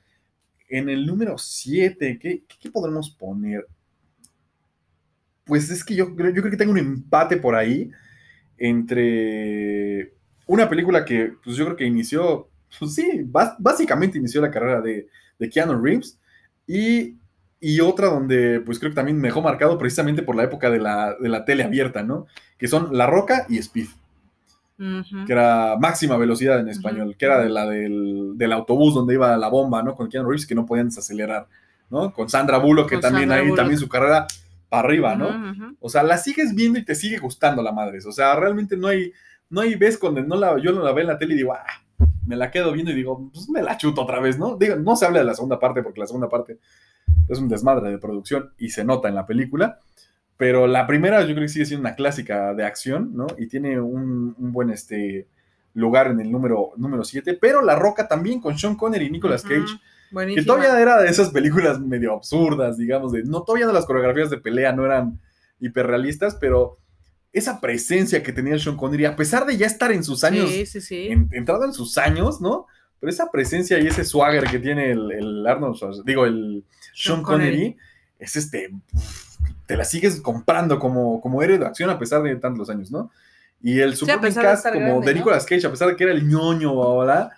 En 0.69 0.89
el 0.89 1.05
número 1.05 1.37
7, 1.37 2.21
¿qué, 2.23 2.45
¿qué, 2.47 2.71
podemos 2.71 3.11
poner? 3.11 3.67
Pues 5.43 5.69
es 5.71 5.85
que 5.85 5.97
yo, 5.97 6.11
yo 6.11 6.15
creo 6.15 6.51
que 6.53 6.57
tengo 6.57 6.71
un 6.71 6.79
empate 6.79 7.37
por 7.37 7.57
ahí 7.57 7.91
entre 8.57 10.15
una 10.47 10.69
película 10.69 11.05
que 11.05 11.33
pues 11.43 11.57
yo 11.57 11.65
creo 11.65 11.77
que 11.77 11.87
inició, 11.87 12.49
pues 12.79 12.95
sí, 12.95 13.23
básicamente 13.59 14.19
inició 14.19 14.41
la 14.41 14.53
carrera 14.53 14.81
de, 14.81 15.09
de 15.37 15.51
Keanu 15.51 15.83
Reeves 15.83 16.17
y 16.65 17.17
y 17.61 17.81
otra 17.81 18.09
donde 18.09 18.61
pues 18.61 18.79
creo 18.79 18.91
que 18.91 18.97
también 18.97 19.19
me 19.19 19.29
dejó 19.29 19.43
marcado 19.43 19.77
precisamente 19.77 20.23
por 20.23 20.35
la 20.35 20.45
época 20.45 20.71
de 20.71 20.79
la, 20.79 21.15
de 21.21 21.29
la 21.29 21.45
tele 21.45 21.63
abierta, 21.63 22.03
¿no? 22.03 22.27
Que 22.57 22.69
son 22.69 22.97
La 22.97 23.07
Roca 23.07 23.47
y 23.49 23.59
Speed. 23.59 23.87
Que 25.27 25.33
era 25.33 25.77
máxima 25.79 26.17
velocidad 26.17 26.59
en 26.59 26.69
español, 26.69 27.15
que 27.19 27.27
era 27.27 27.39
de 27.39 27.51
la 27.51 27.67
del, 27.67 28.53
autobús 28.53 28.95
donde 28.95 29.13
iba 29.13 29.37
la 29.37 29.49
bomba, 29.49 29.83
¿no? 29.83 29.95
Con 29.95 30.09
Keanu 30.09 30.27
Reeves, 30.27 30.47
que 30.47 30.55
no 30.55 30.65
podían 30.65 30.89
desacelerar, 30.89 31.49
¿no? 31.91 32.15
Con 32.15 32.31
Sandra 32.31 32.57
Bullock, 32.57 32.89
que 32.89 32.97
también 32.97 33.31
ahí 33.31 33.55
también 33.55 33.79
su 33.79 33.91
carrera 33.91 34.27
para 34.71 34.89
arriba, 34.89 35.17
¿no? 35.17 35.77
O 35.81 35.91
sea, 35.91 36.03
la 36.03 36.17
sigues 36.17 36.55
viendo 36.55 36.79
y 36.79 36.85
te 36.87 36.95
sigue 36.95 37.19
gustando 37.19 37.63
la 37.63 37.73
madre. 37.73 37.99
O 38.07 38.13
sea, 38.13 38.35
realmente 38.37 38.75
no 38.75 38.89
hay, 38.89 39.13
no 39.51 39.61
hay 39.61 39.75
vez 39.75 39.99
cuando 39.99 40.23
no 40.23 40.37
la, 40.37 40.59
yo 40.59 40.73
no 40.73 40.83
la 40.83 40.93
veo 40.93 41.03
en 41.03 41.09
la 41.09 41.19
tele 41.19 41.35
y 41.35 41.37
digo, 41.37 41.53
ah, 41.53 41.67
me 42.25 42.37
la 42.37 42.51
quedo 42.51 42.73
viendo 42.73 42.93
y 42.93 42.95
digo, 42.95 43.31
pues 43.35 43.51
me 43.51 43.61
la 43.61 43.77
chuto 43.77 44.01
otra 44.01 44.19
vez, 44.19 44.39
¿no? 44.39 44.57
Digo, 44.57 44.77
no 44.77 44.97
se 44.97 45.05
habla 45.05 45.19
de 45.19 45.27
la 45.27 45.35
segunda 45.35 45.59
parte 45.59 45.83
porque 45.83 46.01
la 46.01 46.07
segunda 46.07 46.31
parte 46.31 46.59
es 47.29 47.39
un 47.39 47.49
desmadre 47.49 47.91
de 47.91 47.99
producción 47.99 48.51
y 48.59 48.71
se 48.71 48.85
nota 48.85 49.09
en 49.09 49.15
la 49.15 49.27
película. 49.27 49.79
Pero 50.37 50.67
la 50.67 50.87
primera 50.87 51.21
yo 51.21 51.35
creo 51.35 51.43
que 51.43 51.49
sigue 51.49 51.67
siendo 51.67 51.87
una 51.87 51.95
clásica 51.95 52.55
de 52.55 52.65
acción, 52.65 53.11
¿no? 53.15 53.27
Y 53.39 53.47
tiene 53.47 53.79
un, 53.79 54.35
buen 54.39 54.71
este, 54.71 55.27
lugar 55.75 56.09
en 56.09 56.21
el 56.21 56.33
número 56.33 57.05
7. 57.05 57.39
pero 57.41 57.63
La 57.63 57.77
Roca 57.77 58.09
también 58.09 58.41
con 58.41 58.59
Sean 58.59 58.75
Connery 58.75 59.07
y 59.07 59.11
Nicolas 59.11 59.43
Cage. 59.43 59.79
Que 60.35 60.43
todavía 60.43 60.81
era 60.81 61.01
de 61.01 61.09
esas 61.09 61.31
películas 61.31 61.79
medio 61.79 62.15
absurdas, 62.15 62.77
digamos, 62.77 63.13
de 63.13 63.23
no 63.23 63.43
todavía 63.43 63.69
de 63.69 63.73
las 63.73 63.87
coreografías 63.87 64.29
de 64.29 64.39
pelea 64.39 64.73
no 64.73 64.85
eran 64.85 65.21
hiperrealistas, 65.61 66.35
pero 66.35 66.79
esa 67.33 67.61
presencia 67.61 68.23
que 68.23 68.33
tenía 68.33 68.59
Sean 68.59 68.77
Connery, 68.77 69.05
a 69.05 69.15
pesar 69.15 69.47
de 69.47 69.57
ya 69.57 69.67
estar 69.67 69.93
en 69.93 70.03
sus 70.03 70.25
años, 70.25 70.51
entrado 71.31 71.65
en 71.65 71.73
sus 71.73 71.97
años, 71.97 72.41
¿no? 72.41 72.67
Pero 72.99 73.11
esa 73.11 73.31
presencia 73.31 73.79
y 73.79 73.87
ese 73.87 74.05
swagger 74.05 74.45
que 74.45 74.59
tiene 74.59 74.91
el, 74.91 75.47
Arnold, 75.47 76.03
digo, 76.05 76.27
el 76.27 76.65
Sean, 76.93 77.23
Connery, 77.23 77.77
es 78.19 78.37
este, 78.37 78.71
te 79.67 79.77
la 79.77 79.85
sigues 79.85 80.21
comprando 80.21 80.79
como, 80.79 81.21
como 81.21 81.43
héroe 81.43 81.59
de 81.59 81.67
acción 81.67 81.91
a 81.91 81.99
pesar 81.99 82.23
de 82.23 82.37
tantos 82.37 82.71
años, 82.71 82.91
¿no? 82.91 83.11
Y 83.63 83.81
el 83.81 83.95
super 83.95 84.33
cast 84.35 84.73
como 84.73 85.01
de 85.01 85.15
Nicolas 85.15 85.45
Cage, 85.45 85.67
a 85.67 85.71
pesar 85.71 85.89
de 85.89 85.97
que 85.97 86.05
era 86.05 86.13
el 86.13 86.27
ñoño 86.27 86.71
ahora, 86.83 87.31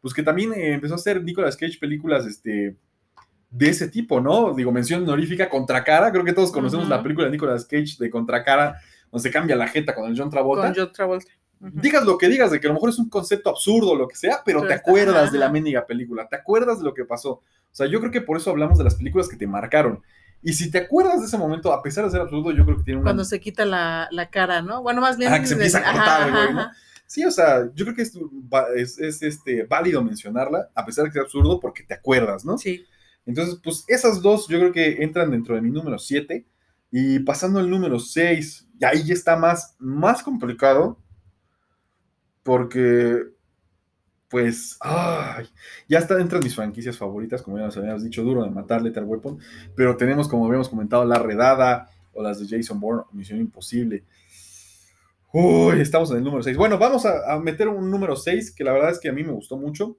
pues 0.00 0.12
que 0.12 0.22
también 0.22 0.52
eh, 0.52 0.74
empezó 0.74 0.94
a 0.94 0.96
hacer 0.96 1.22
Nicolas 1.22 1.56
Cage 1.56 1.78
películas, 1.78 2.26
este, 2.26 2.76
de 3.50 3.68
ese 3.68 3.88
tipo, 3.88 4.20
¿no? 4.20 4.54
Digo, 4.54 4.72
mención 4.72 5.02
honorífica, 5.02 5.48
Contracara, 5.48 6.10
creo 6.10 6.24
que 6.24 6.32
todos 6.32 6.52
conocemos 6.52 6.88
la 6.88 7.02
película 7.02 7.26
de 7.26 7.32
Nicolas 7.32 7.64
Cage 7.64 7.96
de 7.98 8.10
Contracara, 8.10 8.80
donde 9.10 9.28
se 9.28 9.32
cambia 9.32 9.56
la 9.56 9.68
jeta 9.68 9.94
con 9.94 10.10
el 10.10 10.18
John 10.18 10.30
Travolta. 10.30 10.66
Con 10.66 10.74
John 10.76 10.92
Travolta 10.92 11.32
digas 11.72 12.04
lo 12.04 12.18
que 12.18 12.28
digas, 12.28 12.50
de 12.50 12.60
que 12.60 12.66
a 12.66 12.70
lo 12.70 12.74
mejor 12.74 12.90
es 12.90 12.98
un 12.98 13.08
concepto 13.08 13.50
absurdo 13.50 13.94
lo 13.94 14.08
que 14.08 14.16
sea, 14.16 14.42
pero, 14.44 14.66
te 14.66 14.74
acuerdas 14.74 15.32
de 15.32 15.38
la 15.38 15.50
mendiga 15.50 15.86
película, 15.86 16.28
te 16.28 16.36
acuerdas 16.36 16.78
de 16.78 16.84
lo 16.84 16.94
que 16.94 17.04
pasó. 17.04 17.30
O 17.32 17.74
sea, 17.74 17.86
yo 17.86 18.00
creo 18.00 18.12
que 18.12 18.20
por 18.20 18.36
eso 18.36 18.50
hablamos 18.50 18.78
de 18.78 18.84
las 18.84 18.94
películas 18.94 19.28
que 19.28 19.36
te 19.36 19.46
marcaron. 19.46 20.02
Y 20.42 20.54
si 20.54 20.70
te 20.70 20.78
acuerdas 20.78 21.20
de 21.20 21.26
ese 21.26 21.38
momento, 21.38 21.72
a 21.72 21.82
pesar 21.82 22.04
de 22.04 22.10
ser 22.10 22.20
absurdo, 22.20 22.50
yo 22.50 22.64
creo 22.64 22.78
que 22.78 22.82
tiene 22.82 22.98
un. 22.98 23.04
Cuando 23.04 23.24
se 23.24 23.40
quita 23.40 23.64
la, 23.64 24.28
cara, 24.30 24.60
¿no? 24.60 24.82
Bueno, 24.82 25.00
más 25.00 25.16
bien. 25.16 25.32
Ah, 25.32 25.40
que 25.40 25.46
se 25.46 25.54
empieza 25.54 25.78
a 25.78 25.92
cortar, 25.92 26.30
güey, 26.32 26.54
¿no? 26.54 26.70
Sí, 27.06 27.24
o 27.24 27.30
sea, 27.30 27.70
yo 27.74 27.84
creo 27.84 27.94
que 27.94 28.02
es, 28.02 28.98
es, 28.98 29.22
este, 29.22 29.64
válido 29.64 30.02
mencionarla, 30.02 30.70
a 30.74 30.84
pesar 30.84 31.04
de 31.04 31.10
que 31.10 31.14
sea 31.14 31.22
absurdo, 31.22 31.60
porque 31.60 31.82
te 31.82 31.94
acuerdas, 31.94 32.44
¿no? 32.44 32.56
Sí. 32.58 32.84
Entonces, 33.26 33.60
pues 33.62 33.84
esas 33.86 34.22
dos 34.22 34.48
yo 34.48 34.58
creo 34.58 34.72
que 34.72 35.02
entran 35.02 35.30
dentro 35.30 35.54
de 35.54 35.60
mi 35.60 35.70
número 35.70 35.98
7. 35.98 36.46
Y 36.90 37.20
pasando 37.20 37.58
al 37.58 37.70
número 37.70 37.98
6, 37.98 38.68
y 38.78 38.84
ahí 38.84 39.04
ya 39.04 39.14
está 39.14 39.36
más, 39.36 39.76
más 39.78 40.22
complicado, 40.22 40.98
porque, 42.42 43.22
pues, 44.28 44.76
ay, 44.80 45.46
ya 45.88 45.98
está 45.98 46.16
dentro 46.16 46.38
de 46.38 46.44
mis 46.44 46.54
franquicias 46.54 46.96
favoritas, 46.96 47.42
como 47.42 47.58
ya 47.58 47.64
nos 47.64 47.76
habíamos 47.76 48.02
dicho, 48.02 48.22
duro 48.22 48.44
de 48.44 48.50
matar 48.50 48.82
Lethal 48.82 49.04
Weapon, 49.04 49.38
pero 49.74 49.96
tenemos, 49.96 50.28
como 50.28 50.46
habíamos 50.46 50.68
comentado, 50.68 51.04
La 51.04 51.18
Redada 51.18 51.88
o 52.12 52.22
las 52.22 52.38
de 52.40 52.56
Jason 52.56 52.80
Bourne, 52.80 53.04
Misión 53.12 53.40
Imposible. 53.40 54.04
Uy, 55.32 55.80
estamos 55.80 56.10
en 56.10 56.18
el 56.18 56.24
número 56.24 56.42
6. 56.42 56.56
Bueno, 56.58 56.78
vamos 56.78 57.06
a, 57.06 57.38
meter 57.38 57.68
un 57.68 57.90
número 57.90 58.16
6 58.16 58.54
que 58.54 58.64
la 58.64 58.72
verdad 58.72 58.90
es 58.90 58.98
que 58.98 59.08
a 59.08 59.12
mí 59.12 59.24
me 59.24 59.32
gustó 59.32 59.56
mucho. 59.56 59.96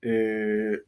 Eh, 0.00 0.78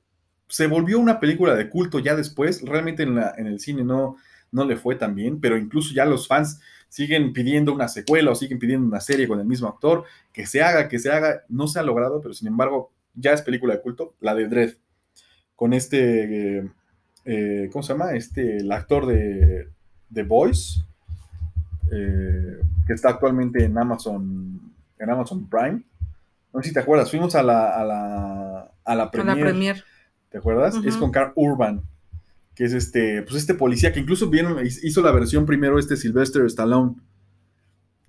se 0.48 0.66
volvió 0.66 0.98
una 0.98 1.20
película 1.20 1.54
de 1.54 1.68
culto 1.68 1.98
ya 1.98 2.16
después. 2.16 2.62
Realmente 2.62 3.02
en, 3.02 3.14
la, 3.14 3.34
en 3.36 3.46
el 3.46 3.60
cine 3.60 3.84
no, 3.84 4.16
no 4.50 4.64
le 4.64 4.76
fue 4.76 4.96
tan 4.96 5.14
bien, 5.14 5.40
pero 5.40 5.56
incluso 5.56 5.94
ya 5.94 6.04
los 6.04 6.26
fans 6.26 6.60
siguen 6.88 7.32
pidiendo 7.32 7.72
una 7.72 7.88
secuela 7.88 8.30
o 8.30 8.34
siguen 8.34 8.58
pidiendo 8.58 8.86
una 8.86 9.00
serie 9.00 9.28
con 9.28 9.40
el 9.40 9.46
mismo 9.46 9.68
actor, 9.68 10.04
que 10.32 10.46
se 10.46 10.62
haga, 10.62 10.88
que 10.88 10.98
se 10.98 11.10
haga, 11.10 11.42
no 11.48 11.68
se 11.68 11.78
ha 11.78 11.82
logrado, 11.82 12.20
pero 12.20 12.34
sin 12.34 12.48
embargo 12.48 12.90
ya 13.14 13.32
es 13.32 13.42
película 13.42 13.74
de 13.74 13.82
culto, 13.82 14.14
la 14.20 14.34
de 14.34 14.48
Dredd, 14.48 14.74
con 15.54 15.72
este, 15.72 16.58
eh, 16.58 16.70
eh, 17.24 17.68
¿cómo 17.72 17.82
se 17.82 17.92
llama? 17.92 18.14
Este, 18.14 18.58
el 18.58 18.70
actor 18.72 19.06
de 19.06 19.68
The 20.12 20.22
Voice, 20.22 20.80
eh, 21.92 22.60
que 22.86 22.92
está 22.92 23.10
actualmente 23.10 23.64
en 23.64 23.76
Amazon, 23.76 24.72
en 24.98 25.10
Amazon 25.10 25.48
Prime. 25.48 25.82
No 26.52 26.62
sé 26.62 26.68
si 26.68 26.74
te 26.74 26.80
acuerdas, 26.80 27.10
fuimos 27.10 27.34
a 27.34 27.42
la, 27.42 27.70
a 27.70 27.84
la, 27.84 28.72
a 28.84 28.94
la 28.94 29.10
premier. 29.10 29.84
¿Te 30.30 30.38
acuerdas? 30.38 30.76
Es 30.84 30.96
con 30.96 31.10
Carl 31.10 31.32
Urban 31.34 31.82
que 32.58 32.64
es 32.64 32.72
este, 32.72 33.22
pues 33.22 33.36
este 33.36 33.54
policía 33.54 33.92
que 33.92 34.00
incluso 34.00 34.28
hizo 34.82 35.00
la 35.00 35.12
versión 35.12 35.46
primero 35.46 35.78
este 35.78 35.96
Sylvester 35.96 36.44
Stallone. 36.46 36.96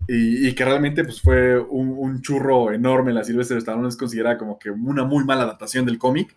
y, 0.08 0.48
y 0.48 0.56
que 0.56 0.66
realmente 0.66 1.04
pues, 1.04 1.22
fue 1.22 1.60
un, 1.60 1.90
un 1.96 2.20
churro 2.24 2.72
enorme. 2.74 3.14
La 3.14 3.24
Sylvester 3.24 3.60
Stallone 3.60 3.88
es 3.90 3.96
considerada 3.96 4.40
como 4.40 4.58
que 4.58 4.72
una 4.72 5.04
muy 5.04 5.24
mala 5.24 5.44
adaptación 5.44 5.86
del 5.86 6.00
cómic, 6.00 6.36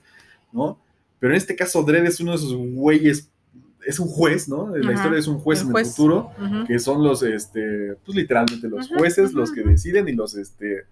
¿no? 0.53 0.79
Pero 1.21 1.33
en 1.33 1.39
este 1.39 1.57
caso, 1.57 1.83
Dredd 1.85 2.05
es 2.05 2.21
uno 2.21 2.33
de 2.33 2.37
esos 2.37 2.55
güeyes, 2.55 3.31
es 3.87 3.99
un 3.99 4.09
juez, 4.09 4.47
¿no? 4.47 4.77
La 4.77 4.91
Ajá, 4.91 4.93
historia 4.93 5.19
es 5.19 5.27
un 5.27 5.39
juez 5.39 5.61
el 5.61 5.69
en 5.69 5.73
juez. 5.73 5.87
el 5.87 5.93
futuro, 5.95 6.33
Ujú. 6.39 6.67
que 6.67 6.79
son 6.79 7.03
los, 7.03 7.23
este, 7.23 7.95
pues 8.05 8.15
literalmente 8.15 8.69
los 8.69 8.89
jueces, 8.89 9.31
ujú, 9.31 9.39
los 9.39 9.53
que 9.53 9.63
deciden 9.63 10.07
y 10.07 10.13
los, 10.13 10.35
este, 10.35 10.83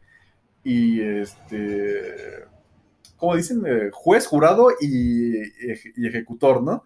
y 0.65 1.01
este, 1.03 2.47
¿cómo 3.21 3.37
dicen? 3.37 3.63
Eh, 3.67 3.91
juez, 3.93 4.27
jurado 4.27 4.69
y, 4.81 5.37
eje- 5.37 5.93
y 5.97 6.09
ejecutor, 6.09 6.63
¿no? 6.63 6.83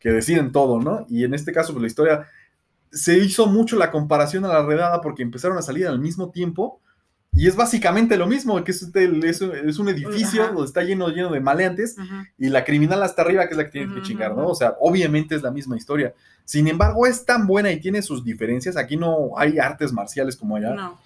Que 0.00 0.10
deciden 0.10 0.50
todo, 0.50 0.80
¿no? 0.80 1.06
Y 1.08 1.24
en 1.24 1.34
este 1.34 1.52
caso, 1.52 1.72
pues 1.72 1.82
la 1.82 1.86
historia 1.88 2.26
se 2.90 3.18
hizo 3.18 3.46
mucho 3.46 3.76
la 3.76 3.90
comparación 3.90 4.44
a 4.44 4.48
la 4.48 4.64
redada 4.64 5.00
porque 5.00 5.22
empezaron 5.22 5.58
a 5.58 5.62
salir 5.62 5.86
al 5.86 5.98
mismo 6.00 6.30
tiempo. 6.30 6.80
Y 7.36 7.48
es 7.48 7.56
básicamente 7.56 8.16
lo 8.16 8.28
mismo, 8.28 8.62
que 8.62 8.70
es, 8.70 8.80
un- 8.82 9.88
edificio 9.88 10.42
Ajá. 10.44 10.52
donde 10.52 10.66
está 10.68 10.82
lleno, 10.84 11.08
lleno 11.08 11.32
de 11.32 11.40
maleantes 11.40 11.96
y 12.38 12.48
la 12.48 12.64
criminal 12.64 13.02
hasta 13.02 13.22
arriba, 13.22 13.46
que 13.46 13.54
es 13.54 13.56
la 13.58 13.64
que 13.64 13.70
tiene 13.72 13.92
que 13.92 14.02
chingar, 14.02 14.36
¿no? 14.36 14.46
O 14.46 14.54
sea, 14.54 14.76
obviamente 14.78 15.34
es 15.34 15.42
la 15.42 15.50
misma 15.50 15.76
historia. 15.76 16.14
Sin 16.44 16.68
embargo, 16.68 17.06
es 17.08 17.24
tan 17.24 17.48
buena 17.48 17.72
y 17.72 17.80
tiene 17.80 18.02
sus 18.02 18.22
diferencias. 18.24 18.76
Aquí 18.76 18.96
no 18.96 19.36
hay 19.36 19.58
artes 19.58 19.92
marciales 19.92 20.36
como 20.36 20.54
allá, 20.54 20.74
No. 20.74 21.00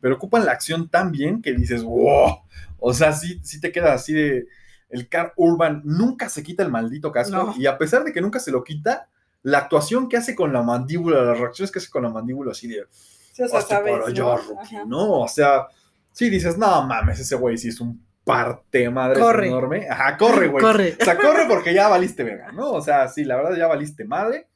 pero 0.00 0.14
ocupan 0.14 0.46
la 0.46 0.52
acción 0.52 0.88
tan 0.88 1.12
bien 1.12 1.42
que 1.42 1.52
dices, 1.52 1.82
wow. 1.82 2.38
O 2.86 2.94
sea, 2.94 3.12
sí, 3.12 3.40
sí 3.42 3.60
te 3.60 3.72
queda 3.72 3.94
así 3.94 4.12
de. 4.12 4.46
El 4.90 5.08
Car 5.08 5.32
Urban 5.36 5.80
nunca 5.84 6.28
se 6.28 6.42
quita 6.42 6.62
el 6.62 6.70
maldito 6.70 7.10
casco. 7.10 7.36
No. 7.36 7.54
Y 7.58 7.66
a 7.66 7.78
pesar 7.78 8.04
de 8.04 8.12
que 8.12 8.20
nunca 8.20 8.38
se 8.38 8.52
lo 8.52 8.62
quita, 8.62 9.08
la 9.42 9.58
actuación 9.58 10.08
que 10.08 10.16
hace 10.16 10.34
con 10.34 10.52
la 10.52 10.62
mandíbula, 10.62 11.22
las 11.22 11.38
reacciones 11.38 11.72
que 11.72 11.78
hace 11.80 11.90
con 11.90 12.02
la 12.02 12.10
mandíbula, 12.10 12.52
así 12.52 12.68
de. 12.68 12.84
Sí, 13.32 13.42
o 13.42 13.48
sea, 13.48 13.58
"Hazte 13.58 13.74
sabes, 13.74 13.92
¿no? 14.14 14.36
Rocky", 14.36 14.76
Ajá. 14.76 14.84
¿no? 14.86 15.20
O 15.22 15.28
sea, 15.28 15.66
sí 16.12 16.30
dices, 16.30 16.56
no 16.58 16.86
mames, 16.86 17.18
ese 17.18 17.34
güey 17.34 17.58
sí 17.58 17.68
es 17.68 17.80
un 17.80 18.04
parte 18.24 18.88
madre 18.88 19.20
Corre. 19.20 19.48
enorme. 19.48 19.88
Ajá, 19.88 20.16
corre, 20.16 20.48
güey. 20.48 20.62
Corre. 20.64 20.96
O 21.00 21.04
sea, 21.04 21.16
corre 21.16 21.46
porque 21.48 21.74
ya 21.74 21.88
valiste 21.88 22.22
verga, 22.22 22.52
¿no? 22.52 22.70
O 22.70 22.80
sea, 22.80 23.08
sí, 23.08 23.24
la 23.24 23.36
verdad 23.36 23.56
ya 23.56 23.66
valiste 23.66 24.04
madre, 24.04 24.46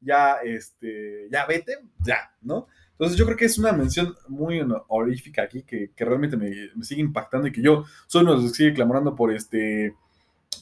ya, 0.00 0.38
este, 0.44 1.28
ya 1.30 1.46
vete, 1.46 1.78
ya, 2.00 2.32
¿no? 2.42 2.66
Entonces 2.94 3.18
yo 3.18 3.24
creo 3.24 3.36
que 3.36 3.46
es 3.46 3.58
una 3.58 3.72
mención 3.72 4.14
muy 4.28 4.60
honorífica 4.60 5.42
aquí 5.42 5.62
que, 5.62 5.90
que 5.94 6.04
realmente 6.04 6.36
me, 6.36 6.50
me 6.74 6.84
sigue 6.84 7.00
impactando 7.00 7.48
y 7.48 7.52
que 7.52 7.60
yo 7.60 7.84
soy 8.06 8.22
uno 8.22 8.36
de 8.36 8.42
los 8.42 8.52
que 8.52 8.56
sigue 8.56 8.74
clamorando 8.74 9.16
por 9.16 9.32
este, 9.32 9.94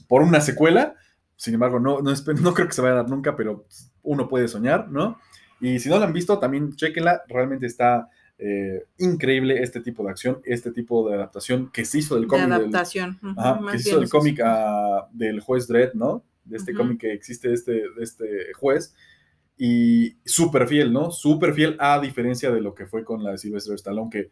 por 0.09 0.23
una 0.23 0.41
secuela. 0.41 0.95
Sin 1.37 1.55
embargo, 1.55 1.79
no, 1.79 2.01
no, 2.01 2.13
no 2.41 2.55
creo 2.55 2.67
que 2.67 2.75
se 2.75 2.81
vaya 2.81 2.95
a 2.95 3.03
dar 3.03 3.11
nunca, 3.11 3.37
pero 3.37 3.67
uno 4.03 4.29
puede 4.29 4.49
soñar, 4.49 4.89
¿no? 4.89 5.19
Y 5.61 5.79
si 5.79 5.89
no 5.89 5.99
la 5.99 6.07
han 6.07 6.13
visto, 6.13 6.39
también 6.39 6.75
chequenla, 6.75 7.23
realmente 7.29 7.67
está 7.67 8.09
eh, 8.39 8.85
increíble 8.99 9.63
este 9.63 9.81
tipo 9.81 10.03
de 10.03 10.11
acción, 10.11 10.41
este 10.45 10.73
tipo 10.73 11.09
de 11.09 11.15
adaptación 11.15 11.71
que 11.71 11.85
se 11.85 11.99
hizo 11.99 12.15
del 12.15 12.25
De 12.25 12.29
cómic 12.29 12.45
del, 12.45 12.53
adaptación. 12.53 13.19
Ajá, 13.37 13.61
más 13.61 13.73
que 13.73 13.79
se 13.79 13.89
hizo 13.91 13.99
el 13.99 14.05
es 14.05 14.09
eso. 14.09 14.19
cómic 14.19 14.41
ah, 14.45 15.09
del 15.13 15.41
juez 15.41 15.69
Dredd, 15.69 15.93
¿no? 15.95 16.25
De 16.45 16.57
este 16.57 16.75
cómic 16.75 17.01
que 17.01 17.13
existe 17.13 17.49
de 17.49 17.55
este, 17.55 17.73
de 17.73 18.03
este 18.03 18.53
juez. 18.55 18.97
Y 19.57 20.17
súper 20.25 20.67
fiel, 20.67 20.93
¿no? 20.93 21.11
Súper 21.11 21.55
fiel 21.55 21.77
a 21.79 22.01
diferencia 22.01 22.51
de 22.51 22.61
lo 22.61 22.75
que 22.75 22.87
fue 22.87 23.05
con 23.05 23.23
la 23.23 23.33
de 23.33 23.39
Sylvester 23.39 23.75
Stallone, 23.75 24.11
que 24.11 24.31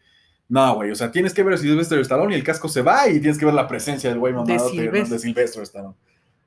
no, 0.48 0.74
güey, 0.74 0.90
o 0.90 0.96
sea, 0.96 1.12
tienes 1.12 1.32
que 1.32 1.44
ver 1.44 1.54
a 1.54 1.56
Sylvester 1.56 2.00
Stallone 2.00 2.34
y 2.34 2.36
el 2.36 2.42
casco 2.42 2.68
se 2.68 2.82
va 2.82 3.08
y 3.08 3.20
tienes 3.20 3.38
que 3.38 3.44
ver 3.44 3.54
la 3.54 3.68
presencia 3.68 4.10
del 4.10 4.18
güey 4.18 4.32
mamado 4.32 4.64
¿no? 4.64 4.70
Sylvester. 4.70 5.08
de 5.08 5.18
Sylvester 5.20 5.62
Stallone. 5.62 5.94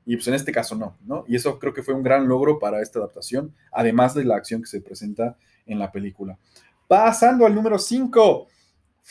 Y 0.05 0.17
pues 0.17 0.27
en 0.27 0.33
este 0.33 0.51
caso 0.51 0.75
no, 0.75 0.97
¿no? 1.05 1.23
Y 1.25 1.37
eso 1.37 1.57
creo 1.57 1.73
que 1.73 1.83
fue 1.83 1.93
un 1.93 2.03
gran 2.03 2.27
logro 2.27 2.59
para 2.59 2.81
esta 2.81 2.99
adaptación, 2.99 3.55
además 3.71 4.13
de 4.13 4.25
la 4.25 4.35
acción 4.35 4.61
que 4.61 4.67
se 4.67 4.81
presenta 4.81 5.37
en 5.65 5.79
la 5.79 5.91
película. 5.91 6.37
Pasando 6.87 7.45
al 7.45 7.55
número 7.55 7.79
5. 7.79 8.47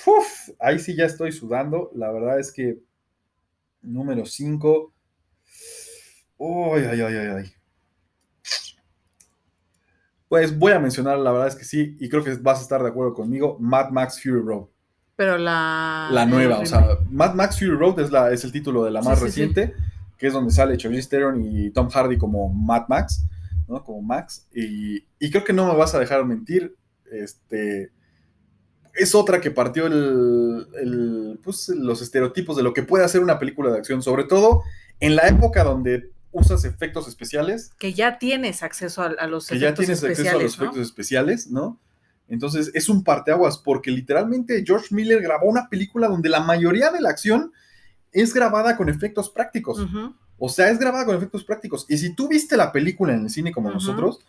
Uf, 0.07 0.51
ahí 0.59 0.79
sí 0.79 0.95
ya 0.95 1.07
estoy 1.07 1.33
sudando. 1.33 1.91
La 1.95 2.13
verdad 2.13 2.39
es 2.39 2.53
que 2.53 2.79
número 3.81 4.27
5. 4.27 4.93
Uy, 6.37 6.81
ay, 6.81 7.01
ay, 7.01 7.15
ay, 7.15 7.27
ay. 7.29 7.53
Pues 10.33 10.59
voy 10.59 10.73
a 10.73 10.79
mencionar, 10.79 11.19
la 11.19 11.31
verdad 11.31 11.49
es 11.49 11.57
que 11.57 11.65
sí, 11.67 11.95
y 12.01 12.09
creo 12.09 12.25
que 12.25 12.35
vas 12.37 12.59
a 12.59 12.63
estar 12.63 12.83
de 12.83 12.89
acuerdo 12.89 13.13
conmigo, 13.13 13.59
Mad 13.61 13.91
Max 13.91 14.19
Fury 14.23 14.41
Road. 14.41 14.65
Pero 15.15 15.37
la. 15.37 16.09
La 16.11 16.25
nueva, 16.25 16.61
o 16.61 16.65
sea, 16.65 17.01
Mad 17.11 17.35
Max 17.35 17.59
Fury 17.59 17.77
Road 17.77 18.01
es, 18.01 18.11
la, 18.11 18.33
es 18.33 18.43
el 18.43 18.51
título 18.51 18.83
de 18.83 18.93
la 18.93 19.03
Sí, 19.03 19.09
más 19.09 19.19
sí, 19.19 19.21
sí. 19.21 19.27
reciente, 19.27 19.75
que 20.17 20.29
es 20.29 20.33
donde 20.33 20.51
sale 20.51 20.79
Charlize 20.79 21.11
Theron 21.11 21.45
y 21.45 21.69
Tom 21.73 21.91
Hardy 21.91 22.17
como 22.17 22.49
Mad 22.49 22.89
Max, 22.89 23.27
¿no? 23.69 23.85
Como 23.85 24.01
Max. 24.01 24.47
Y, 24.55 25.05
y 25.19 25.31
creo 25.31 25.45
que 25.45 25.53
no 25.53 25.71
me 25.71 25.77
vas 25.77 25.95
a 25.95 26.01
dejar 26.01 26.25
mentir, 26.25 26.75
este... 27.11 27.93
Es 28.95 29.15
otra 29.15 29.39
que 29.39 29.51
partió 29.51 29.87
el, 29.87 30.67
el, 30.81 31.41
pues, 31.45 31.69
los 31.69 32.01
estereotipos 32.01 32.57
de 32.57 32.63
lo 32.63 32.73
que 32.73 32.85
puede 32.85 33.05
hacer 33.05 33.21
una 33.21 33.39
película 33.39 33.71
de 33.71 33.77
acción, 33.77 34.01
sobre 34.01 34.25
todo 34.25 34.63
en 34.99 35.15
la 35.15 35.29
época 35.29 35.63
donde 35.63 36.12
usas 36.33 36.65
efectos 36.65 37.07
especiales 37.09 37.73
Que 37.79 37.93
ya 37.93 38.19
tienes 38.19 38.63
acceso 38.63 39.03
a, 39.03 39.07
a 39.19 39.27
los 39.27 39.47
que 39.47 39.59
ya 39.59 39.69
efectos 39.69 39.85
tienes 39.87 40.03
acceso 40.03 40.07
a 40.07 40.11
especiales, 40.13 40.43
los 40.43 40.59
¿no? 40.59 40.65
efectos 40.65 40.83
especiales, 40.87 41.51
¿no? 41.51 41.79
Entonces 42.29 42.71
es 42.75 42.89
un 42.89 43.05
parteaguas 43.05 43.59
porque 43.59 43.91
literalmente 43.91 44.65
George 44.67 44.95
Miller 44.95 45.21
grabó 45.21 45.47
una 45.47 45.69
película 45.69 46.09
donde 46.09 46.29
la 46.31 46.41
mayoría 46.41 46.91
de 46.91 47.01
la 47.01 47.11
acción 47.11 47.53
es 48.13 48.33
grabada 48.33 48.77
con 48.77 48.89
efectos 48.89 49.29
prácticos. 49.31 49.87
O 50.39 50.49
sea, 50.49 50.71
es 50.71 50.79
grabada 50.79 51.05
con 51.05 51.15
efectos 51.17 51.45
prácticos. 51.45 51.85
Y 51.89 51.99
si 51.99 52.15
tú 52.15 52.29
viste 52.29 52.57
la 52.57 52.73
película 52.73 53.13
en 53.15 53.25
el 53.25 53.31
cine 53.31 53.53
como 53.53 53.71
nosotros, 53.71 54.21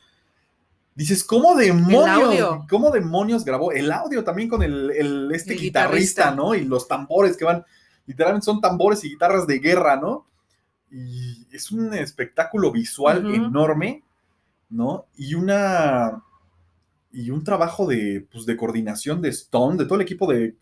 dices, 0.96 1.24
¿cómo 1.24 1.56
demonios? 1.56 2.66
¿Cómo 2.70 2.92
demonios 2.92 3.44
grabó? 3.46 3.72
El 3.72 3.92
audio 3.92 4.24
también 4.24 4.50
con 4.50 4.62
el, 4.64 4.92
el- 4.92 5.32
este 5.34 5.54
El 5.54 5.60
guitarrista, 5.60 6.32
guitarrista. 6.32 6.32
¿no? 6.36 6.56
Y 6.56 6.66
los 6.66 6.88
tambores 6.88 7.36
que 7.38 7.46
van, 7.46 7.66
literalmente 8.06 8.46
son 8.46 8.62
tambores 8.62 9.04
y 9.04 9.10
guitarras 9.10 9.48
de 9.48 9.60
guerra, 9.60 9.96
¿no? 9.96 10.28
Y 10.95 11.48
es 11.52 11.72
un 11.72 11.94
espectáculo 11.94 12.72
visual 12.72 13.26
Ujú. 13.26 13.34
enorme, 13.36 14.03
¿no? 14.70 15.06
Y 15.18 15.34
una. 15.34 16.22
Y 17.11 17.30
un 17.30 17.44
trabajo 17.44 17.88
de, 17.88 18.26
pues, 18.32 18.45
de 18.45 18.56
coordinación 18.57 19.22
de 19.22 19.30
Stone, 19.30 19.78
de 19.78 19.86
todo 19.86 19.95
el 19.95 20.02
equipo 20.02 20.32
de, 20.32 20.56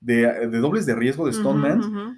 de, 0.00 0.48
de 0.48 0.58
dobles 0.58 0.86
de 0.86 0.94
riesgo 0.94 1.24
de 1.26 1.32
Stone 1.32 1.60
Man, 1.60 1.80
Ujú, 1.80 1.88
ujú. 1.88 2.16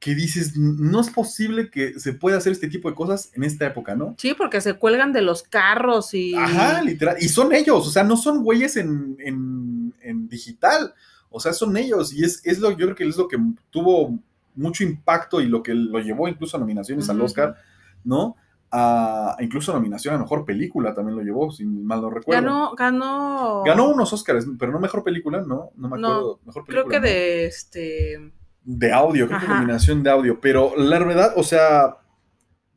que 0.00 0.14
dices, 0.16 0.56
no 0.56 1.00
es 1.00 1.10
posible 1.10 1.70
que 1.70 1.98
se 2.00 2.12
pueda 2.14 2.38
hacer 2.38 2.52
este 2.52 2.68
tipo 2.68 2.88
de 2.88 2.96
cosas 2.96 3.30
en 3.34 3.44
esta 3.44 3.66
época, 3.66 3.94
¿no? 3.94 4.14
Sí, 4.18 4.34
porque 4.36 4.60
se 4.60 4.74
cuelgan 4.74 5.12
de 5.12 5.22
los 5.22 5.42
carros 5.44 6.14
y. 6.14 6.34
Ajá, 6.34 6.82
literal. 6.82 7.16
Y 7.20 7.28
son 7.28 7.52
ellos, 7.52 7.86
o 7.86 7.90
sea, 7.90 8.02
no 8.04 8.16
son 8.16 8.42
güeyes 8.42 8.76
en, 8.76 9.16
en- 9.20 9.94
en 10.02 10.28
digital. 10.28 10.94
O 11.30 11.38
sea, 11.40 11.52
son 11.52 11.76
ellos. 11.76 12.12
Y 12.12 12.24
es, 12.24 12.40
es 12.44 12.58
lo, 12.58 12.70
yo 12.72 12.86
creo 12.86 12.94
que 12.96 13.08
es 13.08 13.16
lo 13.16 13.26
que 13.28 13.38
tuvo 13.70 14.18
mucho 14.54 14.84
impacto 14.84 15.40
y 15.40 15.46
lo 15.46 15.62
que 15.62 15.74
lo 15.74 15.98
llevó 16.00 16.28
incluso 16.28 16.56
a 16.56 16.60
nominaciones 16.60 17.08
al. 17.08 17.20
Oscar, 17.20 17.56
¿no? 18.04 18.36
A, 18.70 19.36
incluso 19.40 19.72
nominación 19.72 20.14
a 20.14 20.18
mejor 20.18 20.44
película 20.46 20.94
también 20.94 21.16
lo 21.16 21.22
llevó, 21.22 21.50
si 21.50 21.64
mal 21.66 22.00
no 22.00 22.08
recuerdo. 22.10 22.42
Ganó, 22.42 22.74
ganó. 22.74 23.62
Ganó 23.64 23.90
unos 23.90 24.12
Oscars, 24.12 24.46
pero 24.58 24.72
no 24.72 24.80
mejor 24.80 25.04
película, 25.04 25.42
no, 25.42 25.70
no 25.76 25.88
me 25.88 25.98
No, 25.98 26.08
acuerdo. 26.08 26.40
mejor 26.46 26.64
Creo 26.66 26.84
película, 26.84 27.00
que 27.00 27.00
¿no? 27.00 27.06
de 27.14 27.44
este. 27.46 28.32
de 28.64 28.92
audio, 28.92 29.26
creo 29.26 29.38
que 29.40 29.44
Ajá. 29.44 29.56
combinación 29.56 30.02
de 30.02 30.10
audio, 30.10 30.40
pero 30.40 30.74
la 30.76 30.98
verdad, 30.98 31.32
o 31.36 31.42
sea, 31.42 31.98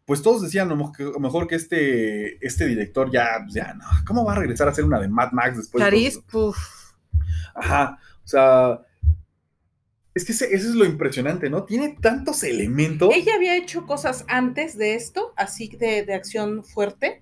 pues 0.05 0.21
todos 0.21 0.41
decían 0.41 0.67
a 0.67 0.75
lo 0.75 0.77
mejor 0.77 0.97
que, 0.97 1.05
que 1.47 1.55
este, 1.55 2.45
este 2.45 2.65
director 2.65 3.09
ya, 3.11 3.45
ya, 3.47 3.73
no, 3.73 3.85
¿cómo 4.05 4.25
va 4.25 4.33
a 4.33 4.35
regresar 4.35 4.67
a 4.67 4.71
hacer 4.71 4.83
una 4.83 4.99
de 4.99 5.07
Mad 5.07 5.31
Max 5.31 5.57
después? 5.57 5.81
de 5.83 6.07
eso? 6.07 6.23
puf. 6.29 6.57
Ajá, 7.55 7.99
o 8.23 8.27
sea, 8.27 8.81
es 10.15 10.25
que 10.25 10.31
ese- 10.31 10.55
eso 10.55 10.69
es 10.69 10.75
lo 10.75 10.85
impresionante, 10.85 11.49
¿no? 11.49 11.65
Tiene 11.65 11.97
tantos 12.01 12.43
elementos. 12.43 13.11
Ella 13.13 13.35
había 13.35 13.55
hecho 13.57 13.85
cosas 13.85 14.25
antes 14.27 14.77
de 14.77 14.95
esto, 14.95 15.33
así 15.37 15.67
de, 15.67 16.03
de 16.03 16.13
acción 16.15 16.63
fuerte. 16.63 17.21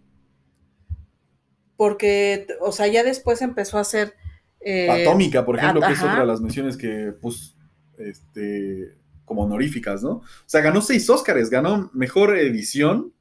Porque, 1.76 2.48
o 2.61 2.72
sea, 2.72 2.88
ya 2.88 3.03
después 3.03 3.41
empezó 3.41 3.78
a 3.78 3.82
hacer. 3.82 4.14
eh, 4.61 4.90
Atómica, 4.90 5.45
por 5.45 5.57
ejemplo, 5.57 5.82
que 5.82 5.94
es 5.94 5.99
otra 6.02 6.22
de 6.22 6.26
las 6.28 6.40
menciones 6.40 6.78
que, 6.78 7.14
pues, 7.22 7.57
este, 7.98 8.98
como 9.26 9.44
honoríficas, 9.44 10.03
¿no? 10.03 10.11
O 10.18 10.24
sea, 10.45 10.61
ganó 10.61 10.82
seis 10.82 11.10
Óscares, 11.10 11.49
ganó 11.49 11.90
mejor 11.94 12.38
edición, 12.38 13.14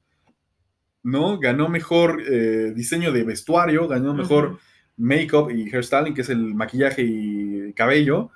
¿no? 1.03 1.39
Ganó 1.41 1.69
mejor 1.69 2.23
eh, 2.29 2.73
diseño 2.77 3.11
de 3.11 3.25
vestuario, 3.25 3.89
ganó 3.89 4.15
mejor 4.15 4.59
make-up 4.97 5.51
y 5.51 5.69
hairstyling, 5.75 6.15
que 6.15 6.21
es 6.21 6.29
el 6.29 6.55
maquillaje 6.55 7.03
y 7.03 7.73
cabello, 7.73 8.31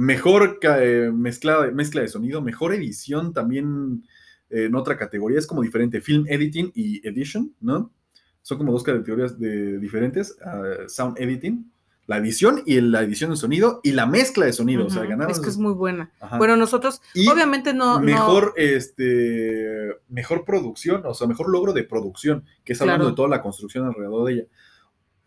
mejor 0.00 0.58
eh, 0.62 1.10
mezcla, 1.12 1.70
mezcla 1.74 2.00
de 2.00 2.08
sonido, 2.08 2.40
mejor 2.40 2.72
edición 2.72 3.34
también 3.34 4.02
eh, 4.48 4.64
en 4.64 4.74
otra 4.74 4.96
categoría, 4.96 5.38
es 5.38 5.46
como 5.46 5.60
diferente, 5.60 6.00
film 6.00 6.24
editing 6.26 6.72
y 6.74 7.06
edition, 7.06 7.54
¿no? 7.60 7.92
Son 8.40 8.56
como 8.56 8.72
dos 8.72 8.82
categorías 8.82 9.38
de, 9.38 9.78
diferentes, 9.78 10.38
ah, 10.42 10.62
sound 10.88 11.18
editing, 11.20 11.70
la 12.06 12.16
edición 12.16 12.62
y 12.64 12.80
la 12.80 13.02
edición 13.02 13.30
de 13.30 13.36
sonido 13.36 13.80
y 13.82 13.92
la 13.92 14.06
mezcla 14.06 14.46
de 14.46 14.54
sonido, 14.54 14.86
o 14.86 14.90
sea, 14.90 15.04
ganaron. 15.04 15.30
Es 15.30 15.38
que 15.38 15.50
es 15.50 15.58
muy 15.58 15.74
buena. 15.74 16.10
Ajá. 16.18 16.38
Bueno, 16.38 16.56
nosotros, 16.56 17.02
Y 17.14 17.28
obviamente 17.28 17.74
no. 17.74 17.98
no- 17.98 18.00
mejor, 18.00 18.54
este, 18.56 19.96
mejor 20.08 20.46
producción, 20.46 21.02
o 21.04 21.12
sea, 21.12 21.26
mejor 21.28 21.50
logro 21.50 21.74
de 21.74 21.84
producción, 21.84 22.44
que 22.64 22.72
es 22.72 22.80
hablando 22.80 23.02
Claro. 23.04 23.10
de 23.10 23.16
toda 23.16 23.28
la 23.28 23.42
construcción 23.42 23.84
alrededor 23.86 24.26
de 24.26 24.32
ella. 24.32 24.44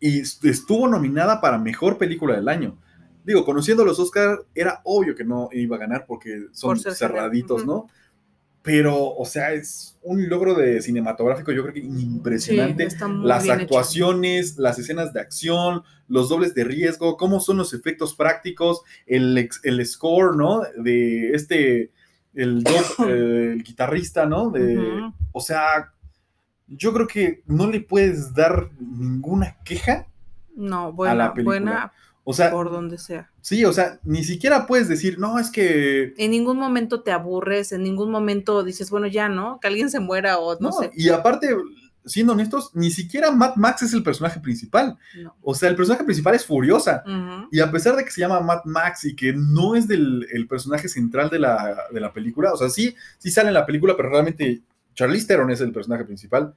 y 0.05 0.19
estuvo 0.19 0.87
nominada 0.89 1.39
para 1.39 1.57
Mejor 1.57 1.97
Película 1.97 2.35
del 2.35 2.49
Año. 2.49 2.77
Digo, 3.23 3.45
conociendo 3.45 3.85
los 3.85 3.99
Oscars, 3.99 4.41
era 4.53 4.81
obvio 4.83 5.15
que 5.15 5.23
no 5.23 5.49
iba 5.51 5.77
a 5.77 5.79
ganar 5.79 6.05
porque 6.05 6.47
son 6.51 6.77
cerraditos, 6.79 7.65
¿no? 7.65 7.87
Pero, 8.63 9.13
o 9.15 9.25
sea, 9.25 9.51
es 9.51 9.99
un 10.03 10.29
logro 10.29 10.55
de 10.55 10.81
cinematográfico, 10.81 11.51
yo 11.51 11.63
creo 11.63 11.73
que 11.73 11.81
impresionante. 11.81 12.87
las 13.21 13.49
actuaciones, 13.49 14.57
las 14.57 14.79
escenas 14.79 15.11
de 15.11 15.19
acción, 15.19 15.83
los 16.07 16.29
dobles 16.29 16.53
de 16.53 16.63
riesgo, 16.63 17.17
cómo 17.17 17.41
son 17.41 17.57
los 17.57 17.73
efectos 17.73 18.15
prácticos, 18.15 18.81
el, 19.05 19.49
el 19.63 19.85
score, 19.85 20.37
¿no? 20.37 20.61
De 20.77 21.31
este, 21.33 21.91
el, 22.33 22.63
el 23.07 23.63
guitarrista, 23.63 24.25
¿no? 24.25 24.49
De, 24.49 25.11
O 25.33 25.41
sea, 25.41 25.91
yo 26.67 26.93
creo 26.93 27.07
que 27.07 27.43
no 27.45 27.69
le 27.69 27.81
puedes 27.81 28.33
dar 28.33 28.69
ninguna 28.79 29.57
queja 29.65 30.07
no, 30.55 30.93
buena, 30.93 31.11
a 31.11 31.15
la 31.15 31.33
película. 31.33 31.59
Buena 31.59 31.93
o 32.25 32.33
sea, 32.33 32.51
por 32.51 32.71
donde 32.71 32.97
sea. 32.97 33.29
Sí, 33.41 33.65
o 33.65 33.73
sea, 33.73 33.99
ni 34.03 34.23
siquiera 34.23 34.65
puedes 34.65 34.87
decir, 34.87 35.19
no, 35.19 35.39
es 35.39 35.51
que... 35.51 36.13
En 36.17 36.31
ningún 36.31 36.57
momento 36.57 37.01
te 37.01 37.11
aburres, 37.11 37.71
en 37.71 37.83
ningún 37.83 38.11
momento 38.11 38.63
dices, 38.63 38.89
bueno, 38.89 39.07
ya, 39.07 39.27
¿no? 39.27 39.59
Que 39.59 39.67
alguien 39.67 39.89
se 39.89 39.99
muera 39.99 40.39
o 40.39 40.57
no, 40.59 40.71
sé. 40.71 40.91
Y 40.95 41.09
aparte, 41.09 41.55
siendo 42.05 42.33
honestos, 42.33 42.71
ni 42.73 42.91
siquiera 42.91 43.31
Matt 43.31 43.57
Max 43.57 43.83
es 43.83 43.93
el 43.93 44.03
personaje 44.03 44.39
principal. 44.39 44.97
O 45.41 45.53
sea, 45.53 45.69
el 45.69 45.75
personaje 45.75 46.05
principal 46.05 46.35
es 46.35 46.45
Furiosa. 46.45 47.03
Y 47.51 47.59
a 47.59 47.71
pesar 47.71 47.95
de 47.95 48.05
que 48.05 48.11
se 48.11 48.21
llama 48.21 48.39
Matt 48.39 48.65
Max 48.65 49.05
y 49.05 49.15
que 49.15 49.33
no 49.33 49.75
es 49.75 49.87
del 49.87 50.25
el 50.31 50.47
personaje 50.47 50.87
central 50.87 51.29
de 51.29 51.39
la, 51.39 51.87
de 51.91 51.99
la 51.99 52.13
película, 52.13 52.53
o 52.53 52.57
sea, 52.57 52.69
sí, 52.69 52.95
sí 53.17 53.31
sale 53.31 53.49
en 53.49 53.53
la 53.55 53.65
película, 53.65 53.95
pero 53.97 54.09
realmente 54.09 54.61
Charlize 54.95 55.27
Theron 55.27 55.51
es 55.51 55.61
el 55.61 55.71
personaje 55.71 56.05
principal. 56.05 56.55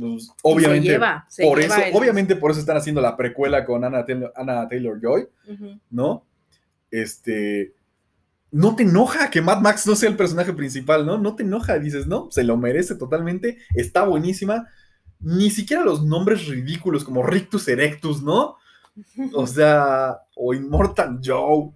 Pues, 0.00 0.32
obviamente, 0.42 0.98
por 1.42 1.60
eso, 1.60 1.74
obviamente 1.92 2.36
por 2.36 2.50
eso 2.50 2.60
están 2.60 2.78
haciendo 2.78 3.02
la 3.02 3.16
precuela 3.16 3.66
con 3.66 3.84
Anna, 3.84 4.04
Taylor, 4.68 4.98
Joy, 5.00 5.28
¿no? 5.90 6.24
Este, 6.90 7.74
no 8.50 8.74
te 8.74 8.84
enoja 8.84 9.30
que 9.30 9.42
Mad 9.42 9.60
Max 9.60 9.86
no 9.86 9.94
sea 9.94 10.08
el 10.08 10.16
personaje 10.16 10.54
principal, 10.54 11.04
¿no? 11.04 11.18
No 11.18 11.36
te 11.36 11.42
enoja, 11.42 11.78
dices, 11.78 12.06
no, 12.06 12.28
se 12.30 12.44
lo 12.44 12.56
merece 12.56 12.94
totalmente, 12.94 13.58
está 13.74 14.04
buenísima. 14.04 14.68
Ni 15.20 15.50
siquiera 15.50 15.84
los 15.84 16.02
nombres 16.02 16.46
ridículos 16.46 17.04
como 17.04 17.22
Rictus 17.22 17.68
Erectus, 17.68 18.22
¿no? 18.22 18.56
O 19.34 19.46
sea, 19.46 20.18
o 20.34 20.54
Immortal 20.54 21.20
Joe. 21.22 21.72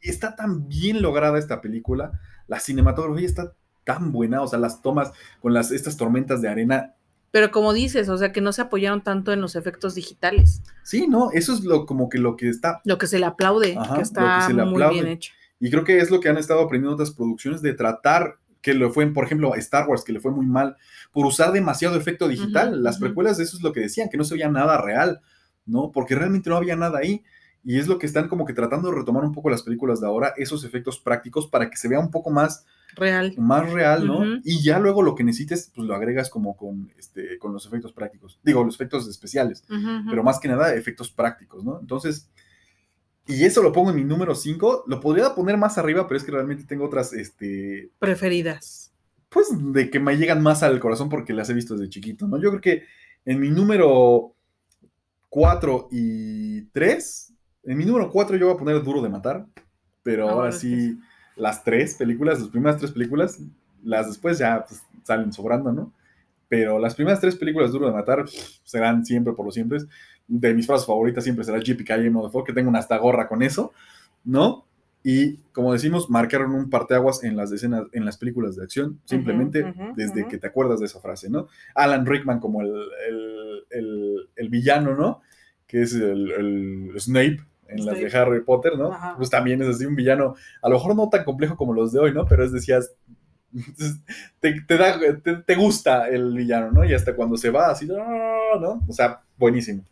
Está 0.00 0.34
tan 0.34 0.66
bien 0.66 1.02
lograda 1.02 1.38
esta 1.38 1.60
película, 1.60 2.10
la 2.46 2.58
cinematografía 2.58 3.26
está 3.26 3.52
tan 3.94 4.12
buena, 4.12 4.42
o 4.42 4.46
sea, 4.46 4.58
las 4.58 4.82
tomas 4.82 5.12
con 5.40 5.52
las, 5.52 5.70
estas 5.70 5.96
tormentas 5.96 6.40
de 6.42 6.48
arena. 6.48 6.94
Pero 7.30 7.50
como 7.50 7.72
dices, 7.72 8.08
o 8.08 8.18
sea, 8.18 8.32
que 8.32 8.40
no 8.40 8.52
se 8.52 8.62
apoyaron 8.62 9.02
tanto 9.02 9.32
en 9.32 9.40
los 9.40 9.54
efectos 9.54 9.94
digitales. 9.94 10.62
Sí, 10.82 11.06
no, 11.06 11.30
eso 11.32 11.52
es 11.52 11.64
lo 11.64 11.86
como 11.86 12.08
que 12.08 12.18
lo 12.18 12.36
que 12.36 12.48
está. 12.48 12.80
Lo 12.84 12.98
que 12.98 13.06
se 13.06 13.18
le 13.18 13.26
aplaude, 13.26 13.78
que 13.94 14.02
está 14.02 14.48
muy 14.48 14.82
bien 14.88 15.06
hecho. 15.06 15.32
Y 15.60 15.70
creo 15.70 15.84
que 15.84 15.98
es 15.98 16.10
lo 16.10 16.20
que 16.20 16.28
han 16.28 16.38
estado 16.38 16.60
aprendiendo 16.60 16.94
otras 16.94 17.10
producciones 17.10 17.62
de 17.62 17.74
tratar 17.74 18.38
que 18.62 18.74
le 18.74 18.90
fue, 18.90 19.06
por 19.06 19.24
ejemplo, 19.24 19.54
a 19.54 19.58
Star 19.58 19.88
Wars, 19.88 20.04
que 20.04 20.12
le 20.12 20.20
fue 20.20 20.32
muy 20.32 20.46
mal 20.46 20.76
por 21.12 21.26
usar 21.26 21.52
demasiado 21.52 21.96
efecto 21.96 22.28
digital. 22.28 22.82
Las 22.82 22.98
precuelas 22.98 23.38
de 23.38 23.44
eso 23.44 23.56
es 23.56 23.62
lo 23.62 23.72
que 23.72 23.80
decían, 23.80 24.08
que 24.08 24.16
no 24.16 24.24
se 24.24 24.34
veía 24.34 24.48
nada 24.48 24.80
real, 24.80 25.20
¿no? 25.66 25.90
Porque 25.92 26.14
realmente 26.14 26.50
no 26.50 26.56
había 26.56 26.76
nada 26.76 26.98
ahí. 26.98 27.22
Y 27.64 27.78
es 27.78 27.88
lo 27.88 27.98
que 27.98 28.06
están 28.06 28.28
como 28.28 28.46
que 28.46 28.54
tratando 28.54 28.90
de 28.90 28.96
retomar 28.96 29.24
un 29.24 29.32
poco 29.32 29.50
las 29.50 29.62
películas 29.62 30.00
de 30.00 30.06
ahora, 30.06 30.32
esos 30.36 30.64
efectos 30.64 30.98
prácticos 30.98 31.46
para 31.46 31.68
que 31.68 31.76
se 31.76 31.88
vea 31.88 32.00
un 32.00 32.10
poco 32.10 32.30
más 32.30 32.64
real. 32.96 33.34
Más 33.36 33.70
real, 33.70 34.06
¿no? 34.06 34.24
Y 34.44 34.62
ya 34.62 34.78
luego 34.78 35.02
lo 35.02 35.14
que 35.14 35.24
necesites, 35.24 35.70
pues 35.74 35.86
lo 35.86 35.94
agregas 35.94 36.30
como 36.30 36.56
con, 36.56 36.90
este, 36.98 37.38
con 37.38 37.52
los 37.52 37.66
efectos 37.66 37.92
prácticos. 37.92 38.40
Digo, 38.42 38.64
los 38.64 38.74
efectos 38.74 39.08
especiales, 39.08 39.64
pero 40.08 40.22
más 40.22 40.40
que 40.40 40.48
nada 40.48 40.74
efectos 40.74 41.10
prácticos, 41.10 41.64
¿no? 41.64 41.78
Entonces, 41.80 42.30
y 43.26 43.44
eso 43.44 43.62
lo 43.62 43.72
pongo 43.72 43.90
en 43.90 43.96
mi 43.96 44.04
número 44.04 44.34
5. 44.34 44.84
Lo 44.88 45.00
podría 45.00 45.34
poner 45.34 45.56
más 45.56 45.78
arriba, 45.78 46.08
pero 46.08 46.18
es 46.18 46.24
que 46.24 46.32
realmente 46.32 46.64
tengo 46.64 46.86
otras, 46.86 47.12
este... 47.12 47.90
Preferidas. 47.98 48.92
Pues 49.28 49.48
de 49.52 49.88
que 49.88 50.00
me 50.00 50.16
llegan 50.16 50.42
más 50.42 50.64
al 50.64 50.80
corazón 50.80 51.08
porque 51.08 51.32
las 51.32 51.48
he 51.48 51.54
visto 51.54 51.74
desde 51.74 51.90
chiquito, 51.90 52.26
¿no? 52.26 52.42
Yo 52.42 52.50
creo 52.50 52.60
que 52.60 52.82
en 53.24 53.38
mi 53.38 53.50
número 53.50 54.34
4 55.28 55.88
y 55.92 56.62
3, 56.72 57.29
en 57.64 57.78
mi 57.78 57.84
número 57.84 58.10
4 58.10 58.36
yo 58.36 58.46
voy 58.46 58.54
a 58.54 58.58
poner 58.58 58.82
Duro 58.82 59.02
de 59.02 59.08
Matar, 59.08 59.46
pero 60.02 60.28
ah, 60.28 60.32
ahora 60.32 60.52
sí 60.52 60.98
las 61.36 61.64
tres 61.64 61.94
películas, 61.94 62.40
las 62.40 62.48
primeras 62.48 62.78
tres 62.78 62.92
películas, 62.92 63.40
las 63.82 64.08
después 64.08 64.38
ya 64.38 64.64
pues, 64.66 64.82
salen 65.02 65.32
sobrando, 65.32 65.72
¿no? 65.72 65.92
Pero 66.48 66.78
las 66.78 66.94
primeras 66.94 67.20
tres 67.20 67.36
películas 67.36 67.72
Duro 67.72 67.86
de 67.86 67.92
Matar 67.92 68.24
serán 68.64 69.04
siempre 69.04 69.32
por 69.32 69.46
los 69.46 69.54
siempre. 69.54 69.78
De 70.26 70.52
mis 70.52 70.66
frases 70.66 70.86
favoritas 70.86 71.24
siempre 71.24 71.44
será 71.44 71.58
JPK 71.58 72.10
Motherfucker, 72.10 72.46
que 72.46 72.52
tengo 72.52 72.68
una 72.68 72.80
hasta 72.80 72.98
gorra 72.98 73.28
con 73.28 73.42
eso, 73.42 73.72
¿no? 74.24 74.64
Y 75.02 75.38
como 75.52 75.72
decimos, 75.72 76.10
marcaron 76.10 76.54
un 76.54 76.68
parteaguas 76.68 77.24
en 77.24 77.36
las 77.36 77.50
escenas, 77.52 77.84
en 77.92 78.04
las 78.04 78.18
películas 78.18 78.56
de 78.56 78.64
acción, 78.64 79.00
simplemente 79.04 79.72
desde 79.96 80.28
que 80.28 80.36
te 80.36 80.46
acuerdas 80.46 80.80
de 80.80 80.86
esa 80.86 81.00
frase, 81.00 81.30
¿no? 81.30 81.48
Alan 81.74 82.04
Rickman 82.04 82.38
como 82.38 82.60
el, 82.60 82.70
el, 83.70 84.48
villano, 84.50 84.94
¿no? 84.94 85.22
Que 85.66 85.82
es 85.82 85.94
el, 85.94 86.92
Snape 86.98 87.38
en 87.70 87.84
las 87.86 87.98
de 87.98 88.18
Harry 88.18 88.42
Potter, 88.42 88.76
¿no? 88.76 88.96
Pues 89.16 89.30
también 89.30 89.62
es 89.62 89.68
así 89.68 89.84
un 89.84 89.94
villano, 89.94 90.34
a 90.62 90.68
lo 90.68 90.76
mejor 90.76 90.96
no 90.96 91.08
tan 91.08 91.24
complejo 91.24 91.56
como 91.56 91.72
los 91.72 91.92
de 91.92 92.00
hoy, 92.00 92.12
¿no? 92.12 92.26
Pero 92.26 92.44
es 92.44 92.52
decías, 92.52 92.92
te, 94.40 94.60
te, 95.46 95.54
gusta 95.56 96.08
el 96.08 96.34
villano, 96.34 96.70
¿no? 96.70 96.84
Y 96.84 96.94
hasta 96.94 97.14
cuando 97.14 97.36
se 97.36 97.50
va, 97.50 97.70
así, 97.70 97.86
¿no? 97.86 98.84
O 98.86 98.92
sea, 98.92 99.22
buenísimo. 99.36 99.84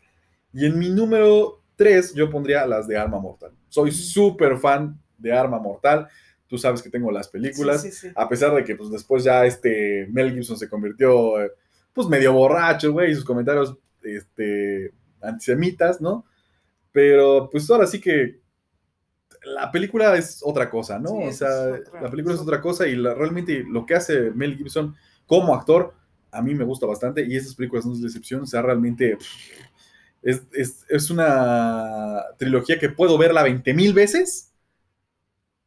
Y 0.53 0.67
en 0.67 0.79
mi 0.79 0.91
número 0.91 1.63
3 1.77 2.15
yo 2.15 2.31
pondría 2.31 2.67
las 2.67 2.87
de 2.87 2.97
Arma 2.97 3.19
Mortal. 3.19 3.53
Soy 3.69 3.93
súper 3.93 4.59
fan 4.59 4.99
de 5.17 5.33
Arma 5.33 5.59
Mortal. 5.59 6.09
Tú 6.47 6.57
sabes 6.57 6.83
que 6.83 6.91
tengo 6.91 7.11
las 7.11 7.29
películas, 7.29 7.87
a 8.15 8.29
pesar 8.29 8.55
de 8.55 8.65
que 8.65 8.75
pues 8.75 8.91
después 8.91 9.23
ya 9.25 9.45
este 9.45 10.07
Mel 10.11 10.33
Gibson 10.33 10.57
se 10.57 10.69
convirtió 10.69 11.35
pues 11.93 12.09
medio 12.09 12.33
borracho, 12.33 12.93
güey, 12.93 13.11
y 13.11 13.15
sus 13.15 13.25
comentarios 13.25 13.77
este 14.03 14.93
antisemitas, 15.21 16.01
¿no? 16.01 16.25
Pero 16.93 17.49
pues 17.51 17.71
ahora 17.71 17.87
sí 17.87 18.01
que 18.01 18.41
la 19.45 19.71
película 19.71 20.17
es 20.17 20.41
otra 20.43 20.69
cosa, 20.69 20.99
¿no? 20.99 21.13
o 21.13 21.33
sea, 21.33 21.49
la 22.01 22.11
película 22.11 22.35
es 22.35 22.41
otra 22.41 22.61
cosa 22.61 22.87
y 22.87 22.95
realmente 22.97 23.65
lo 23.67 23.87
que 23.87 23.95
hace 23.95 24.31
Mel 24.33 24.57
Gibson 24.57 24.95
como 25.27 25.55
actor, 25.55 25.95
a 26.31 26.43
mí 26.43 26.55
me 26.55 26.65
gusta 26.65 26.87
bastante 26.87 27.25
y 27.25 27.37
esas 27.37 27.55
películas 27.55 27.87
no 27.87 27.93
es 27.93 28.03
decepción, 28.03 28.43
o 28.43 28.47
sea, 28.47 28.63
realmente 28.63 29.17
es, 30.23 31.11
una 31.11 32.23
trilogía 32.39 32.79
que 32.79 32.89
puedo 32.89 33.17
verla 33.19 33.43
20 33.43 33.75
mil 33.75 33.93
veces. 33.95 34.48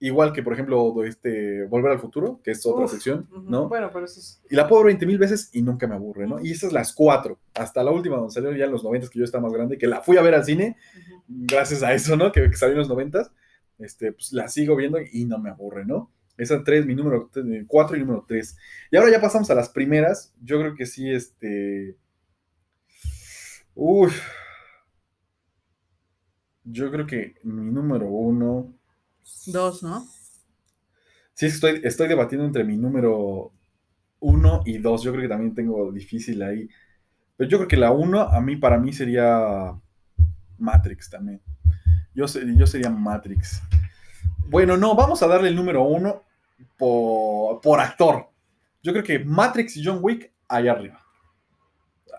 Igual 0.03 0.33
que, 0.33 0.41
por 0.41 0.53
ejemplo, 0.53 1.03
este, 1.03 1.65
Volver 1.67 1.91
al 1.91 1.99
Futuro, 1.99 2.41
que 2.43 2.51
es 2.51 2.65
otra 2.65 2.87
sección, 2.87 3.29
¿no? 3.45 3.69
Bueno, 3.69 3.91
pero 3.93 4.05
eso 4.05 4.19
es... 4.19 4.41
Y 4.49 4.55
la 4.55 4.67
puedo 4.67 4.81
ver 4.81 4.93
20 4.93 5.05
mil 5.05 5.19
veces 5.19 5.51
y 5.53 5.61
nunca 5.61 5.85
me 5.85 5.93
aburre, 5.93 6.25
¿no? 6.25 6.43
Y 6.43 6.51
esas 6.51 6.73
las 6.73 6.91
cuatro. 6.91 7.37
Hasta 7.53 7.83
la 7.83 7.91
última, 7.91 8.15
donde 8.15 8.33
salió 8.33 8.51
ya 8.51 8.65
en 8.65 8.71
los 8.71 8.83
90 8.83 9.09
que 9.09 9.19
yo 9.19 9.25
estaba 9.25 9.43
más 9.43 9.53
grande, 9.53 9.77
que 9.77 9.85
la 9.85 10.01
fui 10.01 10.17
a 10.17 10.23
ver 10.23 10.33
al 10.33 10.43
cine 10.43 10.75
gracias 11.27 11.83
a 11.83 11.93
eso, 11.93 12.17
¿no? 12.17 12.31
Que, 12.31 12.51
salió 12.53 12.73
en 12.73 12.79
los 12.79 12.89
noventas, 12.89 13.31
este, 13.77 14.11
pues 14.11 14.33
la 14.33 14.47
sigo 14.47 14.75
viendo 14.75 14.97
y 14.99 15.25
no 15.25 15.37
me 15.37 15.51
aburre, 15.51 15.85
¿no? 15.85 16.11
Esa 16.35 16.63
tres, 16.63 16.87
mi 16.87 16.95
número 16.95 17.29
cuatro 17.67 17.95
y 17.95 17.99
número 17.99 18.25
tres. 18.27 18.57
Y 18.89 18.97
ahora 18.97 19.11
ya 19.11 19.21
pasamos 19.21 19.51
a 19.51 19.55
las 19.55 19.69
primeras. 19.69 20.33
Yo 20.41 20.59
creo 20.59 20.73
que 20.73 20.87
sí, 20.87 21.11
este. 21.11 21.95
Uy. 23.75 24.09
Yo 26.63 26.89
creo 26.89 27.05
que 27.05 27.35
mi 27.43 27.69
número 27.71 28.07
uno. 28.07 28.73
Dos, 29.47 29.83
¿no? 29.83 30.07
Sí, 31.33 31.47
estoy, 31.47 31.81
estoy 31.83 32.07
debatiendo 32.07 32.45
entre 32.45 32.63
mi 32.63 32.77
número 32.77 33.51
uno 34.19 34.61
y 34.65 34.77
dos. 34.77 35.03
Yo 35.03 35.11
creo 35.11 35.23
que 35.23 35.29
también 35.29 35.55
tengo 35.55 35.91
difícil 35.91 36.41
ahí. 36.43 36.69
Pero 37.35 37.49
yo 37.49 37.57
creo 37.57 37.67
que 37.67 37.77
la 37.77 37.91
uno, 37.91 38.21
a 38.21 38.39
mí, 38.39 38.55
para 38.55 38.77
mí 38.77 38.93
sería 38.93 39.73
Matrix 40.57 41.09
también. 41.09 41.41
Yo, 42.13 42.25
yo 42.27 42.67
sería 42.67 42.89
Matrix. 42.89 43.61
Bueno, 44.47 44.77
no, 44.77 44.95
vamos 44.95 45.23
a 45.23 45.27
darle 45.27 45.47
el 45.49 45.55
número 45.55 45.83
uno 45.83 46.23
por, 46.77 47.79
actor. 47.79 48.29
Yo 48.83 48.91
creo 48.91 49.03
que 49.03 49.19
Matrix 49.19 49.77
y 49.77 49.83
John 49.83 49.99
Wick 50.01 50.31
allá 50.47 50.73
arriba. 50.73 50.99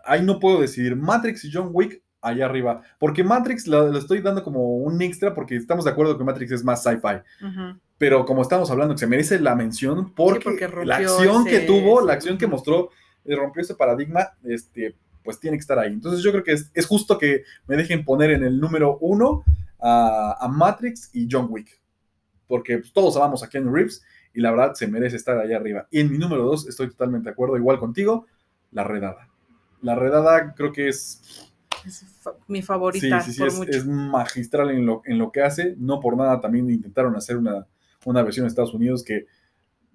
Ahí 0.04 0.22
no 0.22 0.40
puedo 0.40 0.60
decidir. 0.60 0.96
Matrix 0.96 1.44
y 1.44 1.52
John 1.52 1.70
Wick 1.72 2.01
allá 2.23 2.47
arriba. 2.47 2.82
Porque 2.99 3.24
Matrix 3.24 3.66
lo, 3.66 3.97
estoy 3.99 4.20
dando 4.20 4.43
como 4.43 4.77
un 4.77 5.03
extra 5.03 5.35
porque 5.35 5.57
estamos 5.57 5.85
de 5.85 5.90
acuerdo 5.90 6.16
que 6.16 6.24
Matrix 6.24 6.53
es 6.53 6.65
más 6.65 6.82
sci-fi. 6.82 7.20
Pero 7.99 8.24
como 8.24 8.43
estamos 8.43 8.70
hablando, 8.70 8.94
que 8.94 9.01
se 9.01 9.07
merece 9.07 9.39
la 9.39 9.55
mención 9.55 10.15
porque, 10.15 10.69
la 10.85 10.97
acción 10.97 11.44
que 11.44 11.61
tuvo, 11.61 12.01
la 12.01 12.15
acción 12.15 12.39
que 12.39 12.47
mostró, 12.47 12.90
eh, 13.24 13.36
rompió 13.36 13.62
ese 13.62 13.74
paradigma, 13.74 14.31
este, 14.44 14.97
pues 15.23 15.39
tiene 15.39 15.57
que 15.57 15.61
estar 15.61 15.78
ahí. 15.78 15.93
Entonces 15.93 16.23
yo 16.23 16.32
creo 16.32 16.44
que 16.44 16.53
es, 16.53 16.86
justo 16.86 17.19
que 17.19 17.44
me 17.66 17.77
dejen 17.77 18.05
poner 18.05 18.31
en 18.31 18.44
el 18.44 18.59
número 18.59 18.99
uno 19.01 19.44
a, 19.81 20.49
Matrix 20.51 21.11
y 21.12 21.28
John 21.31 21.47
Wick, 21.51 21.81
porque 22.47 22.78
pues, 22.78 22.93
todos 22.93 23.16
amamos 23.16 23.43
a 23.43 23.49
Ken 23.49 23.73
Reeves 23.73 24.03
y 24.35 24.40
la 24.40 24.51
verdad 24.51 24.74
se 24.74 24.86
merece 24.86 25.16
estar 25.16 25.39
ahí 25.39 25.53
arriba. 25.53 25.86
Y 25.90 26.01
en 26.01 26.11
mi 26.11 26.19
número 26.19 26.44
dos 26.44 26.69
estoy 26.69 26.89
totalmente 26.89 27.28
de 27.28 27.32
acuerdo, 27.32 27.57
igual 27.57 27.78
contigo, 27.78 28.27
La 28.70 28.85
Redada. 28.85 29.28
La 29.81 29.97
Redada 29.97 30.55
creo 30.55 30.73
que 30.73 30.89
es 30.89 31.51
Es 31.86 32.04
mi 32.46 32.62
favorita. 32.62 33.20
Sí, 33.20 33.32
sí, 33.32 33.50
sí, 33.50 33.62
es, 33.68 33.86
magistral 33.86 34.70
en 34.70 34.86
lo, 34.86 35.02
en 35.04 35.18
lo 35.18 35.32
que 35.32 35.42
hace. 35.42 35.74
No 35.78 36.00
por 36.00 36.16
nada 36.16 36.40
también 36.40 36.70
intentaron 36.70 37.16
hacer 37.16 37.36
una, 37.36 37.66
una 38.04 38.22
versión 38.22 38.44
en 38.44 38.48
Estados 38.48 38.74
Unidos 38.74 39.02
que 39.02 39.26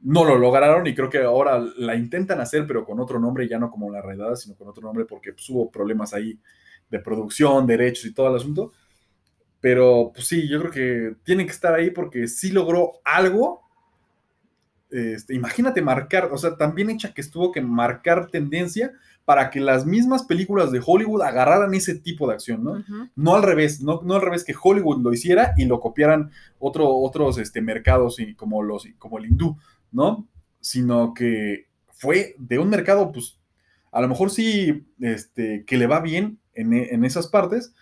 no 0.03 0.25
lo 0.25 0.37
lograron 0.37 0.85
y 0.87 0.93
creo 0.93 1.09
que 1.09 1.19
ahora 1.19 1.59
la 1.77 1.95
intentan 1.95 2.39
hacer, 2.39 2.67
pero 2.67 2.85
con 2.85 2.99
otro 2.99 3.19
nombre, 3.19 3.47
ya 3.47 3.57
no 3.57 3.71
como 3.71 3.91
La 3.91 4.01
Redada, 4.01 4.35
sino 4.35 4.55
con 4.55 4.67
otro 4.67 4.83
nombre 4.83 5.05
porque 5.05 5.33
pues, 5.33 5.49
hubo 5.49 5.71
problemas 5.71 6.13
ahí 6.13 6.39
de 6.89 6.99
producción, 6.99 7.65
derechos 7.65 8.05
y 8.05 8.13
todo 8.13 8.29
el 8.29 8.35
asunto. 8.35 8.71
Pero 9.59 10.11
pues 10.13 10.27
sí, 10.27 10.47
yo 10.47 10.59
creo 10.59 10.71
que 10.71 11.15
tienen 11.23 11.47
que 11.47 11.51
estar 11.51 11.73
ahí 11.73 11.89
porque 11.89 12.27
sí 12.27 12.51
logró 12.51 12.93
algo. 13.03 13.66
Este, 14.89 15.35
imagínate 15.35 15.81
marcar, 15.81 16.29
o 16.31 16.37
sea, 16.37 16.55
también 16.55 16.89
hecha 16.89 17.13
que 17.13 17.21
estuvo 17.21 17.51
que 17.51 17.61
marcar 17.61 18.27
tendencia 18.27 18.93
para 19.25 19.49
que 19.49 19.59
las 19.59 19.85
mismas 19.85 20.23
películas 20.23 20.71
de 20.71 20.81
Hollywood 20.83 21.21
agarraran 21.21 21.73
ese 21.73 21.95
tipo 21.95 22.27
de 22.27 22.35
acción, 22.35 22.63
¿no? 22.63 22.81
No 23.13 23.35
al 23.35 23.43
revés, 23.43 23.81
no, 23.81 23.99
no, 24.01 24.15
al 24.15 24.21
revés 24.21 24.45
que 24.45 24.55
Hollywood 24.61 25.01
lo 25.01 25.11
hiciera 25.11 25.53
y 25.57 25.65
lo 25.65 25.81
copiaran 25.81 26.31
otro, 26.59 26.89
otros 26.89 27.37
este, 27.37 27.61
mercados 27.61 28.21
y 28.21 28.35
como, 28.35 28.63
los, 28.63 28.87
como 28.97 29.17
el 29.17 29.25
hindú, 29.25 29.57
¿no? 29.91 30.25
Sino 30.61 31.13
que 31.13 31.67
fue 31.91 32.35
de 32.39 32.57
un 32.57 32.69
mercado, 32.69 33.11
pues, 33.11 33.37
a 33.91 33.99
lo 33.99 34.07
mejor 34.07 34.29
sí, 34.29 34.87
este, 35.01 35.65
que 35.65 35.77
le 35.77 35.87
va 35.87 35.99
bien 35.99 36.39
en, 36.53 36.73
en 36.73 37.03
esas 37.03 37.27
partes, 37.27 37.73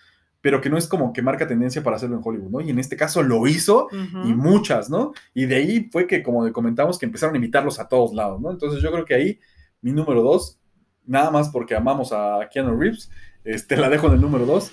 pero 0.46 0.62
que 0.62 0.70
no 0.70 0.78
es 0.78 0.86
como 0.88 1.12
que 1.12 1.24
marca 1.24 1.48
tendencia 1.48 1.82
para 1.82 1.96
hacerlo 1.96 2.18
en 2.18 2.22
Hollywood, 2.24 2.52
¿no? 2.52 2.62
Y 2.62 2.70
en 2.70 2.78
este 2.78 2.96
caso 2.96 3.24
lo 3.24 3.48
hizo 3.48 3.88
y 3.92 4.32
muchas, 4.32 4.92
¿no? 4.92 5.12
Y 5.34 5.48
de 5.48 5.56
ahí 5.56 5.90
fue 5.92 6.06
que, 6.06 6.22
como 6.22 6.54
comentamos, 6.54 7.00
que 7.00 7.08
empezaron 7.08 7.34
a 7.34 7.40
imitarlos 7.40 7.80
a 7.80 7.88
todos 7.88 8.14
lados, 8.14 8.40
¿no? 8.40 8.52
Entonces 8.52 8.80
yo 8.80 8.92
creo 8.92 9.06
que 9.06 9.16
ahí 9.16 9.40
mi 9.82 9.92
número 9.92 10.22
dos, 10.22 10.60
nada 11.04 11.32
más 11.32 11.50
porque 11.50 11.74
amamos 11.74 12.14
a 12.14 12.48
Keanu 12.54 12.80
Reeves, 12.80 13.10
este, 13.44 13.76
la 13.76 13.90
dejo 13.90 14.06
en 14.06 14.14
el 14.14 14.22
número 14.22 14.46
dos, 14.46 14.72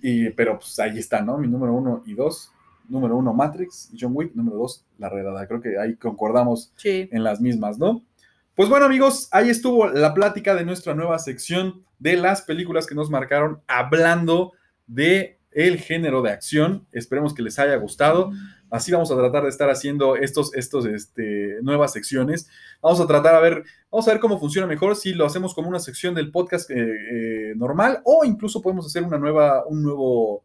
y, 0.00 0.30
pero 0.30 0.58
pues 0.58 0.78
ahí 0.78 0.98
está, 0.98 1.20
¿no? 1.20 1.36
Mi 1.36 1.48
número 1.48 1.74
uno 1.74 2.02
y 2.06 2.14
dos, 2.14 2.50
número 2.88 3.14
uno 3.14 3.34
Matrix 3.34 3.90
y 3.92 3.98
John 4.00 4.12
Wick, 4.14 4.34
número 4.34 4.56
dos 4.56 4.86
La 4.96 5.10
Redada. 5.10 5.46
Creo 5.46 5.60
que 5.60 5.78
ahí 5.78 5.96
concordamos 5.96 6.72
en 6.82 7.22
las 7.22 7.42
mismas, 7.42 7.78
¿no? 7.78 8.02
Pues 8.54 8.70
bueno 8.70 8.86
amigos, 8.86 9.28
ahí 9.32 9.50
estuvo 9.50 9.86
la 9.86 10.14
plática 10.14 10.54
de 10.54 10.64
nuestra 10.64 10.94
nueva 10.94 11.18
sección 11.18 11.84
de 11.98 12.16
las 12.16 12.40
películas 12.40 12.86
que 12.86 12.94
nos 12.94 13.10
marcaron 13.10 13.60
hablando 13.66 14.54
de 14.90 15.38
el 15.52 15.78
género 15.78 16.22
de 16.22 16.30
acción. 16.30 16.86
Esperemos 16.92 17.34
que 17.34 17.42
les 17.42 17.58
haya 17.58 17.76
gustado. 17.76 18.30
Así 18.70 18.92
vamos 18.92 19.10
a 19.10 19.16
tratar 19.16 19.42
de 19.42 19.48
estar 19.48 19.68
haciendo 19.68 20.16
estos, 20.16 20.54
estos, 20.54 20.86
este, 20.86 21.58
nuevas 21.62 21.92
secciones. 21.92 22.48
Vamos 22.80 23.00
a 23.00 23.06
tratar 23.06 23.34
a 23.34 23.40
ver, 23.40 23.64
vamos 23.90 24.06
a 24.06 24.12
ver 24.12 24.20
cómo 24.20 24.38
funciona 24.38 24.66
mejor 24.66 24.94
si 24.94 25.12
lo 25.12 25.26
hacemos 25.26 25.54
como 25.54 25.68
una 25.68 25.80
sección 25.80 26.14
del 26.14 26.30
podcast 26.30 26.70
eh, 26.70 26.76
eh, 26.76 27.52
normal 27.56 28.00
o 28.04 28.24
incluso 28.24 28.62
podemos 28.62 28.86
hacer 28.86 29.02
una 29.02 29.18
nueva, 29.18 29.64
un 29.66 29.82
nuevo 29.82 30.44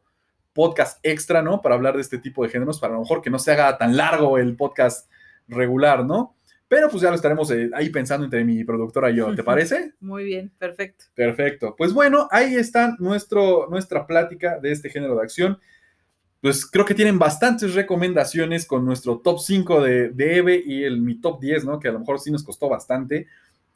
podcast 0.54 1.00
extra, 1.04 1.42
¿no? 1.42 1.62
Para 1.62 1.76
hablar 1.76 1.96
de 1.96 2.02
este 2.02 2.18
tipo 2.18 2.44
de 2.44 2.50
géneros, 2.50 2.80
para 2.80 2.94
a 2.94 2.96
lo 2.96 3.02
mejor 3.02 3.22
que 3.22 3.30
no 3.30 3.38
se 3.38 3.52
haga 3.52 3.78
tan 3.78 3.96
largo 3.96 4.38
el 4.38 4.56
podcast 4.56 5.10
regular, 5.48 6.06
¿no? 6.06 6.35
Pero 6.68 6.90
pues 6.90 7.04
ya 7.04 7.10
lo 7.10 7.16
estaremos 7.16 7.50
eh, 7.52 7.70
ahí 7.74 7.90
pensando 7.90 8.26
entre 8.26 8.44
mi 8.44 8.64
productora 8.64 9.12
y 9.12 9.18
yo, 9.18 9.36
¿te 9.36 9.44
parece? 9.44 9.94
Muy 10.00 10.24
bien, 10.24 10.52
perfecto. 10.58 11.06
Perfecto. 11.14 11.76
Pues 11.78 11.94
bueno, 11.94 12.28
ahí 12.32 12.56
está 12.56 12.96
nuestro, 13.00 13.68
nuestra 13.70 14.08
plática 14.08 14.60
de 14.60 14.72
este 14.72 14.90
género 14.90 15.16
de 15.16 15.22
acción. 15.22 15.60
Pues 16.42 16.66
creo 16.66 16.86
que 16.86 16.94
tienen 16.94 17.18
bastantes 17.18 17.74
recomendaciones 17.74 18.66
con 18.66 18.86
nuestro 18.86 19.20
top 19.20 19.40
5 19.40 19.82
de, 19.82 20.10
de 20.10 20.38
EVE 20.38 20.64
y 20.66 20.84
el, 20.84 21.02
mi 21.02 21.20
top 21.20 21.40
10, 21.40 21.66
¿no? 21.66 21.80
Que 21.80 21.88
a 21.88 21.92
lo 21.92 22.00
mejor 22.00 22.20
sí 22.20 22.32
nos 22.32 22.44
costó 22.44 22.70
bastante. 22.70 23.28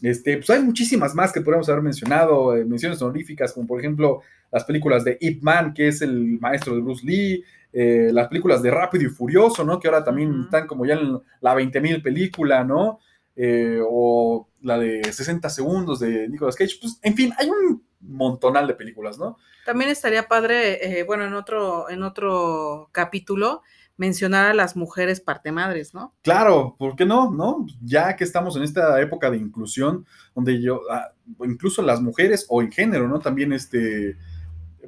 Este, 0.02 0.38
pues 0.38 0.50
hay 0.50 0.62
muchísimas 0.62 1.14
más 1.14 1.32
que 1.32 1.42
podemos 1.42 1.68
haber 1.68 1.82
mencionado, 1.82 2.56
eh, 2.56 2.64
menciones 2.64 3.02
honoríficas, 3.02 3.52
como 3.52 3.68
por 3.68 3.80
ejemplo 3.80 4.22
las 4.52 4.64
películas 4.64 5.04
de 5.04 5.18
Ip 5.20 5.44
Man, 5.44 5.74
que 5.74 5.90
es 5.90 6.02
el 6.02 6.40
maestro 6.40 6.74
de 6.76 6.82
Bruce 6.82 7.06
Lee, 7.06 7.44
eh, 7.72 8.10
las 8.12 8.28
películas 8.28 8.62
de 8.64 8.72
Rápido 8.72 9.06
y 9.06 9.10
Furioso, 9.10 9.64
¿no? 9.64 9.80
Que 9.80 9.88
ahora 9.88 10.04
también 10.04 10.44
están 10.46 10.68
como 10.68 10.86
ya 10.86 10.96
en 10.96 11.20
la 11.42 11.56
20.000 11.56 12.02
película, 12.02 12.64
¿no? 12.64 13.00
Eh, 13.36 13.80
o 13.88 14.48
la 14.62 14.78
de 14.78 15.04
60 15.04 15.50
segundos 15.50 16.00
de 16.00 16.28
Nicolas 16.28 16.56
Cage. 16.56 16.76
Pues, 16.82 17.00
en 17.02 17.16
fin, 17.16 17.34
hay 17.38 17.50
un 17.50 17.84
montonal 18.02 18.68
de 18.68 18.74
películas, 18.74 19.18
¿no? 19.18 19.38
También 19.66 19.92
estaría 19.92 20.28
padre, 20.28 21.00
eh, 21.00 21.04
bueno, 21.04 21.26
en 21.26 21.34
otro, 21.34 21.90
en 21.90 22.04
otro 22.04 22.90
capítulo, 22.92 23.62
mencionar 23.98 24.46
a 24.46 24.54
las 24.54 24.76
mujeres 24.76 25.20
parte 25.20 25.52
madres, 25.52 25.94
¿no? 25.94 26.16
Claro, 26.22 26.76
¿por 26.80 26.96
qué 26.96 27.06
no? 27.06 27.32
¿No? 27.32 27.66
Ya 27.82 28.16
que 28.16 28.24
estamos 28.24 28.56
en 28.56 28.64
esta 28.64 29.00
época 29.02 29.30
de 29.30 29.38
inclusión, 29.38 30.06
donde 30.34 30.62
yo, 30.62 30.82
ah, 30.90 31.12
incluso 31.44 31.82
las 31.82 32.02
mujeres 32.02 32.46
o 32.50 32.62
en 32.62 32.72
género, 32.72 33.08
¿no? 33.08 33.20
También 33.20 33.54
este, 33.54 34.18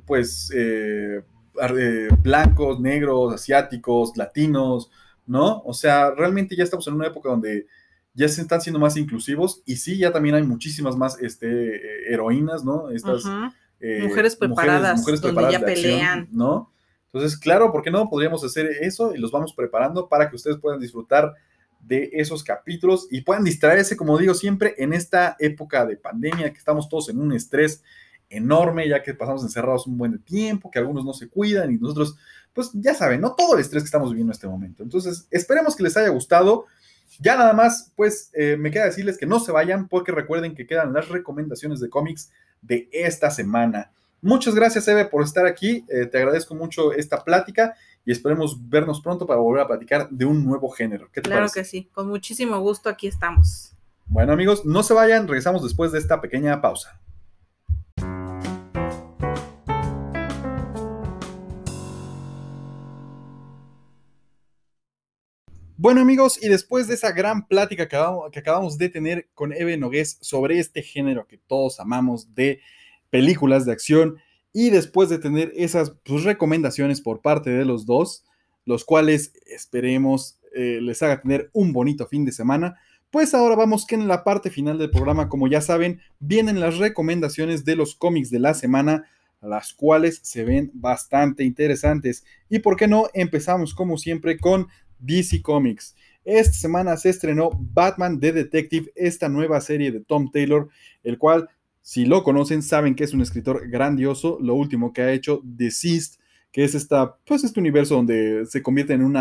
pues, 0.06 0.52
eh, 0.56 1.22
eh, 1.78 2.10
blancos, 2.22 2.80
negros, 2.80 3.34
asiáticos, 3.34 4.16
latinos, 4.16 4.90
¿no? 5.26 5.62
O 5.66 5.74
sea, 5.74 6.12
realmente 6.12 6.56
ya 6.56 6.64
estamos 6.64 6.88
en 6.88 6.96
una 6.96 7.08
época 7.08 7.30
donde 7.30 7.68
ya 8.14 8.28
se 8.28 8.42
están 8.42 8.62
siendo 8.62 8.80
más 8.80 8.98
inclusivos 8.98 9.62
y 9.66 9.78
sí, 9.78 9.98
ya 9.98 10.12
también 10.12 10.36
hay 10.36 10.44
muchísimas 10.44 10.96
más 10.96 11.22
este, 11.22 12.12
heroínas, 12.12 12.64
¿no? 12.64 12.90
Estas 12.90 13.24
eh, 13.80 14.04
mujeres 14.04 14.36
preparadas, 14.36 15.00
mujeres, 15.00 15.22
donde 15.22 15.52
ya 15.52 15.60
pelean, 15.60 16.28
¿no? 16.32 16.72
Entonces, 17.14 17.38
claro, 17.38 17.72
¿por 17.72 17.84
qué 17.84 17.92
no? 17.92 18.10
Podríamos 18.10 18.44
hacer 18.44 18.68
eso 18.82 19.14
y 19.14 19.18
los 19.18 19.32
vamos 19.32 19.54
preparando 19.54 20.08
para 20.08 20.30
que 20.30 20.36
ustedes 20.36 20.58
puedan 20.58 20.80
disfrutar 20.80 21.34
de 21.82 22.10
esos 22.14 22.44
capítulos 22.44 23.08
y 23.10 23.22
puedan 23.22 23.44
distraerse, 23.44 23.98
como 23.98 24.18
digo 24.18 24.34
siempre, 24.34 24.76
en 24.78 24.94
esta 24.94 25.36
época 25.40 25.86
de 25.86 25.98
pandemia 25.98 26.52
que 26.52 26.60
estamos 26.60 26.88
todos 26.88 27.10
en 27.10 27.20
un 27.20 27.34
estrés 27.34 27.84
enorme, 28.32 28.88
ya 28.88 29.04
que 29.04 29.14
pasamos 29.14 29.44
encerrados 29.44 29.86
un 29.86 29.98
buen 29.98 30.18
tiempo, 30.24 30.72
que 30.72 30.80
algunos 30.80 31.06
no 31.06 31.14
se 31.14 31.28
cuidan 31.28 31.72
y 31.72 31.78
nosotros, 31.78 32.16
pues 32.54 32.72
ya 32.74 32.96
saben, 32.96 33.22
no 33.22 33.36
todo 33.36 33.56
el 33.56 33.62
estrés 33.62 33.84
que 33.84 33.88
estamos 33.88 34.10
viviendo 34.10 34.32
en 34.32 34.36
este 34.36 34.48
momento. 34.48 34.84
Entonces, 34.84 35.28
esperemos 35.30 35.76
que 35.76 35.84
les 35.84 35.96
haya 35.98 36.10
gustado. 36.10 36.66
Ya 37.20 37.36
nada 37.36 37.54
más, 37.54 37.92
pues 37.96 38.32
eh, 38.34 38.56
me 38.58 38.72
queda 38.72 38.86
decirles 38.86 39.18
que 39.18 39.26
no 39.26 39.40
se 39.40 39.52
vayan 39.52 39.88
porque 39.88 40.12
recuerden 40.12 40.56
que 40.56 40.66
quedan 40.66 40.94
las 40.94 41.10
recomendaciones 41.10 41.80
de 41.80 41.90
cómics 41.90 42.32
de 42.62 42.90
esta 42.92 43.30
semana. 43.30 43.92
Muchas 44.22 44.56
gracias, 44.56 44.88
Eve, 44.88 45.06
por 45.06 45.24
estar 45.24 45.46
aquí. 45.46 45.86
Eh, 45.90 46.06
te 46.06 46.18
agradezco 46.18 46.56
mucho 46.56 46.94
esta 46.94 47.24
plática 47.24 47.76
y 48.06 48.12
esperemos 48.12 48.70
vernos 48.70 49.02
pronto 49.02 49.26
para 49.26 49.40
volver 49.40 49.64
a 49.64 49.68
platicar 49.68 50.10
de 50.10 50.26
un 50.26 50.46
nuevo 50.46 50.70
género. 50.70 51.10
¿Qué 51.12 51.22
te 51.22 51.30
claro 51.30 51.48
que 51.54 51.64
sí, 51.64 51.90
con 51.92 52.08
muchísimo 52.08 52.60
gusto 52.60 52.90
aquí 52.90 53.08
estamos. 53.08 53.74
Bueno, 54.06 54.34
amigos, 54.34 54.66
no 54.66 54.84
se 54.84 54.94
vayan, 54.94 55.28
regresamos 55.28 55.64
después 55.64 55.92
de 55.92 56.00
esta 56.00 56.22
pequeña 56.22 56.62
pausa. 56.62 57.00
Bueno 65.84 66.02
amigos, 66.02 66.38
y 66.40 66.48
después 66.48 66.88
de 66.88 66.94
esa 66.94 67.12
gran 67.12 67.48
plática 67.48 67.88
que 67.88 67.96
acabamos, 68.40 68.78
de 68.78 68.88
tener 68.88 69.30
con 69.34 69.52
Eve 69.52 69.78
Nogués 69.78 70.20
sobre 70.22 70.60
este 70.60 70.84
género 70.84 71.26
que 71.26 71.40
todos 71.40 71.80
amamos 71.80 72.36
de 72.36 72.60
películas 73.10 73.66
de 73.66 73.72
acción, 73.72 74.18
y 74.54 74.70
después 74.70 75.10
de 75.10 75.18
tener 75.18 75.52
esas 75.56 75.96
pues, 76.04 76.24
recomendaciones 76.24 77.02
por 77.02 77.22
parte 77.22 77.50
de 77.50 77.66
los 77.66 77.88
dos, 77.88 78.24
los 78.64 78.86
cuales 78.86 79.34
esperemos 79.48 80.38
eh, 80.54 80.78
les 80.84 81.02
haga 81.02 81.20
tener 81.20 81.50
un 81.52 81.74
bonito 81.74 82.06
fin 82.06 82.26
de 82.26 82.32
semana, 82.32 82.80
pues 83.10 83.34
ahora 83.34 83.56
vamos 83.56 83.88
que 83.88 83.96
en 83.96 84.08
la 84.08 84.24
parte 84.24 84.52
final 84.52 84.78
del 84.78 84.92
programa, 84.92 85.30
como 85.30 85.48
ya 85.48 85.62
saben, 85.62 86.00
vienen 86.20 86.60
las 86.60 86.78
recomendaciones 86.78 87.66
de 87.66 87.76
los 87.76 87.96
cómics 87.96 88.30
de 88.30 88.38
la 88.38 88.54
semana, 88.54 89.10
las 89.42 89.74
cuales 89.74 90.20
se 90.22 90.44
ven 90.44 90.70
bastante 90.76 91.44
interesantes. 91.44 92.24
Y 92.50 92.60
por 92.60 92.76
qué 92.76 92.88
no, 92.88 93.08
empezamos 93.16 93.74
como 93.74 93.98
siempre 93.98 94.38
con 94.38 94.68
DC 95.02 95.42
Comics. 95.42 95.96
Esta 96.24 96.54
semana 96.54 96.98
se 96.98 97.10
estrenó 97.10 97.50
Batman 97.54 98.20
The 98.20 98.32
Detective, 98.32 98.92
esta 98.96 99.28
nueva 99.28 99.60
serie 99.60 99.92
de 99.92 100.02
Tom 100.02 100.32
Taylor, 100.32 100.70
el 101.04 101.18
cual, 101.18 101.50
si 101.82 102.06
lo 102.06 102.24
conocen, 102.24 102.62
saben 102.62 102.96
que 102.96 103.04
es 103.04 103.14
un 103.14 103.22
escritor 103.22 103.68
grandioso. 103.70 104.38
Lo 104.40 104.54
último 104.54 104.94
que 104.94 105.02
ha 105.02 105.12
hecho, 105.12 105.42
Deceased, 105.44 106.20
que 106.52 106.64
es 106.64 106.76
esta, 106.76 107.18
pues 107.26 107.44
este 107.44 107.60
universo 107.60 107.96
donde 107.96 108.46
se 108.46 108.62
convierte 108.62 108.94
en 108.94 109.04
un 109.04 109.18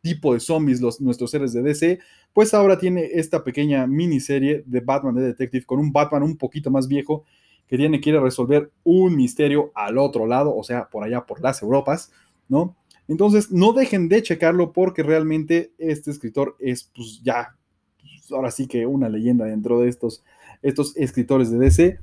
tipo 0.00 0.34
de 0.34 0.40
zombies 0.40 0.80
los, 0.80 1.00
nuestros 1.00 1.30
seres 1.30 1.52
de 1.52 1.62
DC, 1.62 1.98
pues 2.32 2.52
ahora 2.52 2.78
tiene 2.78 3.08
esta 3.14 3.42
pequeña 3.42 3.86
miniserie 3.86 4.62
de 4.66 4.80
Batman 4.80 5.14
The 5.14 5.22
Detective 5.22 5.64
con 5.64 5.80
un 5.80 5.92
Batman 5.92 6.22
un 6.22 6.36
poquito 6.36 6.70
más 6.70 6.86
viejo 6.86 7.24
que 7.66 7.78
tiene 7.78 8.00
que 8.00 8.10
ir 8.10 8.16
a 8.16 8.20
resolver 8.20 8.70
un 8.84 9.16
misterio 9.16 9.72
al 9.74 9.96
otro 9.98 10.26
lado, 10.26 10.54
o 10.54 10.62
sea, 10.62 10.88
por 10.90 11.02
allá 11.04 11.24
por 11.24 11.40
las 11.40 11.62
Europas, 11.62 12.12
¿no? 12.48 12.76
Entonces, 13.08 13.50
no 13.50 13.72
dejen 13.72 14.08
de 14.08 14.22
checarlo 14.22 14.72
porque 14.72 15.02
realmente 15.02 15.72
este 15.78 16.10
escritor 16.10 16.56
es, 16.58 16.90
pues 16.94 17.20
ya, 17.22 17.56
pues, 18.00 18.32
ahora 18.32 18.50
sí 18.50 18.66
que 18.66 18.86
una 18.86 19.08
leyenda 19.08 19.44
dentro 19.44 19.80
de 19.80 19.88
estos, 19.88 20.24
estos 20.62 20.96
escritores 20.96 21.50
de 21.50 21.58
DC. 21.58 21.98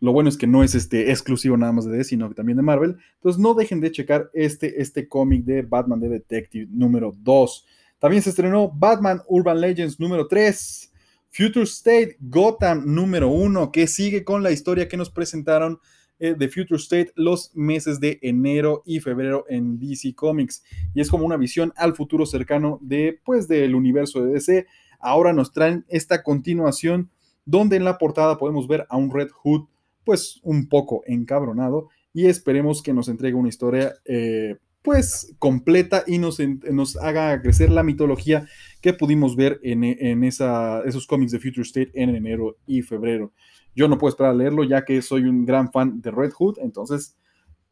Lo 0.00 0.12
bueno 0.12 0.28
es 0.28 0.36
que 0.36 0.46
no 0.46 0.62
es 0.62 0.74
este 0.74 1.10
exclusivo 1.10 1.56
nada 1.56 1.72
más 1.72 1.86
de 1.86 1.96
DC, 1.96 2.10
sino 2.10 2.28
que 2.28 2.34
también 2.34 2.56
de 2.56 2.62
Marvel. 2.62 2.96
Entonces, 3.16 3.40
no 3.40 3.54
dejen 3.54 3.80
de 3.80 3.90
checar 3.90 4.30
este, 4.34 4.80
este 4.80 5.08
cómic 5.08 5.44
de 5.44 5.62
Batman 5.62 6.00
de 6.00 6.08
Detective 6.08 6.68
número 6.70 7.12
2. 7.16 7.66
También 7.98 8.22
se 8.22 8.30
estrenó 8.30 8.70
Batman 8.70 9.22
Urban 9.28 9.60
Legends 9.60 9.98
número 9.98 10.28
3. 10.28 10.92
Future 11.30 11.64
State 11.64 12.16
Gotham 12.20 12.84
número 12.86 13.28
1, 13.28 13.72
que 13.72 13.88
sigue 13.88 14.22
con 14.22 14.44
la 14.44 14.52
historia 14.52 14.86
que 14.86 14.96
nos 14.96 15.10
presentaron 15.10 15.80
eh, 16.24 16.34
de 16.34 16.48
Future 16.48 16.80
State 16.80 17.12
los 17.16 17.50
meses 17.54 18.00
de 18.00 18.18
enero 18.22 18.82
y 18.86 19.00
febrero 19.00 19.44
en 19.48 19.78
DC 19.78 20.14
Comics. 20.14 20.62
Y 20.94 21.00
es 21.00 21.10
como 21.10 21.26
una 21.26 21.36
visión 21.36 21.72
al 21.76 21.94
futuro 21.94 22.24
cercano 22.24 22.78
de, 22.80 23.20
pues, 23.24 23.46
del 23.46 23.74
universo 23.74 24.24
de 24.24 24.32
DC. 24.32 24.66
Ahora 25.00 25.32
nos 25.32 25.52
traen 25.52 25.84
esta 25.88 26.22
continuación 26.22 27.10
donde 27.44 27.76
en 27.76 27.84
la 27.84 27.98
portada 27.98 28.38
podemos 28.38 28.66
ver 28.66 28.86
a 28.88 28.96
un 28.96 29.12
Red 29.12 29.28
Hood, 29.32 29.66
pues, 30.04 30.40
un 30.42 30.68
poco 30.68 31.02
encabronado 31.06 31.88
y 32.14 32.26
esperemos 32.26 32.82
que 32.82 32.94
nos 32.94 33.08
entregue 33.08 33.34
una 33.34 33.48
historia 33.48 33.92
eh, 34.06 34.56
pues 34.80 35.34
completa 35.38 36.04
y 36.06 36.18
nos, 36.18 36.38
nos, 36.70 36.96
haga 36.96 37.40
crecer 37.42 37.70
la 37.70 37.82
mitología 37.82 38.46
que 38.80 38.92
pudimos 38.92 39.34
ver 39.34 39.58
en, 39.62 40.24
esos 40.24 41.06
cómics 41.06 41.32
de 41.32 41.38
Future 41.38 41.62
State 41.62 41.90
en 41.94 42.14
enero 42.14 42.56
y 42.66 42.82
febrero. 42.82 43.32
Yo 43.74 43.88
no 43.88 43.98
puedo 43.98 44.10
esperar 44.10 44.32
a 44.32 44.36
leerlo 44.36 44.64
ya 44.64 44.84
que 44.84 45.02
soy 45.02 45.24
un 45.24 45.44
gran 45.44 45.70
fan 45.72 46.00
de 46.00 46.10
Red 46.10 46.32
Hood, 46.32 46.58
entonces 46.58 47.16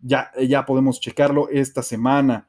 ya, 0.00 0.30
ya 0.46 0.64
podemos 0.64 1.00
checarlo 1.00 1.48
esta 1.48 1.82
semana. 1.82 2.48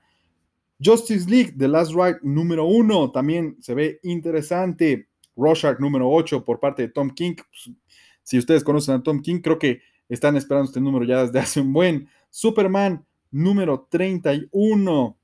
Justice 0.84 1.30
League, 1.30 1.54
The 1.58 1.68
Last 1.68 1.94
Ride 1.94 2.20
número 2.24 2.66
uno, 2.66 3.12
también 3.12 3.58
se 3.62 3.74
ve 3.74 4.00
interesante. 4.04 5.08
Rorschach 5.36 5.80
número 5.80 6.10
8 6.10 6.44
por 6.44 6.60
parte 6.60 6.84
de 6.84 6.90
Tom 6.90 7.10
King. 7.10 7.36
Pues, 7.36 7.76
si 8.24 8.38
ustedes 8.38 8.64
conocen 8.64 8.96
a 8.96 9.04
Tom 9.04 9.22
King, 9.22 9.40
creo 9.42 9.60
que 9.60 9.82
están 10.10 10.36
esperando 10.36 10.68
este 10.68 10.82
número 10.82 11.06
ya 11.06 11.26
desde 11.26 11.40
hace 11.40 11.62
un 11.62 11.74
buen. 11.74 12.08
Superman 12.30 13.06
número 13.32 13.88
31. 13.90 15.18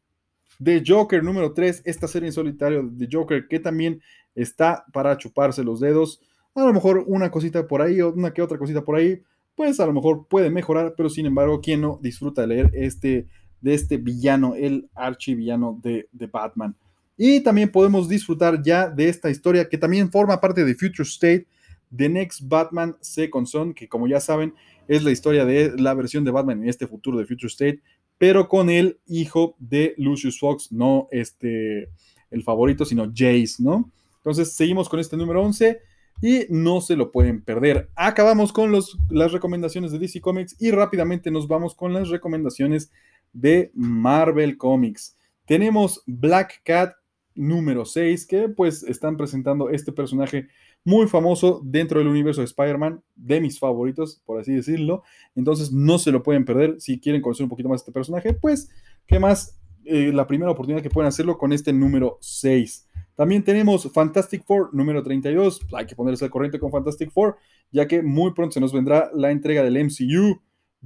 The 0.63 0.83
Joker 0.85 1.23
número 1.23 1.53
3. 1.53 1.83
Esta 1.85 2.07
serie 2.07 2.27
en 2.27 2.33
solitario 2.33 2.83
de 2.83 3.07
Joker 3.11 3.47
que 3.47 3.59
también 3.59 4.01
está 4.35 4.85
para 4.91 5.17
chuparse 5.17 5.63
los 5.63 5.79
dedos. 5.79 6.21
A 6.55 6.65
lo 6.65 6.73
mejor 6.73 7.03
una 7.07 7.29
cosita 7.31 7.67
por 7.67 7.81
ahí 7.81 8.01
una 8.01 8.33
que 8.33 8.41
otra 8.41 8.57
cosita 8.57 8.83
por 8.83 8.95
ahí. 8.95 9.21
Pues 9.55 9.79
a 9.79 9.85
lo 9.85 9.93
mejor 9.93 10.27
puede 10.27 10.49
mejorar, 10.49 10.93
pero 10.95 11.09
sin 11.09 11.25
embargo, 11.25 11.59
¿quién 11.61 11.81
no 11.81 11.99
disfruta 12.01 12.41
de 12.41 12.47
leer 12.47 12.71
este, 12.73 13.27
de 13.61 13.73
este 13.73 13.97
villano, 13.97 14.55
el 14.55 14.89
archivillano 14.95 15.77
de, 15.81 16.07
de 16.11 16.27
Batman? 16.27 16.75
Y 17.17 17.41
también 17.41 17.69
podemos 17.69 18.07
disfrutar 18.07 18.63
ya 18.63 18.89
de 18.89 19.09
esta 19.09 19.29
historia 19.29 19.67
que 19.67 19.77
también 19.77 20.09
forma 20.09 20.39
parte 20.39 20.63
de 20.63 20.75
Future 20.75 21.07
State, 21.07 21.47
The 21.93 22.07
Next 22.07 22.41
Batman 22.47 22.95
Second 23.01 23.47
Son, 23.47 23.73
que 23.73 23.89
como 23.89 24.07
ya 24.07 24.21
saben 24.21 24.53
es 24.87 25.03
la 25.03 25.11
historia 25.11 25.43
de 25.43 25.73
la 25.77 25.93
versión 25.93 26.23
de 26.23 26.31
Batman 26.31 26.63
en 26.63 26.69
este 26.69 26.87
futuro 26.87 27.17
de 27.17 27.25
Future 27.25 27.47
State, 27.47 27.81
pero 28.17 28.47
con 28.47 28.69
el 28.69 28.99
hijo 29.07 29.55
de 29.59 29.93
Lucius 29.97 30.39
Fox, 30.39 30.71
no 30.71 31.07
este, 31.11 31.89
el 32.31 32.43
favorito, 32.43 32.85
sino 32.85 33.11
Jace, 33.13 33.55
¿no? 33.59 33.91
Entonces 34.17 34.53
seguimos 34.53 34.87
con 34.89 34.99
este 34.99 35.17
número 35.17 35.43
11 35.43 35.79
y 36.21 36.45
no 36.49 36.81
se 36.81 36.95
lo 36.95 37.11
pueden 37.11 37.41
perder. 37.41 37.89
Acabamos 37.95 38.51
con 38.51 38.71
los, 38.71 38.97
las 39.09 39.31
recomendaciones 39.31 39.91
de 39.91 39.99
DC 39.99 40.21
Comics 40.21 40.55
y 40.59 40.71
rápidamente 40.71 41.31
nos 41.31 41.47
vamos 41.47 41.75
con 41.75 41.93
las 41.93 42.09
recomendaciones 42.09 42.91
de 43.33 43.71
Marvel 43.73 44.57
Comics. 44.57 45.15
Tenemos 45.45 46.03
Black 46.05 46.61
Cat 46.63 46.93
número 47.35 47.85
6 47.85 48.27
que 48.27 48.49
pues 48.49 48.83
están 48.83 49.15
presentando 49.15 49.69
este 49.69 49.91
personaje 49.91 50.47
muy 50.83 51.07
famoso 51.07 51.61
dentro 51.63 51.99
del 51.99 52.07
universo 52.07 52.41
de 52.41 52.45
Spider-Man, 52.45 53.01
de 53.15 53.41
mis 53.41 53.59
favoritos, 53.59 54.21
por 54.25 54.39
así 54.39 54.53
decirlo. 54.53 55.03
Entonces 55.35 55.71
no 55.71 55.99
se 55.99 56.11
lo 56.11 56.23
pueden 56.23 56.45
perder. 56.45 56.75
Si 56.79 56.99
quieren 56.99 57.21
conocer 57.21 57.43
un 57.43 57.49
poquito 57.49 57.69
más 57.69 57.81
este 57.81 57.91
personaje, 57.91 58.33
pues, 58.33 58.69
¿qué 59.07 59.19
más? 59.19 59.57
Eh, 59.85 60.11
la 60.13 60.27
primera 60.27 60.51
oportunidad 60.51 60.83
que 60.83 60.89
pueden 60.89 61.07
hacerlo 61.07 61.37
con 61.37 61.53
este 61.53 61.73
número 61.73 62.17
6. 62.21 62.88
También 63.19 63.43
tenemos 63.43 63.91
Fantastic 63.91 64.45
Four 64.45 64.73
número 64.73 65.03
32. 65.03 65.67
Hay 65.73 65.85
que 65.85 65.93
ponerse 65.93 66.23
al 66.23 66.31
corriente 66.31 66.57
con 66.57 66.71
Fantastic 66.71 67.11
Four, 67.11 67.35
ya 67.69 67.85
que 67.85 68.01
muy 68.01 68.33
pronto 68.33 68.53
se 68.53 68.61
nos 68.61 68.71
vendrá 68.71 69.11
la 69.13 69.29
entrega 69.29 69.61
del 69.61 69.77
MCU. 69.83 70.39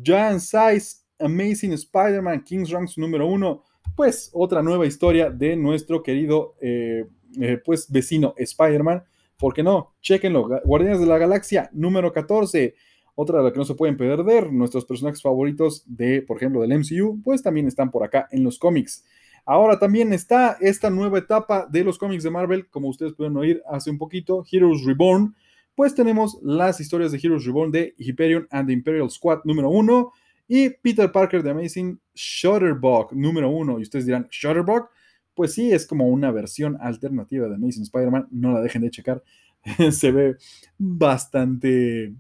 Giant 0.03 0.39
Size 0.39 1.03
Amazing 1.19 1.73
Spider-Man 1.73 2.43
King's 2.43 2.71
Ranks 2.71 2.97
número 2.97 3.27
1. 3.27 3.63
Pues 3.95 4.31
otra 4.33 4.63
nueva 4.63 4.87
historia 4.87 5.29
de 5.29 5.55
nuestro 5.55 6.01
querido 6.01 6.55
eh, 6.59 7.05
eh, 7.39 7.61
pues 7.63 7.91
vecino 7.91 8.33
Spider-Man 8.35 9.03
¿Por 9.37 9.53
qué 9.53 9.61
no? 9.61 9.93
Chequenlo. 10.01 10.49
Guardianes 10.65 11.01
de 11.01 11.05
la 11.05 11.19
Galaxia 11.19 11.69
número 11.71 12.11
14. 12.11 12.73
Otra 13.13 13.37
de 13.37 13.43
las 13.43 13.53
que 13.53 13.59
no 13.59 13.65
se 13.65 13.75
pueden 13.75 13.95
perder. 13.95 14.51
Nuestros 14.51 14.85
personajes 14.85 15.21
favoritos 15.21 15.83
de, 15.85 16.23
por 16.23 16.37
ejemplo, 16.37 16.61
del 16.61 16.79
MCU, 16.79 17.21
pues 17.23 17.43
también 17.43 17.67
están 17.67 17.91
por 17.91 18.03
acá 18.03 18.27
en 18.31 18.43
los 18.43 18.57
cómics. 18.57 19.05
Ahora 19.45 19.77
también 19.77 20.13
está 20.13 20.57
esta 20.61 20.89
nueva 20.89 21.19
etapa 21.19 21.67
de 21.69 21.83
los 21.83 21.97
cómics 21.97 22.23
de 22.23 22.31
Marvel, 22.31 22.67
como 22.69 22.87
ustedes 22.87 23.13
pueden 23.13 23.35
oír 23.37 23.61
hace 23.69 23.89
un 23.89 23.97
poquito, 23.97 24.45
Heroes 24.49 24.83
Reborn. 24.85 25.35
Pues 25.75 25.95
tenemos 25.95 26.37
las 26.43 26.79
historias 26.79 27.11
de 27.11 27.19
Heroes 27.21 27.45
Reborn 27.45 27.71
de 27.71 27.95
Hyperion 27.97 28.47
and 28.51 28.67
the 28.67 28.73
Imperial 28.73 29.09
Squad 29.09 29.39
número 29.43 29.69
1 29.69 30.11
y 30.47 30.69
Peter 30.69 31.11
Parker 31.11 31.41
de 31.41 31.49
Amazing 31.49 31.99
Shutterbug 32.13 33.11
número 33.13 33.49
1. 33.49 33.79
Y 33.79 33.81
ustedes 33.81 34.05
dirán, 34.05 34.27
¿Shutterbug? 34.29 34.87
pues 35.35 35.53
sí, 35.53 35.71
es 35.71 35.85
como 35.85 36.07
una 36.07 36.31
versión 36.31 36.77
alternativa 36.79 37.47
de 37.47 37.55
Amazing 37.55 37.83
Spider-Man. 37.83 38.27
No 38.31 38.51
la 38.51 38.61
dejen 38.61 38.81
de 38.81 38.91
checar. 38.91 39.23
Se 39.91 40.11
ve 40.11 40.37
bastante 40.77 42.13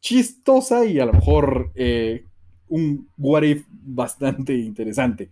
chistosa 0.00 0.84
y 0.86 0.98
a 0.98 1.06
lo 1.06 1.12
mejor 1.12 1.70
eh, 1.74 2.24
un 2.68 3.08
what 3.18 3.42
if 3.42 3.66
bastante 3.70 4.54
interesante. 4.54 5.30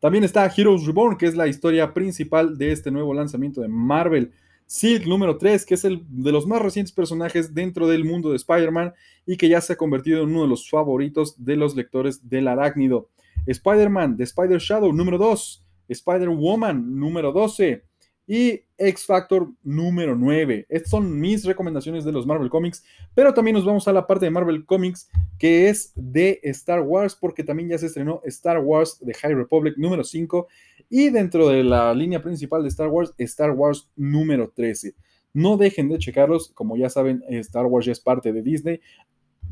También 0.00 0.22
está 0.22 0.46
Heroes 0.46 0.86
Reborn, 0.86 1.16
que 1.16 1.26
es 1.26 1.34
la 1.34 1.48
historia 1.48 1.92
principal 1.92 2.56
de 2.56 2.70
este 2.70 2.90
nuevo 2.90 3.12
lanzamiento 3.12 3.60
de 3.60 3.68
Marvel. 3.68 4.30
Silk 4.64 5.06
número 5.06 5.38
3, 5.38 5.66
que 5.66 5.74
es 5.74 5.84
el 5.84 6.04
de 6.08 6.30
los 6.30 6.46
más 6.46 6.62
recientes 6.62 6.92
personajes 6.92 7.52
dentro 7.52 7.88
del 7.88 8.04
mundo 8.04 8.30
de 8.30 8.36
Spider-Man 8.36 8.92
y 9.26 9.36
que 9.36 9.48
ya 9.48 9.60
se 9.60 9.72
ha 9.72 9.76
convertido 9.76 10.22
en 10.22 10.28
uno 10.28 10.42
de 10.42 10.48
los 10.48 10.70
favoritos 10.70 11.42
de 11.44 11.56
los 11.56 11.74
lectores 11.74 12.28
del 12.28 12.46
arácnido. 12.46 13.08
Spider-Man 13.46 14.16
de 14.16 14.24
Spider 14.24 14.58
Shadow 14.58 14.92
número 14.92 15.18
2, 15.18 15.64
Spider-Woman 15.88 16.98
número 16.98 17.32
12 17.32 17.87
y 18.28 18.62
X 18.76 19.06
Factor 19.06 19.50
número 19.62 20.14
9. 20.14 20.66
Estas 20.68 20.90
son 20.90 21.18
mis 21.18 21.46
recomendaciones 21.46 22.04
de 22.04 22.12
los 22.12 22.26
Marvel 22.26 22.50
Comics, 22.50 22.84
pero 23.14 23.32
también 23.32 23.54
nos 23.54 23.64
vamos 23.64 23.88
a 23.88 23.92
la 23.92 24.06
parte 24.06 24.26
de 24.26 24.30
Marvel 24.30 24.66
Comics 24.66 25.10
que 25.38 25.70
es 25.70 25.92
de 25.96 26.38
Star 26.44 26.82
Wars, 26.82 27.16
porque 27.16 27.42
también 27.42 27.70
ya 27.70 27.78
se 27.78 27.86
estrenó 27.86 28.20
Star 28.24 28.58
Wars 28.58 28.98
de 29.00 29.14
High 29.14 29.34
Republic 29.34 29.78
número 29.78 30.04
5 30.04 30.46
y 30.90 31.08
dentro 31.08 31.48
de 31.48 31.64
la 31.64 31.94
línea 31.94 32.22
principal 32.22 32.62
de 32.62 32.68
Star 32.68 32.88
Wars, 32.88 33.14
Star 33.16 33.52
Wars 33.52 33.90
número 33.96 34.52
13. 34.54 34.94
No 35.32 35.56
dejen 35.56 35.88
de 35.88 35.98
checarlos, 35.98 36.50
como 36.52 36.76
ya 36.76 36.90
saben, 36.90 37.24
Star 37.30 37.64
Wars 37.64 37.86
ya 37.86 37.92
es 37.92 38.00
parte 38.00 38.32
de 38.32 38.42
Disney, 38.42 38.80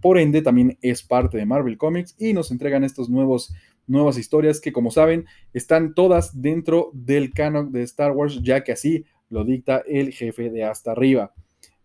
por 0.03 0.19
ende 0.19 0.43
también 0.43 0.77
es 0.83 1.03
parte 1.03 1.39
de 1.39 1.47
Marvel 1.47 1.79
Comics 1.79 2.15
y 2.19 2.35
nos 2.35 2.51
entregan 2.51 2.85
estos 2.85 3.09
nuevos 3.09 3.55
nuevas 3.87 4.19
historias 4.19 4.61
que 4.61 4.73
como 4.73 4.91
saben 4.91 5.27
están 5.53 5.95
todas 5.95 6.41
dentro 6.41 6.91
del 6.93 7.33
canon 7.33 7.73
de 7.73 7.83
Star 7.83 8.13
Wars 8.13 8.41
ya 8.43 8.65
que 8.65 8.73
así 8.73 9.05
lo 9.29 9.45
dicta 9.45 9.83
el 9.87 10.13
jefe 10.13 10.51
de 10.51 10.65
hasta 10.65 10.93
arriba. 10.93 11.35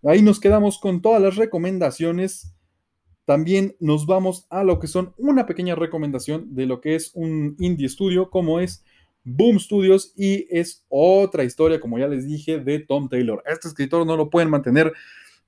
Ahí 0.04 0.22
nos 0.22 0.40
quedamos 0.40 0.80
con 0.80 1.02
todas 1.02 1.22
las 1.22 1.36
recomendaciones. 1.36 2.54
También 3.26 3.76
nos 3.80 4.08
vamos 4.08 4.48
a 4.50 4.64
lo 4.64 4.80
que 4.80 4.88
son 4.88 5.14
una 5.18 5.46
pequeña 5.46 5.76
recomendación 5.76 6.56
de 6.56 6.66
lo 6.66 6.82
que 6.82 6.96
es 6.96 7.12
un 7.14 7.56
indie 7.60 7.88
studio 7.88 8.30
como 8.30 8.60
es 8.60 8.84
Boom 9.24 9.60
Studios 9.60 10.14
y 10.16 10.48
es 10.50 10.84
otra 10.90 11.44
historia, 11.44 11.80
como 11.80 12.00
ya 12.00 12.08
les 12.08 12.28
dije, 12.28 12.60
de 12.60 12.80
Tom 12.80 13.10
Taylor. 13.10 13.44
Este 13.46 13.68
escritor 13.68 14.06
no 14.06 14.18
lo 14.18 14.30
pueden 14.30 14.50
mantener 14.50 14.92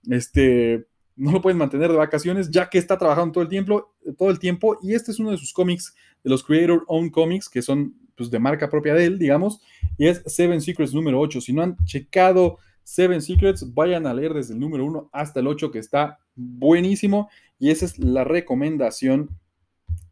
este, 0.10 0.86
no 1.16 1.32
lo 1.32 1.42
pueden 1.42 1.58
mantener 1.58 1.92
de 1.92 1.98
vacaciones 1.98 2.50
ya 2.50 2.70
que 2.70 2.78
está 2.78 2.98
trabajando 2.98 3.34
todo 3.34 3.44
el 3.44 3.50
tiempo, 3.50 3.94
todo 4.18 4.30
el 4.30 4.40
tiempo 4.40 4.78
y 4.82 4.94
este 4.94 5.12
es 5.12 5.20
uno 5.20 5.32
de 5.32 5.38
sus 5.38 5.54
cómics, 5.54 5.96
de 6.24 6.30
los 6.30 6.44
Creator 6.44 6.84
Own 6.88 7.10
Comics, 7.10 7.50
que 7.50 7.62
son 7.62 7.96
pues, 8.16 8.30
de 8.32 8.40
marca 8.40 8.70
propia 8.70 8.94
de 8.94 9.06
él, 9.06 9.20
digamos, 9.20 9.62
y 9.98 10.08
es 10.08 10.24
Seven 10.26 10.62
Secrets 10.62 10.94
número 10.94 11.20
8. 11.20 11.42
Si 11.42 11.54
no 11.54 11.62
han 11.62 11.78
checado 11.86 12.58
Seven 12.84 13.22
Secrets, 13.22 13.74
vayan 13.74 14.08
a 14.08 14.14
leer 14.14 14.34
desde 14.34 14.54
el 14.54 14.60
número 14.60 14.86
1 14.86 15.10
hasta 15.12 15.40
el 15.40 15.48
8, 15.48 15.72
que 15.72 15.80
está 15.80 16.20
buenísimo, 16.36 17.30
y 17.60 17.70
esa 17.70 17.86
es 17.86 17.98
la 18.00 18.24
recomendación 18.24 19.30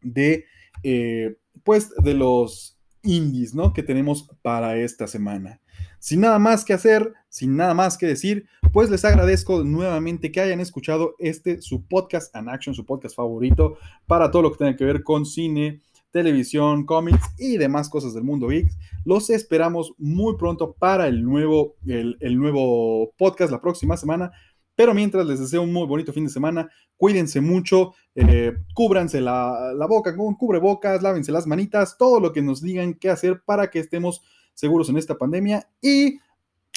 de, 0.02 0.46
eh, 0.82 1.36
pues, 1.64 1.90
de 1.96 2.14
los 2.14 2.78
indies, 3.02 3.54
¿no? 3.54 3.72
Que 3.72 3.82
tenemos 3.82 4.28
para 4.42 4.76
esta 4.76 5.06
semana. 5.06 5.60
Sin 6.02 6.20
nada 6.20 6.40
más 6.40 6.64
que 6.64 6.72
hacer, 6.72 7.14
sin 7.28 7.54
nada 7.54 7.74
más 7.74 7.96
que 7.96 8.06
decir, 8.06 8.48
pues 8.72 8.90
les 8.90 9.04
agradezco 9.04 9.62
nuevamente 9.62 10.32
que 10.32 10.40
hayan 10.40 10.58
escuchado 10.58 11.14
este, 11.20 11.62
su 11.62 11.86
podcast 11.86 12.34
An 12.34 12.48
Action, 12.48 12.74
su 12.74 12.84
podcast 12.84 13.14
favorito 13.14 13.76
para 14.08 14.28
todo 14.32 14.42
lo 14.42 14.50
que 14.50 14.58
tenga 14.58 14.74
que 14.74 14.84
ver 14.84 15.04
con 15.04 15.24
cine, 15.24 15.80
televisión, 16.10 16.86
cómics 16.86 17.22
y 17.38 17.56
demás 17.56 17.88
cosas 17.88 18.14
del 18.14 18.24
mundo 18.24 18.48
geek. 18.48 18.68
Los 19.04 19.30
esperamos 19.30 19.94
muy 19.96 20.36
pronto 20.36 20.72
para 20.72 21.06
el 21.06 21.22
nuevo, 21.22 21.76
el, 21.86 22.36
nuevo 22.36 23.12
podcast 23.16 23.52
la 23.52 23.60
próxima 23.60 23.96
semana. 23.96 24.32
Pero 24.74 24.94
mientras 24.94 25.24
les 25.24 25.38
deseo 25.38 25.62
un 25.62 25.72
muy 25.72 25.86
bonito 25.86 26.12
fin 26.12 26.24
de 26.24 26.30
semana, 26.30 26.68
cuídense 26.96 27.40
mucho, 27.40 27.94
eh, 28.16 28.52
cúbranse 28.74 29.20
la, 29.20 29.72
la 29.72 29.86
boca 29.86 30.16
con 30.16 30.34
cubrebocas, 30.34 31.00
lávense 31.00 31.30
las 31.30 31.46
manitas, 31.46 31.96
todo 31.96 32.18
lo 32.18 32.32
que 32.32 32.42
nos 32.42 32.60
digan 32.60 32.94
qué 32.94 33.08
hacer 33.08 33.40
para 33.44 33.70
que 33.70 33.78
estemos 33.78 34.22
seguros 34.54 34.88
en 34.88 34.98
esta 34.98 35.16
pandemia 35.16 35.68
y 35.80 36.18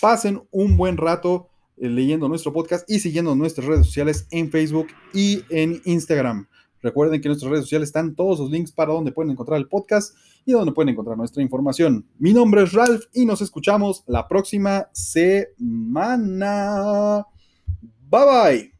pasen 0.02 0.41
un 0.52 0.77
buen 0.77 0.97
rato 0.97 1.49
eh, 1.77 1.89
leyendo 1.89 2.27
nuestro 2.30 2.53
podcast 2.53 2.89
y 2.89 2.99
siguiendo 2.99 3.35
nuestras 3.35 3.68
redes 3.68 3.85
sociales 3.88 4.27
en 4.31 4.49
Facebook 4.52 4.88
y 5.14 5.43
en 5.49 5.81
Instagram. 5.85 6.47
Recuerden 6.81 7.19
que 7.19 7.27
en 7.27 7.31
nuestras 7.31 7.52
redes 7.52 7.65
sociales 7.65 7.89
están 7.89 8.15
todos 8.15 8.39
los 8.39 8.52
links 8.52 8.72
para 8.72 8.93
donde 8.93 9.11
pueden 9.11 9.31
encontrar 9.31 9.60
el 9.60 9.68
podcast 9.68 10.15
y 10.45 10.52
donde 10.52 10.72
pueden 10.72 10.89
encontrar 10.89 11.18
nuestra 11.18 11.41
información. 11.41 12.06
Mi 12.19 12.31
nombre 12.31 12.61
es 12.64 12.73
Ralph 12.73 13.06
y 13.14 13.26
nos 13.26 13.41
escuchamos 13.41 14.03
la 14.06 14.27
próxima 14.27 14.88
semana. 14.93 16.06
Bye 18.10 18.26
bye. 18.26 18.74